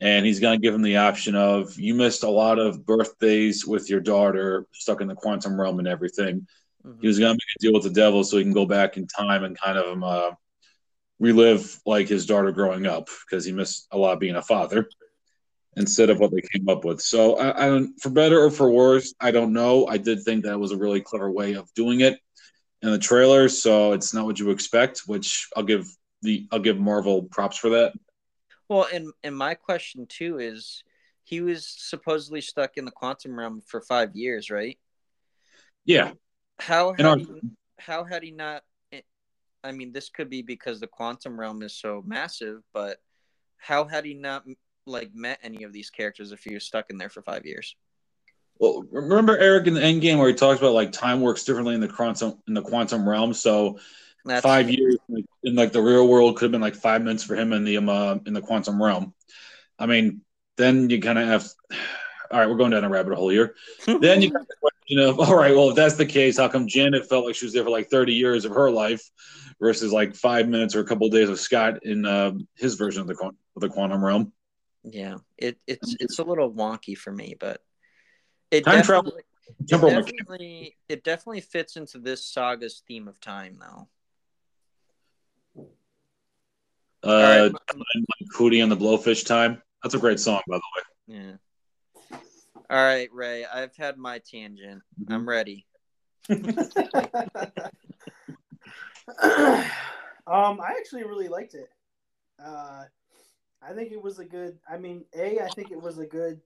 and 0.00 0.24
he's 0.24 0.40
going 0.40 0.58
to 0.58 0.62
give 0.62 0.74
him 0.74 0.82
the 0.82 0.96
option 0.96 1.34
of 1.34 1.78
you 1.78 1.94
missed 1.94 2.22
a 2.22 2.30
lot 2.30 2.58
of 2.58 2.86
birthdays 2.86 3.66
with 3.66 3.90
your 3.90 4.00
daughter 4.00 4.66
stuck 4.72 5.00
in 5.00 5.08
the 5.08 5.14
quantum 5.14 5.60
realm 5.60 5.78
and 5.78 5.88
everything. 5.88 6.46
Mhm. 6.86 7.00
He 7.02 7.06
was 7.06 7.18
going 7.18 7.32
to 7.32 7.34
make 7.34 7.56
a 7.58 7.62
deal 7.62 7.74
with 7.74 7.82
the 7.82 8.00
devil 8.00 8.24
so 8.24 8.38
he 8.38 8.44
can 8.44 8.54
go 8.54 8.64
back 8.64 8.96
in 8.96 9.06
time 9.06 9.44
and 9.44 9.58
kind 9.58 9.76
of 9.76 10.02
uh, 10.02 10.32
relive 11.18 11.78
like 11.84 12.08
his 12.08 12.24
daughter 12.24 12.52
growing 12.52 12.86
up 12.86 13.08
because 13.28 13.44
he 13.44 13.52
missed 13.52 13.86
a 13.92 13.98
lot 13.98 14.20
being 14.20 14.36
a 14.36 14.42
father 14.42 14.88
instead 15.76 16.08
of 16.08 16.18
what 16.18 16.30
they 16.30 16.40
came 16.40 16.68
up 16.68 16.84
with. 16.84 17.00
So 17.00 17.36
I, 17.36 17.66
I 17.66 17.68
don't, 17.68 18.00
for 18.00 18.08
better 18.08 18.42
or 18.42 18.50
for 18.50 18.70
worse, 18.70 19.14
I 19.20 19.30
don't 19.30 19.52
know. 19.52 19.86
I 19.86 19.98
did 19.98 20.22
think 20.22 20.44
that 20.44 20.58
was 20.58 20.72
a 20.72 20.78
really 20.78 21.02
clever 21.02 21.30
way 21.30 21.52
of 21.54 21.72
doing 21.74 22.00
it 22.00 22.18
in 22.82 22.90
the 22.90 22.98
trailer. 22.98 23.48
So 23.48 23.92
it's 23.92 24.14
not 24.14 24.24
what 24.26 24.38
you 24.38 24.50
expect, 24.50 25.00
which 25.06 25.48
I'll 25.56 25.62
give 25.62 25.86
the 26.22 26.46
I'll 26.52 26.58
give 26.60 26.78
Marvel 26.78 27.22
props 27.24 27.56
for 27.56 27.70
that. 27.70 27.92
well 28.68 28.86
and 28.92 29.12
and 29.22 29.36
my 29.36 29.54
question 29.54 30.06
too 30.06 30.38
is 30.38 30.84
he 31.24 31.40
was 31.40 31.66
supposedly 31.66 32.40
stuck 32.40 32.76
in 32.76 32.84
the 32.84 32.90
quantum 32.90 33.38
realm 33.38 33.62
for 33.66 33.80
five 33.80 34.14
years 34.14 34.50
right 34.50 34.78
Yeah, 35.84 36.12
how 36.58 36.92
In 36.92 37.06
our- 37.06 37.16
had 37.18 37.26
he, 37.26 37.40
how 37.78 38.04
had 38.04 38.22
he 38.22 38.30
not 38.32 38.62
i 39.64 39.72
mean 39.72 39.92
this 39.92 40.08
could 40.10 40.28
be 40.30 40.42
because 40.42 40.80
the 40.80 40.86
quantum 40.86 41.38
realm 41.40 41.62
is 41.62 41.74
so 41.74 42.02
massive 42.06 42.62
but 42.74 42.98
how 43.56 43.84
had 43.84 44.04
he 44.04 44.14
not 44.14 44.44
like 44.86 45.10
met 45.14 45.38
any 45.42 45.64
of 45.64 45.72
these 45.72 45.90
characters 45.90 46.32
if 46.32 46.42
he 46.44 46.52
was 46.54 46.64
stuck 46.64 46.90
in 46.90 46.96
there 46.98 47.10
for 47.10 47.22
five 47.22 47.44
years 47.46 47.76
Well, 48.60 48.84
remember 48.90 49.38
Eric 49.38 49.66
in 49.66 49.74
the 49.74 49.82
end 49.82 50.02
game 50.02 50.18
where 50.18 50.28
he 50.28 50.34
talks 50.34 50.60
about 50.60 50.74
like 50.74 50.92
time 50.92 51.22
works 51.22 51.44
differently 51.44 51.74
in 51.74 51.80
the 51.80 51.88
quantum 51.88 52.38
in 52.46 52.52
the 52.52 52.60
quantum 52.60 53.08
realm. 53.08 53.32
So 53.32 53.78
That's, 54.24 54.42
five 54.42 54.70
years 54.70 54.98
like, 55.08 55.24
in 55.42 55.54
like 55.56 55.72
the 55.72 55.80
real 55.80 56.06
world 56.06 56.36
could 56.36 56.44
have 56.44 56.52
been 56.52 56.60
like 56.60 56.74
five 56.74 57.02
minutes 57.02 57.24
for 57.24 57.34
him 57.34 57.54
in 57.54 57.64
the 57.64 57.78
um, 57.78 57.88
uh, 57.88 58.16
in 58.26 58.34
the 58.34 58.42
quantum 58.42 58.80
realm. 58.80 59.14
I 59.78 59.86
mean, 59.86 60.20
then 60.56 60.90
you 60.90 61.00
kind 61.00 61.18
of 61.18 61.26
have. 61.26 61.48
All 62.32 62.38
right, 62.38 62.48
we're 62.48 62.58
going 62.58 62.70
down 62.70 62.84
a 62.84 62.88
rabbit 62.88 63.12
hole 63.16 63.30
here. 63.30 63.56
Then 63.86 64.22
you 64.22 64.30
got 64.30 64.46
the 64.46 64.54
question 64.60 65.00
of, 65.00 65.18
all 65.18 65.34
right, 65.34 65.52
well, 65.52 65.70
if 65.70 65.74
that's 65.74 65.96
the 65.96 66.06
case, 66.06 66.38
how 66.38 66.46
come 66.46 66.68
Janet 66.68 67.08
felt 67.08 67.26
like 67.26 67.34
she 67.34 67.44
was 67.44 67.52
there 67.52 67.64
for 67.64 67.70
like 67.70 67.90
30 67.90 68.12
years 68.12 68.44
of 68.44 68.52
her 68.52 68.70
life 68.70 69.02
versus 69.60 69.92
like 69.92 70.14
five 70.14 70.48
minutes 70.48 70.76
or 70.76 70.80
a 70.80 70.84
couple 70.84 71.08
of 71.08 71.12
days 71.12 71.28
of 71.28 71.40
Scott 71.40 71.84
in 71.84 72.06
uh, 72.06 72.30
his 72.54 72.76
version 72.76 73.00
of 73.00 73.08
the 73.08 73.16
of 73.16 73.60
the 73.60 73.68
quantum 73.68 74.04
realm? 74.04 74.32
yeah 74.84 75.16
it, 75.36 75.58
it's 75.66 75.96
it's 76.00 76.18
a 76.18 76.24
little 76.24 76.50
wonky 76.50 76.96
for 76.96 77.12
me 77.12 77.36
but 77.38 77.60
it 78.50 78.64
Time 78.64 78.82
travel- 78.82 79.12
definitely, 79.64 79.92
it 79.92 80.06
definitely 80.06 80.76
it 80.88 81.04
definitely 81.04 81.40
fits 81.40 81.76
into 81.76 81.98
this 81.98 82.24
saga's 82.24 82.82
theme 82.86 83.08
of 83.08 83.20
time 83.20 83.58
though 83.60 83.88
Uh, 87.02 87.08
All 87.08 87.22
right. 87.22 87.52
like 87.52 88.28
Hootie 88.36 88.62
and 88.62 88.70
the 88.70 88.76
Blowfish 88.76 89.24
Time. 89.24 89.62
That's 89.82 89.94
a 89.94 89.98
great 89.98 90.20
song, 90.20 90.42
by 90.46 90.58
the 90.58 90.62
way. 90.76 90.82
Yeah. 91.18 92.18
All 92.68 92.76
right, 92.84 93.08
Ray. 93.12 93.46
I've 93.46 93.74
had 93.76 93.96
my 93.96 94.18
tangent. 94.18 94.82
I'm 95.08 95.26
ready. 95.28 95.66
um, 96.30 96.40
I 100.26 100.74
actually 100.78 101.04
really 101.04 101.28
liked 101.28 101.54
it. 101.54 101.70
Uh, 102.42 102.84
I 103.62 103.72
think 103.72 103.92
it 103.92 104.02
was 104.02 104.18
a 104.18 104.24
good. 104.24 104.58
I 104.70 104.76
mean, 104.76 105.04
a 105.14 105.40
I 105.40 105.48
think 105.48 105.70
it 105.70 105.80
was 105.80 105.98
a 105.98 106.06
good, 106.06 106.40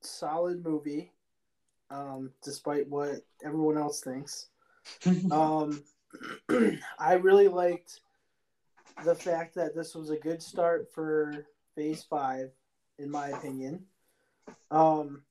solid 0.00 0.64
movie. 0.64 1.12
Um, 1.90 2.30
despite 2.44 2.88
what 2.88 3.16
everyone 3.44 3.78
else 3.78 4.00
thinks. 4.00 4.46
Um, 5.30 5.84
I 6.98 7.14
really 7.14 7.48
liked 7.48 8.00
the 9.04 9.14
fact 9.14 9.54
that 9.54 9.74
this 9.74 9.94
was 9.94 10.10
a 10.10 10.16
good 10.16 10.42
start 10.42 10.88
for 10.92 11.46
Phase 11.74 12.02
Five, 12.02 12.50
in 12.98 13.10
my 13.10 13.28
opinion. 13.28 13.84
Um, 14.70 15.22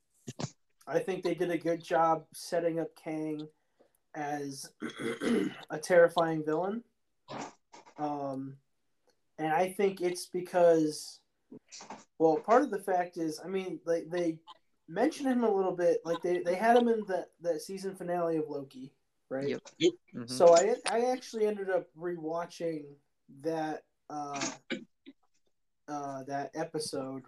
I 0.87 0.99
think 0.99 1.23
they 1.23 1.35
did 1.35 1.51
a 1.51 1.57
good 1.57 1.83
job 1.83 2.25
setting 2.33 2.79
up 2.79 2.89
Kang 2.95 3.47
as 4.15 4.71
a 5.69 5.77
terrifying 5.77 6.43
villain. 6.43 6.83
Um, 7.97 8.55
and 9.37 9.53
I 9.53 9.71
think 9.71 10.01
it's 10.01 10.25
because, 10.25 11.19
well, 12.17 12.37
part 12.37 12.63
of 12.63 12.71
the 12.71 12.79
fact 12.79 13.17
is, 13.17 13.39
I 13.43 13.47
mean, 13.47 13.79
they, 13.85 14.03
they 14.03 14.37
mentioned 14.89 15.29
him 15.29 15.43
a 15.43 15.53
little 15.53 15.75
bit, 15.75 16.01
like 16.03 16.21
they, 16.21 16.39
they 16.39 16.55
had 16.55 16.75
him 16.75 16.87
in 16.87 17.03
the, 17.07 17.25
the 17.41 17.59
season 17.59 17.95
finale 17.95 18.37
of 18.37 18.49
Loki, 18.49 18.91
right? 19.29 19.47
Yep. 19.47 19.61
Mhm. 20.15 20.29
So 20.29 20.55
I 20.55 20.75
I 20.91 21.11
actually 21.11 21.45
ended 21.45 21.69
up 21.69 21.87
rewatching 21.97 22.85
that 23.41 23.83
uh, 24.09 24.41
uh, 25.87 26.23
that 26.23 26.51
episode 26.55 27.23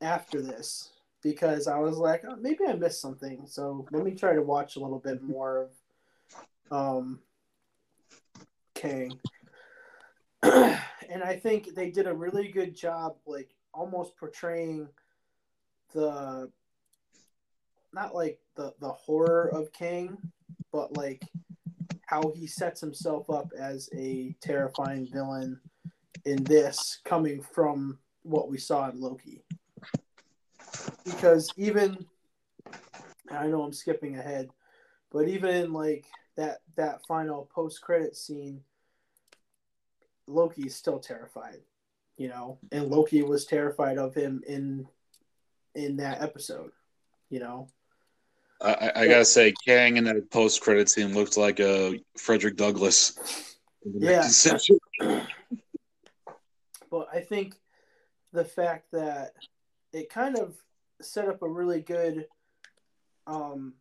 after 0.00 0.42
this 0.42 0.90
because 1.22 1.66
I 1.66 1.78
was 1.78 1.96
like, 1.96 2.24
oh, 2.28 2.36
maybe 2.36 2.64
I 2.68 2.74
missed 2.74 3.00
something. 3.00 3.46
So 3.46 3.86
let 3.90 4.04
me 4.04 4.12
try 4.12 4.34
to 4.34 4.42
watch 4.42 4.76
a 4.76 4.80
little 4.80 4.98
bit 4.98 5.22
more 5.22 5.68
of 6.70 6.96
um, 6.96 7.20
Kang. 8.74 9.18
and 10.42 11.22
I 11.24 11.36
think 11.36 11.74
they 11.74 11.90
did 11.90 12.06
a 12.06 12.14
really 12.14 12.48
good 12.48 12.76
job, 12.76 13.16
like 13.26 13.54
almost 13.72 14.16
portraying 14.16 14.88
the 15.92 16.50
not 17.96 18.14
like 18.14 18.38
the 18.54 18.74
the 18.80 18.92
horror 18.92 19.48
of 19.52 19.72
Kang, 19.72 20.18
but 20.70 20.96
like 20.96 21.22
how 22.02 22.30
he 22.36 22.46
sets 22.46 22.80
himself 22.80 23.28
up 23.30 23.50
as 23.58 23.88
a 23.96 24.36
terrifying 24.40 25.08
villain 25.12 25.58
in 26.24 26.44
this 26.44 27.00
coming 27.04 27.40
from 27.40 27.98
what 28.22 28.48
we 28.48 28.58
saw 28.58 28.88
in 28.90 29.00
Loki. 29.00 29.42
Because 31.04 31.50
even 31.56 32.06
I 33.30 33.46
know 33.46 33.62
I'm 33.62 33.72
skipping 33.72 34.18
ahead, 34.18 34.50
but 35.10 35.28
even 35.28 35.54
in 35.54 35.72
like 35.72 36.04
that 36.36 36.58
that 36.76 37.00
final 37.06 37.48
post 37.54 37.80
credit 37.80 38.14
scene, 38.14 38.60
Loki 40.26 40.66
is 40.66 40.76
still 40.76 40.98
terrified, 40.98 41.62
you 42.18 42.28
know, 42.28 42.58
and 42.70 42.90
Loki 42.90 43.22
was 43.22 43.46
terrified 43.46 43.96
of 43.96 44.14
him 44.14 44.42
in 44.46 44.86
in 45.74 45.96
that 45.96 46.20
episode, 46.20 46.72
you 47.30 47.40
know. 47.40 47.68
I, 48.60 48.92
I- 48.94 49.06
gotta 49.08 49.24
say, 49.24 49.52
Kang 49.66 49.96
in 49.96 50.04
that 50.04 50.30
post 50.30 50.60
credit 50.60 50.88
scene 50.88 51.14
looked 51.14 51.36
like 51.36 51.60
a 51.60 51.98
Frederick 52.16 52.56
Douglass. 52.56 53.56
Yeah. 53.84 54.28
but 56.90 57.08
I 57.12 57.20
think 57.20 57.54
the 58.32 58.44
fact 58.44 58.90
that 58.92 59.34
it 59.92 60.10
kind 60.10 60.36
of 60.38 60.56
set 61.00 61.28
up 61.28 61.42
a 61.42 61.48
really 61.48 61.80
good 61.80 62.26
um 63.26 63.74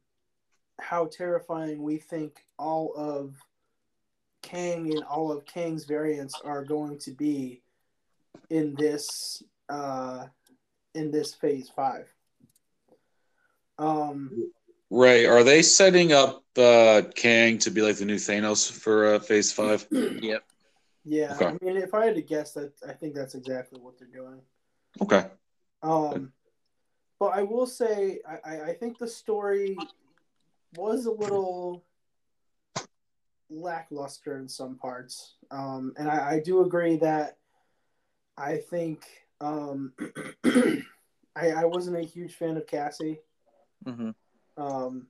how 0.80 1.06
terrifying 1.06 1.82
we 1.82 1.98
think 1.98 2.42
all 2.60 2.94
of 2.96 3.36
Kang 4.42 4.92
and 4.94 5.04
all 5.04 5.32
of 5.32 5.46
Kang's 5.46 5.86
variants 5.86 6.40
are 6.44 6.64
going 6.64 6.98
to 7.00 7.12
be 7.12 7.62
in 8.50 8.76
this 8.76 9.42
uh 9.70 10.26
in 10.94 11.12
this 11.12 11.34
phase 11.34 11.70
5. 11.76 12.06
Um 13.80 14.52
Ray, 14.91 15.26
are 15.26 15.44
they 15.44 15.62
setting 15.62 16.14
up 16.14 16.44
uh, 16.57 17.02
Kang 17.16 17.57
to 17.60 17.72
be 17.72 17.82
like 17.82 17.98
the 17.98 18.06
new 18.06 18.16
Thanos 18.16 18.72
for 18.72 19.16
uh, 19.16 19.20
Phase 19.20 19.52
Five? 19.52 19.86
Yep. 19.91 20.44
yeah, 21.03 21.34
Okay. 21.36 21.45
I 21.45 21.52
mean 21.66 21.78
if 21.78 21.94
I 21.94 22.06
had 22.06 22.16
to 22.16 22.22
guess 22.22 22.53
that 22.53 22.74
I 22.88 22.94
think 22.94 23.14
that's 23.14 23.36
exactly 23.36 23.80
what 23.80 23.98
they're 23.99 24.07
doing. 24.07 24.41
Okay. 25.02 25.26
Um, 25.84 26.32
but 27.20 27.28
I 27.38 27.44
will 27.44 27.68
say, 27.68 28.20
I, 28.28 28.38
I- 28.56 28.62
I 28.70 28.74
think 28.74 28.98
the 28.98 29.07
story 29.07 29.78
was 30.76 31.06
a 31.06 31.12
little 31.12 31.84
lackluster 33.49 34.38
in 34.38 34.48
some 34.48 34.76
parts. 34.78 35.36
Um, 35.52 35.94
and 35.98 36.10
I, 36.10 36.34
I 36.36 36.40
do 36.40 36.62
agree 36.62 36.98
that 36.98 37.38
I 38.38 38.57
think 38.57 39.06
um, 39.41 39.94
I, 40.45 41.52
I 41.52 41.66
wasn't 41.66 41.98
a 41.98 42.02
huge 42.02 42.34
fan 42.36 42.57
of 42.57 42.68
Cassie. 42.68 43.20
hmm 43.86 44.12
Um, 44.57 45.07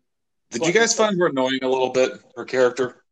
Did 0.52 0.66
you 0.66 0.74
guys 0.74 0.96
find 0.96 1.20
her 1.20 1.28
annoying 1.28 1.60
a 1.64 1.70
little 1.70 1.90
bit? 1.90 2.14
Her 2.36 2.46
character. 2.46 3.04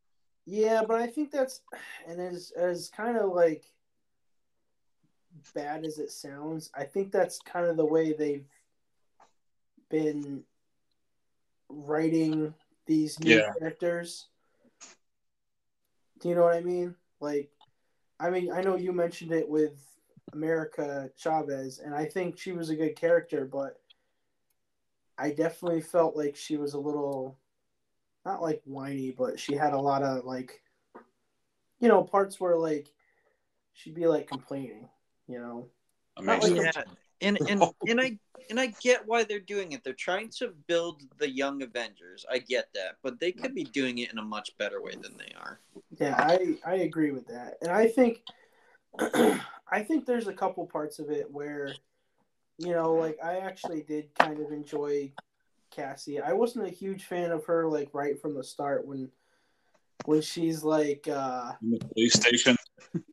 yeah, 0.45 0.81
but 0.87 1.01
I 1.01 1.07
think 1.07 1.31
that's, 1.31 1.61
and 2.07 2.19
as, 2.19 2.51
as 2.57 2.89
kind 2.89 3.17
of 3.17 3.31
like 3.31 3.65
bad 5.55 5.85
as 5.85 5.99
it 5.99 6.11
sounds, 6.11 6.69
I 6.75 6.83
think 6.83 7.11
that's 7.11 7.39
kind 7.39 7.65
of 7.67 7.77
the 7.77 7.85
way 7.85 8.13
they've 8.13 8.47
been 9.89 10.43
writing 11.69 12.53
these 12.85 13.19
new 13.19 13.35
Yeah. 13.37 13.53
characters. 13.59 14.27
Do 16.19 16.29
you 16.29 16.35
know 16.35 16.43
what 16.43 16.55
I 16.55 16.61
mean? 16.61 16.95
Like, 17.19 17.49
I 18.19 18.29
mean, 18.29 18.51
I 18.51 18.61
know 18.61 18.75
you 18.75 18.93
mentioned 18.93 19.31
it 19.31 19.47
with 19.47 19.73
America 20.31 21.09
Chavez, 21.17 21.79
and 21.79 21.93
I 21.93 22.05
think 22.05 22.37
she 22.37 22.53
was 22.53 22.69
a 22.69 22.75
good 22.75 22.95
character, 22.95 23.45
but 23.45 23.79
I 25.17 25.31
definitely 25.31 25.81
felt 25.81 26.15
like 26.15 26.35
she 26.35 26.57
was 26.57 26.73
a 26.73 26.79
little, 26.79 27.37
not 28.25 28.41
like 28.41 28.61
whiny, 28.65 29.11
but 29.11 29.39
she 29.39 29.53
had 29.53 29.73
a 29.73 29.79
lot 29.79 30.03
of 30.03 30.25
like, 30.25 30.61
you 31.79 31.87
know, 31.87 32.03
parts 32.03 32.39
where 32.39 32.57
like 32.57 32.91
she'd 33.73 33.95
be 33.95 34.07
like 34.07 34.27
complaining, 34.27 34.87
you 35.27 35.39
know. 35.39 35.67
I 36.17 36.21
Not 36.21 36.43
mean, 36.43 36.55
like 36.55 36.73
Yeah, 36.75 36.83
and 37.21 37.39
and 37.47 37.63
and 37.87 38.01
I 38.01 38.17
and 38.49 38.59
I 38.59 38.67
get 38.81 39.07
why 39.07 39.23
they're 39.23 39.39
doing 39.39 39.71
it. 39.71 39.83
They're 39.83 39.93
trying 39.93 40.29
to 40.37 40.53
build 40.67 41.01
the 41.17 41.29
young 41.29 41.61
Avengers. 41.61 42.25
I 42.29 42.39
get 42.39 42.69
that, 42.73 42.97
but 43.01 43.19
they 43.19 43.31
could 43.31 43.55
be 43.55 43.63
doing 43.63 43.99
it 43.99 44.11
in 44.11 44.17
a 44.17 44.23
much 44.23 44.57
better 44.57 44.81
way 44.81 44.93
than 45.01 45.17
they 45.17 45.33
are. 45.39 45.59
Yeah, 45.99 46.15
I 46.17 46.57
I 46.65 46.75
agree 46.75 47.11
with 47.11 47.27
that, 47.27 47.57
and 47.61 47.71
I 47.71 47.87
think 47.87 48.21
I 48.99 49.83
think 49.83 50.05
there's 50.05 50.27
a 50.27 50.33
couple 50.33 50.65
parts 50.67 50.99
of 50.99 51.09
it 51.09 51.31
where, 51.31 51.73
you 52.57 52.71
know, 52.71 52.93
like 52.93 53.17
I 53.23 53.37
actually 53.37 53.81
did 53.81 54.13
kind 54.15 54.39
of 54.39 54.51
enjoy 54.51 55.11
Cassie. 55.71 56.19
I 56.19 56.33
wasn't 56.33 56.67
a 56.67 56.71
huge 56.71 57.05
fan 57.05 57.31
of 57.31 57.45
her 57.45 57.67
like 57.67 57.89
right 57.93 58.19
from 58.21 58.35
the 58.35 58.43
start 58.43 58.85
when 58.85 59.09
when 60.05 60.21
she's 60.21 60.63
like 60.63 61.07
uh 61.07 61.53
in 61.61 61.71
the 61.71 61.79
police 61.79 62.13
station. 62.13 62.55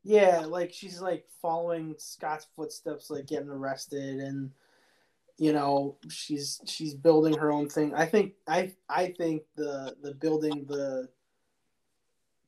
yeah, 0.05 0.45
like 0.47 0.73
she's 0.73 1.01
like 1.01 1.27
following 1.41 1.95
Scott's 1.99 2.47
footsteps, 2.57 3.11
like 3.11 3.27
getting 3.27 3.51
arrested, 3.51 4.21
and 4.21 4.51
you 5.39 5.53
know 5.53 5.97
she's 6.11 6.61
she's 6.67 6.95
building 6.95 7.35
her 7.35 7.51
own 7.51 7.69
thing. 7.69 7.95
I 7.95 8.07
think 8.07 8.35
I 8.47 8.73
I 8.89 9.15
think 9.17 9.43
the 9.57 9.97
the 10.03 10.15
building 10.15 10.67
the 10.69 11.09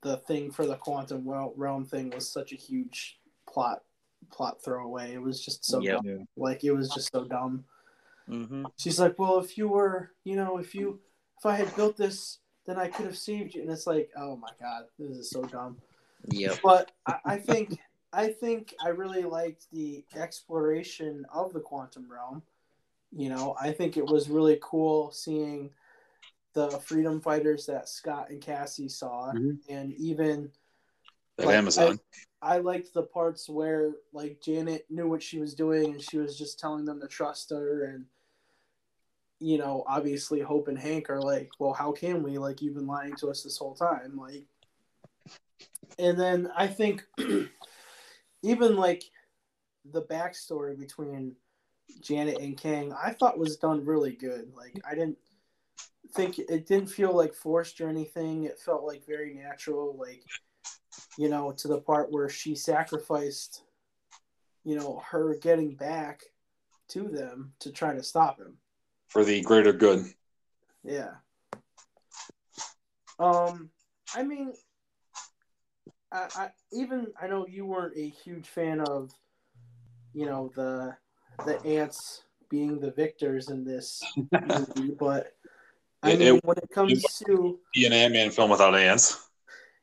the 0.03 0.19
thing 0.19 0.51
for 0.51 0.67
the 0.67 0.77
quantum 0.77 1.27
realm 1.27 1.87
thing 1.87 2.11
was 2.11 2.29
such 2.29 2.53
a 2.53 2.57
huge 2.57 3.21
plot 3.49 3.83
plot 4.31 4.63
throwaway. 4.63 5.13
It 5.15 5.23
was 5.23 5.45
just 5.45 5.65
so 5.65 5.81
Yep. 5.81 6.03
dumb. 6.05 6.29
like 6.37 6.65
it 6.65 6.73
was 6.73 6.89
just 6.91 7.11
so 7.13 7.25
dumb. 7.25 7.65
Mm-hmm. 8.29 8.67
She's 8.77 9.01
like, 9.01 9.19
well, 9.19 9.39
if 9.39 9.59
you 9.59 9.69
were, 9.69 10.13
you 10.25 10.37
know, 10.37 10.59
if 10.59 10.75
you 10.75 11.01
if 11.39 11.47
I 11.47 11.57
had 11.57 11.75
built 11.75 11.97
this, 11.97 12.39
then 12.67 12.79
I 12.79 12.87
could 12.89 13.07
have 13.07 13.19
saved 13.19 13.55
you. 13.55 13.63
And 13.63 13.71
it's 13.71 13.87
like, 13.87 14.11
oh 14.17 14.37
my 14.37 14.51
god, 14.61 14.85
this 14.99 15.17
is 15.17 15.31
so 15.31 15.43
dumb 15.45 15.77
Yeah. 16.29 16.55
but 16.63 16.93
I, 17.07 17.17
I 17.25 17.37
think 17.39 17.79
I 18.13 18.29
think 18.29 18.75
I 18.85 18.89
really 18.91 19.23
liked 19.25 19.67
the 19.73 20.05
exploration 20.15 21.25
of 21.33 21.53
the 21.53 21.61
quantum 21.61 22.11
realm. 22.11 22.43
You 23.11 23.29
know, 23.29 23.57
I 23.61 23.73
think 23.73 23.97
it 23.97 24.07
was 24.07 24.29
really 24.31 24.59
cool 24.63 25.11
seeing 25.11 25.71
the 26.55 26.71
freedom 26.81 27.21
fighters 27.21 27.67
that 27.67 27.89
Scott 27.89 28.29
and 28.31 28.41
Cassie 28.41 28.89
saw, 28.89 29.33
Mhm. 29.33 29.59
and 29.69 29.93
even 29.95 30.53
Like, 31.39 31.57
Amazon. 31.57 31.99
I 32.43 32.59
liked 32.59 32.93
the 32.93 33.05
parts 33.05 33.49
where 33.49 33.93
like 34.13 34.41
Janet 34.43 34.87
knew 34.91 35.09
what 35.09 35.23
she 35.23 35.39
was 35.39 35.55
doing 35.55 35.93
and 35.93 36.03
she 36.03 36.19
was 36.19 36.37
just 36.37 36.59
telling 36.59 36.85
them 36.85 37.01
to 37.01 37.07
trust 37.07 37.51
her 37.51 37.85
and 37.85 38.05
you 39.39 39.59
know, 39.59 39.83
obviously 39.89 40.41
Hope 40.41 40.69
and 40.69 40.79
Hank 40.79 41.11
are 41.11 41.21
like, 41.21 41.51
Well, 41.59 41.73
how 41.73 41.93
can 41.93 42.23
we? 42.23 42.39
Like 42.39 42.61
you've 42.61 42.75
been 42.75 42.87
lying 42.87 43.15
to 43.17 43.29
us 43.29 43.43
this 43.43 43.59
whole 43.59 43.75
time. 43.75 44.17
Like 44.17 44.47
and 45.99 46.19
then 46.19 46.51
I 46.57 46.67
think 46.67 47.05
even 48.43 48.77
like 48.77 49.05
the 49.93 50.03
backstory 50.03 50.79
between 50.79 51.37
Janet 52.01 52.39
and 52.39 52.57
Kang, 52.57 52.93
I 52.93 53.13
thought 53.13 53.39
was 53.39 53.57
done 53.57 53.85
really 53.85 54.13
good. 54.13 54.53
Like 54.57 54.81
I 54.89 54.95
didn't 54.95 55.19
think 56.15 56.39
it 56.39 56.67
didn't 56.67 56.89
feel 56.89 57.15
like 57.17 57.35
forced 57.35 57.81
or 57.81 57.89
anything. 57.89 58.45
It 58.45 58.59
felt 58.59 58.85
like 58.85 59.07
very 59.07 59.35
natural. 59.35 59.97
Like 59.97 60.23
you 61.19 61.29
know, 61.29 61.53
to 61.53 61.69
the 61.69 61.79
part 61.79 62.11
where 62.11 62.29
she 62.29 62.55
sacrificed, 62.55 63.63
you 64.65 64.77
know, 64.77 65.03
her 65.07 65.37
getting 65.41 65.75
back 65.75 66.23
to 66.89 67.09
them 67.09 67.53
to 67.61 67.71
try 67.73 67.95
to 67.95 68.03
stop 68.03 68.39
him 68.39 68.57
for 69.09 69.25
the 69.25 69.41
greater 69.43 69.73
good. 69.73 70.05
Yeah. 70.85 71.13
Um, 73.19 73.71
I 74.15 74.23
mean, 74.23 74.53
I, 76.11 76.29
I 76.37 76.49
even 76.73 77.09
I 77.21 77.27
know 77.27 77.47
you 77.47 77.65
weren't 77.67 77.97
a 77.97 78.09
huge 78.09 78.49
fan 78.49 78.81
of, 78.81 79.11
you 80.13 80.27
know, 80.27 80.51
the 80.55 80.97
the 81.47 81.65
ants 81.65 82.23
being 82.51 82.79
the 82.81 82.91
victors 82.91 83.49
in 83.49 83.65
this 83.65 84.03
movie, 84.47 84.91
but 84.99 85.33
I 86.03 86.13
It- 86.13 86.19
mean, 86.19 86.37
it- 86.37 86.45
when 86.45 86.59
it 86.59 86.71
comes 86.71 87.03
to 87.27 87.59
Be 87.75 87.87
an 87.87 87.93
Ant 87.93 88.13
Man 88.13 88.31
film 88.31 88.51
without 88.51 88.75
ants. 88.75 89.29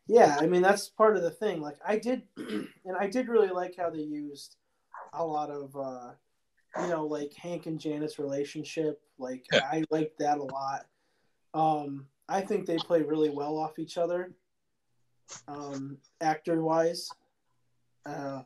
Yeah, 0.09 0.37
I 0.41 0.47
mean 0.47 0.63
that's 0.63 0.89
part 0.89 1.15
of 1.15 1.21
the 1.21 1.29
thing. 1.29 1.61
Like 1.61 1.77
I 1.85 1.99
did, 1.99 2.23
and 2.37 2.97
I 2.99 3.05
did 3.05 3.27
really 3.27 3.49
like 3.49 3.75
how 3.77 3.91
they 3.91 3.99
used 3.99 4.55
a 5.13 5.23
lot 5.23 5.51
of, 5.51 5.75
uh, 5.75 6.11
you 6.81 6.87
know, 6.87 7.05
like 7.05 7.31
Hank 7.35 7.67
and 7.67 7.79
Janet's 7.79 8.17
relationship. 8.17 8.99
Like 9.19 9.45
Yeah. 9.53 9.69
I 9.71 9.83
liked 9.91 10.17
that 10.17 10.39
a 10.39 10.43
lot. 10.43 10.87
Um, 11.53 12.07
I 12.27 12.41
think 12.41 12.65
they 12.65 12.77
play 12.77 13.03
really 13.03 13.29
well 13.29 13.55
off 13.55 13.77
each 13.77 13.99
other, 13.99 14.33
um, 15.47 15.99
actor 16.21 16.63
wise, 16.63 17.07
uh, 18.07 18.41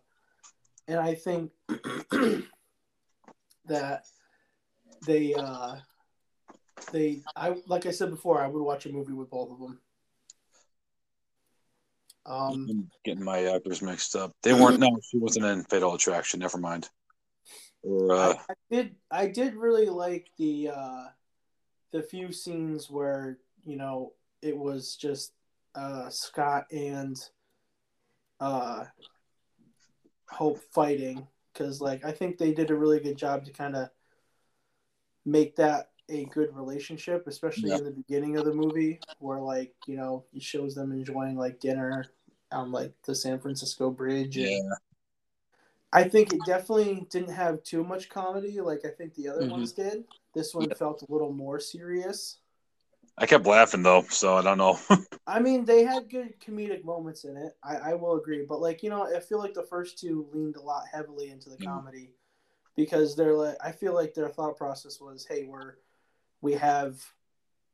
and 0.90 1.00
I 1.00 1.16
think 1.16 1.52
that 3.68 4.04
they, 5.06 5.34
uh, 5.34 5.78
they, 6.92 7.22
I 7.38 7.56
like 7.68 7.86
I 7.86 7.92
said 7.92 8.10
before, 8.10 8.42
I 8.42 8.48
would 8.48 8.64
watch 8.64 8.86
a 8.86 8.92
movie 8.92 9.14
with 9.14 9.30
both 9.30 9.50
of 9.50 9.60
them. 9.60 9.80
Um, 12.26 12.68
I'm 12.70 12.92
getting 13.04 13.24
my 13.24 13.44
actors 13.46 13.82
mixed 13.82 14.16
up. 14.16 14.32
They 14.44 14.54
weren't. 14.54 14.80
No, 14.80 14.98
she 15.10 15.18
wasn't 15.18 15.46
in 15.46 15.64
Fatal 15.66 15.94
Attraction. 15.94 16.40
Never 16.40 16.58
mind. 16.58 16.90
Or 17.82 18.12
uh, 18.14 18.34
I, 18.34 18.52
I 18.52 18.56
did 18.72 18.96
I 19.12 19.28
did 19.28 19.56
really 19.56 19.88
like 19.88 20.28
the 20.38 20.70
uh 20.74 21.06
the 21.92 22.02
few 22.02 22.32
scenes 22.32 22.90
where, 22.90 23.38
you 23.66 23.76
know, 23.76 24.14
it 24.42 24.58
was 24.58 24.96
just 24.96 25.34
uh 25.76 26.10
Scott 26.10 26.66
and 26.72 27.18
uh 28.40 28.86
Hope 30.30 30.60
fighting 30.72 31.28
cuz 31.54 31.82
like 31.82 32.06
I 32.06 32.12
think 32.12 32.38
they 32.38 32.54
did 32.54 32.72
a 32.72 32.76
really 32.76 33.00
good 33.00 33.18
job 33.18 33.46
to 33.46 33.52
kind 33.52 33.76
of 33.76 33.90
make 35.26 35.58
that 35.58 35.92
a 36.10 36.26
good 36.26 36.56
relationship, 36.56 37.28
especially 37.28 37.72
Yeah. 37.72 37.78
in 37.78 37.84
the 37.84 37.92
beginning 37.92 38.38
of 38.38 38.46
the 38.46 38.54
movie 38.54 39.02
where 39.20 39.40
like, 39.40 39.74
you 39.86 39.96
know, 39.98 40.26
he 40.32 40.40
shows 40.40 40.76
them 40.76 40.92
enjoying 40.92 41.38
like 41.38 41.60
dinner 41.60 42.12
on 42.52 42.72
like 42.72 42.94
the 43.06 43.16
San 43.16 43.40
Francisco 43.40 43.90
bridge 43.90 44.38
and 44.38 44.48
yeah, 44.50 44.76
I 45.94 46.04
think 46.10 46.32
it 46.34 46.44
definitely 46.44 47.08
didn't 47.10 47.34
have 47.34 47.64
too 47.64 47.84
much 47.86 48.10
comedy 48.10 48.60
like 48.60 48.84
I 48.86 48.90
think 48.90 49.14
the 49.16 49.30
other 49.30 49.46
Mhm. 49.46 49.52
ones 49.52 49.72
did. 49.72 50.04
This 50.34 50.54
one 50.54 50.72
felt 50.72 51.04
a 51.04 51.12
little 51.12 51.32
more 51.32 51.60
serious. 51.60 52.40
I 53.18 53.26
kept 53.26 53.46
laughing 53.46 53.82
though, 53.84 54.04
so 54.10 54.38
I 54.38 54.42
don't 54.44 54.58
know. 54.58 54.80
I 55.26 55.40
mean, 55.40 55.64
they 55.64 55.84
had 55.84 56.10
good 56.10 56.40
comedic 56.42 56.84
moments 56.84 57.24
in 57.24 57.38
it. 57.38 57.54
I, 57.64 57.76
I 57.92 57.94
will 57.94 58.16
agree, 58.18 58.46
but 58.48 58.60
like 58.60 58.84
you 58.84 58.90
know, 58.90 59.04
I 59.16 59.20
feel 59.20 59.40
like 59.40 59.54
the 59.54 59.64
first 59.64 59.98
two 59.98 60.28
leaned 60.34 60.58
a 60.58 60.62
lot 60.62 60.84
heavily 60.92 61.30
into 61.30 61.50
the 61.50 61.58
Mhm. 61.60 61.66
comedy 61.66 62.12
because 62.76 63.16
they're 63.16 63.36
like, 63.36 63.58
I 63.64 63.72
feel 63.72 63.94
like 63.94 64.14
their 64.14 64.30
thought 64.30 64.58
process 64.58 65.00
was, 65.02 65.26
hey, 65.26 65.46
we're 65.46 65.76
we 66.44 66.54
have, 66.54 67.02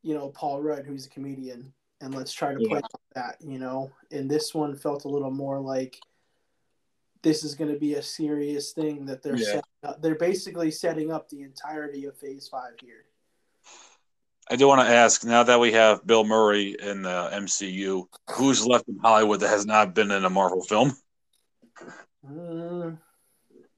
you 0.03 0.13
know, 0.13 0.29
Paul 0.29 0.61
Rudd 0.61 0.85
who's 0.85 1.07
a 1.07 1.09
comedian, 1.09 1.73
and 2.01 2.13
let's 2.13 2.31
try 2.31 2.53
to 2.53 2.59
play 2.59 2.79
off 2.79 3.01
that, 3.15 3.37
you 3.41 3.57
know. 3.57 3.91
And 4.11 4.29
this 4.29 4.53
one 4.53 4.75
felt 4.75 5.05
a 5.05 5.09
little 5.09 5.31
more 5.31 5.59
like 5.59 5.99
this 7.23 7.43
is 7.43 7.55
going 7.55 7.73
to 7.73 7.79
be 7.79 7.95
a 7.95 8.01
serious 8.01 8.71
thing 8.71 9.05
that 9.07 9.23
they're 9.23 9.35
Yeah. 9.35 9.45
setting 9.45 9.63
up. 9.83 10.01
They're 10.01 10.15
basically 10.15 10.71
setting 10.71 11.11
up 11.11 11.27
the 11.27 11.41
entirety 11.41 12.05
of 12.05 12.15
Phase 12.15 12.47
Five 12.47 12.75
here. 12.79 13.05
I 14.51 14.55
do 14.55 14.67
want 14.67 14.87
to 14.87 14.93
ask 14.93 15.25
now 15.25 15.43
that 15.43 15.59
we 15.59 15.71
have 15.73 16.05
Bill 16.05 16.23
Murray 16.23 16.75
in 16.79 17.01
the 17.01 17.29
MCU, 17.33 18.07
who's 18.31 18.65
left 18.65 18.87
in 18.87 18.99
Hollywood 18.99 19.39
that 19.41 19.49
has 19.49 19.65
not 19.65 19.93
been 19.95 20.11
in 20.11 20.25
a 20.25 20.29
Marvel 20.29 20.63
film? 20.63 20.95
Mm, 22.25 22.99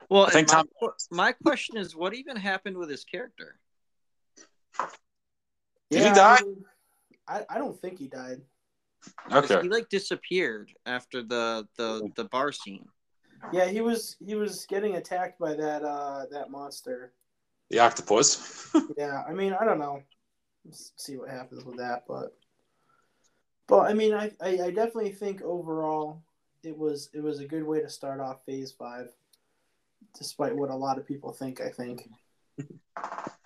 Well, 0.10 0.26
I 0.26 0.30
think 0.32 0.50
my, 0.50 0.64
Tom- 0.80 0.92
my 1.12 1.32
question 1.32 1.78
is, 1.78 1.96
what 1.96 2.14
even 2.14 2.36
happened 2.36 2.78
with 2.78 2.90
his 2.90 3.06
character? 3.06 3.60
Did 5.90 6.00
he 6.00 6.06
yeah, 6.06 6.14
die? 6.14 6.38
I, 6.40 6.44
mean, 6.44 6.66
I, 7.28 7.46
I 7.50 7.58
don't 7.58 7.80
think 7.80 8.00
he 8.00 8.08
died. 8.08 8.42
Okay, 9.32 9.62
He 9.62 9.70
like 9.70 9.90
disappeared 9.90 10.72
after 10.86 11.24
the 11.24 11.68
the 11.78 12.10
the 12.16 12.26
bar 12.26 12.52
scene. 12.52 12.86
Yeah, 13.52 13.66
he 13.66 13.82
was 13.82 14.18
he 14.26 14.36
was 14.36 14.66
getting 14.68 14.96
attacked 14.96 15.40
by 15.40 15.54
that 15.56 15.84
uh 15.84 16.26
that 16.32 16.52
monster. 16.52 17.14
the 17.70 17.80
octopus. 17.80 18.70
Yeah, 18.98 19.24
I 19.28 19.34
mean 19.34 19.54
I 19.60 19.66
don't 19.66 19.80
know. 19.80 20.04
Let's 20.66 20.94
see 20.96 21.18
what 21.18 21.30
happens 21.30 21.66
with 21.66 21.78
that, 21.78 22.04
but 22.08 22.38
but 23.68 23.90
I 23.90 23.94
mean 23.94 24.14
I, 24.14 24.32
I 24.40 24.50
I 24.66 24.72
definitely 24.72 25.12
think 25.12 25.42
overall 25.42 26.22
it 26.64 26.78
was 26.78 27.10
it 27.14 27.22
was 27.22 27.40
a 27.40 27.48
good 27.48 27.64
way 27.64 27.82
to 27.82 27.90
start 27.90 28.20
off 28.20 28.46
Phase 28.46 28.72
Five, 28.72 29.10
despite 30.18 30.56
what 30.56 30.70
a 30.70 30.76
lot 30.76 31.00
of 31.00 31.08
people 31.08 31.32
think. 31.32 31.60
I 31.60 31.70
think. 31.70 32.08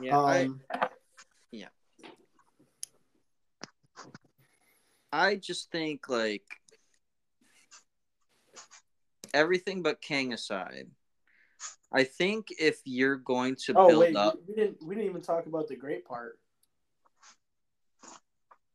Yeah, 0.00 0.18
I, 0.18 0.44
Um, 0.44 0.60
I 5.12 5.36
just 5.36 5.70
think 5.70 6.08
like 6.08 6.42
everything 9.34 9.82
but 9.82 10.00
Kang 10.00 10.32
aside, 10.32 10.88
I 11.92 12.04
think 12.04 12.48
if 12.58 12.80
you're 12.84 13.16
going 13.16 13.56
to 13.66 13.74
oh 13.76 13.88
build 13.88 14.00
wait, 14.00 14.16
up, 14.16 14.38
we, 14.48 14.54
we 14.54 14.54
didn't 14.54 14.82
we 14.86 14.94
didn't 14.94 15.10
even 15.10 15.20
talk 15.20 15.46
about 15.46 15.68
the 15.68 15.76
great 15.76 16.06
part. 16.06 16.38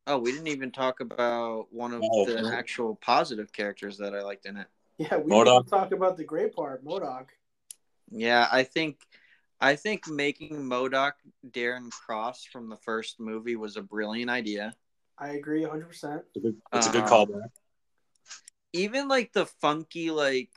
oh, 0.05 0.19
we 0.19 0.31
didn't 0.31 0.47
even 0.47 0.72
talk 0.72 0.99
about 0.99 1.68
one 1.72 1.93
of 1.93 2.03
Oh, 2.03 2.26
the 2.26 2.41
no. 2.41 2.51
actual 2.51 2.95
positive 2.95 3.51
characters 3.51 3.97
that 3.97 4.14
I 4.14 4.22
liked 4.22 4.45
in 4.45 4.57
it. 4.57 4.68
Yeah, 4.99 5.18
we 5.18 5.31
MODOK. 5.31 5.64
didn't 5.64 5.69
talk 5.69 5.91
about 5.91 6.18
the 6.18 6.23
great 6.23 6.55
part, 6.55 6.85
MODOK. 6.85 7.27
Yeah, 8.11 8.47
I 8.51 8.64
think 8.64 8.99
I 9.59 9.75
think 9.75 10.07
making 10.07 10.51
MODOK 10.51 11.13
Darren 11.49 11.89
Cross 11.91 12.45
from 12.45 12.69
the 12.69 12.77
first 12.77 13.19
movie 13.19 13.55
was 13.55 13.75
a 13.75 13.81
brilliant 13.81 14.29
idea. 14.29 14.75
I 15.17 15.29
agree 15.29 15.61
100. 15.61 15.88
percent 15.88 16.23
It's 16.35 16.88
a 16.88 16.91
good 16.91 17.03
Uh, 17.03 17.07
callback. 17.07 17.49
Even 18.73 19.07
like 19.07 19.34
the 19.34 19.45
funky 19.45 20.11
like 20.11 20.51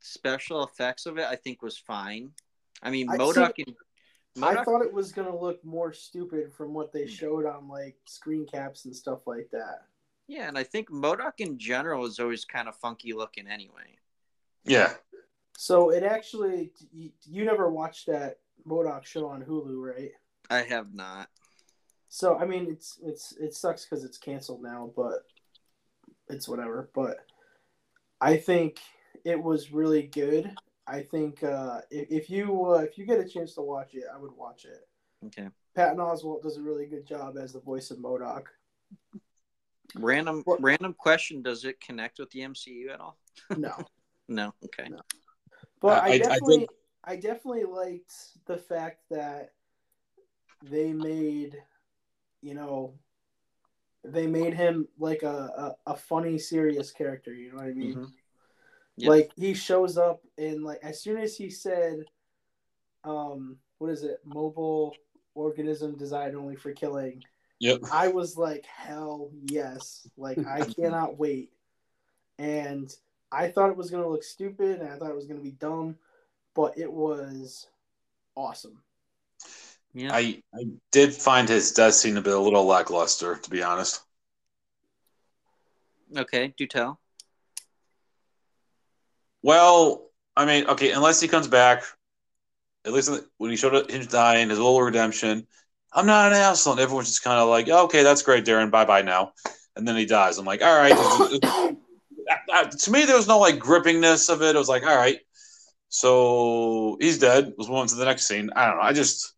special 0.00 0.64
effects 0.64 1.06
of 1.06 1.18
it, 1.18 1.24
I 1.24 1.36
think 1.36 1.62
was 1.62 1.78
fine. 1.78 2.32
I 2.82 2.90
mean, 2.90 3.08
I 3.08 3.16
MODOK 3.16 3.64
and 3.66 4.44
I 4.44 4.62
thought 4.64 4.82
it 4.82 4.92
was 4.92 5.12
gonna 5.12 5.36
look 5.36 5.64
more 5.64 5.92
stupid 5.92 6.52
from 6.52 6.74
what 6.74 6.92
they 6.92 7.06
showed 7.06 7.46
on 7.46 7.68
like 7.68 7.96
screen 8.04 8.46
caps 8.46 8.84
and 8.84 8.94
stuff 8.94 9.26
like 9.26 9.48
that. 9.52 9.86
yeah, 10.26 10.48
and 10.48 10.58
I 10.58 10.64
think 10.64 10.90
MODOK 10.90 11.34
in 11.38 11.58
general 11.58 12.04
is 12.04 12.18
always 12.18 12.44
kind 12.44 12.68
of 12.68 12.76
funky 12.76 13.12
looking 13.14 13.46
anyway. 13.46 13.96
Yeah, 14.64 14.94
So 15.56 15.90
it 15.90 16.02
actually, 16.02 16.72
you, 16.92 17.10
you 17.24 17.44
never 17.44 17.70
watched 17.70 18.06
that 18.06 18.38
MODOK 18.66 19.04
show 19.04 19.28
on 19.28 19.42
Hulu, 19.42 19.76
right? 19.76 20.10
I 20.50 20.62
have 20.62 20.94
not. 20.94 21.28
So 22.08 22.38
I 22.38 22.44
mean, 22.44 22.68
it's 22.70 22.98
it's 23.02 23.32
it 23.40 23.54
sucks 23.54 23.84
because 23.84 24.04
it's 24.04 24.18
canceled 24.18 24.62
now, 24.62 24.92
but 24.94 25.26
it's 26.28 26.48
whatever. 26.48 26.90
But 26.94 27.18
I 28.20 28.36
think 28.36 28.78
it 29.24 29.42
was 29.42 29.72
really 29.72 30.02
good. 30.02 30.54
I 30.86 31.02
think 31.02 31.42
uh, 31.42 31.80
if, 31.90 32.10
if 32.10 32.30
you 32.30 32.66
uh, 32.66 32.78
if 32.78 32.98
you 32.98 33.06
get 33.06 33.20
a 33.20 33.28
chance 33.28 33.54
to 33.54 33.62
watch 33.62 33.94
it, 33.94 34.04
I 34.12 34.18
would 34.18 34.36
watch 34.36 34.64
it. 34.64 34.86
Okay. 35.26 35.48
Patton 35.74 35.98
Oswalt 35.98 36.42
does 36.42 36.56
a 36.56 36.62
really 36.62 36.86
good 36.86 37.06
job 37.06 37.36
as 37.36 37.52
the 37.52 37.60
voice 37.60 37.90
of 37.90 37.98
MODOK. 37.98 38.44
Random 39.96 40.44
random 40.60 40.94
question: 40.94 41.42
Does 41.42 41.64
it 41.64 41.80
connect 41.80 42.18
with 42.18 42.30
the 42.30 42.40
MCU 42.40 42.92
at 42.92 43.00
all? 43.00 43.18
No, 43.56 43.74
No. 44.28 44.54
Okay. 44.64 44.88
No. 44.88 45.00
But 45.84 46.02
I- 46.02 46.06
I, 46.06 46.08
I- 46.08 46.14
I 46.14 46.18
definitely 46.18 46.68
I 47.04 47.16
definitely 47.16 47.64
liked 47.64 48.14
the 48.46 48.56
fact 48.56 49.00
that 49.10 49.52
they 50.62 50.92
made 50.92 51.62
you 52.40 52.54
know 52.54 52.94
they 54.02 54.26
made 54.26 54.54
him 54.54 54.88
like 54.98 55.22
a, 55.22 55.74
a, 55.86 55.92
a 55.92 55.96
funny 55.96 56.38
serious 56.38 56.90
character 56.90 57.32
you 57.34 57.50
know 57.50 57.56
what 57.56 57.66
i 57.66 57.72
mean 57.72 57.96
Mhm. 57.96 58.12
Yep. 58.96 59.10
like 59.10 59.30
he 59.36 59.54
shows 59.54 59.98
up 59.98 60.22
and 60.38 60.62
like 60.64 60.78
as 60.82 61.00
soon 61.02 61.18
as 61.18 61.36
he 61.36 61.50
said 61.50 62.04
um 63.02 63.58
what 63.78 63.90
is 63.90 64.04
it 64.04 64.20
mobile 64.24 64.94
organism 65.34 65.96
designed 65.96 66.36
only 66.36 66.56
for 66.56 66.72
killing 66.72 67.22
Yep. 67.60 67.80
i 67.92 68.08
was 68.08 68.36
like 68.36 68.64
hell 68.66 69.30
yes 69.44 70.06
like 70.16 70.38
i 70.46 70.64
cannot 70.78 71.18
wait 71.18 71.50
and 72.38 72.94
I 73.34 73.48
thought 73.48 73.70
it 73.70 73.76
was 73.76 73.90
going 73.90 74.02
to 74.02 74.08
look 74.08 74.22
stupid 74.22 74.80
and 74.80 74.88
I 74.88 74.96
thought 74.96 75.10
it 75.10 75.16
was 75.16 75.26
going 75.26 75.38
to 75.38 75.44
be 75.44 75.50
dumb, 75.50 75.96
but 76.54 76.78
it 76.78 76.90
was 76.90 77.66
awesome. 78.36 78.78
Yeah. 79.92 80.10
I, 80.12 80.42
I 80.54 80.66
did 80.92 81.12
find 81.12 81.48
his 81.48 81.72
death 81.72 81.94
scene 81.94 82.14
to 82.14 82.20
be 82.20 82.30
a 82.30 82.38
little 82.38 82.64
lackluster, 82.64 83.36
to 83.36 83.50
be 83.50 83.62
honest. 83.62 84.00
Okay, 86.16 86.54
do 86.56 86.66
tell. 86.66 87.00
Well, 89.42 90.10
I 90.36 90.46
mean, 90.46 90.66
okay, 90.66 90.92
unless 90.92 91.20
he 91.20 91.28
comes 91.28 91.48
back, 91.48 91.82
at 92.84 92.92
least 92.92 93.10
when 93.38 93.50
he 93.50 93.56
showed 93.56 93.74
up, 93.74 93.90
him 93.90 94.04
dying, 94.06 94.50
his 94.50 94.58
little 94.58 94.80
redemption. 94.80 95.46
I'm 95.92 96.06
not 96.06 96.32
an 96.32 96.38
asshole, 96.38 96.74
and 96.74 96.80
everyone's 96.80 97.08
just 97.08 97.24
kind 97.24 97.40
of 97.40 97.48
like, 97.48 97.68
okay, 97.68 98.02
that's 98.02 98.22
great, 98.22 98.44
Darren, 98.44 98.70
bye 98.70 98.84
bye 98.84 99.02
now, 99.02 99.32
and 99.76 99.86
then 99.86 99.96
he 99.96 100.06
dies. 100.06 100.38
I'm 100.38 100.44
like, 100.44 100.62
all 100.62 100.76
right. 100.76 101.76
To 102.70 102.90
me, 102.90 103.04
there 103.04 103.16
was 103.16 103.28
no 103.28 103.38
like 103.38 103.56
grippingness 103.56 104.28
of 104.32 104.42
it. 104.42 104.54
It 104.54 104.58
was 104.58 104.68
like, 104.68 104.82
all 104.82 104.96
right, 104.96 105.18
so 105.88 106.96
he's 107.00 107.18
dead. 107.18 107.52
Was 107.56 107.68
on 107.68 107.86
to 107.86 107.94
the 107.94 108.04
next 108.04 108.26
scene. 108.26 108.50
I 108.56 108.66
don't 108.66 108.76
know. 108.76 108.82
I 108.82 108.92
just 108.92 109.34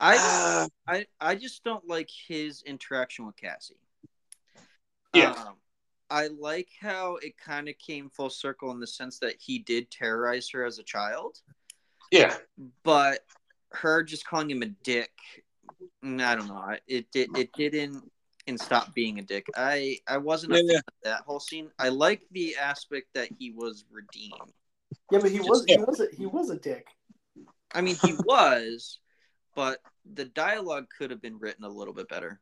I 0.00 0.16
uh, 0.16 0.68
I 0.92 1.06
I 1.20 1.34
just 1.34 1.64
don't 1.64 1.86
like 1.86 2.10
his 2.26 2.62
interaction 2.62 3.26
with 3.26 3.36
Cassie. 3.36 3.76
Yeah. 5.14 5.32
Um, 5.32 5.56
I 6.10 6.28
like 6.28 6.68
how 6.80 7.16
it 7.16 7.36
kind 7.36 7.68
of 7.68 7.76
came 7.78 8.08
full 8.08 8.30
circle 8.30 8.70
in 8.70 8.80
the 8.80 8.86
sense 8.86 9.18
that 9.18 9.34
he 9.38 9.58
did 9.58 9.90
terrorize 9.90 10.48
her 10.50 10.64
as 10.64 10.78
a 10.78 10.82
child. 10.82 11.38
Yeah. 12.10 12.34
But 12.82 13.20
her 13.72 14.02
just 14.02 14.26
calling 14.26 14.50
him 14.50 14.62
a 14.62 14.66
dick, 14.66 15.12
I 16.02 16.34
don't 16.34 16.48
know. 16.48 16.76
It 16.86 17.06
it, 17.14 17.28
it 17.36 17.52
didn't 17.52 18.10
and 18.48 18.60
stop 18.60 18.94
being 18.94 19.18
a 19.18 19.22
dick. 19.22 19.46
I 19.56 19.98
I 20.08 20.16
wasn't 20.18 20.54
yeah, 20.54 20.62
yeah. 20.64 20.80
that 21.04 21.20
whole 21.20 21.40
scene. 21.40 21.70
I 21.78 21.90
like 21.90 22.22
the 22.32 22.56
aspect 22.56 23.08
that 23.14 23.28
he 23.38 23.50
was 23.50 23.84
redeemed. 23.90 24.52
Yeah, 25.10 25.20
but 25.20 25.30
he 25.30 25.38
just, 25.38 25.48
was 25.48 25.64
he 25.66 25.76
was 25.76 26.00
a, 26.00 26.06
he 26.16 26.26
was 26.26 26.50
a 26.50 26.56
dick. 26.56 26.86
I 27.72 27.82
mean, 27.82 27.96
he 28.02 28.12
was, 28.24 28.98
but 29.54 29.78
the 30.14 30.24
dialogue 30.24 30.86
could 30.96 31.10
have 31.10 31.22
been 31.22 31.38
written 31.38 31.64
a 31.64 31.68
little 31.68 31.94
bit 31.94 32.08
better. 32.08 32.40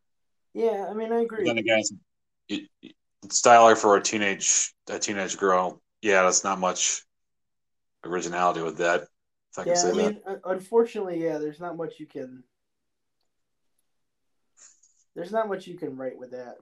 Yeah, 0.54 0.86
I 0.88 0.94
mean, 0.94 1.12
I 1.12 1.20
agree. 1.20 1.44
Then 1.44 1.58
again, 1.58 1.82
it, 2.48 2.68
it's 3.22 3.42
dialogue 3.42 3.76
for 3.76 3.96
a 3.96 4.02
teenage 4.02 4.72
a 4.88 4.98
teenage 4.98 5.36
girl. 5.36 5.82
Yeah, 6.02 6.22
that's 6.22 6.44
not 6.44 6.60
much 6.60 7.02
originality 8.04 8.62
with 8.62 8.78
that. 8.78 9.08
If 9.52 9.58
I 9.58 9.64
yeah, 9.64 9.82
I 9.84 9.92
mean, 9.92 10.20
that. 10.26 10.40
unfortunately, 10.44 11.22
yeah, 11.22 11.38
there's 11.38 11.60
not 11.60 11.76
much 11.76 11.94
you 11.98 12.06
can. 12.06 12.44
There's 15.16 15.32
not 15.32 15.48
much 15.48 15.66
you 15.66 15.76
can 15.76 15.96
write 15.96 16.16
with 16.16 16.30
that. 16.32 16.58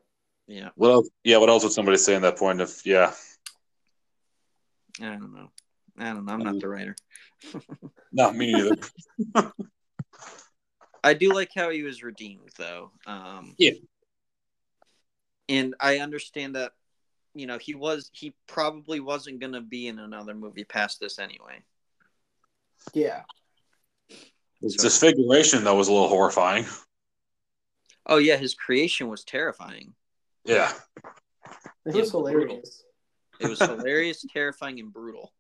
Yeah. 0.47 0.71
What 0.77 0.93
else? 0.93 1.11
Yeah. 1.25 1.39
What 1.39 1.51
else 1.51 1.65
would 1.65 1.73
somebody 1.73 1.99
say 1.99 2.15
in 2.15 2.23
that 2.23 2.39
point 2.39 2.61
of 2.61 2.73
yeah? 2.85 3.13
I 5.01 5.07
don't 5.07 5.35
know. 5.35 5.51
I 5.99 6.05
don't 6.13 6.25
know. 6.25 6.33
I'm 6.33 6.45
not 6.45 6.61
the 6.61 6.69
writer. 6.69 6.97
no, 8.13 8.33
me 8.33 8.53
neither. 8.53 8.77
I 11.05 11.15
do 11.15 11.33
like 11.33 11.51
how 11.55 11.71
he 11.71 11.83
was 11.83 12.03
redeemed, 12.03 12.51
though. 12.57 12.93
Um, 13.07 13.55
yeah. 13.59 13.73
And 15.49 15.75
I 15.79 15.99
understand 15.99 16.55
that, 16.55 16.73
you 17.35 17.47
know, 17.47 17.59
he 17.59 17.75
was 17.75 18.11
he 18.15 18.35
probably 18.47 19.01
wasn't 19.01 19.41
going 19.41 19.53
to 19.53 19.61
be 19.61 19.89
in 19.89 19.99
another 19.99 20.35
movie 20.35 20.65
past 20.65 21.01
this 21.01 21.19
anyway. 21.19 21.63
Yeah. 22.95 23.23
His 24.63 24.77
disfiguration 24.77 25.65
though 25.65 25.77
was 25.77 25.89
a 25.89 25.93
little 25.93 26.09
horrifying. 26.09 26.65
Oh 28.07 28.19
yeah, 28.19 28.37
his 28.37 28.55
creation 28.55 29.09
was 29.09 29.25
terrifying. 29.25 29.95
Yeah. 30.45 30.73
It 31.87 31.95
was 31.95 32.11
hilarious. 32.11 32.83
It 33.41 33.49
was 33.49 33.59
hilarious, 33.59 34.25
terrifying, 34.33 34.81
and 34.81 34.93
brutal. 34.93 35.33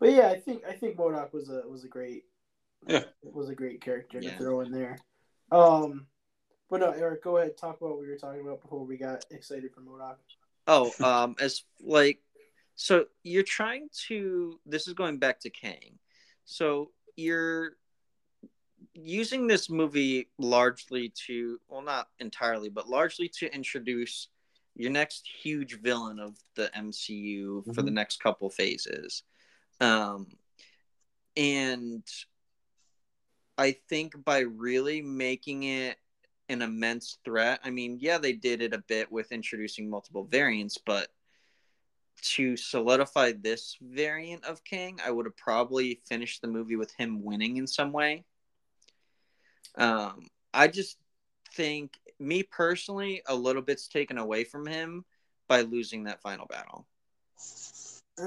But 0.00 0.12
yeah, 0.12 0.28
I 0.28 0.40
think 0.40 0.62
I 0.66 0.72
think 0.72 0.96
MODOK 0.96 1.32
was 1.32 1.50
a 1.50 1.62
was 1.68 1.84
a 1.84 1.88
great 1.88 2.24
yeah 2.86 3.04
was 3.22 3.50
a 3.50 3.54
great 3.54 3.82
character 3.82 4.18
yeah. 4.20 4.30
to 4.30 4.36
throw 4.38 4.60
in 4.62 4.72
there. 4.72 4.98
Um, 5.52 6.06
but 6.70 6.80
no, 6.80 6.90
Eric, 6.90 7.22
go 7.22 7.36
ahead 7.36 7.56
talk 7.56 7.76
about 7.78 7.90
what 7.90 8.00
we 8.00 8.08
were 8.08 8.16
talking 8.16 8.40
about 8.40 8.62
before 8.62 8.84
we 8.84 8.96
got 8.96 9.24
excited 9.30 9.70
for 9.74 9.82
MODOK. 9.82 10.16
Oh, 10.66 10.92
um, 11.04 11.36
as 11.38 11.64
like, 11.80 12.20
so 12.76 13.06
you're 13.22 13.42
trying 13.42 13.88
to. 14.06 14.58
This 14.64 14.88
is 14.88 14.94
going 14.94 15.18
back 15.18 15.40
to 15.40 15.50
Kang. 15.50 15.98
So 16.50 16.90
you're 17.14 17.76
using 18.92 19.46
this 19.46 19.70
movie 19.70 20.28
largely 20.36 21.12
to, 21.26 21.60
well, 21.68 21.80
not 21.80 22.08
entirely, 22.18 22.68
but 22.68 22.88
largely 22.88 23.28
to 23.38 23.54
introduce 23.54 24.26
your 24.74 24.90
next 24.90 25.28
huge 25.42 25.80
villain 25.80 26.18
of 26.18 26.36
the 26.56 26.68
MCU 26.76 27.44
mm-hmm. 27.46 27.72
for 27.72 27.82
the 27.82 27.88
mm-hmm. 27.88 27.94
next 27.94 28.20
couple 28.20 28.50
phases. 28.50 29.22
Um, 29.80 30.26
and 31.36 32.02
I 33.56 33.76
think 33.88 34.24
by 34.24 34.40
really 34.40 35.02
making 35.02 35.62
it 35.62 35.98
an 36.48 36.62
immense 36.62 37.18
threat, 37.24 37.60
I 37.62 37.70
mean, 37.70 37.98
yeah, 38.00 38.18
they 38.18 38.32
did 38.32 38.60
it 38.60 38.74
a 38.74 38.82
bit 38.88 39.10
with 39.12 39.30
introducing 39.30 39.88
multiple 39.88 40.24
variants, 40.24 40.78
but 40.84 41.10
to 42.22 42.56
solidify 42.56 43.32
this 43.32 43.76
variant 43.80 44.44
of 44.44 44.64
Kang, 44.64 44.98
I 45.04 45.10
would 45.10 45.26
have 45.26 45.36
probably 45.36 46.00
finished 46.08 46.42
the 46.42 46.48
movie 46.48 46.76
with 46.76 46.92
him 46.94 47.22
winning 47.22 47.56
in 47.56 47.66
some 47.66 47.92
way. 47.92 48.24
Um, 49.76 50.26
I 50.52 50.68
just 50.68 50.98
think, 51.54 51.98
me 52.18 52.42
personally, 52.42 53.22
a 53.26 53.34
little 53.34 53.62
bit's 53.62 53.88
taken 53.88 54.18
away 54.18 54.44
from 54.44 54.66
him 54.66 55.04
by 55.48 55.62
losing 55.62 56.04
that 56.04 56.22
final 56.22 56.46
battle. 56.46 56.86
Uh, 58.18 58.26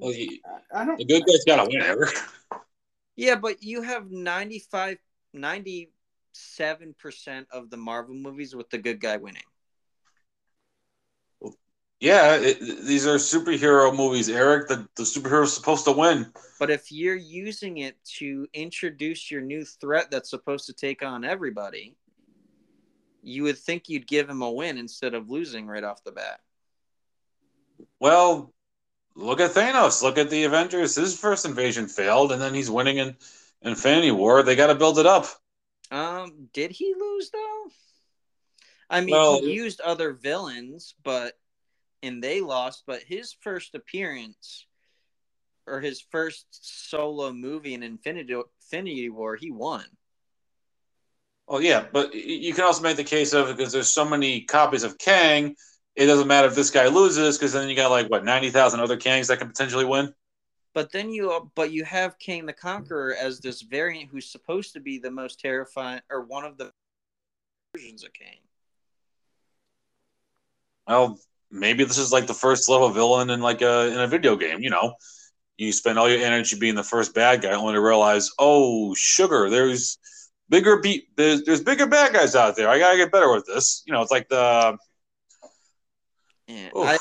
well, 0.00 0.12
he, 0.12 0.42
I 0.74 0.84
don't. 0.84 0.98
The 0.98 1.04
good 1.04 1.24
guy's 1.26 1.44
got 1.44 1.64
to 1.64 1.70
win, 1.70 1.82
ever. 1.82 2.08
Yeah, 3.16 3.34
but 3.34 3.62
you 3.62 3.82
have 3.82 4.10
95, 4.10 4.98
97 5.32 6.94
percent 6.98 7.48
of 7.50 7.68
the 7.68 7.76
Marvel 7.76 8.14
movies 8.14 8.54
with 8.54 8.70
the 8.70 8.78
good 8.78 9.00
guy 9.00 9.16
winning. 9.16 9.42
Yeah, 12.00 12.36
it, 12.36 12.60
these 12.60 13.06
are 13.06 13.16
superhero 13.16 13.94
movies, 13.94 14.28
Eric. 14.28 14.68
The 14.68 14.88
the 14.94 15.02
superhero's 15.02 15.52
supposed 15.52 15.84
to 15.86 15.92
win. 15.92 16.32
But 16.60 16.70
if 16.70 16.92
you're 16.92 17.16
using 17.16 17.78
it 17.78 17.96
to 18.18 18.46
introduce 18.52 19.30
your 19.30 19.40
new 19.40 19.64
threat 19.64 20.10
that's 20.10 20.30
supposed 20.30 20.66
to 20.66 20.72
take 20.72 21.02
on 21.02 21.24
everybody, 21.24 21.96
you 23.22 23.42
would 23.44 23.58
think 23.58 23.88
you'd 23.88 24.06
give 24.06 24.30
him 24.30 24.42
a 24.42 24.50
win 24.50 24.78
instead 24.78 25.14
of 25.14 25.28
losing 25.28 25.66
right 25.66 25.82
off 25.82 26.04
the 26.04 26.12
bat. 26.12 26.40
Well, 27.98 28.52
look 29.16 29.40
at 29.40 29.50
Thanos. 29.50 30.02
Look 30.02 30.18
at 30.18 30.30
the 30.30 30.44
Avengers. 30.44 30.94
His 30.94 31.18
first 31.18 31.44
invasion 31.44 31.88
failed, 31.88 32.30
and 32.30 32.40
then 32.40 32.54
he's 32.54 32.70
winning 32.70 32.98
in 32.98 33.16
Infinity 33.62 34.12
War. 34.12 34.44
They 34.44 34.54
got 34.54 34.68
to 34.68 34.76
build 34.76 35.00
it 35.00 35.06
up. 35.06 35.26
Um, 35.90 36.48
did 36.52 36.70
he 36.70 36.94
lose 36.96 37.30
though? 37.30 37.66
I 38.90 39.00
mean, 39.00 39.14
well, 39.14 39.40
he 39.40 39.52
used 39.52 39.80
other 39.80 40.12
villains, 40.12 40.94
but 41.02 41.34
and 42.02 42.22
they 42.22 42.40
lost. 42.40 42.84
But 42.86 43.02
his 43.02 43.34
first 43.40 43.74
appearance 43.74 44.66
or 45.66 45.80
his 45.80 46.00
first 46.00 46.46
solo 46.50 47.32
movie 47.32 47.74
in 47.74 47.82
Infinity 47.82 48.34
Infinity 48.62 49.10
War, 49.10 49.36
he 49.36 49.50
won. 49.50 49.84
Oh 51.46 51.60
yeah, 51.60 51.86
but 51.92 52.14
you 52.14 52.52
can 52.52 52.64
also 52.64 52.82
make 52.82 52.96
the 52.96 53.04
case 53.04 53.32
of 53.32 53.56
because 53.56 53.72
there's 53.72 53.88
so 53.88 54.04
many 54.04 54.42
copies 54.42 54.82
of 54.82 54.98
Kang 54.98 55.54
it 55.98 56.06
doesn't 56.06 56.28
matter 56.28 56.46
if 56.46 56.54
this 56.54 56.70
guy 56.70 56.86
loses 56.86 57.36
because 57.36 57.52
then 57.52 57.68
you 57.68 57.74
got 57.74 57.90
like 57.90 58.08
what 58.08 58.24
ninety 58.24 58.50
thousand 58.50 58.78
other 58.78 58.96
Kangs 58.96 59.26
that 59.26 59.40
can 59.40 59.48
potentially 59.48 59.84
win. 59.84 60.14
But 60.72 60.92
then 60.92 61.10
you, 61.10 61.32
uh, 61.32 61.40
but 61.56 61.72
you 61.72 61.84
have 61.84 62.20
Kang 62.20 62.46
the 62.46 62.52
Conqueror 62.52 63.16
as 63.16 63.40
this 63.40 63.62
variant 63.62 64.08
who's 64.08 64.30
supposed 64.30 64.74
to 64.74 64.80
be 64.80 65.00
the 65.00 65.10
most 65.10 65.40
terrifying 65.40 66.00
or 66.08 66.24
one 66.24 66.44
of 66.44 66.56
the 66.56 66.70
versions 67.74 68.04
of 68.04 68.12
Kang. 68.12 68.38
Well, 70.86 71.18
maybe 71.50 71.84
this 71.84 71.98
is 71.98 72.12
like 72.12 72.26
the 72.26 72.34
first 72.34 72.68
level 72.68 72.88
villain 72.90 73.30
in 73.30 73.40
like 73.40 73.62
a 73.62 73.92
in 73.92 74.00
a 74.00 74.06
video 74.06 74.36
game. 74.36 74.60
You 74.60 74.70
know, 74.70 74.94
you 75.56 75.72
spend 75.72 75.98
all 75.98 76.08
your 76.08 76.24
energy 76.24 76.58
being 76.58 76.74
the 76.74 76.82
first 76.82 77.14
bad 77.14 77.42
guy, 77.42 77.52
only 77.52 77.74
to 77.74 77.80
realize, 77.80 78.30
oh, 78.38 78.94
sugar, 78.94 79.50
there's 79.50 79.98
bigger 80.48 80.80
beat, 80.80 81.08
there's, 81.16 81.42
there's 81.44 81.62
bigger 81.62 81.86
bad 81.86 82.12
guys 82.12 82.34
out 82.34 82.56
there. 82.56 82.68
I 82.68 82.78
gotta 82.78 82.96
get 82.96 83.12
better 83.12 83.32
with 83.32 83.46
this. 83.46 83.82
You 83.86 83.92
know, 83.92 84.02
it's 84.02 84.10
like 84.10 84.28
the 84.28 84.78
I, 86.74 86.98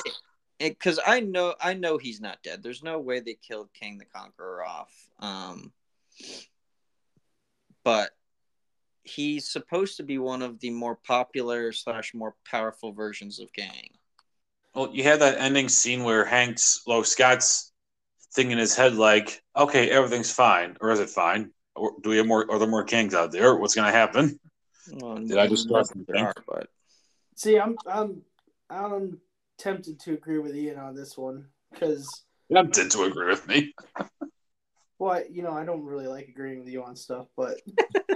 because 0.59 0.99
I 1.05 1.19
know 1.19 1.55
I 1.61 1.73
know 1.73 1.97
he's 1.97 2.19
not 2.19 2.41
dead. 2.43 2.63
There's 2.63 2.83
no 2.83 2.99
way 2.99 3.19
they 3.19 3.35
killed 3.35 3.69
Kang 3.79 3.97
the 3.97 4.05
Conqueror 4.05 4.65
off. 4.65 4.91
Um, 5.19 5.71
but 7.83 8.09
he's 9.03 9.47
supposed 9.47 9.97
to 9.97 10.03
be 10.03 10.17
one 10.17 10.41
of 10.41 10.59
the 10.59 10.71
more 10.71 10.95
popular 10.95 11.71
slash 11.71 12.13
more 12.13 12.35
powerful 12.43 12.91
versions 12.91 13.39
of 13.39 13.53
Kang. 13.53 13.96
Well, 14.77 14.89
you 14.93 15.01
had 15.01 15.21
that 15.21 15.39
ending 15.39 15.69
scene 15.69 16.03
where 16.03 16.23
Hank's, 16.23 16.83
well, 16.85 17.03
Scott's 17.03 17.73
thing 18.35 18.51
in 18.51 18.59
his 18.59 18.75
head, 18.75 18.93
like, 18.93 19.41
okay, 19.55 19.89
everything's 19.89 20.31
fine, 20.31 20.77
or 20.79 20.91
is 20.91 20.99
it 20.99 21.09
fine? 21.09 21.49
Or 21.75 21.93
do 22.03 22.11
we 22.11 22.17
have 22.17 22.27
more? 22.27 22.45
Are 22.51 22.59
there 22.59 22.67
more 22.67 22.85
Kangs 22.85 23.15
out 23.15 23.31
there? 23.31 23.55
What's 23.55 23.73
going 23.73 23.87
to 23.87 23.91
happen? 23.91 24.39
Well, 24.93 25.15
Did 25.15 25.39
I 25.39 25.47
just 25.47 25.63
start 25.63 25.87
there 26.05 26.05
something? 26.05 26.43
but 26.47 26.67
See, 27.35 27.57
I'm 27.57 27.75
I'm 27.87 28.21
I'm 28.69 29.19
tempted 29.57 29.99
to 30.01 30.13
agree 30.13 30.37
with 30.37 30.55
Ian 30.55 30.77
on 30.77 30.95
this 30.95 31.17
one 31.17 31.47
because 31.73 32.25
You 32.49 32.57
tempted 32.57 32.91
to 32.91 33.05
agree 33.05 33.29
with 33.29 33.47
me. 33.47 33.73
well, 34.99 35.23
you 35.27 35.41
know, 35.41 35.53
I 35.53 35.65
don't 35.65 35.85
really 35.85 36.05
like 36.05 36.27
agreeing 36.27 36.59
with 36.59 36.67
you 36.67 36.83
on 36.83 36.95
stuff, 36.95 37.25
but 37.35 37.57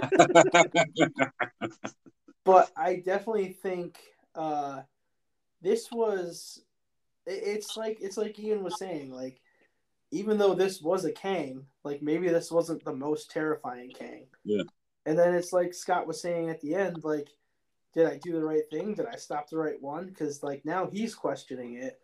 but 2.44 2.70
I 2.76 3.02
definitely 3.04 3.48
think 3.48 3.98
uh, 4.36 4.82
this 5.62 5.90
was. 5.90 6.62
It's 7.26 7.76
like 7.76 7.98
it's 8.00 8.16
like 8.16 8.38
Ian 8.38 8.64
was 8.64 8.78
saying, 8.78 9.12
like 9.12 9.40
even 10.10 10.36
though 10.38 10.54
this 10.54 10.82
was 10.82 11.04
a 11.04 11.12
Kang, 11.12 11.64
like 11.84 12.02
maybe 12.02 12.28
this 12.28 12.50
wasn't 12.50 12.84
the 12.84 12.94
most 12.94 13.30
terrifying 13.30 13.92
Kang. 13.96 14.26
Yeah. 14.44 14.64
And 15.06 15.18
then 15.18 15.34
it's 15.34 15.52
like 15.52 15.72
Scott 15.72 16.06
was 16.06 16.20
saying 16.20 16.50
at 16.50 16.60
the 16.60 16.74
end, 16.74 17.02
like, 17.04 17.28
did 17.94 18.06
I 18.06 18.18
do 18.22 18.32
the 18.32 18.44
right 18.44 18.62
thing? 18.70 18.94
Did 18.94 19.06
I 19.06 19.16
stop 19.16 19.48
the 19.48 19.56
right 19.56 19.80
one? 19.80 20.06
Because 20.06 20.42
like 20.42 20.64
now 20.64 20.88
he's 20.92 21.14
questioning 21.14 21.74
it, 21.74 22.00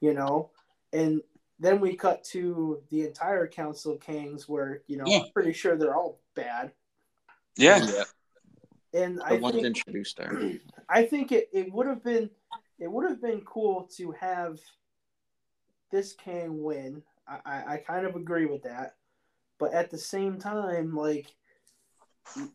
you 0.00 0.12
know. 0.14 0.50
And 0.92 1.22
then 1.58 1.80
we 1.80 1.96
cut 1.96 2.22
to 2.24 2.82
the 2.90 3.06
entire 3.06 3.46
Council 3.46 3.92
of 3.94 4.00
Kangs, 4.00 4.48
where 4.48 4.82
you 4.86 4.98
know 4.98 5.04
Yeah. 5.06 5.20
I'm 5.20 5.32
pretty 5.32 5.52
sure 5.54 5.76
they're 5.76 5.96
all 5.96 6.20
bad. 6.34 6.72
yeah. 7.56 7.86
And 8.94 9.16
the 9.18 9.24
I 9.24 9.32
ones 9.34 9.54
think 9.54 9.66
introduced 9.66 10.18
there. 10.18 10.58
I 10.90 11.04
think 11.04 11.32
it, 11.32 11.48
it 11.54 11.72
would 11.72 11.86
have 11.86 12.04
been 12.04 12.28
it 12.82 12.90
would 12.90 13.08
have 13.08 13.22
been 13.22 13.42
cool 13.42 13.88
to 13.96 14.10
have 14.18 14.58
this 15.92 16.14
Kang 16.14 16.62
win. 16.62 17.02
I, 17.28 17.38
I, 17.44 17.74
I 17.74 17.76
kind 17.76 18.04
of 18.04 18.16
agree 18.16 18.46
with 18.46 18.64
that. 18.64 18.96
But 19.60 19.72
at 19.72 19.90
the 19.90 19.98
same 19.98 20.38
time, 20.38 20.96
like 20.96 21.28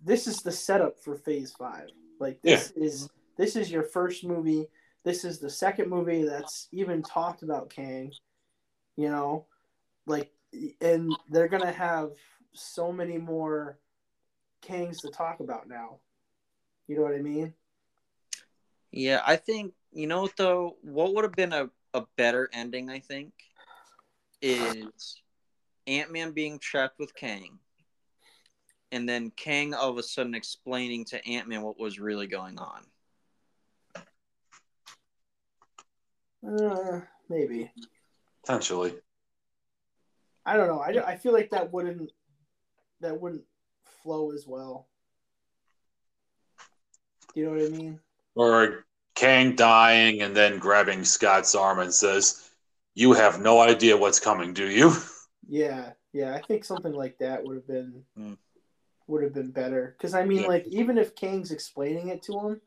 this 0.04 0.28
is 0.28 0.42
the 0.42 0.52
setup 0.52 1.00
for 1.00 1.16
phase 1.16 1.54
five. 1.58 1.88
Like 2.20 2.42
this 2.42 2.72
is 2.72 3.10
this 3.38 3.56
is 3.56 3.72
your 3.72 3.84
first 3.84 4.26
movie. 4.26 4.68
This 5.06 5.24
is 5.24 5.40
the 5.40 5.50
second 5.50 5.90
movie 5.90 6.24
that's 6.24 6.68
even 6.74 7.02
talked 7.02 7.44
about 7.44 7.70
Kang. 7.70 8.12
You 8.98 9.10
know? 9.10 9.46
Like 10.06 10.32
and 10.82 11.16
they're 11.30 11.48
gonna 11.48 11.72
have 11.72 12.12
so 12.52 12.92
many 12.92 13.18
more 13.18 13.80
Kangs 14.62 15.00
to 15.02 15.10
talk 15.10 15.40
about 15.40 15.70
now. 15.70 16.00
You 16.88 16.98
know 16.98 17.04
what 17.04 17.16
I 17.16 17.22
mean? 17.22 17.54
Yeah, 18.92 19.22
I 19.26 19.36
think 19.36 19.74
you 19.92 20.08
know 20.08 20.24
what 20.24 20.38
though. 20.38 20.78
What 20.82 21.14
would 21.14 21.24
have 21.24 21.34
been 21.34 21.54
a, 21.54 21.70
a 21.94 22.06
better 22.16 22.50
ending? 22.54 22.90
I 22.90 23.00
think 23.00 23.34
is 24.42 25.22
Ant 25.88 26.12
Man 26.12 26.32
being 26.32 26.60
trapped 26.60 27.00
with 27.00 27.14
Kang, 27.16 27.60
and 28.92 29.08
then 29.08 29.32
Kang 29.32 29.74
all 29.74 29.90
of 29.90 29.98
a 29.98 30.04
sudden 30.04 30.36
explaining 30.36 31.06
to 31.06 31.26
Ant 31.28 31.48
Man 31.48 31.62
what 31.62 31.80
was 31.80 32.00
really 32.00 32.28
going 32.28 32.60
on. 32.60 32.84
Uh, 36.48 37.02
maybe. 37.30 37.72
Potentially. 38.46 38.96
I 40.46 40.56
don't 40.56 40.68
know. 40.68 40.80
I, 40.80 41.12
I 41.12 41.18
feel 41.18 41.34
like 41.34 41.50
that 41.50 41.74
wouldn't 41.74 42.12
that 43.02 43.20
wouldn't 43.20 43.44
flow 44.02 44.32
as 44.32 44.48
well. 44.48 44.88
Do 47.34 47.42
you 47.42 47.46
know 47.46 47.52
what 47.52 47.66
I 47.66 47.70
mean? 47.70 48.00
Or 48.38 48.86
Kang 49.16 49.58
dying 49.58 50.22
and 50.22 50.34
then 50.36 50.60
grabbing 50.60 51.04
Scott's 51.04 51.56
arm 51.56 51.80
and 51.80 51.94
says, 51.94 52.50
You 52.96 53.14
have 53.14 53.42
no 53.42 53.60
idea 53.60 53.98
what's 53.98 54.22
coming, 54.22 54.54
do 54.54 54.70
you? 54.70 54.94
Yeah, 55.48 55.94
yeah. 56.14 56.36
I 56.36 56.42
think 56.42 56.64
something 56.64 56.94
like 56.94 57.18
that 57.20 57.44
would 57.44 57.56
have 57.56 57.68
been 57.68 58.04
Hmm. 58.16 58.34
would 59.08 59.24
have 59.24 59.34
been 59.34 59.52
better. 59.52 59.96
Because 59.98 60.14
I 60.14 60.24
mean, 60.26 60.44
Yeah. 60.44 60.48
like 60.48 60.68
even 60.68 60.98
if 60.98 61.16
Kang's 61.16 61.52
explaining 61.52 62.10
it 62.10 62.24
to 62.24 62.40
him, 62.40 62.62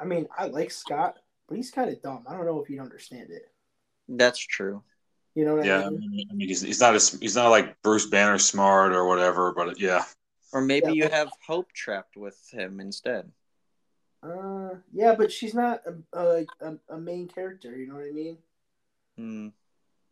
I 0.00 0.04
mean, 0.04 0.28
I 0.36 0.46
like 0.46 0.70
Scott, 0.70 1.18
but 1.48 1.56
he's 1.56 1.70
kind 1.70 1.90
of 1.90 2.02
dumb. 2.02 2.24
I 2.28 2.34
don't 2.34 2.46
know 2.46 2.60
if 2.62 2.68
he'd 2.68 2.80
understand 2.80 3.30
it. 3.30 3.50
That's 4.08 4.38
true. 4.38 4.82
You 5.34 5.44
know 5.44 5.54
what 5.56 5.62
Yeah, 5.62 5.78
I 5.78 5.86
I 5.86 5.90
mean? 5.90 6.02
mean, 6.08 6.28
I 6.30 6.34
mean, 6.34 6.48
he's, 6.48 6.62
he's 6.62 6.80
not 6.80 6.94
as 6.94 7.12
he's 7.12 7.36
not 7.36 7.50
like 7.50 7.80
Bruce 7.82 8.06
Banner 8.06 8.38
smart 8.38 8.92
or 8.94 9.06
whatever, 9.06 9.52
but 9.52 9.80
yeah, 9.80 10.04
Or 10.52 10.60
maybe 10.62 10.92
Yeah, 10.92 10.94
you 10.94 11.08
have 11.10 11.32
Hope 11.46 11.72
trapped 11.72 12.16
with 12.16 12.50
him 12.50 12.80
instead. 12.80 13.32
Uh, 14.24 14.76
yeah, 14.92 15.14
but 15.14 15.30
she's 15.30 15.54
not 15.54 15.82
a, 15.86 16.18
a, 16.18 16.46
a, 16.60 16.94
a 16.94 16.98
main 16.98 17.28
character. 17.28 17.76
You 17.76 17.86
know 17.88 17.96
what 17.96 18.06
I 18.06 18.10
mean? 18.10 18.38
Hmm. 19.18 19.48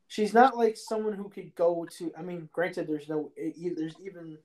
she's 0.07 0.33
not 0.33 0.57
like 0.57 0.77
someone 0.77 1.15
who 1.15 1.29
could 1.29 1.55
go 1.57 1.87
to. 1.99 2.13
I 2.17 2.23
mean, 2.23 2.49
granted, 2.53 2.87
there's 2.87 3.09
no 3.09 3.33
e- 3.37 3.71
there's 3.77 3.97
even 4.05 4.39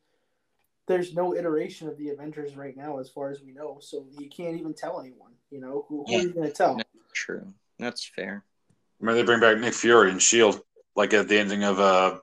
there's 0.88 1.14
no 1.14 1.36
iteration 1.36 1.88
of 1.90 1.98
the 1.98 2.10
Avengers 2.10 2.56
right 2.56 2.76
now, 2.76 3.00
as 3.00 3.10
far 3.10 3.30
as 3.30 3.42
we 3.42 3.52
know. 3.52 3.78
So 3.82 4.08
you 4.18 4.30
can't 4.30 4.58
even 4.58 4.74
tell 4.74 5.00
anyone. 5.00 5.34
You 5.52 5.60
know 5.60 5.86
who, 5.90 6.06
who 6.08 6.16
are 6.16 6.22
you 6.22 6.32
going 6.32 6.48
to 6.48 6.54
tell? 6.54 6.80
True. 7.14 7.54
That's 7.78 8.06
fair. 8.06 8.44
I 9.02 9.06
mean, 9.06 9.16
they 9.16 9.24
bring 9.24 9.40
back 9.42 9.58
Nick 9.60 9.74
Fury 9.74 10.10
and 10.10 10.22
Shield, 10.22 10.62
like 10.96 11.14
at 11.14 11.28
the 11.28 11.38
ending 11.38 11.64
of 11.64 11.80
uh, 11.80 12.20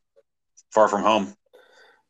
Far 0.72 0.88
From 0.88 1.02
Home. 1.02 1.34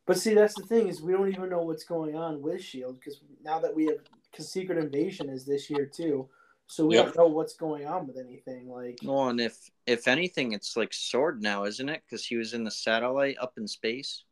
But 0.05 0.19
see, 0.19 0.33
that's 0.33 0.55
the 0.55 0.63
thing 0.63 0.87
is 0.87 1.01
we 1.01 1.13
don't 1.13 1.31
even 1.31 1.49
know 1.49 1.63
what's 1.63 1.83
going 1.83 2.15
on 2.15 2.41
with 2.41 2.61
Shield 2.61 2.99
because 2.99 3.19
now 3.43 3.59
that 3.59 3.75
we 3.75 3.85
have 3.87 3.97
because 4.31 4.51
Secret 4.51 4.77
Invasion 4.77 5.29
is 5.29 5.45
this 5.45 5.69
year 5.69 5.85
too, 5.85 6.29
so 6.67 6.85
we 6.85 6.95
Yep. 6.95 7.05
don't 7.05 7.17
know 7.17 7.27
what's 7.27 7.55
going 7.55 7.87
on 7.87 8.05
with 8.05 8.17
anything. 8.17 8.69
Like, 8.69 8.99
Well, 9.03 9.29
and 9.29 9.39
if 9.41 9.57
if 9.87 10.07
anything, 10.07 10.51
it's 10.51 10.75
like 10.77 10.93
Sword 10.93 11.41
now, 11.41 11.63
isn't 11.63 11.89
it? 11.89 12.03
Because 12.05 12.25
he 12.25 12.35
was 12.35 12.53
in 12.53 12.63
the 12.63 12.71
satellite 12.71 13.37
up 13.39 13.53
in 13.57 13.67
space 13.67 14.23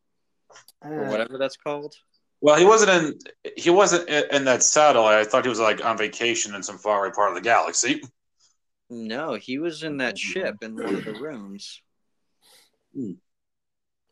or 0.82 1.06
uh, 1.06 1.10
whatever 1.10 1.38
that's 1.38 1.58
called. 1.58 1.96
Well, 2.42 2.58
he 2.58 2.66
wasn't 2.66 2.92
in 2.92 3.54
he 3.56 3.70
wasn't 3.70 4.10
in, 4.10 4.24
in 4.32 4.46
that 4.46 4.62
satellite. 4.62 5.18
I 5.18 5.24
thought 5.24 5.46
he 5.46 5.50
was 5.50 5.60
like 5.60 5.84
on 5.84 5.98
vacation 5.98 6.54
in 6.54 6.62
some 6.62 6.78
faraway 6.78 7.12
part 7.12 7.30
of 7.30 7.36
the 7.36 7.42
galaxy. 7.42 8.02
No, 8.90 9.34
he 9.34 9.58
was 9.58 9.82
in 9.82 9.98
that 9.98 10.20
ship 10.20 10.58
in 10.62 10.76
one 10.76 10.94
of 10.94 11.06
the 11.06 11.14
rooms, 11.14 11.82
Hmm. 12.94 13.14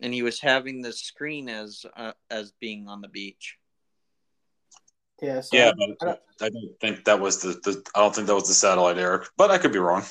And 0.02 0.14
he 0.14 0.24
was 0.24 0.40
having 0.40 0.82
the 0.82 0.92
screen 0.92 1.48
as 1.48 1.86
uh, 1.96 2.14
as 2.30 2.52
being 2.60 2.88
on 2.88 3.02
the 3.02 3.08
beach. 3.08 3.58
yeah, 5.22 5.42
so 5.42 5.56
Yeah, 5.56 5.72
I- 5.80 5.84
I 6.02 6.06
don't- 6.06 6.20
I 6.42 6.50
don't 6.50 6.80
think 6.82 7.06
that 7.06 7.20
was 7.20 7.42
the, 7.42 7.50
the 7.50 7.84
I 7.94 8.00
don't 8.00 8.16
think 8.16 8.28
that 8.28 8.34
was 8.34 8.48
the 8.48 8.56
satellite, 8.56 8.98
Eric. 8.98 9.28
But 9.38 9.52
I 9.52 9.60
could 9.60 9.72
be 9.72 9.78
wrong. 9.80 10.04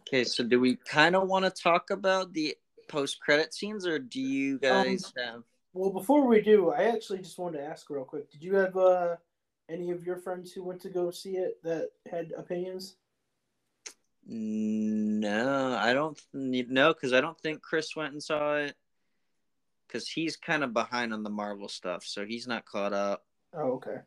Okay, 0.00 0.24
so 0.24 0.44
do 0.44 0.60
we 0.60 0.76
kind 0.76 1.16
of 1.16 1.28
want 1.28 1.44
to 1.44 1.50
talk 1.50 1.90
about 1.90 2.32
the 2.32 2.56
post 2.88 3.20
credit 3.20 3.54
scenes, 3.54 3.86
or 3.86 3.98
do 3.98 4.20
you 4.20 4.58
guys 4.58 5.12
have? 5.16 5.42
Well, 5.72 5.90
before 5.90 6.26
we 6.26 6.40
do, 6.40 6.70
I 6.70 6.84
actually 6.84 7.18
just 7.18 7.38
wanted 7.38 7.58
to 7.58 7.64
ask 7.64 7.88
real 7.90 8.04
quick: 8.04 8.30
Did 8.30 8.42
you 8.42 8.54
have 8.56 8.76
uh, 8.76 9.16
any 9.68 9.90
of 9.90 10.04
your 10.04 10.16
friends 10.16 10.52
who 10.52 10.62
went 10.62 10.80
to 10.82 10.90
go 10.90 11.10
see 11.10 11.36
it 11.36 11.62
that 11.62 11.90
had 12.10 12.32
opinions? 12.36 12.96
No, 14.26 15.76
I 15.78 15.92
don't 15.92 16.20
need 16.32 16.70
no 16.70 16.94
because 16.94 17.12
I 17.12 17.20
don't 17.20 17.38
think 17.40 17.60
Chris 17.60 17.94
went 17.94 18.12
and 18.12 18.22
saw 18.22 18.56
it 18.56 18.74
because 19.86 20.08
he's 20.08 20.36
kind 20.36 20.64
of 20.64 20.72
behind 20.72 21.12
on 21.12 21.22
the 21.22 21.30
Marvel 21.30 21.68
stuff, 21.68 22.04
so 22.04 22.24
he's 22.24 22.46
not 22.46 22.64
caught 22.64 22.92
up. 22.92 23.24
Oh, 23.52 23.72
okay. 23.82 23.98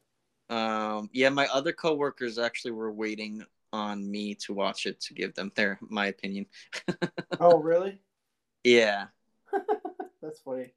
Um, 0.49 1.09
yeah, 1.13 1.29
my 1.29 1.47
other 1.47 1.71
coworkers 1.71 2.39
actually 2.39 2.71
were 2.71 2.91
waiting 2.91 3.45
on 3.73 4.09
me 4.09 4.33
to 4.35 4.53
watch 4.53 4.85
it 4.85 4.99
to 5.01 5.13
give 5.13 5.33
them 5.35 5.51
their 5.55 5.77
my 5.81 6.07
opinion. 6.07 6.45
Oh, 7.39 7.59
really? 7.59 7.99
Yeah, 8.63 9.07
That's 10.21 10.39
funny. 10.39 10.73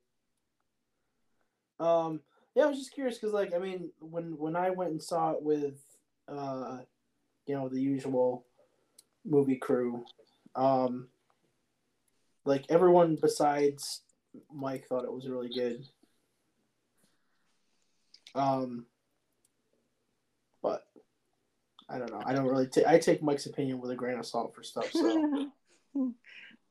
Um, 1.79 2.21
yeah, 2.55 2.65
I 2.65 2.67
was 2.67 2.79
just 2.79 2.95
curious 2.95 3.17
because, 3.17 3.33
like, 3.33 3.55
I 3.55 3.59
mean, 3.59 3.91
when 4.01 4.37
when 4.37 4.57
I 4.57 4.71
went 4.71 4.91
and 4.91 5.03
saw 5.03 5.33
it 5.33 5.43
with, 5.43 5.81
uh, 6.29 6.79
you 7.47 7.55
know, 7.55 7.69
the 7.69 7.81
usual 7.81 8.45
movie 9.25 9.57
crew, 9.57 10.05
um, 10.55 11.09
like 12.45 12.65
everyone 12.69 13.17
besides 13.21 14.03
Mike 14.53 14.87
thought 14.89 15.05
it 15.05 15.13
was 15.13 15.29
really 15.29 15.53
good. 15.53 15.85
Um, 18.35 18.87
but 20.63 20.83
I 21.89 21.99
don't 21.99 22.11
know. 22.11 22.23
I 22.25 22.35
don't 22.35 22.47
really. 22.47 22.67
ta- 22.67 22.89
I 22.89 22.99
take 22.99 23.23
Mike's 23.23 23.47
opinion 23.47 23.81
with 23.81 23.91
a 23.91 23.97
grain 23.97 24.19
of 24.19 24.27
salt 24.27 24.55
for 24.55 24.63
stuff. 24.63 24.91
So. 24.93 25.51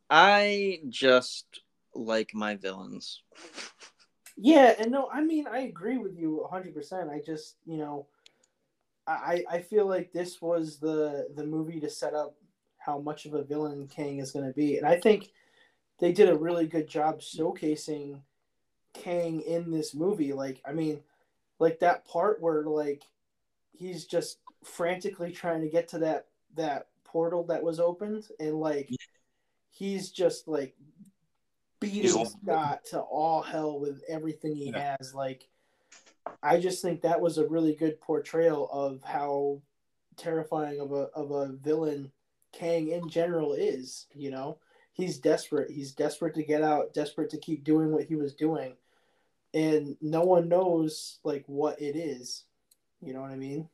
I 0.09 0.79
just 0.89 1.45
like 1.93 2.31
my 2.33 2.55
villains. 2.55 3.21
Yeah, 4.41 4.73
and 4.79 4.91
no, 4.91 5.09
I 5.11 5.21
mean 5.21 5.47
I 5.47 5.59
agree 5.59 5.97
with 5.97 6.15
you 6.17 6.45
hundred 6.49 6.73
percent. 6.73 7.09
I 7.09 7.19
just 7.25 7.57
you 7.65 7.77
know, 7.77 8.07
I 9.07 9.43
I 9.49 9.59
feel 9.61 9.87
like 9.87 10.11
this 10.11 10.41
was 10.41 10.77
the 10.79 11.27
the 11.35 11.45
movie 11.45 11.79
to 11.79 11.89
set 11.89 12.13
up 12.13 12.35
how 12.77 12.99
much 12.99 13.25
of 13.25 13.33
a 13.33 13.43
villain 13.43 13.87
Kang 13.87 14.19
is 14.19 14.31
going 14.31 14.45
to 14.45 14.53
be, 14.53 14.77
and 14.77 14.87
I 14.87 14.99
think 14.99 15.31
they 15.99 16.13
did 16.13 16.29
a 16.29 16.37
really 16.37 16.67
good 16.67 16.87
job 16.87 17.21
showcasing 17.21 18.21
Kang 18.93 19.41
in 19.41 19.71
this 19.71 19.95
movie. 19.95 20.33
Like, 20.33 20.61
I 20.65 20.73
mean, 20.73 21.01
like 21.59 21.79
that 21.79 22.05
part 22.07 22.41
where 22.41 22.63
like 22.63 23.03
he's 23.73 24.05
just 24.05 24.39
frantically 24.63 25.31
trying 25.31 25.61
to 25.61 25.69
get 25.69 25.89
to 25.89 25.99
that 25.99 26.27
that 26.55 26.87
portal 27.05 27.45
that 27.45 27.63
was 27.63 27.79
opened, 27.79 28.25
and 28.39 28.59
like 28.59 28.89
he's 29.71 30.11
just 30.11 30.47
like 30.47 30.75
beating 31.79 32.01
He's- 32.03 32.35
Scott 32.43 32.85
to 32.85 32.99
all 33.01 33.41
hell 33.41 33.79
with 33.79 34.03
everything 34.07 34.55
he 34.55 34.69
Yeah. 34.69 34.97
has. 34.99 35.13
Like, 35.13 35.47
I 36.43 36.59
just 36.59 36.81
think 36.81 37.01
that 37.01 37.21
was 37.21 37.37
a 37.37 37.47
really 37.47 37.73
good 37.75 37.99
portrayal 38.01 38.69
of 38.71 39.01
how 39.03 39.61
terrifying 40.17 40.79
of 40.79 40.91
a 40.91 41.05
of 41.15 41.31
a 41.31 41.53
villain 41.53 42.11
Kang 42.51 42.89
in 42.89 43.07
general 43.09 43.53
is. 43.53 44.07
You 44.13 44.31
know, 44.31 44.59
he's 44.93 45.17
desperate. 45.19 45.71
He's 45.71 45.93
desperate 45.93 46.35
to 46.35 46.43
get 46.43 46.61
out. 46.61 46.93
Desperate 46.93 47.29
to 47.31 47.37
keep 47.37 47.63
doing 47.63 47.91
what 47.91 48.05
he 48.05 48.15
was 48.15 48.33
doing, 48.35 48.75
and 49.53 49.97
no 50.01 50.21
one 50.23 50.49
knows 50.49 51.19
like 51.23 51.45
what 51.47 51.81
it 51.81 51.95
is. 51.95 52.43
You 53.01 53.13
know 53.13 53.21
what 53.21 53.31
I 53.31 53.35
mean? 53.37 53.69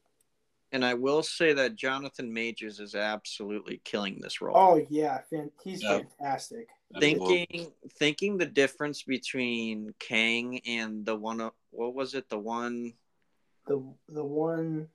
And 0.72 0.84
I 0.86 0.94
will 0.94 1.24
say 1.24 1.54
that 1.54 1.76
Jonathan 1.76 2.32
Majors 2.34 2.80
is 2.80 2.96
absolutely 2.96 3.78
killing 3.84 4.20
this 4.20 4.42
role. 4.42 4.56
Oh 4.58 4.86
yeah, 4.90 5.22
fan- 5.30 5.52
he's 5.64 5.82
Yeah. 5.84 6.00
fantastic. 6.00 6.70
Thinking 7.00 7.72
thinking 7.98 8.38
the 8.38 8.46
difference 8.46 9.04
between 9.04 9.94
Kang 10.00 10.60
and 10.66 11.06
the 11.06 11.16
one 11.16 11.50
what 11.72 11.94
was 11.94 12.14
it? 12.14 12.30
The 12.30 12.40
one 12.40 12.94
the 13.68 13.84
the 14.10 14.24
one 14.24 14.88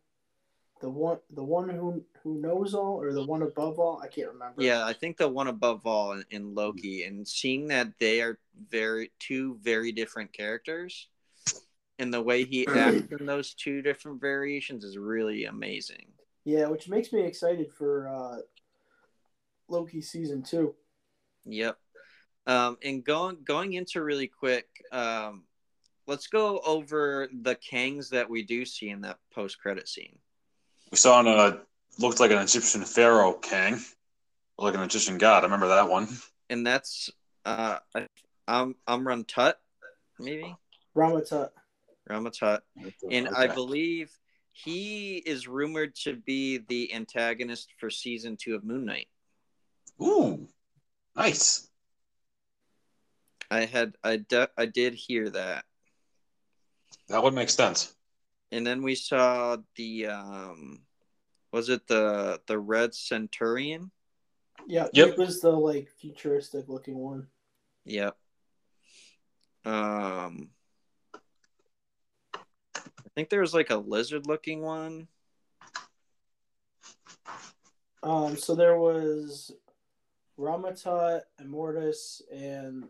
the 0.80 0.90
one 0.90 1.18
the 1.30 1.44
one 1.44 1.68
who 1.68 2.02
who 2.22 2.40
knows 2.40 2.74
all 2.74 3.00
or 3.00 3.12
the 3.12 3.24
one 3.24 3.42
above 3.42 3.78
all? 3.78 4.00
I 4.02 4.08
can't 4.08 4.28
remember. 4.28 4.62
Yeah 4.62 4.84
I 4.84 4.92
think 4.92 5.16
the 5.16 5.28
one 5.28 5.48
above 5.48 5.86
all 5.86 6.12
in, 6.12 6.24
in 6.30 6.54
Loki 6.54 7.04
and 7.04 7.26
seeing 7.26 7.68
that 7.68 7.88
they 7.98 8.20
are 8.22 8.38
very 8.70 9.10
two 9.18 9.58
very 9.62 9.92
different 9.92 10.32
characters 10.32 11.08
and 11.98 12.12
the 12.12 12.22
way 12.22 12.44
he 12.44 12.66
acts 12.74 13.12
in 13.18 13.26
those 13.26 13.54
two 13.54 13.82
different 13.82 14.20
variations 14.20 14.84
is 14.84 14.96
really 14.98 15.44
amazing. 15.44 16.06
yeah 16.44 16.66
which 16.66 16.88
makes 16.88 17.12
me 17.12 17.20
excited 17.22 17.70
for 17.70 18.08
uh 18.08 18.38
loki 19.68 20.00
season 20.00 20.42
two 20.42 20.74
Yep. 21.44 21.76
Um, 22.46 22.78
and 22.82 23.04
going 23.04 23.38
going 23.44 23.74
into 23.74 24.02
really 24.02 24.26
quick, 24.26 24.66
um, 24.92 25.44
let's 26.06 26.26
go 26.26 26.60
over 26.60 27.28
the 27.42 27.56
Kangs 27.56 28.10
that 28.10 28.28
we 28.28 28.42
do 28.42 28.64
see 28.64 28.88
in 28.88 29.02
that 29.02 29.18
post 29.32 29.60
credit 29.60 29.88
scene. 29.88 30.18
We 30.90 30.96
saw 30.96 31.20
an, 31.20 31.28
uh, 31.28 31.58
looked 31.98 32.18
like 32.20 32.30
an 32.30 32.38
Egyptian 32.38 32.84
pharaoh 32.84 33.34
Kang, 33.34 33.78
like 34.58 34.74
an 34.74 34.80
Egyptian 34.80 35.18
god. 35.18 35.40
I 35.40 35.46
remember 35.46 35.68
that 35.68 35.88
one. 35.88 36.08
and 36.48 36.66
that's 36.66 37.10
uh 37.44 37.78
I'm 38.48 38.74
Amran 38.88 39.24
Tut, 39.24 39.58
maybe 40.18 40.54
Rama-Tut 40.94 41.52
Rama-Tut, 42.08 42.62
and 43.10 43.28
I 43.28 43.46
believe 43.46 44.10
he 44.52 45.18
is 45.18 45.46
rumored 45.46 45.94
to 46.02 46.16
be 46.16 46.58
the 46.58 46.92
antagonist 46.92 47.72
for 47.78 47.88
season 47.88 48.36
two 48.36 48.54
of 48.56 48.64
Moon 48.64 48.84
Knight. 48.84 49.06
Ooh, 50.02 50.48
nice. 51.16 51.68
I 53.50 53.64
had 53.64 53.94
I 54.04 54.16
de- 54.16 54.50
I 54.56 54.66
did 54.66 54.94
hear 54.94 55.28
that, 55.30 55.64
That 57.08 57.22
would 57.22 57.34
make 57.34 57.50
sense. 57.50 57.94
and 58.52 58.64
then 58.66 58.82
we 58.82 58.94
saw 58.94 59.56
the 59.76 60.06
um, 60.06 60.82
was 61.52 61.68
it 61.68 61.86
the 61.88 62.40
the 62.46 62.58
Red 62.58 62.94
Centurion? 62.94 63.90
yeah 64.66 64.86
Yep. 64.92 65.08
it 65.08 65.18
was 65.18 65.40
the 65.40 65.50
like 65.50 65.88
futuristic 65.98 66.68
looking 66.68 66.96
one 66.98 67.26
Yep. 67.86 68.14
Um, 69.64 70.50
I 72.34 73.08
think 73.14 73.30
there 73.30 73.40
was 73.40 73.54
like 73.54 73.70
a 73.70 73.76
lizard 73.76 74.26
looking 74.26 74.60
one. 74.62 75.08
um 78.02 78.36
so 78.36 78.54
there 78.54 78.78
was 78.78 79.52
Rama-Tut 80.40 81.24
immortus 81.42 82.22
and 82.32 82.84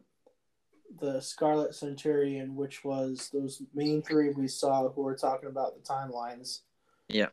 the 1.01 1.21
scarlet 1.21 1.75
centurion 1.75 2.57
which 2.57 2.85
was 2.85 3.31
those 3.33 3.63
main 3.75 4.03
three 4.03 4.31
we 4.31 4.49
saw 4.49 4.89
who 4.89 5.03
were 5.03 5.17
talking 5.17 5.49
about 5.49 5.75
the 5.75 5.89
timelines 5.89 6.61
Yeah. 7.09 7.29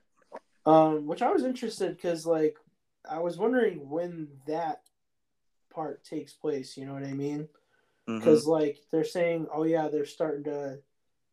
Um, 0.66 1.08
which 1.08 1.22
I 1.22 1.32
was 1.32 1.44
interested 1.46 1.96
because, 1.96 2.26
like, 2.26 2.58
I 3.10 3.20
was 3.20 3.38
wondering 3.38 3.90
when 3.90 4.28
that 4.48 4.82
part 5.74 6.04
takes 6.04 6.34
place. 6.34 6.76
You 6.76 6.86
know 6.86 6.94
what 6.94 7.06
I 7.06 7.14
mean? 7.14 7.48
Because, 8.06 8.46
like, 8.46 8.80
they're 8.92 9.06
saying, 9.06 9.48
"Oh 9.54 9.64
yeah, 9.64 9.88
they're 9.88 10.06
starting 10.06 10.44
to 10.44 10.80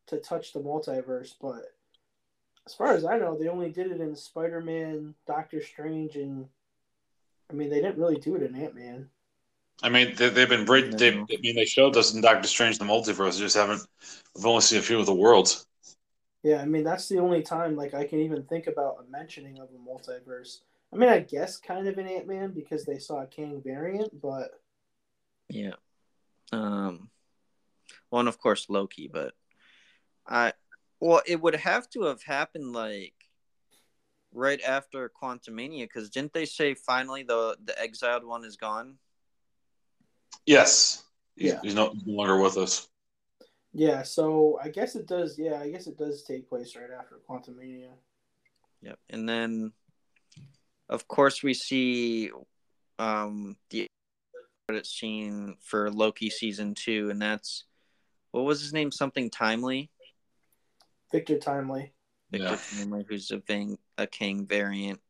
to 0.07 0.19
touch 0.19 0.53
the 0.53 0.61
multiverse," 0.61 1.35
but 1.41 1.75
as 2.65 2.75
far 2.75 2.93
as 2.95 3.05
I 3.05 3.19
know, 3.19 3.37
they 3.37 3.49
only 3.49 3.71
did 3.71 3.91
it 3.91 4.01
in 4.01 4.15
Spider-Man, 4.15 5.15
Doctor 5.27 5.61
Strange, 5.61 6.15
and 6.15 6.49
I 7.51 7.55
mean, 7.55 7.71
they 7.71 7.81
didn't 7.81 7.99
really 7.99 8.17
do 8.17 8.37
it 8.37 8.43
in 8.43 8.55
Ant-Man. 8.55 9.09
I 9.83 9.89
mean, 9.89 10.15
they, 10.17 10.29
they've 10.29 10.49
been 10.49 10.65
bridged. 10.65 10.99
They, 10.99 11.15
No. 11.15 11.27
I 11.31 11.37
mean, 11.41 11.57
they 11.57 11.65
showed 11.65 11.97
us 11.97 12.15
in 12.15 12.21
Doctor 12.21 12.49
Strange 12.49 12.79
the 12.79 12.85
multiverse. 12.85 13.39
Just 13.39 13.57
haven't. 13.57 13.87
We've 14.35 14.47
only 14.47 14.61
seen 14.63 14.79
a 14.79 14.83
few 14.83 14.99
of 15.01 15.07
the 15.07 15.15
worlds. 15.15 15.67
Yeah, 16.43 16.61
I 16.61 16.67
mean, 16.67 16.85
that's 16.85 17.09
the 17.09 17.19
only 17.19 17.43
time 17.43 17.75
like 17.75 17.95
I 17.95 18.07
can 18.07 18.21
even 18.21 18.45
think 18.45 18.67
about 18.67 18.99
a 19.07 19.11
mentioning 19.11 19.59
of 19.59 19.69
a 19.71 19.79
multiverse. 19.79 20.61
I 20.93 20.97
mean, 20.97 21.09
I 21.09 21.21
guess 21.21 21.59
kind 21.59 21.89
of 21.89 21.99
in 21.99 22.07
Ant-Man 22.07 22.53
because 22.53 22.85
they 22.85 22.99
saw 22.99 23.23
a 23.23 23.27
Kang 23.27 23.61
variant, 23.65 24.21
but 24.21 24.61
Yeah. 25.49 25.75
Um 26.53 27.11
well 28.11 28.21
and 28.21 28.29
of 28.29 28.39
course 28.39 28.69
Loki, 28.69 29.09
but 29.09 29.35
I 30.27 30.53
well 31.01 31.23
it 31.27 31.41
would 31.41 31.57
have 31.57 31.89
to 31.91 32.05
have 32.05 32.23
happened 32.23 32.73
like 32.73 33.15
right 34.35 34.61
after 34.63 35.11
Quantumania 35.11 35.85
because 35.85 36.11
didn't 36.11 36.33
they 36.33 36.45
say 36.45 36.75
finally 36.75 37.23
the 37.23 37.57
the 37.65 37.81
exiled 37.81 38.25
one 38.25 38.45
is 38.45 38.57
gone? 38.57 38.99
Yes. 40.45 41.05
He's, 41.37 41.53
Yeah. 41.53 41.61
he's 41.63 41.75
no, 41.75 41.95
no 42.05 42.13
longer 42.13 42.39
with 42.39 42.59
us. 42.59 42.89
Yeah, 43.73 44.03
so 44.03 44.59
I 44.63 44.69
guess 44.69 44.95
it 44.95 45.07
does. 45.07 45.39
Yeah, 45.39 45.61
I 45.61 45.71
guess 45.71 45.87
it 45.87 45.97
does 45.97 46.23
take 46.23 46.49
place 46.49 46.77
right 46.77 46.91
after 46.97 47.21
Quantumania. 47.29 47.91
Yep. 48.83 48.99
And 49.11 49.29
then 49.29 49.73
of 50.89 51.09
course 51.09 51.43
we 51.43 51.55
see 51.55 52.31
um 52.99 53.57
the 53.71 53.87
credit 54.69 54.87
scene 54.87 55.57
for 55.61 55.91
Loki 55.91 56.31
season 56.31 56.75
two 56.75 57.11
and 57.11 57.21
that's 57.21 57.65
what 58.33 58.45
was 58.45 58.61
his 58.61 58.73
name? 58.73 58.91
Something 58.91 59.31
timely? 59.31 59.91
Victor 61.13 61.39
Timely. 61.39 61.93
Victor 62.33 62.49
Yeah. 62.51 62.59
Timely, 62.79 63.05
who's 63.09 63.31
a 63.31 63.39
Vang, 63.39 63.79
a 63.99 64.07
Kang 64.07 64.47
variant, 64.47 65.01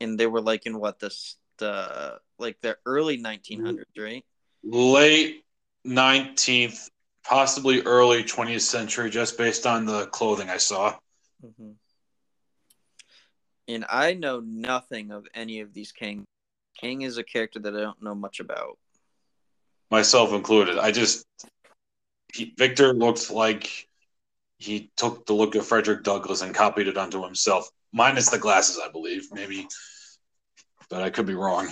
and 0.00 0.18
they 0.18 0.26
were 0.26 0.40
like 0.40 0.66
in 0.66 0.78
what 0.78 0.98
the 0.98 1.10
the 1.58 2.18
like 2.38 2.60
the 2.60 2.76
early 2.86 3.18
1900s, 3.18 3.84
right? 3.98 4.24
Late 4.64 5.44
nineteenth, 5.84 6.88
possibly 7.24 7.82
early 7.82 8.24
twentieth 8.24 8.62
century, 8.62 9.10
just 9.10 9.38
based 9.38 9.66
on 9.66 9.86
the 9.86 10.06
clothing 10.06 10.50
I 10.50 10.58
saw. 10.58 10.96
Mm-hmm. 11.44 11.72
And 13.68 13.84
I 13.88 14.14
know 14.14 14.40
nothing 14.40 15.12
of 15.12 15.26
any 15.34 15.60
of 15.60 15.72
these 15.72 15.92
Kang. 15.92 16.24
Kang 16.80 17.02
is 17.02 17.18
a 17.18 17.24
character 17.24 17.58
that 17.60 17.76
I 17.76 17.80
don't 17.80 18.02
know 18.02 18.14
much 18.14 18.40
about. 18.40 18.78
myself 19.90 20.32
included. 20.32 20.78
I 20.78 20.92
just 20.92 21.24
he, 22.32 22.54
Victor 22.56 22.92
looked 22.94 23.30
like 23.30 23.88
he 24.58 24.90
took 24.96 25.26
the 25.26 25.32
look 25.34 25.54
of 25.54 25.66
Frederick 25.66 26.04
Douglass 26.04 26.42
and 26.42 26.54
copied 26.54 26.88
it 26.88 26.96
onto 26.96 27.22
himself, 27.24 27.70
minus 27.92 28.30
the 28.30 28.38
glasses, 28.38 28.80
I 28.82 28.90
believe, 28.90 29.28
maybe, 29.32 29.66
but 30.88 31.02
I 31.02 31.10
could 31.10 31.26
be 31.26 31.34
wrong. 31.34 31.68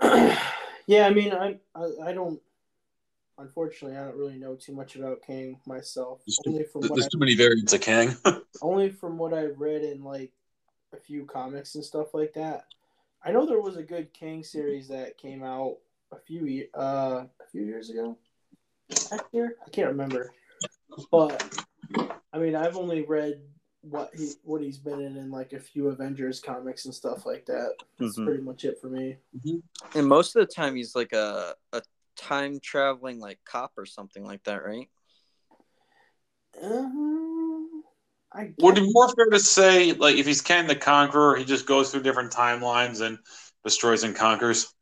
yeah, 0.86 1.06
I 1.06 1.10
mean, 1.10 1.32
I, 1.32 1.58
I 1.74 1.88
I 2.06 2.12
don't. 2.12 2.40
Unfortunately, 3.38 3.96
I 3.96 4.04
don't 4.04 4.16
really 4.16 4.36
know 4.36 4.56
too 4.56 4.74
much 4.74 4.96
about 4.96 5.22
Kang 5.24 5.60
myself. 5.64 6.22
There's 6.26 6.40
Only 6.44 6.64
from 6.64 6.80
what 6.82 6.94
There's 6.94 7.06
I, 7.06 7.10
too 7.12 7.18
many 7.18 7.36
variants 7.36 7.72
of 7.72 7.80
Kang. 7.80 8.16
only 8.62 8.90
from 8.90 9.16
what 9.16 9.32
I've 9.32 9.60
read 9.60 9.84
in 9.84 10.02
like 10.02 10.32
a 10.92 10.96
few 10.96 11.24
comics 11.24 11.76
and 11.76 11.84
stuff 11.84 12.14
like 12.14 12.34
that. 12.34 12.64
I 13.24 13.30
know 13.30 13.46
there 13.46 13.60
was 13.60 13.76
a 13.76 13.82
good 13.82 14.12
Kang 14.12 14.42
series 14.42 14.88
that 14.88 15.18
came 15.18 15.44
out 15.44 15.76
a 16.10 16.16
few 16.16 16.66
uh 16.74 17.24
a 17.40 17.50
few 17.52 17.62
years 17.62 17.90
ago. 17.90 18.18
Last 19.10 19.24
year, 19.32 19.54
I 19.64 19.70
can't 19.70 19.88
remember. 19.88 20.32
But 21.12 21.57
I 22.38 22.40
mean, 22.40 22.54
I've 22.54 22.76
only 22.76 23.02
read 23.02 23.40
what 23.80 24.10
he 24.14 24.30
what 24.44 24.62
he's 24.62 24.78
been 24.78 25.00
in 25.00 25.16
in 25.16 25.30
like 25.30 25.52
a 25.54 25.58
few 25.58 25.88
Avengers 25.88 26.38
comics 26.38 26.84
and 26.84 26.94
stuff 26.94 27.26
like 27.26 27.46
that. 27.46 27.74
That's 27.98 28.16
Mhm. 28.16 28.24
pretty 28.24 28.42
much 28.42 28.64
it 28.64 28.80
for 28.80 28.88
me. 28.88 29.16
And 29.94 30.06
most 30.06 30.36
of 30.36 30.46
the 30.46 30.54
time, 30.54 30.76
he's 30.76 30.94
like 30.94 31.12
a 31.12 31.56
a 31.72 31.82
time 32.16 32.60
traveling 32.60 33.18
like 33.18 33.40
cop 33.44 33.72
or 33.76 33.86
something 33.86 34.24
like 34.24 34.44
that, 34.44 34.64
right? 34.64 34.88
Um, 36.62 37.82
I 38.32 38.52
Would 38.58 38.78
it 38.78 38.82
be 38.82 38.92
more 38.92 39.08
fair 39.08 39.26
to 39.26 39.40
say, 39.40 39.92
like, 39.92 40.16
if 40.16 40.26
he's 40.26 40.40
Kang 40.40 40.68
the 40.68 40.76
Conqueror, 40.76 41.36
he 41.36 41.44
just 41.44 41.66
goes 41.66 41.90
through 41.90 42.02
different 42.02 42.32
timelines 42.32 43.00
and 43.00 43.18
destroys 43.64 44.04
and 44.04 44.14
conquers? 44.14 44.72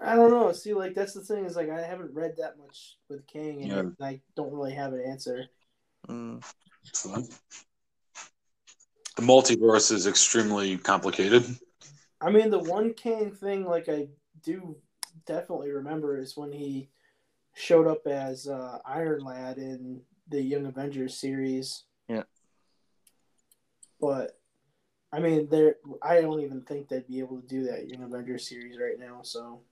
I 0.00 0.14
don't 0.14 0.30
know. 0.30 0.52
See, 0.52 0.74
like 0.74 0.94
that's 0.94 1.12
the 1.14 1.20
thing 1.20 1.44
is 1.44 1.56
like 1.56 1.70
I 1.70 1.82
haven't 1.82 2.14
read 2.14 2.36
that 2.38 2.58
much 2.58 2.96
with 3.08 3.26
Kang, 3.26 3.62
and 3.62 3.96
Yeah. 3.98 4.06
I 4.06 4.20
don't 4.36 4.52
really 4.52 4.74
have 4.74 4.92
an 4.92 5.00
answer. 5.00 5.46
Mm. 6.08 6.42
The 9.16 9.22
multiverse 9.22 9.90
is 9.90 10.06
extremely 10.06 10.78
complicated. 10.78 11.44
I 12.20 12.30
mean, 12.30 12.50
the 12.50 12.60
one 12.60 12.94
Kang 12.94 13.32
thing, 13.32 13.64
like 13.64 13.88
I 13.88 14.08
do 14.44 14.76
definitely 15.26 15.70
remember, 15.70 16.16
is 16.18 16.36
when 16.36 16.52
he 16.52 16.90
showed 17.54 17.88
up 17.88 18.06
as 18.06 18.46
uh, 18.46 18.78
Iron 18.84 19.22
Lad 19.24 19.58
in 19.58 20.02
the 20.28 20.40
Young 20.40 20.66
Avengers 20.66 21.16
series. 21.16 21.84
Yeah. 22.08 22.22
But 24.00 24.38
I 25.12 25.18
mean, 25.18 25.48
there. 25.50 25.76
I 26.00 26.20
don't 26.20 26.40
even 26.40 26.62
think 26.62 26.88
they'd 26.88 27.08
be 27.08 27.18
able 27.18 27.40
to 27.40 27.46
do 27.48 27.64
that 27.64 27.88
Young 27.88 28.04
Avengers 28.04 28.48
series 28.48 28.78
right 28.78 28.98
now. 28.98 29.22
So. 29.22 29.62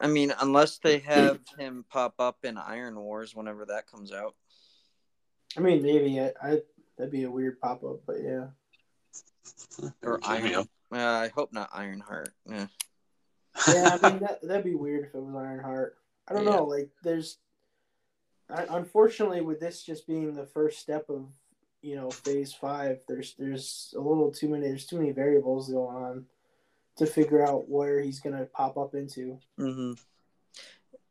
I 0.00 0.06
mean, 0.06 0.32
unless 0.40 0.78
they 0.78 0.98
have 1.00 1.40
him 1.58 1.84
pop 1.90 2.14
up 2.18 2.38
in 2.44 2.56
Iron 2.56 2.98
Wars 2.98 3.34
whenever 3.34 3.66
that 3.66 3.90
comes 3.90 4.12
out. 4.12 4.34
I 5.56 5.60
mean, 5.60 5.82
maybe 5.82 6.18
I, 6.20 6.32
I 6.42 6.58
that'd 6.96 7.12
be 7.12 7.24
a 7.24 7.30
weird 7.30 7.60
pop 7.60 7.84
up, 7.84 8.00
but 8.06 8.16
yeah. 8.22 8.46
Or 10.02 10.20
Iron. 10.24 10.66
Uh, 10.92 10.96
I 10.96 11.28
hope 11.34 11.52
not 11.52 11.70
Ironheart. 11.72 12.32
Yeah. 12.48 12.66
yeah, 13.68 13.98
I 14.02 14.10
mean 14.10 14.20
that 14.20 14.40
that'd 14.42 14.64
be 14.64 14.74
weird 14.74 15.04
if 15.04 15.14
it 15.14 15.22
was 15.22 15.34
Ironheart. 15.34 15.96
I 16.26 16.34
don't 16.34 16.44
yeah. 16.44 16.50
know. 16.50 16.64
Like, 16.64 16.90
there's 17.02 17.38
unfortunately 18.48 19.42
with 19.42 19.60
this 19.60 19.82
just 19.82 20.06
being 20.06 20.34
the 20.34 20.46
first 20.46 20.78
step 20.78 21.10
of 21.10 21.26
you 21.82 21.96
know 21.96 22.10
phase 22.10 22.54
five, 22.54 23.00
there's 23.06 23.34
there's 23.38 23.92
a 23.96 24.00
little 24.00 24.30
too 24.30 24.48
many 24.48 24.66
there's 24.66 24.86
too 24.86 24.98
many 24.98 25.12
variables 25.12 25.70
going 25.70 25.96
on 25.96 26.26
to 27.00 27.06
figure 27.06 27.42
out 27.42 27.66
where 27.68 27.98
he's 28.00 28.20
gonna 28.20 28.44
pop 28.44 28.76
up 28.76 28.94
into. 28.94 29.38
Mm-hmm. 29.58 29.92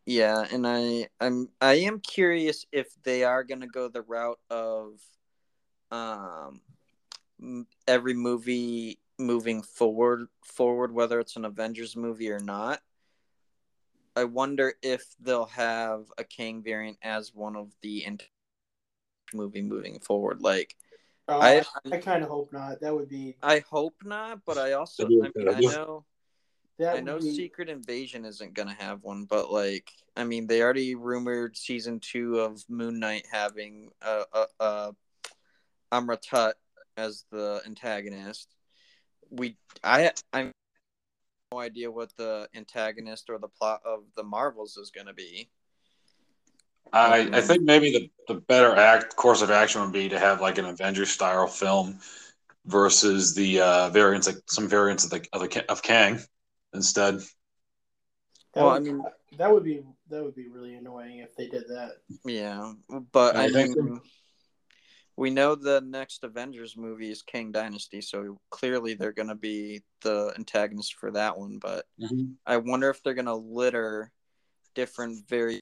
Yeah, 0.05 0.45
and 0.51 0.67
I 0.67 1.07
I'm 1.19 1.49
I 1.59 1.73
am 1.75 1.99
curious 1.99 2.65
if 2.71 2.87
they 3.03 3.23
are 3.23 3.43
gonna 3.43 3.67
go 3.67 3.87
the 3.87 4.03
route 4.03 4.39
of 4.51 4.99
um 5.91 6.61
every 7.87 8.13
movie 8.13 8.99
moving 9.17 9.63
forward 9.63 10.27
forward 10.45 10.93
whether 10.93 11.19
it's 11.19 11.35
an 11.35 11.45
Avengers 11.45 11.95
movie 11.95 12.31
or 12.31 12.39
not. 12.39 12.81
I 14.15 14.25
wonder 14.25 14.75
if 14.83 15.03
they'll 15.19 15.45
have 15.45 16.05
a 16.19 16.23
Kang 16.23 16.61
variant 16.61 16.99
as 17.01 17.33
one 17.33 17.55
of 17.55 17.71
the 17.81 18.05
movie 19.33 19.63
moving 19.63 19.99
forward. 19.99 20.41
Like, 20.41 20.75
uh, 21.29 21.39
I 21.39 21.63
I 21.91 21.97
kind 21.97 22.23
of 22.23 22.29
hope 22.29 22.51
not. 22.51 22.81
That 22.81 22.93
would 22.93 23.09
be. 23.09 23.35
I 23.41 23.63
hope 23.69 23.95
not, 24.03 24.41
but 24.45 24.57
I 24.57 24.73
also 24.73 25.05
I 25.05 25.07
mean 25.07 25.31
I 25.47 25.59
know. 25.59 26.05
That 26.79 26.95
I 26.95 26.99
know 27.01 27.19
be... 27.19 27.35
Secret 27.35 27.69
Invasion 27.69 28.25
isn't 28.25 28.53
gonna 28.53 28.75
have 28.79 29.03
one, 29.03 29.25
but 29.25 29.51
like 29.51 29.91
I 30.15 30.23
mean 30.23 30.47
they 30.47 30.61
already 30.61 30.95
rumored 30.95 31.57
season 31.57 31.99
two 31.99 32.39
of 32.39 32.63
Moon 32.69 32.99
Knight 32.99 33.25
having 33.31 33.91
a 34.01 34.23
a, 34.33 34.45
a 34.59 34.95
Amra 35.91 36.17
Tut 36.17 36.55
as 36.97 37.25
the 37.31 37.61
antagonist. 37.65 38.55
We 39.29 39.57
I 39.83 40.11
I'm 40.33 40.51
no 41.51 41.59
idea 41.59 41.91
what 41.91 42.15
the 42.15 42.47
antagonist 42.55 43.29
or 43.29 43.39
the 43.39 43.47
plot 43.47 43.81
of 43.85 44.03
the 44.15 44.23
Marvels 44.23 44.77
is 44.77 44.91
gonna 44.91 45.13
be. 45.13 45.49
I, 46.91 47.29
I 47.33 47.41
think 47.41 47.63
maybe 47.63 47.91
the, 47.91 48.33
the 48.33 48.41
better 48.41 48.75
act 48.75 49.15
course 49.15 49.41
of 49.41 49.51
action 49.51 49.81
would 49.81 49.91
be 49.91 50.09
to 50.09 50.19
have 50.19 50.41
like 50.41 50.57
an 50.57 50.65
Avengers 50.65 51.09
style 51.09 51.47
film 51.47 51.99
versus 52.65 53.35
the 53.35 53.61
uh, 53.61 53.89
variants 53.89 54.27
like 54.27 54.37
some 54.47 54.67
variants 54.67 55.03
of 55.03 55.11
the 55.11 55.25
of, 55.33 55.41
the, 55.41 55.71
of 55.71 55.81
Kang 55.81 56.19
instead. 56.73 57.19
That 58.53 58.63
well, 58.63 58.71
would, 58.71 58.75
I 58.75 58.79
mean, 58.79 59.03
that 59.37 59.51
would 59.51 59.63
be 59.63 59.83
that 60.09 60.23
would 60.23 60.35
be 60.35 60.47
really 60.47 60.75
annoying 60.75 61.19
if 61.19 61.35
they 61.35 61.47
did 61.47 61.63
that. 61.69 61.91
Yeah, 62.25 62.73
but 63.11 63.35
I, 63.35 63.45
I 63.45 63.47
mean, 63.49 64.01
we 65.15 65.29
know 65.29 65.53
the 65.53 65.81
next 65.81 66.23
Avengers 66.23 66.75
movie 66.77 67.11
is 67.11 67.21
Kang 67.21 67.51
Dynasty, 67.51 68.01
so 68.01 68.39
clearly 68.49 68.93
they're 68.93 69.11
going 69.11 69.27
to 69.27 69.35
be 69.35 69.81
the 70.01 70.33
antagonist 70.37 70.95
for 70.95 71.11
that 71.11 71.37
one. 71.37 71.59
But 71.59 71.85
mm-hmm. 72.01 72.31
I 72.45 72.57
wonder 72.57 72.89
if 72.89 73.03
they're 73.03 73.13
going 73.13 73.25
to 73.25 73.35
litter 73.35 74.11
different 74.75 75.27
very 75.27 75.59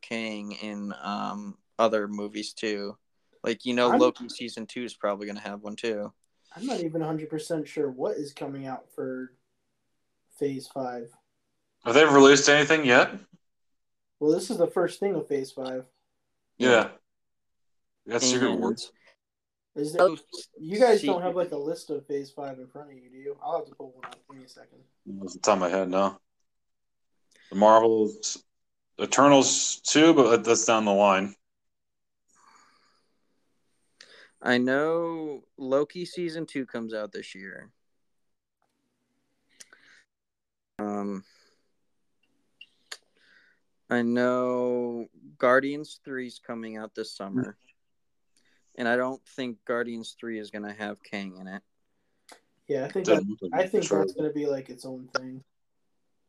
Kang 0.00 0.52
in 0.52 0.94
um, 1.02 1.56
other 1.78 2.08
movies 2.08 2.52
too. 2.52 2.96
Like 3.42 3.64
you 3.64 3.74
know, 3.74 3.92
I'm, 3.92 3.98
Loki 3.98 4.28
season 4.28 4.66
two 4.66 4.84
is 4.84 4.94
probably 4.94 5.26
going 5.26 5.36
to 5.36 5.42
have 5.42 5.62
one 5.62 5.76
too. 5.76 6.12
I'm 6.56 6.66
not 6.66 6.80
even 6.80 7.00
100 7.00 7.30
percent 7.30 7.68
sure 7.68 7.90
what 7.90 8.16
is 8.16 8.32
coming 8.32 8.66
out 8.66 8.86
for 8.94 9.32
Phase 10.38 10.68
Five. 10.68 11.10
Have 11.84 11.94
they 11.94 12.04
released 12.04 12.48
anything 12.48 12.84
yet? 12.84 13.10
Well, 14.18 14.32
this 14.32 14.50
is 14.50 14.58
the 14.58 14.66
first 14.66 15.00
thing 15.00 15.14
of 15.14 15.26
Phase 15.28 15.52
Five. 15.52 15.84
Yeah, 16.58 16.88
that's 18.04 18.30
Secret 18.30 18.54
Wars. 18.56 18.92
Is 19.76 19.92
there? 19.92 20.08
You 20.58 20.78
guys 20.78 21.02
don't 21.02 21.22
have 21.22 21.36
like 21.36 21.52
a 21.52 21.56
list 21.56 21.90
of 21.90 22.06
Phase 22.06 22.30
Five 22.30 22.58
in 22.58 22.66
front 22.66 22.90
of 22.90 22.96
you, 22.96 23.08
do 23.08 23.16
you? 23.16 23.36
I'll 23.42 23.58
have 23.58 23.68
to 23.68 23.74
pull 23.74 23.92
one 23.92 24.04
up. 24.04 24.16
Give 24.28 24.38
me 24.38 24.44
a 24.44 24.48
second. 24.48 24.80
It's 25.22 25.34
the 25.34 25.40
top 25.40 25.54
of 25.54 25.60
my 25.60 25.68
head 25.70 25.88
now. 25.88 26.18
The 27.50 27.56
Marvels 27.56 28.42
Eternals 29.00 29.80
too, 29.80 30.12
but 30.14 30.44
that's 30.44 30.64
down 30.64 30.84
the 30.84 30.92
line. 30.92 31.34
I 34.42 34.58
know 34.58 35.44
Loki 35.58 36.04
season 36.04 36.46
two 36.46 36.66
comes 36.66 36.94
out 36.94 37.12
this 37.12 37.34
year. 37.34 37.70
Um, 40.78 41.24
I 43.90 44.02
know 44.02 45.08
Guardians 45.36 46.00
three 46.04 46.26
is 46.26 46.38
coming 46.38 46.78
out 46.78 46.94
this 46.94 47.12
summer, 47.12 47.58
and 48.76 48.88
I 48.88 48.96
don't 48.96 49.20
think 49.36 49.58
Guardians 49.66 50.16
three 50.18 50.38
is 50.38 50.50
going 50.50 50.64
to 50.64 50.72
have 50.72 51.02
Kang 51.02 51.36
in 51.38 51.46
it. 51.46 51.62
Yeah, 52.66 52.84
I 52.84 52.88
think 52.88 53.06
that, 53.06 53.22
I 53.52 53.66
think 53.66 53.88
that's 53.88 54.12
going 54.14 54.28
to 54.28 54.34
be 54.34 54.46
like 54.46 54.70
its 54.70 54.86
own 54.86 55.08
thing. 55.16 55.42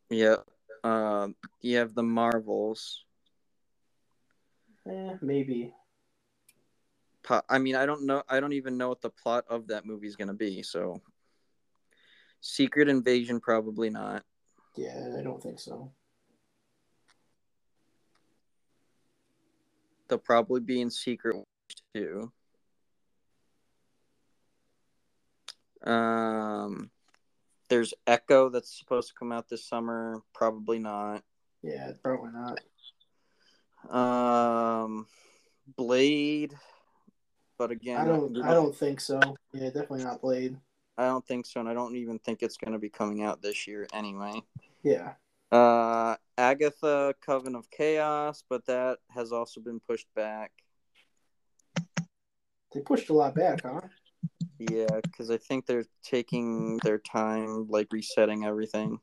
Yeah, 0.10 0.38
uh, 0.84 1.28
you 1.62 1.78
have 1.78 1.94
the 1.94 2.03
Marvels. 2.03 3.03
Eh, 4.90 5.14
maybe. 5.22 5.74
I 7.49 7.60
mean, 7.60 7.76
I 7.76 7.86
don't 7.86 8.06
know. 8.06 8.24
I 8.28 8.40
don't 8.40 8.53
even 8.53 8.78
know 8.78 8.90
what 8.90 9.02
the 9.02 9.10
plot 9.10 9.45
of 9.49 9.68
that 9.68 9.86
movie 9.86 10.08
is 10.08 10.16
going 10.16 10.28
to 10.28 10.34
be. 10.34 10.64
So, 10.64 11.02
Secret 12.41 12.90
Invasion, 12.90 13.40
probably 13.40 13.90
not. 13.90 14.24
Yeah, 14.76 15.16
I 15.18 15.22
don't 15.22 15.41
think 15.41 15.60
so. 15.60 15.91
They'll 20.08 20.18
probably 20.18 20.62
be 20.62 20.82
in 20.82 20.90
Secret 20.90 21.36
too. 21.94 22.32
Um, 25.84 26.90
there's 27.72 27.93
Echo 28.06 28.49
that's 28.49 28.77
supposed 28.77 29.07
to 29.07 29.14
come 29.18 29.31
out 29.31 29.48
this 29.49 29.65
summer. 29.65 30.22
Probably 30.34 30.77
not. 30.77 31.23
Yeah, 31.64 31.93
probably 32.03 32.31
not. 32.34 32.60
Um, 33.89 35.07
Blade, 35.77 36.53
but 37.57 37.72
again, 37.72 37.98
I 37.98 38.06
don't. 38.06 38.41
I 38.43 38.53
don't 38.53 38.76
think 38.76 38.99
so. 38.99 39.19
Yeah, 39.53 39.68
definitely 39.68 40.03
not 40.03 40.22
Blade. 40.22 40.57
I 40.98 41.06
don't 41.06 41.26
think 41.26 41.45
so, 41.45 41.61
and 41.61 41.69
I 41.69 41.73
don't 41.73 41.95
even 41.95 42.19
think 42.19 42.43
it's 42.43 42.57
going 42.57 42.73
to 42.73 42.80
be 42.80 42.89
coming 42.89 43.23
out 43.23 43.41
this 43.41 43.65
year 43.65 43.88
anyway. 43.93 44.43
Yeah. 44.84 45.14
Uh, 45.49 46.18
Agatha, 46.38 47.15
Coven 47.26 47.56
of 47.56 47.72
Chaos, 47.72 48.43
but 48.49 48.65
that 48.65 48.99
has 49.10 49.31
also 49.31 49.61
been 49.61 49.80
pushed 49.80 50.07
back. 50.14 50.52
They 52.73 52.81
pushed 52.81 53.10
a 53.10 53.14
lot 53.14 53.34
back, 53.34 53.61
huh? 53.64 53.81
Yeah, 54.69 54.99
because 55.01 55.31
I 55.31 55.38
think 55.38 55.65
they're 55.65 55.85
taking 56.03 56.77
their 56.83 56.99
time, 56.99 57.67
like 57.69 57.88
resetting 57.91 58.45
everything. 58.45 58.99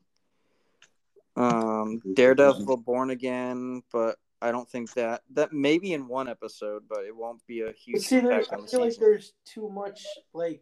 Um, 1.35 2.01
Daredevil 2.13 2.77
Born 2.77 3.09
Again, 3.09 3.81
but 3.91 4.17
I 4.41 4.51
don't 4.51 4.69
think 4.69 4.93
that 4.93 5.21
that 5.33 5.51
maybe 5.51 5.93
in 5.93 6.07
one 6.07 6.29
episode, 6.29 6.83
but 6.87 7.03
it 7.05 7.15
won't 7.15 7.45
be 7.45 7.61
a 7.61 7.73
huge. 7.73 8.03
See, 8.03 8.17
I 8.19 8.41
feel 8.43 8.61
season. 8.61 8.79
like 8.79 8.95
there's 8.97 9.33
too 9.45 9.69
much 9.69 10.05
like, 10.33 10.61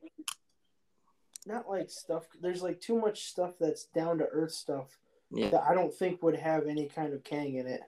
not 1.46 1.70
like 1.70 1.92
stuff. 1.92 2.26
There's 2.42 2.64
like 2.64 2.82
too 2.82 3.00
much 3.00 3.26
stuff 3.26 3.54
that's 3.60 3.86
down 3.86 4.18
to 4.18 4.26
earth 4.26 4.54
stuff 4.54 4.98
yeah. 5.32 5.50
that 5.50 5.64
I 5.64 5.76
don't 5.76 5.94
think 5.94 6.24
would 6.24 6.38
have 6.38 6.66
any 6.66 6.88
kind 6.88 7.14
of 7.14 7.24
Kang 7.24 7.56
in 7.56 7.68
it. 7.68 7.82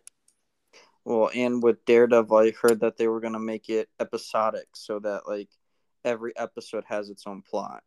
Well, 1.05 1.31
and 1.33 1.63
with 1.63 1.83
Daredevil, 1.85 2.37
I 2.37 2.51
heard 2.51 2.81
that 2.81 2.97
they 2.97 3.07
were 3.07 3.19
gonna 3.19 3.39
make 3.39 3.69
it 3.69 3.89
episodic 3.99 4.67
so 4.73 4.99
that 4.99 5.27
like 5.27 5.49
every 6.05 6.35
episode 6.37 6.83
has 6.87 7.09
its 7.09 7.25
own 7.27 7.41
plot. 7.41 7.83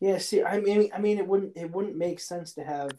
Yeah, 0.00 0.18
see, 0.18 0.42
I 0.42 0.60
mean, 0.60 0.90
I 0.94 0.98
mean, 0.98 1.18
it 1.18 1.26
wouldn't 1.26 1.56
it 1.56 1.70
wouldn't 1.70 1.96
make 1.96 2.20
sense 2.20 2.54
to 2.54 2.64
have 2.64 2.92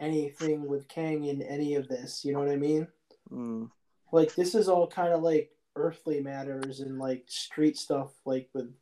anything 0.00 0.66
with 0.66 0.88
Kang 0.88 1.24
in 1.24 1.42
any 1.42 1.74
of 1.74 1.88
this. 1.88 2.24
You 2.24 2.32
know 2.32 2.40
what 2.40 2.50
I 2.50 2.56
mean? 2.56 2.88
Mm. 3.30 3.70
Like 4.12 4.34
this 4.34 4.54
is 4.54 4.68
all 4.68 4.86
kind 4.86 5.12
of 5.12 5.22
like 5.22 5.50
earthly 5.76 6.20
matters 6.20 6.80
and 6.80 6.98
like 6.98 7.24
street 7.26 7.76
stuff, 7.76 8.12
like 8.24 8.48
with 8.54 8.72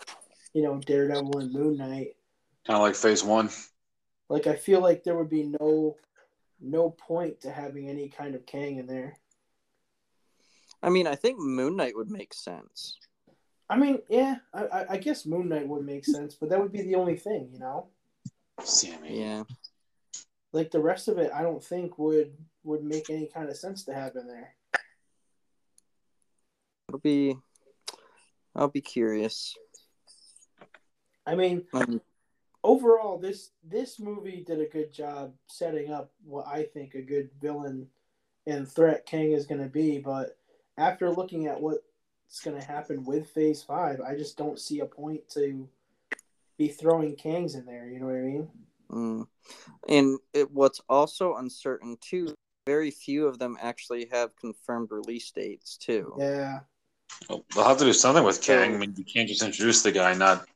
you 0.53 0.63
know 0.63 0.79
Daredevil 0.79 1.39
and 1.39 1.53
Moon 1.53 1.77
Knight. 1.77 2.17
Kind 2.67 2.77
of 2.77 2.83
like 2.83 2.95
Phase 2.95 3.25
One. 3.25 3.51
Like 4.29 4.47
I 4.47 4.55
feel 4.55 4.81
like 4.81 5.03
there 5.03 5.17
would 5.17 5.31
be 5.31 5.53
no 5.61 5.97
no 6.61 6.91
point 6.91 7.41
to 7.41 7.51
having 7.51 7.89
any 7.89 8.09
kind 8.09 8.35
of 8.35 8.47
Kang 8.47 8.77
in 8.79 8.87
there. 8.87 9.17
I 10.83 10.91
mean, 10.91 11.07
I 11.07 11.15
think 11.15 11.39
Moon 11.39 11.77
Knight 11.77 11.97
would 11.97 12.11
make 12.11 12.35
sense. 12.35 12.99
I 13.69 13.77
mean, 13.77 14.01
yeah, 14.09 14.37
I, 14.53 14.85
I 14.91 14.97
guess 14.99 15.25
Moon 15.25 15.49
Knight 15.49 15.67
would 15.67 15.85
make 15.85 16.05
sense, 16.05 16.35
but 16.35 16.51
that 16.51 16.61
would 16.61 16.73
be 16.73 16.83
the 16.83 16.97
only 16.97 17.17
thing, 17.17 17.49
you 17.53 17.59
know. 17.59 17.89
Sammy. 18.63 19.21
Yeah. 19.21 19.45
Like 20.53 20.71
the 20.71 20.81
rest 20.81 21.09
of 21.09 21.19
it, 21.19 21.31
I 21.35 21.43
don't 21.43 21.65
think 21.65 21.99
would 21.99 22.33
would 22.65 22.85
make 22.85 23.11
any 23.11 23.27
kind 23.27 23.49
of 23.49 23.57
sense 23.57 23.85
to 23.85 23.95
have 23.95 24.15
in 24.17 24.29
there. 24.29 24.55
It'll 26.89 27.01
be. 27.01 27.37
I'll 28.55 28.69
be 28.69 28.83
curious. 28.83 29.55
I 31.27 31.35
mean, 31.35 31.65
Um, 31.73 32.03
overall, 32.63 33.19
this 33.19 33.51
this 33.65 33.99
movie 33.99 34.45
did 34.47 34.61
a 34.61 34.67
good 34.67 34.93
job 34.93 35.33
setting 35.47 35.93
up 35.93 36.13
what 36.25 36.47
I 36.47 36.65
think 36.65 36.95
a 36.95 37.03
good 37.03 37.31
villain 37.41 37.89
and 38.47 38.69
threat 38.69 39.07
Kang 39.07 39.33
is 39.33 39.47
going 39.47 39.63
to 39.63 39.69
be. 39.69 39.99
But 39.99 40.37
after 40.77 41.11
looking 41.11 41.47
at 41.47 41.61
what's 42.33 42.41
going 42.43 42.59
to 42.59 42.67
happen 42.67 43.05
with 43.05 43.29
Phase 43.29 43.63
Five, 43.63 44.01
I 44.01 44.17
just 44.17 44.39
don't 44.39 44.59
see 44.59 44.81
a 44.81 44.87
point 44.87 45.29
to 45.35 45.69
be 46.57 46.69
throwing 46.69 47.15
Kangs 47.15 47.55
in 47.55 47.67
there. 47.67 47.87
You 47.87 48.01
know 48.01 48.07
what 48.07 48.15
I 48.15 48.21
mean? 48.21 48.49
mm. 48.91 49.27
And 49.87 50.19
it, 50.33 50.51
what's 50.51 50.81
also 50.89 51.35
uncertain 51.35 51.99
too. 52.01 52.35
Very 52.65 52.91
few 52.91 53.27
of 53.27 53.39
them 53.39 53.59
actually 53.61 54.09
have 54.13 54.35
confirmed 54.37 54.89
release 54.93 55.31
dates 55.31 55.77
too. 55.77 56.15
Yeah. 56.19 56.61
Well, 57.29 57.45
they'll 57.55 57.65
have 57.65 57.77
to 57.79 57.85
do 57.85 57.93
something 57.93 58.25
with 58.25 58.41
Kang. 58.41 58.77
I 58.77 58.79
mean, 58.79 58.95
you 58.97 59.05
can't 59.05 59.29
just 59.29 59.43
introduce 59.43 59.83
the 59.83 59.93
guy, 59.93 60.11
and 60.11 60.21
not 60.21 60.47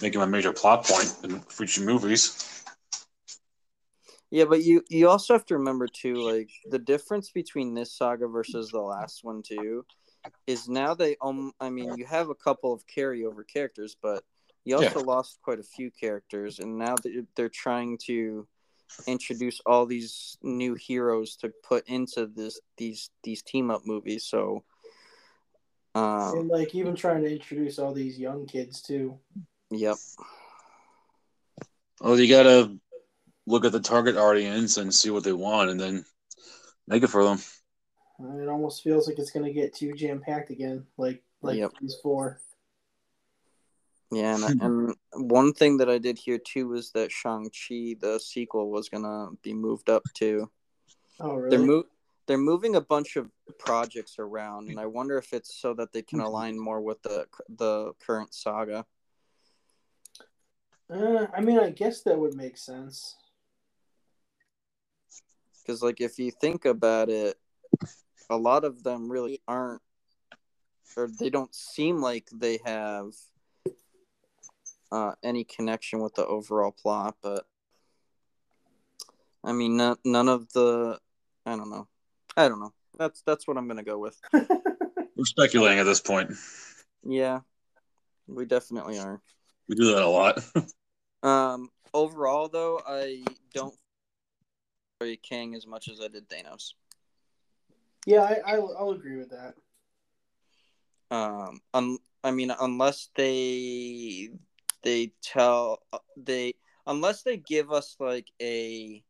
make 0.00 0.14
him 0.14 0.20
a 0.20 0.28
major 0.28 0.52
plot 0.52 0.84
point 0.84 1.12
in 1.24 1.40
future 1.40 1.80
movies. 1.80 2.64
Yeah, 4.30 4.44
but 4.44 4.62
you 4.62 4.84
you 4.88 5.08
also 5.08 5.32
have 5.32 5.46
to 5.46 5.56
remember 5.56 5.88
too, 5.88 6.14
like 6.14 6.50
the 6.70 6.78
difference 6.78 7.30
between 7.30 7.74
this 7.74 7.92
saga 7.92 8.28
versus 8.28 8.70
the 8.70 8.80
last 8.80 9.24
one 9.24 9.42
too, 9.42 9.84
is 10.46 10.68
now 10.68 10.94
they 10.94 11.16
um 11.20 11.52
I 11.60 11.70
mean 11.70 11.96
you 11.96 12.06
have 12.06 12.28
a 12.28 12.34
couple 12.34 12.72
of 12.72 12.86
carryover 12.86 13.46
characters, 13.46 13.96
but 14.00 14.24
you 14.64 14.76
also 14.76 15.00
lost 15.00 15.38
quite 15.42 15.60
a 15.60 15.64
few 15.64 15.90
characters, 15.90 16.58
and 16.58 16.76
now 16.76 16.96
that 16.96 17.26
they're 17.36 17.48
trying 17.48 17.98
to 18.06 18.48
introduce 19.06 19.60
all 19.66 19.86
these 19.86 20.38
new 20.42 20.74
heroes 20.74 21.36
to 21.36 21.52
put 21.62 21.86
into 21.88 22.26
this 22.26 22.60
these 22.76 23.10
these 23.22 23.42
team 23.42 23.70
up 23.70 23.82
movies. 23.86 24.24
So, 24.24 24.64
um, 25.94 26.38
and 26.38 26.48
like 26.48 26.74
even 26.74 26.96
trying 26.96 27.22
to 27.22 27.32
introduce 27.32 27.78
all 27.78 27.92
these 27.92 28.18
young 28.18 28.46
kids 28.46 28.82
too. 28.82 29.18
yep, 29.70 29.96
Well, 32.00 32.18
you 32.18 32.28
gotta 32.28 32.76
look 33.46 33.64
at 33.64 33.72
the 33.72 33.80
target 33.80 34.16
audience 34.16 34.76
and 34.78 34.92
see 34.92 35.10
what 35.10 35.24
they 35.24 35.32
want, 35.32 35.70
and 35.70 35.78
then 35.78 36.04
make 36.88 37.02
it 37.02 37.08
for 37.08 37.24
them. 37.24 37.38
And 38.18 38.40
It 38.40 38.48
almost 38.48 38.82
feels 38.82 39.06
like 39.06 39.18
it's 39.18 39.30
going 39.30 39.44
to 39.44 39.52
get 39.52 39.74
too 39.74 39.92
jam 39.94 40.20
packed 40.20 40.50
again, 40.50 40.86
like 40.96 41.22
like 41.42 41.58
Yep. 41.58 41.72
Phase 41.80 41.96
Four. 42.02 42.40
yeah, 44.10 44.34
and, 44.34 44.60
and 44.62 44.94
one 45.30 45.52
thing 45.52 45.76
that 45.78 45.90
I 45.90 45.98
did 45.98 46.18
hear 46.18 46.38
too 46.38 46.68
was 46.68 46.92
that 46.92 47.12
Shang 47.12 47.44
Chi 47.50 47.96
the 48.00 48.18
sequel 48.22 48.70
was 48.70 48.88
gonna 48.88 49.30
be 49.42 49.52
moved 49.52 49.90
up 49.90 50.04
too. 50.14 50.50
Oh 51.20 51.34
really? 51.34 51.56
They're 51.56 51.66
mo- 51.66 51.86
they're 52.26 52.38
moving 52.38 52.74
a 52.74 52.80
bunch 52.80 53.16
of 53.16 53.30
projects 53.58 54.16
around, 54.18 54.68
and 54.68 54.80
I 54.80 54.86
wonder 54.86 55.16
if 55.18 55.32
it's 55.32 55.54
so 55.54 55.74
that 55.74 55.92
they 55.92 56.02
can 56.02 56.20
align 56.20 56.58
more 56.58 56.80
with 56.80 57.02
the 57.02 57.26
the 57.48 57.92
current 58.04 58.34
saga. 58.34 58.84
Uh, 60.88 61.26
I 61.34 61.40
mean, 61.40 61.58
I 61.58 61.70
guess 61.70 62.02
that 62.02 62.18
would 62.18 62.34
make 62.34 62.56
sense. 62.56 63.16
Because, 65.62 65.82
like, 65.82 66.00
if 66.00 66.16
you 66.18 66.30
think 66.30 66.64
about 66.64 67.08
it, 67.08 67.36
a 68.30 68.36
lot 68.36 68.64
of 68.64 68.82
them 68.82 69.10
really 69.10 69.40
aren't, 69.46 69.82
or 70.96 71.08
they 71.08 71.30
don't 71.30 71.54
seem 71.54 72.00
like 72.00 72.28
they 72.32 72.58
have 72.64 73.12
uh, 74.92 75.12
any 75.22 75.44
connection 75.44 76.00
with 76.00 76.14
the 76.14 76.26
overall 76.26 76.72
plot. 76.72 77.16
But 77.22 77.46
I 79.44 79.52
mean, 79.52 79.76
none, 79.76 79.96
none 80.04 80.28
of 80.28 80.52
the, 80.52 80.98
I 81.44 81.56
don't 81.56 81.70
know, 81.70 81.88
I 82.36 82.48
don't 82.48 82.60
know. 82.60 82.72
That's 82.98 83.22
that's 83.22 83.46
what 83.46 83.56
I'm 83.56 83.68
gonna 83.68 83.82
go 83.82 83.98
with. 83.98 84.18
We're 84.32 85.24
speculating 85.24 85.78
at 85.78 85.84
this 85.84 86.00
point. 86.00 86.32
Yeah, 87.02 87.40
we 88.26 88.44
definitely 88.44 88.98
are. 88.98 89.20
We 89.68 89.74
do 89.76 89.94
that 89.94 90.02
a 90.02 90.08
lot. 90.08 90.40
Um, 91.22 91.70
overall, 91.92 92.48
though, 92.48 92.80
I 92.86 93.24
don't 93.52 93.74
enjoy 95.00 95.18
Kang 95.22 95.56
as 95.56 95.66
much 95.66 95.88
as 95.88 96.00
I 96.00 96.06
did 96.06 96.28
Thanos. 96.28 96.74
Yeah, 98.06 98.22
I, 98.22 98.54
I'll, 98.54 98.74
I'll 98.78 98.90
agree 98.90 99.18
with 99.18 99.30
that. 99.30 99.54
Um, 101.10 101.60
I 102.24 102.30
mean, 102.30 102.52
unless 102.60 103.10
they 103.14 104.30
they 104.82 105.12
tell 105.22 105.82
they 106.16 106.54
unless 106.86 107.22
they 107.22 107.36
give 107.36 107.70
us 107.70 107.96
like 108.00 108.26
a 108.40 109.02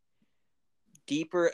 deeper 1.06 1.51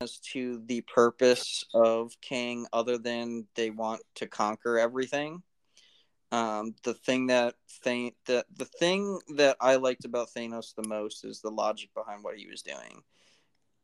as 0.00 0.18
to 0.18 0.62
the 0.66 0.80
purpose 0.82 1.64
of 1.74 2.12
Kang, 2.20 2.66
other 2.72 2.98
than 2.98 3.46
they 3.54 3.70
want 3.70 4.02
to 4.16 4.26
conquer 4.26 4.78
everything. 4.78 5.42
Um, 6.32 6.74
the 6.82 6.94
thing 6.94 7.26
that 7.26 7.54
thing 7.84 8.12
that 8.26 8.46
the 8.56 8.64
thing 8.64 9.20
that 9.36 9.56
I 9.60 9.76
liked 9.76 10.04
about 10.04 10.30
Thanos 10.34 10.74
the 10.74 10.88
most 10.88 11.24
is 11.24 11.40
the 11.40 11.50
logic 11.50 11.90
behind 11.94 12.24
what 12.24 12.36
he 12.36 12.46
was 12.46 12.62
doing, 12.62 13.02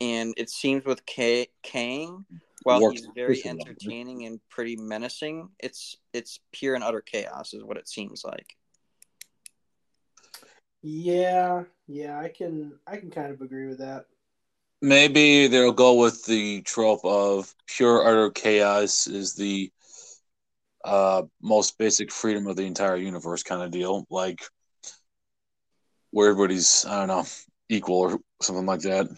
and 0.00 0.34
it 0.36 0.50
seems 0.50 0.84
with 0.84 1.04
K- 1.06 1.48
Kang, 1.62 2.24
while 2.62 2.80
Works 2.80 3.00
he's 3.00 3.08
very 3.14 3.42
entertaining 3.44 4.26
and 4.26 4.40
pretty 4.48 4.76
menacing, 4.76 5.50
it's 5.58 5.96
it's 6.12 6.40
pure 6.52 6.74
and 6.74 6.84
utter 6.84 7.00
chaos, 7.00 7.54
is 7.54 7.64
what 7.64 7.76
it 7.76 7.88
seems 7.88 8.24
like. 8.24 8.56
Yeah, 10.82 11.64
yeah, 11.86 12.18
I 12.18 12.28
can 12.28 12.78
I 12.86 12.96
can 12.96 13.10
kind 13.10 13.32
of 13.32 13.40
agree 13.40 13.66
with 13.66 13.78
that. 13.78 14.06
Maybe 14.80 15.48
they'll 15.48 15.72
go 15.72 15.94
with 15.94 16.24
the 16.24 16.62
trope 16.62 17.04
of 17.04 17.52
pure 17.66 18.06
utter 18.06 18.30
chaos 18.30 19.08
is 19.08 19.34
the 19.34 19.72
uh, 20.84 21.22
most 21.42 21.78
basic 21.78 22.12
freedom 22.12 22.46
of 22.46 22.56
the 22.56 22.62
entire 22.62 22.96
universe 22.96 23.42
kind 23.42 23.62
of 23.62 23.72
deal, 23.72 24.06
like 24.08 24.40
where 26.10 26.30
everybody's 26.30 26.84
I 26.86 27.06
don't 27.06 27.08
know 27.08 27.24
equal 27.68 27.98
or 27.98 28.20
something 28.40 28.66
like 28.66 28.80
that. 28.82 29.08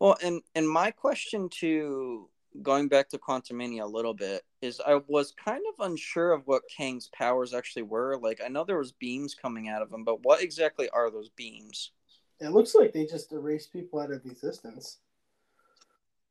Well, 0.00 0.16
and 0.22 0.42
and 0.54 0.68
my 0.68 0.90
question 0.90 1.48
to 1.60 2.28
going 2.62 2.88
back 2.88 3.08
to 3.10 3.18
Quantumania 3.18 3.82
a 3.82 3.86
little 3.86 4.14
bit 4.14 4.42
is 4.62 4.80
I 4.84 5.00
was 5.06 5.32
kind 5.32 5.62
of 5.68 5.86
unsure 5.86 6.32
of 6.32 6.46
what 6.46 6.62
Kang's 6.74 7.08
powers 7.08 7.54
actually 7.54 7.82
were. 7.82 8.18
Like 8.18 8.40
I 8.44 8.48
know 8.48 8.64
there 8.64 8.78
was 8.78 8.92
beams 8.92 9.34
coming 9.34 9.68
out 9.68 9.82
of 9.82 9.92
him, 9.92 10.02
but 10.02 10.24
what 10.24 10.42
exactly 10.42 10.88
are 10.88 11.10
those 11.10 11.28
beams? 11.28 11.92
It 12.40 12.48
looks 12.48 12.74
like 12.74 12.92
they 12.92 13.04
just 13.04 13.30
erased 13.32 13.72
people 13.72 14.00
out 14.00 14.10
of 14.10 14.24
existence. 14.24 14.98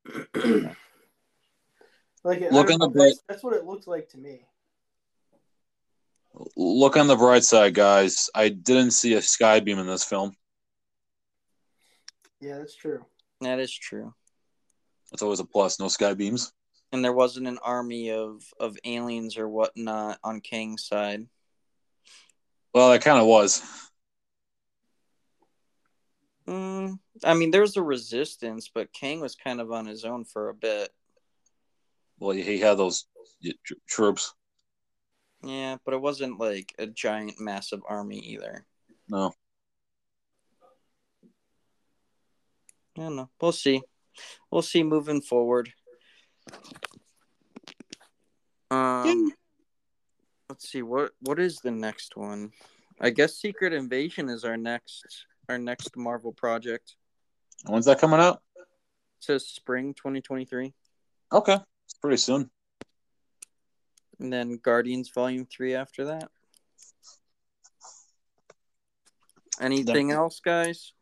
like 2.24 2.42
it, 2.42 2.52
Look 2.52 2.72
on 2.72 2.80
the 2.80 2.90
bright- 2.90 3.10
that's, 3.10 3.24
that's 3.30 3.44
what 3.44 3.54
it 3.54 3.66
looks 3.66 3.86
like 3.86 4.10
to 4.10 4.18
me. 4.18 4.42
Look 6.58 6.98
on 6.98 7.08
the 7.08 7.16
bright 7.16 7.44
side, 7.44 7.76
guys. 7.76 8.30
I 8.34 8.50
didn't 8.50 8.92
see 8.92 9.14
a 9.14 9.22
sky 9.22 9.60
beam 9.60 9.78
in 9.78 9.86
this 9.86 10.04
film. 10.04 10.36
Yeah, 12.40 12.58
that's 12.58 12.76
true. 12.76 13.06
That 13.42 13.60
is 13.60 13.74
true. 13.74 14.14
That's 15.12 15.24
always 15.24 15.40
a 15.40 15.46
plus. 15.46 15.80
No 15.80 15.88
sky 15.88 16.14
beams. 16.14 16.54
And 16.92 17.04
there 17.04 17.14
wasn't 17.14 17.48
an 17.48 17.60
army 17.64 18.12
of 18.12 18.44
of 18.60 18.78
aliens 18.84 19.38
or 19.38 19.48
whatnot 19.48 20.20
on 20.24 20.42
Kang's 20.42 20.86
side. 20.86 21.28
Well, 22.74 22.92
it 22.94 23.02
kind 23.04 23.20
of 23.20 23.26
was. 23.26 23.62
Mm, 26.48 27.00
I 27.24 27.36
mean, 27.36 27.52
there 27.52 27.62
was 27.62 27.78
a 27.78 27.84
resistance, 27.84 28.72
but 28.74 28.92
Kang 28.92 29.20
was 29.20 29.36
kind 29.36 29.62
of 29.62 29.72
on 29.72 29.86
his 29.86 30.04
own 30.04 30.26
for 30.26 30.50
a 30.50 30.54
bit. 30.54 30.90
Well, 32.20 32.36
he 32.36 32.60
had 32.60 32.78
those 32.78 33.06
tr- 33.64 33.74
troops. 33.88 34.34
Yeah, 35.44 35.78
but 35.86 35.94
it 35.94 36.02
wasn't 36.02 36.40
like 36.40 36.74
a 36.80 36.88
giant, 36.88 37.40
massive 37.40 37.82
army 37.88 38.18
either. 38.18 38.66
No. 39.08 39.34
I 43.00 43.04
don't 43.04 43.16
know. 43.16 43.30
We'll 43.42 43.54
see. 43.54 43.82
We'll 44.52 44.62
see 44.62 44.84
moving 44.84 45.22
forward. 45.22 45.72
Um, 48.70 49.32
let's 50.50 50.70
see 50.70 50.82
what 50.82 51.12
what 51.22 51.40
is 51.40 51.60
the 51.60 51.72
next 51.72 52.18
one. 52.18 52.52
I 53.00 53.10
guess 53.12 53.36
Secret 53.38 53.72
Invasion 53.72 54.28
is 54.28 54.44
our 54.44 54.58
next 54.58 55.26
our 55.48 55.58
next 55.58 55.96
Marvel 55.96 56.34
project. 56.34 56.96
When's 57.66 57.86
that 57.86 58.00
coming 58.00 58.20
out? 58.20 58.42
It 58.58 58.66
says 59.24 59.48
spring 59.48 59.94
2023, 59.94 60.74
Okay, 61.32 61.58
it's 61.86 61.94
pretty 62.02 62.18
soon. 62.18 62.50
and 64.20 64.32
then 64.32 64.58
Guardians 64.62 65.10
Volume 65.10 65.46
Three 65.46 65.74
after 65.74 66.06
that. 66.06 66.30
Anything 69.62 70.12
else, 70.12 70.42
guys? 70.44 70.94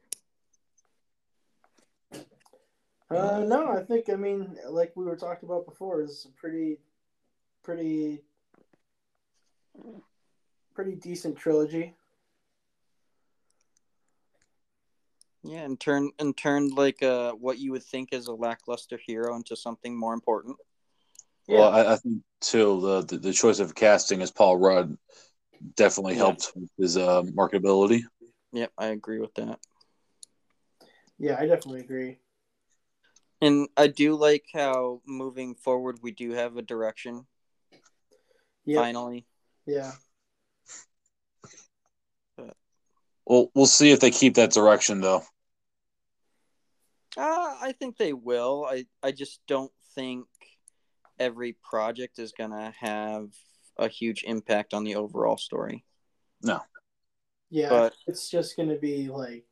Uh, 3.10 3.40
no, 3.48 3.70
I 3.70 3.84
think 3.84 4.10
I 4.10 4.16
mean, 4.16 4.58
like 4.70 4.92
we 4.96 5.06
were 5.06 5.16
talking 5.16 5.48
about 5.48 5.66
before, 5.66 6.02
is 6.02 6.28
a 6.30 6.40
pretty, 6.40 6.80
pretty, 7.64 8.22
pretty 10.74 10.96
decent 10.96 11.38
trilogy. 11.38 11.96
Yeah, 15.44 15.60
and 15.62 15.80
turn 15.80 16.12
and 16.20 16.36
turned 16.36 16.74
like 16.74 17.02
uh 17.02 17.32
what 17.32 17.58
you 17.60 17.72
would 17.72 17.84
think 17.84 18.12
is 18.12 18.28
a 18.28 18.34
lackluster 18.34 19.00
hero 19.06 19.36
into 19.36 19.56
something 19.56 19.98
more 19.98 20.14
important. 20.14 20.58
Yeah. 21.48 21.60
Well, 21.60 21.70
I, 21.70 21.94
I 21.94 21.96
think 21.96 22.22
too 22.42 22.82
the, 22.82 23.02
the 23.04 23.18
the 23.18 23.34
choice 23.34 23.60
of 23.60 23.74
casting 23.74 24.22
as 24.22 24.32
Paul 24.32 24.58
Rudd 24.58 24.98
definitely 25.76 26.14
Yeah. 26.14 26.20
helped 26.20 26.52
with 26.56 26.70
his 26.78 26.98
uh, 26.98 27.22
marketability. 27.24 28.02
Yep, 28.52 28.72
I 28.78 28.88
agree 28.88 29.20
with 29.20 29.34
that. 29.36 29.60
Yeah, 31.18 31.38
I 31.40 31.46
definitely 31.46 31.82
agree. 31.82 32.18
And 33.42 33.68
I 33.78 33.88
do 33.88 34.16
like 34.16 34.46
how 34.54 35.02
moving 35.06 35.56
forward 35.56 36.00
we 36.02 36.12
do 36.12 36.32
have 36.32 36.58
a 36.58 36.62
direction 36.62 37.28
Yeah, 38.66 38.82
finally. 38.82 39.26
yeah, 39.66 39.92
Well, 43.26 43.52
we'll 43.54 43.66
see 43.66 43.92
if 43.92 44.00
they 44.00 44.10
keep 44.12 44.36
that 44.36 44.52
direction 44.52 45.02
though. 45.02 45.24
Uh, 47.18 47.58
I 47.62 47.74
think 47.78 47.98
they 47.98 48.14
will. 48.14 48.66
I 48.70 48.86
I 49.04 49.12
just 49.12 49.42
don't 49.48 49.72
think 49.96 50.28
every 51.20 51.54
project 51.54 52.20
is 52.20 52.32
gonna 52.32 52.74
have 52.80 53.30
a 53.78 53.88
huge 53.88 54.24
impact 54.24 54.74
on 54.74 54.84
the 54.84 54.96
overall 54.96 55.38
story. 55.38 55.84
No. 56.42 56.62
Yeah. 57.50 57.70
But- 57.70 57.96
it's 58.08 58.30
just 58.30 58.56
gonna 58.56 58.78
be 58.78 59.10
like 59.10 59.46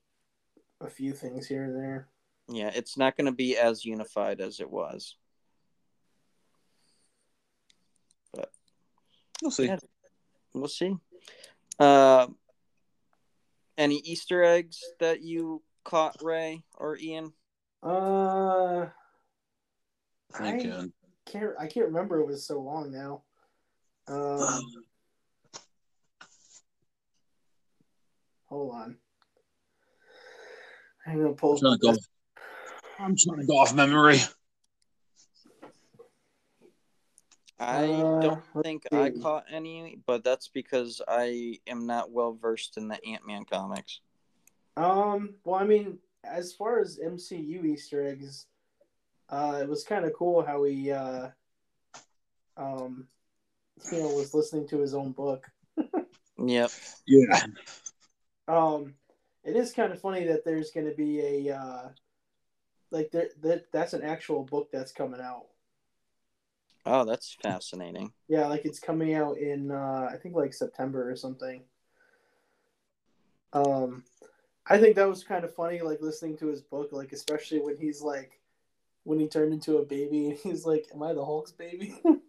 a 0.81 0.89
few 0.89 1.13
things 1.13 1.47
here 1.47 1.63
and 1.63 1.75
there. 1.75 2.07
Yeah, 2.47 2.71
it's 2.73 2.97
not 2.97 3.17
gonna 3.17 3.31
be 3.31 3.57
as 3.57 3.85
unified 3.85 4.39
as 4.39 4.59
it 4.59 4.69
was. 4.69 5.15
But 8.33 8.51
we'll 9.41 9.51
see. 9.51 9.65
Yeah. 9.65 9.77
We'll 10.53 10.67
see. 10.67 10.95
Uh, 11.79 12.27
any 13.77 13.97
Easter 13.97 14.43
eggs 14.43 14.79
that 14.99 15.21
you 15.21 15.61
caught, 15.83 16.21
Ray 16.21 16.63
or 16.75 16.97
Ian? 16.97 17.33
Uh, 17.83 18.87
I 20.39 20.51
can. 20.57 20.93
can't 21.25 21.51
I 21.59 21.67
can't 21.67 21.87
remember. 21.87 22.19
It 22.19 22.27
was 22.27 22.45
so 22.45 22.61
long 22.61 22.91
now. 22.91 23.23
Um, 24.07 24.61
hold 28.45 28.75
on. 28.75 28.97
I'm 31.05 31.21
gonna 31.21 31.33
pull. 31.33 31.53
I'm 31.53 31.59
trying 31.59 31.79
to 31.79 31.79
go. 31.79 31.97
I'm 32.99 33.15
trying 33.15 33.39
to 33.41 33.45
go 33.45 33.57
off 33.57 33.73
memory. 33.73 34.19
I 37.57 37.85
Uh, 37.85 38.21
don't 38.21 38.43
let's 38.53 38.65
think 38.65 38.83
I 38.91 39.11
caught 39.11 39.45
any, 39.49 39.97
but 40.05 40.23
that's 40.23 40.49
because 40.49 41.01
I 41.07 41.59
am 41.67 41.85
not 41.85 42.11
well 42.11 42.33
versed 42.33 42.77
in 42.77 42.87
the 42.87 43.03
Ant 43.05 43.25
Man 43.25 43.45
comics. 43.45 44.01
Um. 44.77 45.35
Well, 45.45 45.55
I 45.55 45.65
mean, 45.65 45.99
as 46.23 46.53
far 46.53 46.79
as 46.79 46.99
MCU 46.99 47.63
Easter 47.65 48.05
eggs, 48.05 48.47
uh, 49.29 49.59
it 49.61 49.69
was 49.69 49.83
kind 49.83 50.03
of 50.05 50.13
cool 50.13 50.43
how 50.45 50.63
he, 50.63 50.91
uh, 50.91 51.29
um, 52.57 53.07
you 53.91 53.99
know, 53.99 54.09
was 54.09 54.33
listening 54.33 54.67
to 54.69 54.79
his 54.79 54.93
own 54.93 55.11
book. 55.11 55.49
Yep. 56.37 56.69
Yeah. 57.07 57.45
Um, 58.49 58.95
it 59.45 59.55
is 59.55 59.71
kind 59.71 59.93
of 59.93 60.01
funny 60.01 60.25
that 60.25 60.43
there's 60.43 60.71
going 60.71 60.85
to 60.85 60.93
be 60.93 61.47
a, 61.47 61.55
uh, 61.55 61.89
like 62.95 63.11
there 63.11 63.27
that 63.41 63.71
that's 63.71 63.93
an 63.93 64.01
actual 64.01 64.43
book 64.43 64.69
that's 64.71 64.91
coming 64.93 65.19
out. 65.21 65.47
Oh, 66.85 67.03
that's 67.03 67.35
fascinating. 67.43 68.13
Yeah, 68.27 68.47
like 68.47 68.65
it's 68.65 68.79
coming 68.79 69.13
out 69.13 69.37
in 69.37 69.69
uh, 69.69 70.09
I 70.11 70.17
think 70.17 70.35
like 70.35 70.53
September 70.53 71.11
or 71.11 71.15
something. 71.15 71.63
Um, 73.53 74.03
I 74.67 74.77
think 74.77 74.95
that 74.95 75.07
was 75.09 75.23
kind 75.23 75.43
of 75.43 75.53
funny, 75.53 75.81
like 75.81 76.01
listening 76.01 76.37
to 76.37 76.47
his 76.47 76.61
book, 76.61 76.89
like 76.91 77.11
especially 77.11 77.59
when 77.59 77.77
he's 77.77 78.01
like, 78.01 78.39
when 79.03 79.19
he 79.19 79.27
turned 79.27 79.53
into 79.53 79.77
a 79.77 79.85
baby, 79.85 80.29
and 80.29 80.37
he's 80.43 80.65
like, 80.65 80.87
"Am 80.93 81.03
I 81.03 81.13
the 81.13 81.25
Hulk's 81.25 81.51
baby?" 81.51 81.95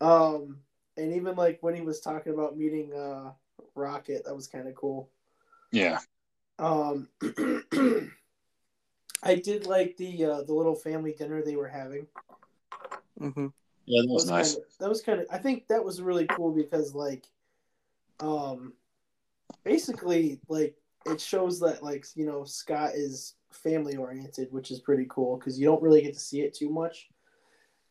um, 0.00 0.58
and 0.96 1.12
even 1.14 1.36
like 1.36 1.58
when 1.60 1.74
he 1.74 1.82
was 1.82 2.00
talking 2.00 2.32
about 2.32 2.56
meeting 2.56 2.94
uh 2.94 3.32
Rocket, 3.74 4.24
that 4.24 4.34
was 4.34 4.48
kind 4.48 4.68
of 4.68 4.74
cool. 4.74 5.10
yeah. 5.72 5.98
Um, 6.60 7.08
I 9.22 9.34
did 9.34 9.66
like 9.66 9.96
the 9.96 10.24
uh, 10.24 10.42
the 10.42 10.52
little 10.52 10.74
family 10.74 11.14
dinner 11.18 11.42
they 11.42 11.56
were 11.56 11.68
having. 11.68 12.06
Mm-hmm. 13.18 13.46
Yeah, 13.86 14.02
that 14.02 14.06
That 14.06 14.12
was 14.12 14.30
nice. 14.30 14.54
Kind 14.54 14.64
of, 14.64 14.78
that 14.78 14.88
was 14.88 15.02
kind 15.02 15.20
of. 15.20 15.26
I 15.30 15.38
think 15.38 15.66
that 15.68 15.82
was 15.82 16.02
really 16.02 16.26
cool 16.26 16.52
because 16.52 16.94
like, 16.94 17.26
um, 18.20 18.74
basically 19.64 20.40
like 20.48 20.76
it 21.06 21.20
shows 21.20 21.58
that 21.60 21.82
like 21.82 22.06
you 22.14 22.26
know 22.26 22.44
Scott 22.44 22.92
is 22.94 23.34
family 23.50 23.96
oriented, 23.96 24.52
which 24.52 24.70
is 24.70 24.80
pretty 24.80 25.06
cool 25.08 25.38
because 25.38 25.58
you 25.58 25.66
don't 25.66 25.82
really 25.82 26.02
get 26.02 26.14
to 26.14 26.20
see 26.20 26.42
it 26.42 26.54
too 26.54 26.68
much. 26.68 27.08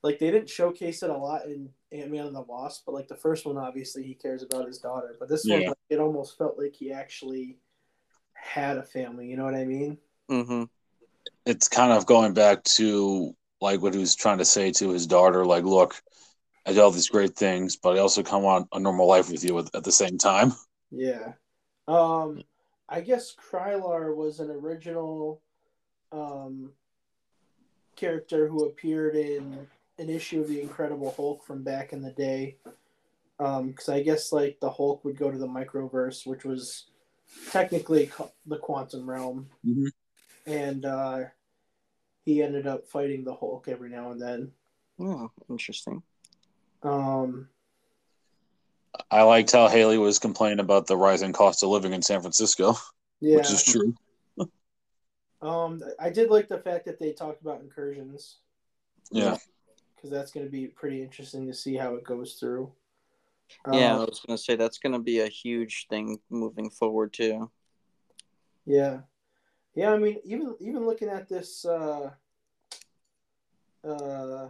Like 0.03 0.19
they 0.19 0.31
didn't 0.31 0.49
showcase 0.49 1.03
it 1.03 1.09
a 1.09 1.17
lot 1.17 1.45
in 1.45 1.69
Ant 1.91 2.11
Man 2.11 2.27
and 2.27 2.35
the 2.35 2.41
Wasp, 2.41 2.83
but 2.85 2.93
like 2.93 3.07
the 3.07 3.15
first 3.15 3.45
one, 3.47 3.57
obviously 3.57 4.03
he 4.03 4.13
cares 4.13 4.43
about 4.43 4.67
his 4.67 4.77
daughter. 4.77 5.15
But 5.19 5.27
this 5.27 5.43
one, 5.45 5.65
like, 5.65 5.77
it 5.89 5.99
almost 5.99 6.37
felt 6.37 6.57
like 6.57 6.75
he 6.75 6.91
actually 6.91 7.57
had 8.41 8.77
a 8.77 8.83
family. 8.83 9.27
You 9.27 9.37
know 9.37 9.45
what 9.45 9.55
I 9.55 9.65
mean? 9.65 9.97
hmm 10.29 10.63
It's 11.45 11.67
kind 11.67 11.91
of 11.91 12.05
going 12.05 12.33
back 12.33 12.63
to 12.75 13.35
like 13.61 13.81
what 13.81 13.93
he 13.93 13.99
was 13.99 14.15
trying 14.15 14.37
to 14.37 14.45
say 14.45 14.71
to 14.71 14.89
his 14.89 15.05
daughter, 15.05 15.45
like, 15.45 15.65
look, 15.65 16.01
I 16.65 16.71
did 16.71 16.79
all 16.79 16.91
these 16.91 17.09
great 17.09 17.35
things, 17.35 17.75
but 17.75 17.97
I 17.97 17.99
also 17.99 18.23
come 18.23 18.45
on 18.45 18.67
a 18.73 18.79
normal 18.79 19.07
life 19.07 19.29
with 19.29 19.43
you 19.43 19.57
at, 19.59 19.73
at 19.75 19.83
the 19.83 19.91
same 19.91 20.17
time. 20.17 20.53
Yeah. 20.91 21.33
Um 21.87 22.43
I 22.87 23.01
guess 23.01 23.35
Krylar 23.35 24.15
was 24.15 24.39
an 24.39 24.49
original 24.49 25.39
um 26.11 26.71
character 27.95 28.47
who 28.47 28.65
appeared 28.65 29.15
in 29.15 29.67
an 29.99 30.09
issue 30.09 30.41
of 30.41 30.47
the 30.47 30.61
Incredible 30.61 31.13
Hulk 31.15 31.45
from 31.45 31.61
back 31.61 31.93
in 31.93 32.01
the 32.01 32.11
day. 32.11 32.57
Um 33.39 33.73
cuz 33.73 33.87
I 33.87 34.01
guess 34.01 34.31
like 34.31 34.59
the 34.59 34.71
Hulk 34.71 35.05
would 35.05 35.15
go 35.15 35.29
to 35.29 35.37
the 35.37 35.47
microverse 35.47 36.25
which 36.25 36.43
was 36.43 36.85
technically 37.51 38.11
the 38.45 38.57
quantum 38.57 39.09
realm 39.09 39.49
Mhm. 39.65 39.91
and 40.45 40.85
uh 40.85 41.23
he 42.25 42.41
ended 42.43 42.67
up 42.67 42.87
fighting 42.87 43.23
the 43.23 43.33
Hulk 43.33 43.67
every 43.67 43.89
now 43.89 44.11
and 44.11 44.21
then. 44.21 44.51
Oh, 44.99 45.31
interesting. 45.49 46.03
Um 46.83 47.49
I 49.09 49.23
liked 49.23 49.51
how 49.51 49.67
Haley 49.67 49.97
was 49.97 50.19
complaining 50.19 50.59
about 50.59 50.87
the 50.87 50.97
rising 50.97 51.33
cost 51.33 51.63
of 51.63 51.69
living 51.69 51.93
in 51.93 52.01
San 52.01 52.21
Francisco, 52.21 52.75
yeah. 53.19 53.37
which 53.37 53.49
is 53.51 53.63
true. 53.63 53.95
Um 55.41 55.81
I 55.99 56.09
did 56.09 56.29
like 56.29 56.49
the 56.49 56.57
fact 56.59 56.85
that 56.85 56.99
they 56.99 57.13
talked 57.13 57.41
about 57.41 57.61
incursions. 57.61 58.37
Yeah. 59.11 59.37
because 59.95 60.09
that's 60.11 60.31
going 60.31 60.45
to 60.45 60.51
be 60.51 60.67
pretty 60.67 61.01
interesting 61.01 61.47
to 61.47 61.53
see 61.53 61.75
how 61.75 61.95
it 61.95 62.03
goes 62.03 62.33
through. 62.35 62.71
Yeah, 63.71 63.95
I 63.95 63.99
Uh, 64.03 64.05
was 64.05 64.21
gonna 64.25 64.37
say 64.37 64.55
that's 64.55 64.77
gonna 64.79 64.99
be 64.99 65.19
a 65.19 65.27
huge 65.27 65.87
thing 65.89 66.19
moving 66.29 66.69
forward 66.69 67.13
too. 67.13 67.51
yeah, 68.65 69.01
yeah. 69.75 69.91
I 69.91 69.97
mean, 69.97 70.17
even 70.23 70.55
even 70.59 70.85
looking 70.85 71.09
at 71.09 71.27
this, 71.29 71.65
uh, 71.65 72.11
uh, 73.83 74.49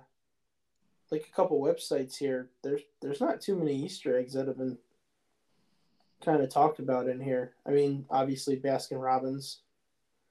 like 1.12 1.26
a 1.28 1.36
couple 1.36 1.62
websites 1.62 2.18
here, 2.18 2.50
there's 2.62 2.82
there's 3.02 3.22
not 3.22 3.42
too 3.42 3.56
many 3.56 3.76
Easter 3.76 4.18
eggs 4.18 4.34
that 4.34 4.48
have 4.48 4.58
been 4.58 4.78
kind 6.24 6.42
of 6.42 6.50
talked 6.50 6.80
about 6.80 7.08
in 7.08 7.20
here. 7.20 7.54
I 7.66 7.72
mean, 7.72 8.06
obviously 8.10 8.58
Baskin 8.60 9.02
Robbins. 9.02 9.62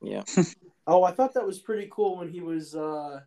Yeah. 0.00 0.24
Oh, 0.90 1.02
I 1.02 1.10
thought 1.10 1.34
that 1.34 1.46
was 1.46 1.58
pretty 1.58 1.86
cool 1.92 2.16
when 2.16 2.30
he 2.30 2.40
was 2.40 2.74
uh, 2.74 3.20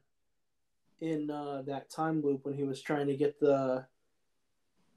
in 0.99 1.29
uh, 1.29 1.61
that 1.67 1.91
time 1.91 2.19
loop 2.23 2.43
when 2.43 2.55
he 2.55 2.63
was 2.63 2.81
trying 2.81 3.05
to 3.05 3.15
get 3.15 3.39
the 3.39 3.85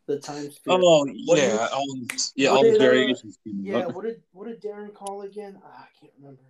the 0.07 0.19
time 0.19 0.51
spirit. 0.51 0.81
Oh 0.83 1.07
What 1.27 1.39
yeah, 1.39 1.51
did- 1.51 1.73
all, 1.73 1.99
yeah, 2.37 2.49
all 2.51 2.63
the 2.63 2.71
did, 2.73 2.81
uh, 2.81 2.85
variations. 2.85 3.39
came 3.45 3.61
Yeah, 3.65 3.87
up. 3.87 3.95
what 3.95 4.05
did 4.05 4.23
what 4.33 4.47
did 4.49 4.63
Darren 4.63 4.93
call 4.93 5.23
again? 5.23 5.61
Ah, 5.65 5.87
I 5.87 5.89
can't 6.01 6.13
remember. 6.19 6.43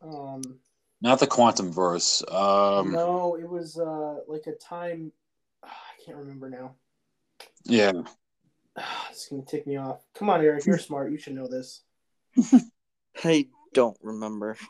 Um, 0.00 0.58
Not 1.00 1.20
the 1.20 1.26
quantum 1.26 1.72
verse. 1.72 2.22
Um, 2.28 2.92
no, 2.92 3.36
it 3.36 3.48
was 3.48 3.78
uh 3.78 4.20
like 4.26 4.46
a 4.46 4.52
time. 4.52 5.12
ah, 5.64 5.68
I 5.68 6.04
can't 6.04 6.16
remember 6.18 6.48
now. 6.48 6.74
yeah, 7.64 7.92
Ah, 8.76 9.08
it's 9.10 9.28
gonna 9.28 9.42
tick 9.42 9.66
me 9.66 9.76
off. 9.76 10.04
Come 10.14 10.30
on, 10.30 10.40
Eric, 10.40 10.64
you're 10.66 10.78
smart. 10.78 11.10
You 11.10 11.18
should 11.18 11.34
know 11.34 11.48
this. 11.48 11.82
I 13.24 13.48
don't 13.74 13.98
remember. 14.02 14.56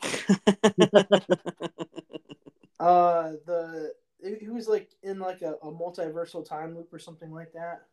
Uh, 2.79 3.33
the 3.45 3.91
he 4.23 4.49
was 4.49 4.67
like 4.67 4.89
in 5.03 5.19
like 5.19 5.41
a, 5.41 5.53
a 5.63 5.71
multiversal 5.71 6.47
time 6.47 6.75
loop 6.75 6.93
or 6.93 6.99
something 6.99 7.31
like 7.31 7.53
that. 7.53 7.83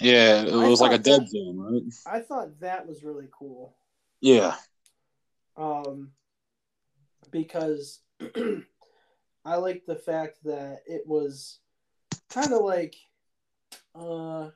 yeah. 0.00 0.42
It 0.42 0.52
was 0.52 0.80
like 0.80 0.92
a 0.92 0.98
dead 0.98 1.22
that- 1.22 1.30
zone, 1.30 1.58
right? 1.58 1.82
I 2.06 2.20
thought 2.20 2.60
that 2.60 2.86
was 2.86 3.04
really 3.04 3.28
cool. 3.30 3.76
Yeah, 4.20 4.54
um, 5.56 6.10
because 7.30 8.00
I 9.44 9.56
like 9.56 9.84
the 9.86 9.96
fact 9.96 10.38
that 10.44 10.78
it 10.86 11.02
was 11.06 11.58
kind 12.30 12.52
of 12.52 12.62
like, 12.62 12.96
uh, 13.94 14.48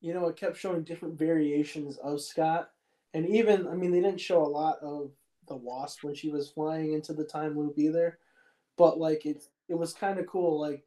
you 0.00 0.12
know, 0.12 0.28
it 0.28 0.36
kept 0.36 0.58
showing 0.58 0.84
different 0.84 1.18
variations 1.18 1.96
of 1.96 2.20
Scott, 2.20 2.70
and 3.14 3.26
even 3.26 3.66
I 3.66 3.74
mean, 3.74 3.90
they 3.90 4.00
didn't 4.00 4.20
show 4.20 4.42
a 4.42 4.46
lot 4.46 4.78
of 4.82 5.10
the 5.48 5.56
Wasp 5.56 6.04
when 6.04 6.14
she 6.14 6.28
was 6.28 6.50
flying 6.50 6.92
into 6.92 7.12
the 7.14 7.24
time 7.24 7.58
loop 7.58 7.78
either, 7.78 8.18
but 8.76 8.98
like 8.98 9.24
it, 9.26 9.44
it 9.68 9.74
was 9.74 9.92
kind 9.92 10.18
of 10.18 10.26
cool, 10.26 10.60
like 10.60 10.84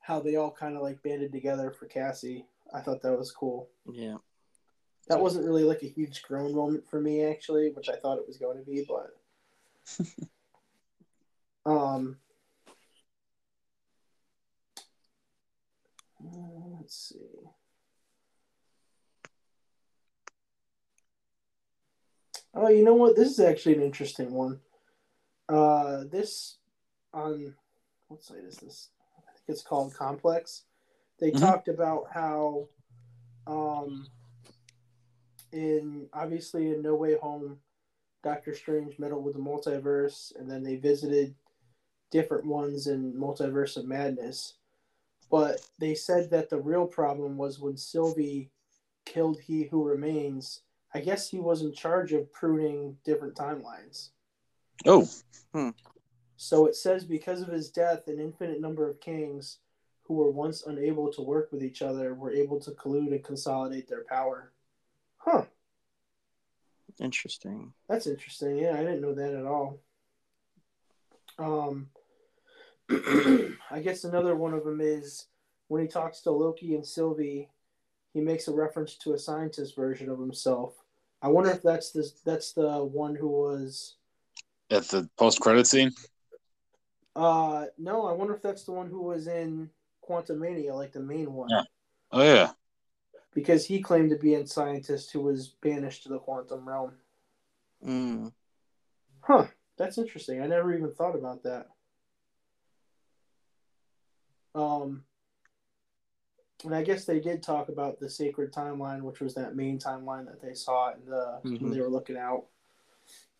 how 0.00 0.20
they 0.20 0.36
all 0.36 0.50
kind 0.50 0.76
of 0.76 0.82
like 0.82 1.02
banded 1.02 1.32
together 1.32 1.70
for 1.70 1.86
Cassie. 1.86 2.46
I 2.72 2.80
thought 2.80 3.02
that 3.02 3.18
was 3.18 3.32
cool. 3.32 3.68
Yeah. 3.90 4.16
That 5.08 5.20
wasn't 5.20 5.46
really 5.46 5.64
like 5.64 5.82
a 5.82 5.88
huge 5.88 6.22
grown 6.22 6.54
moment 6.54 6.88
for 6.88 7.00
me 7.00 7.24
actually, 7.24 7.70
which 7.70 7.88
I 7.88 7.96
thought 7.96 8.18
it 8.18 8.26
was 8.26 8.38
going 8.38 8.58
to 8.58 8.64
be, 8.64 8.86
but 8.88 9.16
um 11.70 12.16
let's 16.78 17.12
see. 17.14 17.48
Oh, 22.54 22.68
you 22.68 22.84
know 22.84 22.94
what? 22.94 23.16
This 23.16 23.30
is 23.30 23.40
actually 23.40 23.74
an 23.74 23.82
interesting 23.82 24.32
one. 24.32 24.60
Uh, 25.48 26.04
this 26.10 26.58
on 27.12 27.54
what 28.14 28.22
site 28.22 28.44
is 28.44 28.58
this? 28.58 28.90
I 29.18 29.32
think 29.32 29.48
it's 29.48 29.62
called 29.62 29.92
Complex. 29.92 30.66
They 31.18 31.32
Mhm. 31.32 31.40
talked 31.40 31.66
about 31.66 32.08
how, 32.12 32.68
um, 33.48 34.08
in 35.50 36.08
obviously 36.12 36.70
in 36.70 36.80
No 36.80 36.94
Way 36.94 37.16
Home, 37.16 37.60
Doctor 38.22 38.54
Strange 38.54 39.00
meddled 39.00 39.24
with 39.24 39.34
the 39.34 39.40
multiverse, 39.40 40.34
and 40.36 40.48
then 40.48 40.62
they 40.62 40.76
visited 40.76 41.34
different 42.10 42.46
ones 42.46 42.86
in 42.86 43.12
Multiverse 43.14 43.76
of 43.76 43.84
Madness. 43.84 44.54
But 45.28 45.68
they 45.78 45.96
said 45.96 46.30
that 46.30 46.48
the 46.48 46.60
real 46.60 46.86
problem 46.86 47.36
was 47.36 47.58
when 47.58 47.76
Sylvie 47.76 48.52
killed 49.04 49.40
He 49.40 49.64
Who 49.64 49.82
Remains. 49.82 50.62
I 50.92 51.00
guess 51.00 51.28
he 51.28 51.40
was 51.40 51.62
in 51.62 51.72
charge 51.72 52.12
of 52.12 52.30
pruning 52.32 53.00
different 53.02 53.34
timelines. 53.34 54.10
Oh, 54.86 55.08
So 56.36 56.66
it 56.66 56.76
says 56.76 57.04
because 57.04 57.40
of 57.40 57.48
his 57.48 57.70
death, 57.70 58.08
an 58.08 58.18
infinite 58.18 58.60
number 58.60 58.88
of 58.88 59.00
Kangs 59.00 59.58
who 60.04 60.14
were 60.14 60.30
once 60.30 60.64
unable 60.66 61.10
to 61.12 61.22
work 61.22 61.50
with 61.50 61.62
each 61.62 61.82
other 61.82 62.14
were 62.14 62.32
able 62.32 62.60
to 62.60 62.72
collude 62.72 63.12
and 63.12 63.24
consolidate 63.24 63.88
their 63.88 64.04
power. 64.04 64.52
Huh. 65.18 65.44
Interesting. 67.00 67.72
That's 67.88 68.06
interesting. 68.06 68.56
Yeah, 68.58 68.74
I 68.74 68.78
didn't 68.78 69.00
know 69.00 69.14
that 69.14 69.34
at 69.34 69.46
all. 69.46 69.80
Um, 71.38 71.88
I 73.70 73.80
guess 73.82 74.04
another 74.04 74.36
one 74.36 74.54
of 74.54 74.64
them 74.64 74.80
is 74.80 75.26
when 75.68 75.82
he 75.82 75.88
talks 75.88 76.20
to 76.20 76.30
Loki 76.30 76.74
and 76.74 76.86
Sylvie, 76.86 77.48
he 78.12 78.20
makes 78.20 78.46
a 78.46 78.52
reference 78.52 78.94
to 78.96 79.14
a 79.14 79.18
scientist 79.18 79.74
version 79.74 80.08
of 80.08 80.20
himself. 80.20 80.74
I 81.20 81.28
wonder 81.28 81.50
if 81.50 81.62
that's 81.62 81.90
the 81.90 82.08
that's 82.24 82.52
the 82.52 82.84
one 82.84 83.16
who 83.16 83.28
was. 83.28 83.96
at 84.70 84.84
the 84.84 85.08
post 85.16 85.40
credit 85.40 85.66
scene. 85.66 85.90
Uh, 87.16 87.66
no, 87.78 88.06
I 88.06 88.12
wonder 88.12 88.34
if 88.34 88.42
that's 88.42 88.64
the 88.64 88.72
one 88.72 88.88
who 88.88 89.00
was 89.02 89.28
in 89.28 89.70
Quantumania, 90.08 90.74
like 90.74 90.92
the 90.92 91.00
main 91.00 91.32
one, 91.32 91.48
Yeah. 91.50 91.62
Oh 92.10 92.22
yeah. 92.22 92.52
because 93.32 93.64
he 93.66 93.80
claimed 93.80 94.10
to 94.10 94.16
be 94.16 94.34
a 94.34 94.46
scientist 94.46 95.12
who 95.12 95.20
was 95.20 95.48
banished 95.48 96.02
to 96.04 96.08
the 96.08 96.18
quantum 96.18 96.68
realm. 96.68 96.92
Mm. 97.84 98.32
Huh. 99.20 99.46
That's 99.76 99.98
interesting. 99.98 100.40
I 100.42 100.46
never 100.46 100.74
even 100.74 100.92
thought 100.92 101.14
about 101.16 101.42
that. 101.44 101.68
Um, 104.54 105.04
and 106.64 106.74
I 106.74 106.82
guess 106.82 107.04
they 107.04 107.20
did 107.20 107.42
talk 107.42 107.68
about 107.68 107.98
the 107.98 108.08
sacred 108.08 108.52
timeline, 108.52 109.02
which 109.02 109.20
was 109.20 109.34
that 109.34 109.56
main 109.56 109.78
timeline 109.78 110.26
that 110.26 110.40
they 110.40 110.54
saw 110.54 110.92
in 110.92 111.04
the 111.06 111.40
when 111.42 111.58
Mhm. 111.58 111.72
they 111.72 111.80
were 111.80 111.88
looking 111.88 112.16
out. 112.16 112.46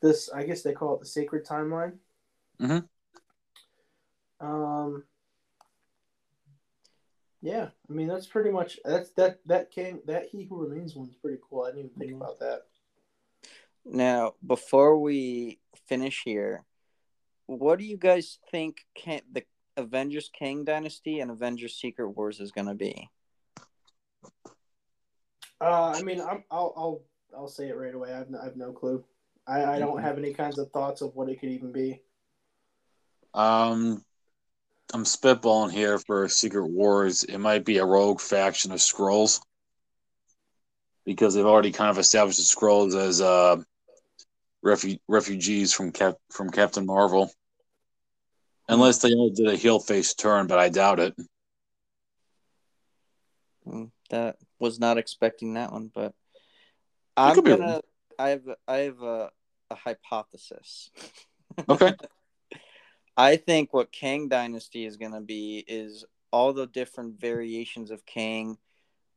This, 0.01 0.29
I 0.31 0.45
guess, 0.45 0.63
they 0.63 0.73
call 0.75 0.95
it 0.95 1.01
the 1.01 1.07
sacred 1.07 1.47
timeline. 1.47 1.99
Mhm. 2.61 2.89
Um. 4.45 5.05
Yeah, 7.41 7.69
I 7.89 7.93
mean 7.93 8.09
that's 8.09 8.27
pretty 8.27 8.51
much 8.51 8.79
that's 8.85 9.11
that 9.13 9.41
that 9.47 9.71
Kang 9.71 10.01
that 10.07 10.27
he 10.27 10.45
who 10.45 10.57
remains 10.67 10.95
one's 10.95 11.15
pretty 11.15 11.39
cool. 11.49 11.63
I 11.65 11.71
didn't 11.73 11.87
even 11.87 11.99
think 11.99 12.13
Mhm. 12.13 12.17
about 12.17 12.39
that. 12.41 12.67
Now, 13.85 14.35
before 14.47 14.99
we 14.99 15.61
finish 15.87 16.23
here, 16.25 16.65
what 17.47 17.79
do 17.79 17.85
you 17.85 17.99
guys 17.99 18.39
think 18.51 18.87
can, 18.95 19.21
the 19.31 19.45
Avengers 19.77 20.31
Kang 20.33 20.65
Dynasty 20.65 21.21
and 21.21 21.31
Avengers 21.31 21.77
Secret 21.77 22.09
Wars 22.09 22.41
is 22.41 22.51
going 22.51 22.67
to 22.69 22.75
be? 22.75 23.11
Uh, 25.61 25.93
I 25.95 26.03
mean, 26.03 26.21
I'm, 26.21 26.45
I'll 26.51 26.73
I'll 26.77 27.03
I'll 27.37 27.49
say 27.49 27.69
it 27.69 27.77
right 27.77 27.95
away. 27.95 28.15
I've 28.15 28.31
no, 28.31 28.39
I've 28.39 28.57
no 28.57 28.73
clue. 28.73 29.05
I, 29.47 29.65
I 29.65 29.79
don't 29.79 29.99
Mhm. 29.99 30.03
have 30.03 30.17
any 30.17 30.33
kinds 30.33 30.59
of 30.59 30.71
thoughts 30.73 31.03
of 31.03 31.15
what 31.15 31.29
it 31.29 31.39
could 31.41 31.51
even 31.51 31.73
be. 31.73 32.03
Um, 33.35 34.03
I'm 34.95 35.03
spitballing 35.03 35.73
here 35.73 35.99
for 35.99 36.29
Secret 36.29 36.69
Wars. 36.69 37.25
It 37.25 37.39
might 37.39 37.65
be 37.65 37.79
a 37.79 37.85
rogue 37.85 38.21
faction 38.21 38.71
of 38.71 38.79
Skrulls 38.79 39.41
because 41.05 41.35
they've 41.35 41.45
already 41.45 41.73
kind 41.73 41.91
of 41.91 41.99
established 41.99 42.39
the 42.39 42.45
Skrulls 42.45 42.95
as 42.95 43.21
uh, 43.21 43.57
refu- 44.65 45.01
refugees 45.09 45.73
from 45.73 45.91
Cap- 45.91 46.19
from 46.31 46.49
Captain 46.49 46.87
Marvel. 46.87 47.33
Unless 48.69 48.99
they 48.99 49.13
all 49.15 49.31
did 49.31 49.49
a 49.49 49.57
heel 49.57 49.81
face 49.81 50.15
turn, 50.15 50.47
but 50.47 50.61
I 50.61 50.69
doubt 50.69 51.01
it. 51.01 51.15
Mm, 53.67 53.91
That 54.11 54.37
was 54.61 54.79
not 54.79 54.97
expecting 54.97 55.55
that 55.55 55.73
one, 55.73 55.91
but 55.93 56.15
I'm 57.17 57.43
gonna. 57.43 57.59
wrong. 57.59 57.81
I 58.17 58.29
have 58.29 58.43
I 58.69 58.77
have 58.77 59.03
a, 59.03 59.31
a 59.71 59.75
hypothesis. 59.75 60.93
Okay. 61.69 61.95
I 63.17 63.37
think 63.37 63.73
what 63.73 63.93
Kang 63.93 64.29
Dynasty 64.29 64.85
is 64.85 64.97
gonna 64.97 65.21
be 65.21 65.65
is 65.69 66.05
all 66.33 66.53
the 66.53 66.67
different 66.67 67.21
variations 67.21 67.91
of 67.91 68.05
Kang 68.07 68.59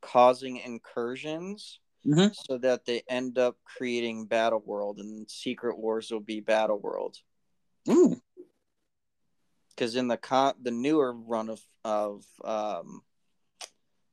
causing 0.01 0.57
incursions 0.57 1.79
Mhm. 2.05 2.33
so 2.35 2.57
that 2.59 2.85
they 2.85 3.01
end 3.07 3.37
up 3.39 3.57
creating 3.63 4.25
Battle 4.27 4.59
World 4.59 4.99
and 4.99 5.29
Secret 5.29 5.77
Wars 5.77 6.11
will 6.11 6.19
be 6.19 6.39
Battle 6.39 6.79
World. 6.79 7.17
Ooh. 7.89 8.21
because 9.69 9.95
in 9.95 10.07
the 10.07 10.17
con 10.17 10.55
the 10.61 10.71
newer 10.71 11.13
run 11.13 11.49
of 11.49 11.61
of 11.83 12.25
um, 12.43 13.03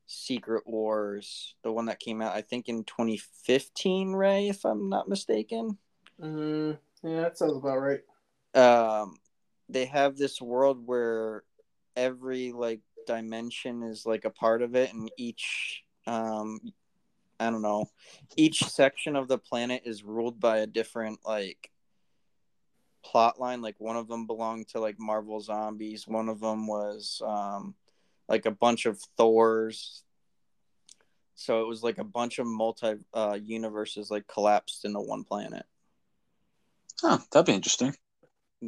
Secret 0.07 0.67
Wars, 0.67 1.55
the 1.63 1.73
one 1.73 1.87
that 1.87 1.99
came 2.01 2.21
out, 2.21 2.35
I 2.35 2.43
think 2.43 2.69
in 2.69 2.85
2015, 2.85 4.13
Ray, 4.13 4.49
if 4.49 4.65
I'm 4.67 4.89
not 4.91 5.09
mistaken, 5.09 5.79
Mm, 6.21 6.79
yeah, 7.03 7.21
that 7.23 7.39
sounds 7.39 7.57
about 7.57 7.79
right. 7.79 8.03
um, 8.55 9.17
they 9.69 9.87
have 9.87 10.17
this 10.17 10.41
world 10.41 10.87
where 10.87 11.43
every 11.97 12.53
like 12.53 12.81
dimension 13.07 13.83
is 13.83 14.07
like 14.07 14.25
a 14.25 14.31
part 14.31 14.63
of 14.63 14.75
it, 14.75 14.93
and 14.93 15.11
each 15.17 15.85
um, 16.07 16.61
I 17.41 17.51
don't 17.51 17.63
know, 17.63 17.87
each 18.37 18.65
section 18.65 19.17
of 19.17 19.29
the 19.29 19.39
planet 19.39 19.83
is 19.85 20.05
ruled 20.05 20.41
by 20.41 20.59
a 20.59 20.67
different 20.67 21.21
like 21.25 21.71
plot 23.05 23.41
line. 23.41 23.63
Like 23.63 23.77
one 23.79 23.97
of 23.97 24.09
them 24.09 24.27
belonged 24.27 24.69
to 24.69 24.81
like 24.81 24.99
marvel 24.99 25.41
zombies. 25.41 26.07
One 26.07 26.29
of 26.29 26.41
them 26.41 26.67
was 26.67 27.21
um 27.25 27.75
like 28.29 28.47
a 28.47 28.51
bunch 28.51 28.87
of 28.87 29.01
thors. 29.17 30.03
So 31.37 31.63
it 31.63 31.69
was 31.69 31.83
like 31.83 31.99
a 31.99 32.05
bunch 32.05 32.39
of 32.39 32.47
multi 32.47 32.95
uh 33.13 33.39
universes 33.43 34.11
like 34.11 34.27
collapsed 34.27 34.85
into 34.85 35.01
one 35.01 35.25
planet. 35.25 35.67
Huh, 37.01 37.19
that'd 37.33 37.47
be 37.47 37.53
interesting. 37.53 37.95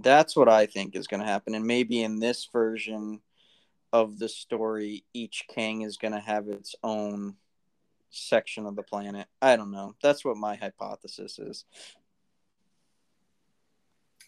That's 0.02 0.36
what 0.36 0.48
i 0.48 0.66
think 0.66 0.94
is 0.94 1.06
going 1.06 1.20
to 1.20 1.26
happen 1.26 1.54
and 1.54 1.64
maybe 1.64 2.02
in 2.02 2.18
this 2.18 2.48
version 2.52 3.20
of 3.92 4.18
the 4.18 4.28
story 4.28 5.04
each 5.14 5.44
Kang 5.48 5.82
is 5.82 5.96
going 5.96 6.12
to 6.12 6.20
have 6.20 6.48
its 6.48 6.74
own 6.82 7.36
section 8.10 8.66
of 8.66 8.76
the 8.76 8.82
planet. 8.82 9.26
I 9.40 9.56
don't 9.56 9.70
know. 9.70 9.94
That's 10.02 10.24
what 10.24 10.36
my 10.36 10.56
hypothesis 10.56 11.38
is. 11.38 11.64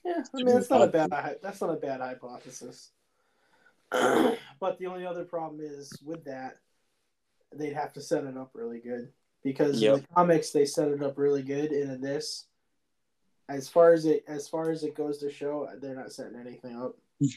Yeah, 0.04 0.22
I 0.34 0.36
mean 0.36 0.46
that's 0.46 0.70
not 0.70 0.82
a 0.82 0.86
bad 0.86 1.10
that's 1.42 1.60
not 1.60 1.70
a 1.70 1.76
bad 1.76 2.00
hypothesis. 2.00 2.90
but 3.90 4.78
the 4.78 4.86
only 4.86 5.04
other 5.04 5.24
problem 5.24 5.60
is 5.62 5.92
with 6.04 6.24
that, 6.24 6.56
they'd 7.54 7.72
have 7.72 7.92
to 7.94 8.00
set 8.00 8.24
it 8.24 8.36
up 8.36 8.50
really 8.54 8.80
good. 8.80 9.12
Because 9.44 9.82
in 9.82 9.94
the 9.94 10.04
comics 10.14 10.50
they 10.50 10.64
set 10.64 10.88
it 10.88 11.02
up 11.02 11.16
really 11.16 11.42
good, 11.42 11.70
and 11.70 11.92
in 11.92 12.00
this, 12.00 12.46
as 13.48 13.68
far 13.68 13.92
as 13.92 14.04
it 14.04 14.24
as 14.28 14.48
far 14.48 14.70
as 14.70 14.82
it 14.82 14.94
goes 14.94 15.18
to 15.18 15.30
show, 15.30 15.68
they're 15.80 15.94
not 15.96 16.12
setting 16.12 16.38
anything 16.38 16.76
up. 16.76 16.96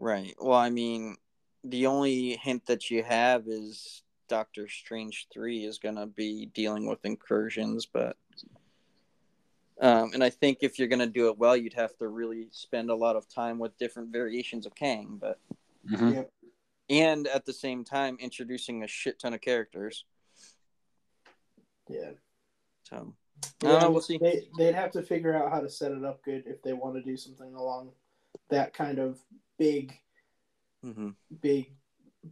Right. 0.00 0.36
Well, 0.40 0.56
I 0.56 0.70
mean, 0.70 1.16
the 1.64 1.86
only 1.86 2.36
hint 2.36 2.66
that 2.66 2.88
you 2.88 3.02
have 3.02 3.48
is 3.48 4.04
Doctor 4.28 4.68
Strange 4.68 5.26
3 5.34 5.64
is 5.64 5.78
going 5.80 5.96
to 5.96 6.06
be 6.06 6.46
dealing 6.54 6.86
with 6.86 7.04
incursions, 7.04 7.84
but 7.84 8.16
um, 9.80 10.12
and 10.14 10.22
I 10.22 10.30
think 10.30 10.58
if 10.60 10.78
you're 10.78 10.86
going 10.86 11.00
to 11.00 11.06
do 11.06 11.28
it 11.30 11.38
well, 11.38 11.56
you'd 11.56 11.74
have 11.74 11.96
to 11.98 12.06
really 12.06 12.46
spend 12.52 12.90
a 12.90 12.94
lot 12.94 13.16
of 13.16 13.28
time 13.28 13.58
with 13.58 13.76
different 13.78 14.12
variations 14.12 14.66
of 14.66 14.74
Kang, 14.76 15.18
but 15.20 15.40
Mhm. 15.90 16.14
Yep. 16.14 16.32
and 16.90 17.26
at 17.26 17.44
the 17.44 17.52
same 17.52 17.82
time 17.82 18.16
introducing 18.20 18.84
a 18.84 18.86
shit 18.86 19.18
ton 19.18 19.34
of 19.34 19.40
characters. 19.40 20.04
Yeah. 21.88 22.12
So 22.84 23.14
Yeah, 23.62 23.70
Uh, 23.70 23.90
we'll 23.90 24.00
see. 24.00 24.18
They 24.18 24.48
they'd 24.56 24.74
have 24.74 24.92
to 24.92 25.02
figure 25.02 25.34
out 25.34 25.50
how 25.50 25.60
to 25.60 25.68
set 25.68 25.92
it 25.92 26.04
up 26.04 26.22
good 26.24 26.44
if 26.46 26.62
they 26.62 26.72
want 26.72 26.94
to 26.96 27.02
do 27.02 27.16
something 27.16 27.54
along 27.54 27.92
that 28.50 28.72
kind 28.72 28.98
of 28.98 29.18
big 29.58 29.98
mhm. 30.84 31.14
big 31.40 31.72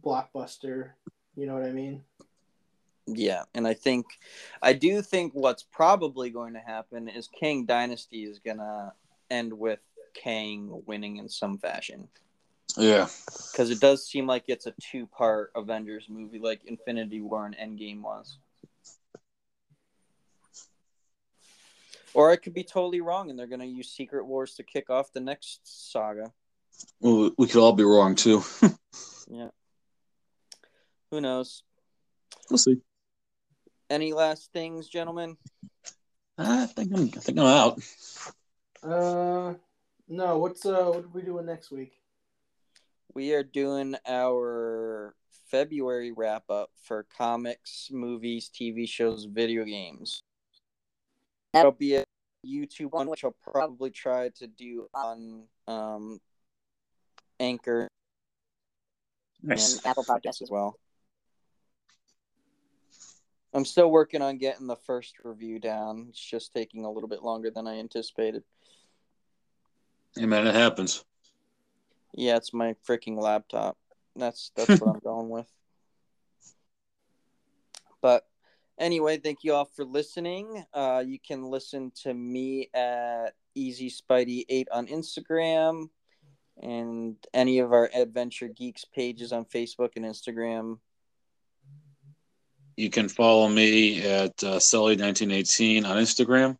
blockbuster. 0.01 0.91
You 1.35 1.45
know 1.45 1.53
what 1.53 1.63
I 1.63 1.71
mean? 1.71 2.03
yeah, 3.07 3.43
and 3.53 3.65
I 3.65 3.73
think 3.73 4.05
I 4.61 4.73
do 4.73 5.01
think 5.01 5.33
what's 5.33 5.63
probably 5.63 6.29
going 6.29 6.53
to 6.53 6.59
happen 6.59 7.07
is 7.07 7.29
Kang 7.39 7.65
Dynasty 7.65 8.23
is 8.23 8.39
gonna 8.39 8.93
end 9.29 9.53
with 9.53 9.79
Kang 10.13 10.81
winning 10.85 11.17
in 11.17 11.29
some 11.29 11.57
fashion. 11.57 12.07
Yeah. 12.75 13.07
because 13.51 13.71
it 13.71 13.79
does 13.79 14.05
seem 14.05 14.27
like 14.27 14.43
it's 14.47 14.67
a 14.67 14.73
two-part 14.79 15.51
Avengers 15.55 16.05
movie, 16.09 16.37
like 16.37 16.61
Infinity 16.65 17.21
War 17.21 17.45
and 17.45 17.55
Endgame 17.55 18.01
was. 18.01 18.37
Or 22.17 22.31
I 22.31 22.35
could 22.35 22.55
be 22.55 22.63
totally 22.63 22.99
wrong, 22.99 23.29
and 23.29 23.37
they're 23.37 23.45
going 23.45 23.59
to 23.61 23.67
use 23.67 23.91
Secret 23.91 24.25
Wars 24.25 24.55
to 24.55 24.63
kick 24.63 24.89
off 24.89 25.13
the 25.13 25.19
next 25.19 25.59
saga. 25.63 26.33
Well, 26.99 27.29
we 27.37 27.45
could 27.45 27.61
all 27.61 27.73
be 27.73 27.83
wrong 27.83 28.15
too. 28.15 28.43
Yeah. 29.29 29.49
Who 31.11 31.19
knows? 31.19 31.61
we'll 32.49 32.57
see. 32.57 32.77
Any 33.89 34.13
last 34.13 34.53
things, 34.53 34.87
gentlemen? 34.87 35.35
I 36.37 36.65
think 36.67 36.93
I'm. 36.95 37.07
I 37.07 37.19
think 37.19 37.37
I'm 37.37 37.45
out. 37.45 37.81
Uh, 38.81 39.55
no. 40.07 40.37
What's 40.37 40.65
uh, 40.65 40.85
what 40.85 41.03
are 41.03 41.09
we 41.13 41.23
doing 41.23 41.45
next 41.45 41.71
week? 41.71 41.91
We 43.13 43.33
are 43.33 43.43
doing 43.43 43.97
our 44.07 45.13
February 45.51 46.13
wrap 46.13 46.49
up 46.49 46.69
for 46.85 47.05
comics, 47.17 47.89
movies, 47.91 48.49
TV 48.49 48.87
shows, 48.87 49.25
video 49.25 49.65
games. 49.65 50.23
That'll 51.57 51.71
be 51.71 51.95
a 51.95 52.05
YouTube 52.45 52.91
one, 52.91 53.09
which 53.09 53.23
I'll 53.23 53.35
probably 53.51 53.89
try 53.89 54.29
to 54.29 54.47
do 54.47 54.87
on 54.93 55.43
um, 55.67 56.19
Anchor 57.39 57.87
Nice. 59.41 59.77
and 59.77 59.85
Apple 59.85 60.03
Podcasts 60.03 60.41
as 60.41 60.49
well. 60.49 60.79
I'm 63.53 63.65
still 63.65 63.89
working 63.89 64.21
on 64.21 64.37
getting 64.37 64.67
the 64.67 64.75
first 64.75 65.15
review 65.23 65.59
down. 65.59 66.07
It's 66.09 66.19
just 66.19 66.53
taking 66.53 66.85
a 66.85 66.91
little 66.91 67.09
bit 67.09 67.23
longer 67.23 67.49
than 67.49 67.67
I 67.67 67.79
anticipated. 67.79 68.43
Hey 70.15 70.25
man, 70.25 70.45
it 70.47 70.55
happens. 70.55 71.03
Yeah, 72.13 72.35
it's 72.35 72.53
my 72.53 72.75
freaking 72.87 73.19
laptop. 73.19 73.77
That's 74.15 74.51
that's 74.55 74.79
what 74.81 74.95
I'm 74.95 74.99
going 75.03 75.29
with. 75.29 75.47
But 78.01 78.27
anyway, 78.77 79.17
thank 79.17 79.43
you 79.43 79.53
all 79.53 79.65
for 79.75 79.85
listening. 79.85 80.63
Uh, 80.73 81.03
you 81.05 81.19
can 81.19 81.43
listen 81.43 81.91
to 82.03 82.13
me 82.13 82.69
at 82.73 83.33
Easy 83.55 83.89
Spidey 83.89 84.45
Eight 84.49 84.67
on 84.71 84.87
Instagram, 84.87 85.89
and 86.61 87.15
any 87.33 87.59
of 87.59 87.73
our 87.73 87.89
Adventure 87.93 88.47
Geeks 88.47 88.85
pages 88.85 89.31
on 89.31 89.45
Facebook 89.45 89.91
and 89.95 90.05
Instagram. 90.05 90.79
You 92.75 92.89
can 92.91 93.09
follow 93.09 93.49
me 93.49 94.03
at 94.03 94.43
uh, 94.43 94.57
Sully1918 94.57 95.85
on 95.85 95.97
Instagram. 95.97 96.57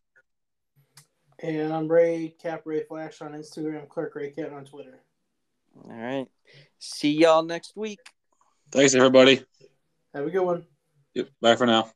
And 1.39 1.71
I'm 1.71 1.87
Ray 1.87 2.33
Cap 2.41 2.63
Ray 2.65 2.83
Flash 2.83 3.21
on 3.21 3.33
Instagram, 3.33 3.87
Clark 3.87 4.15
Ray 4.15 4.31
Cat 4.31 4.51
on 4.51 4.65
Twitter. 4.65 4.99
All 5.83 5.95
right. 5.95 6.27
See 6.79 7.11
y'all 7.11 7.43
next 7.43 7.75
week. 7.75 7.99
Thanks, 8.71 8.95
everybody. 8.95 9.43
Have 10.15 10.25
a 10.25 10.31
good 10.31 10.43
one. 10.43 10.65
Yep. 11.13 11.29
Bye 11.39 11.55
for 11.55 11.67
now. 11.67 11.91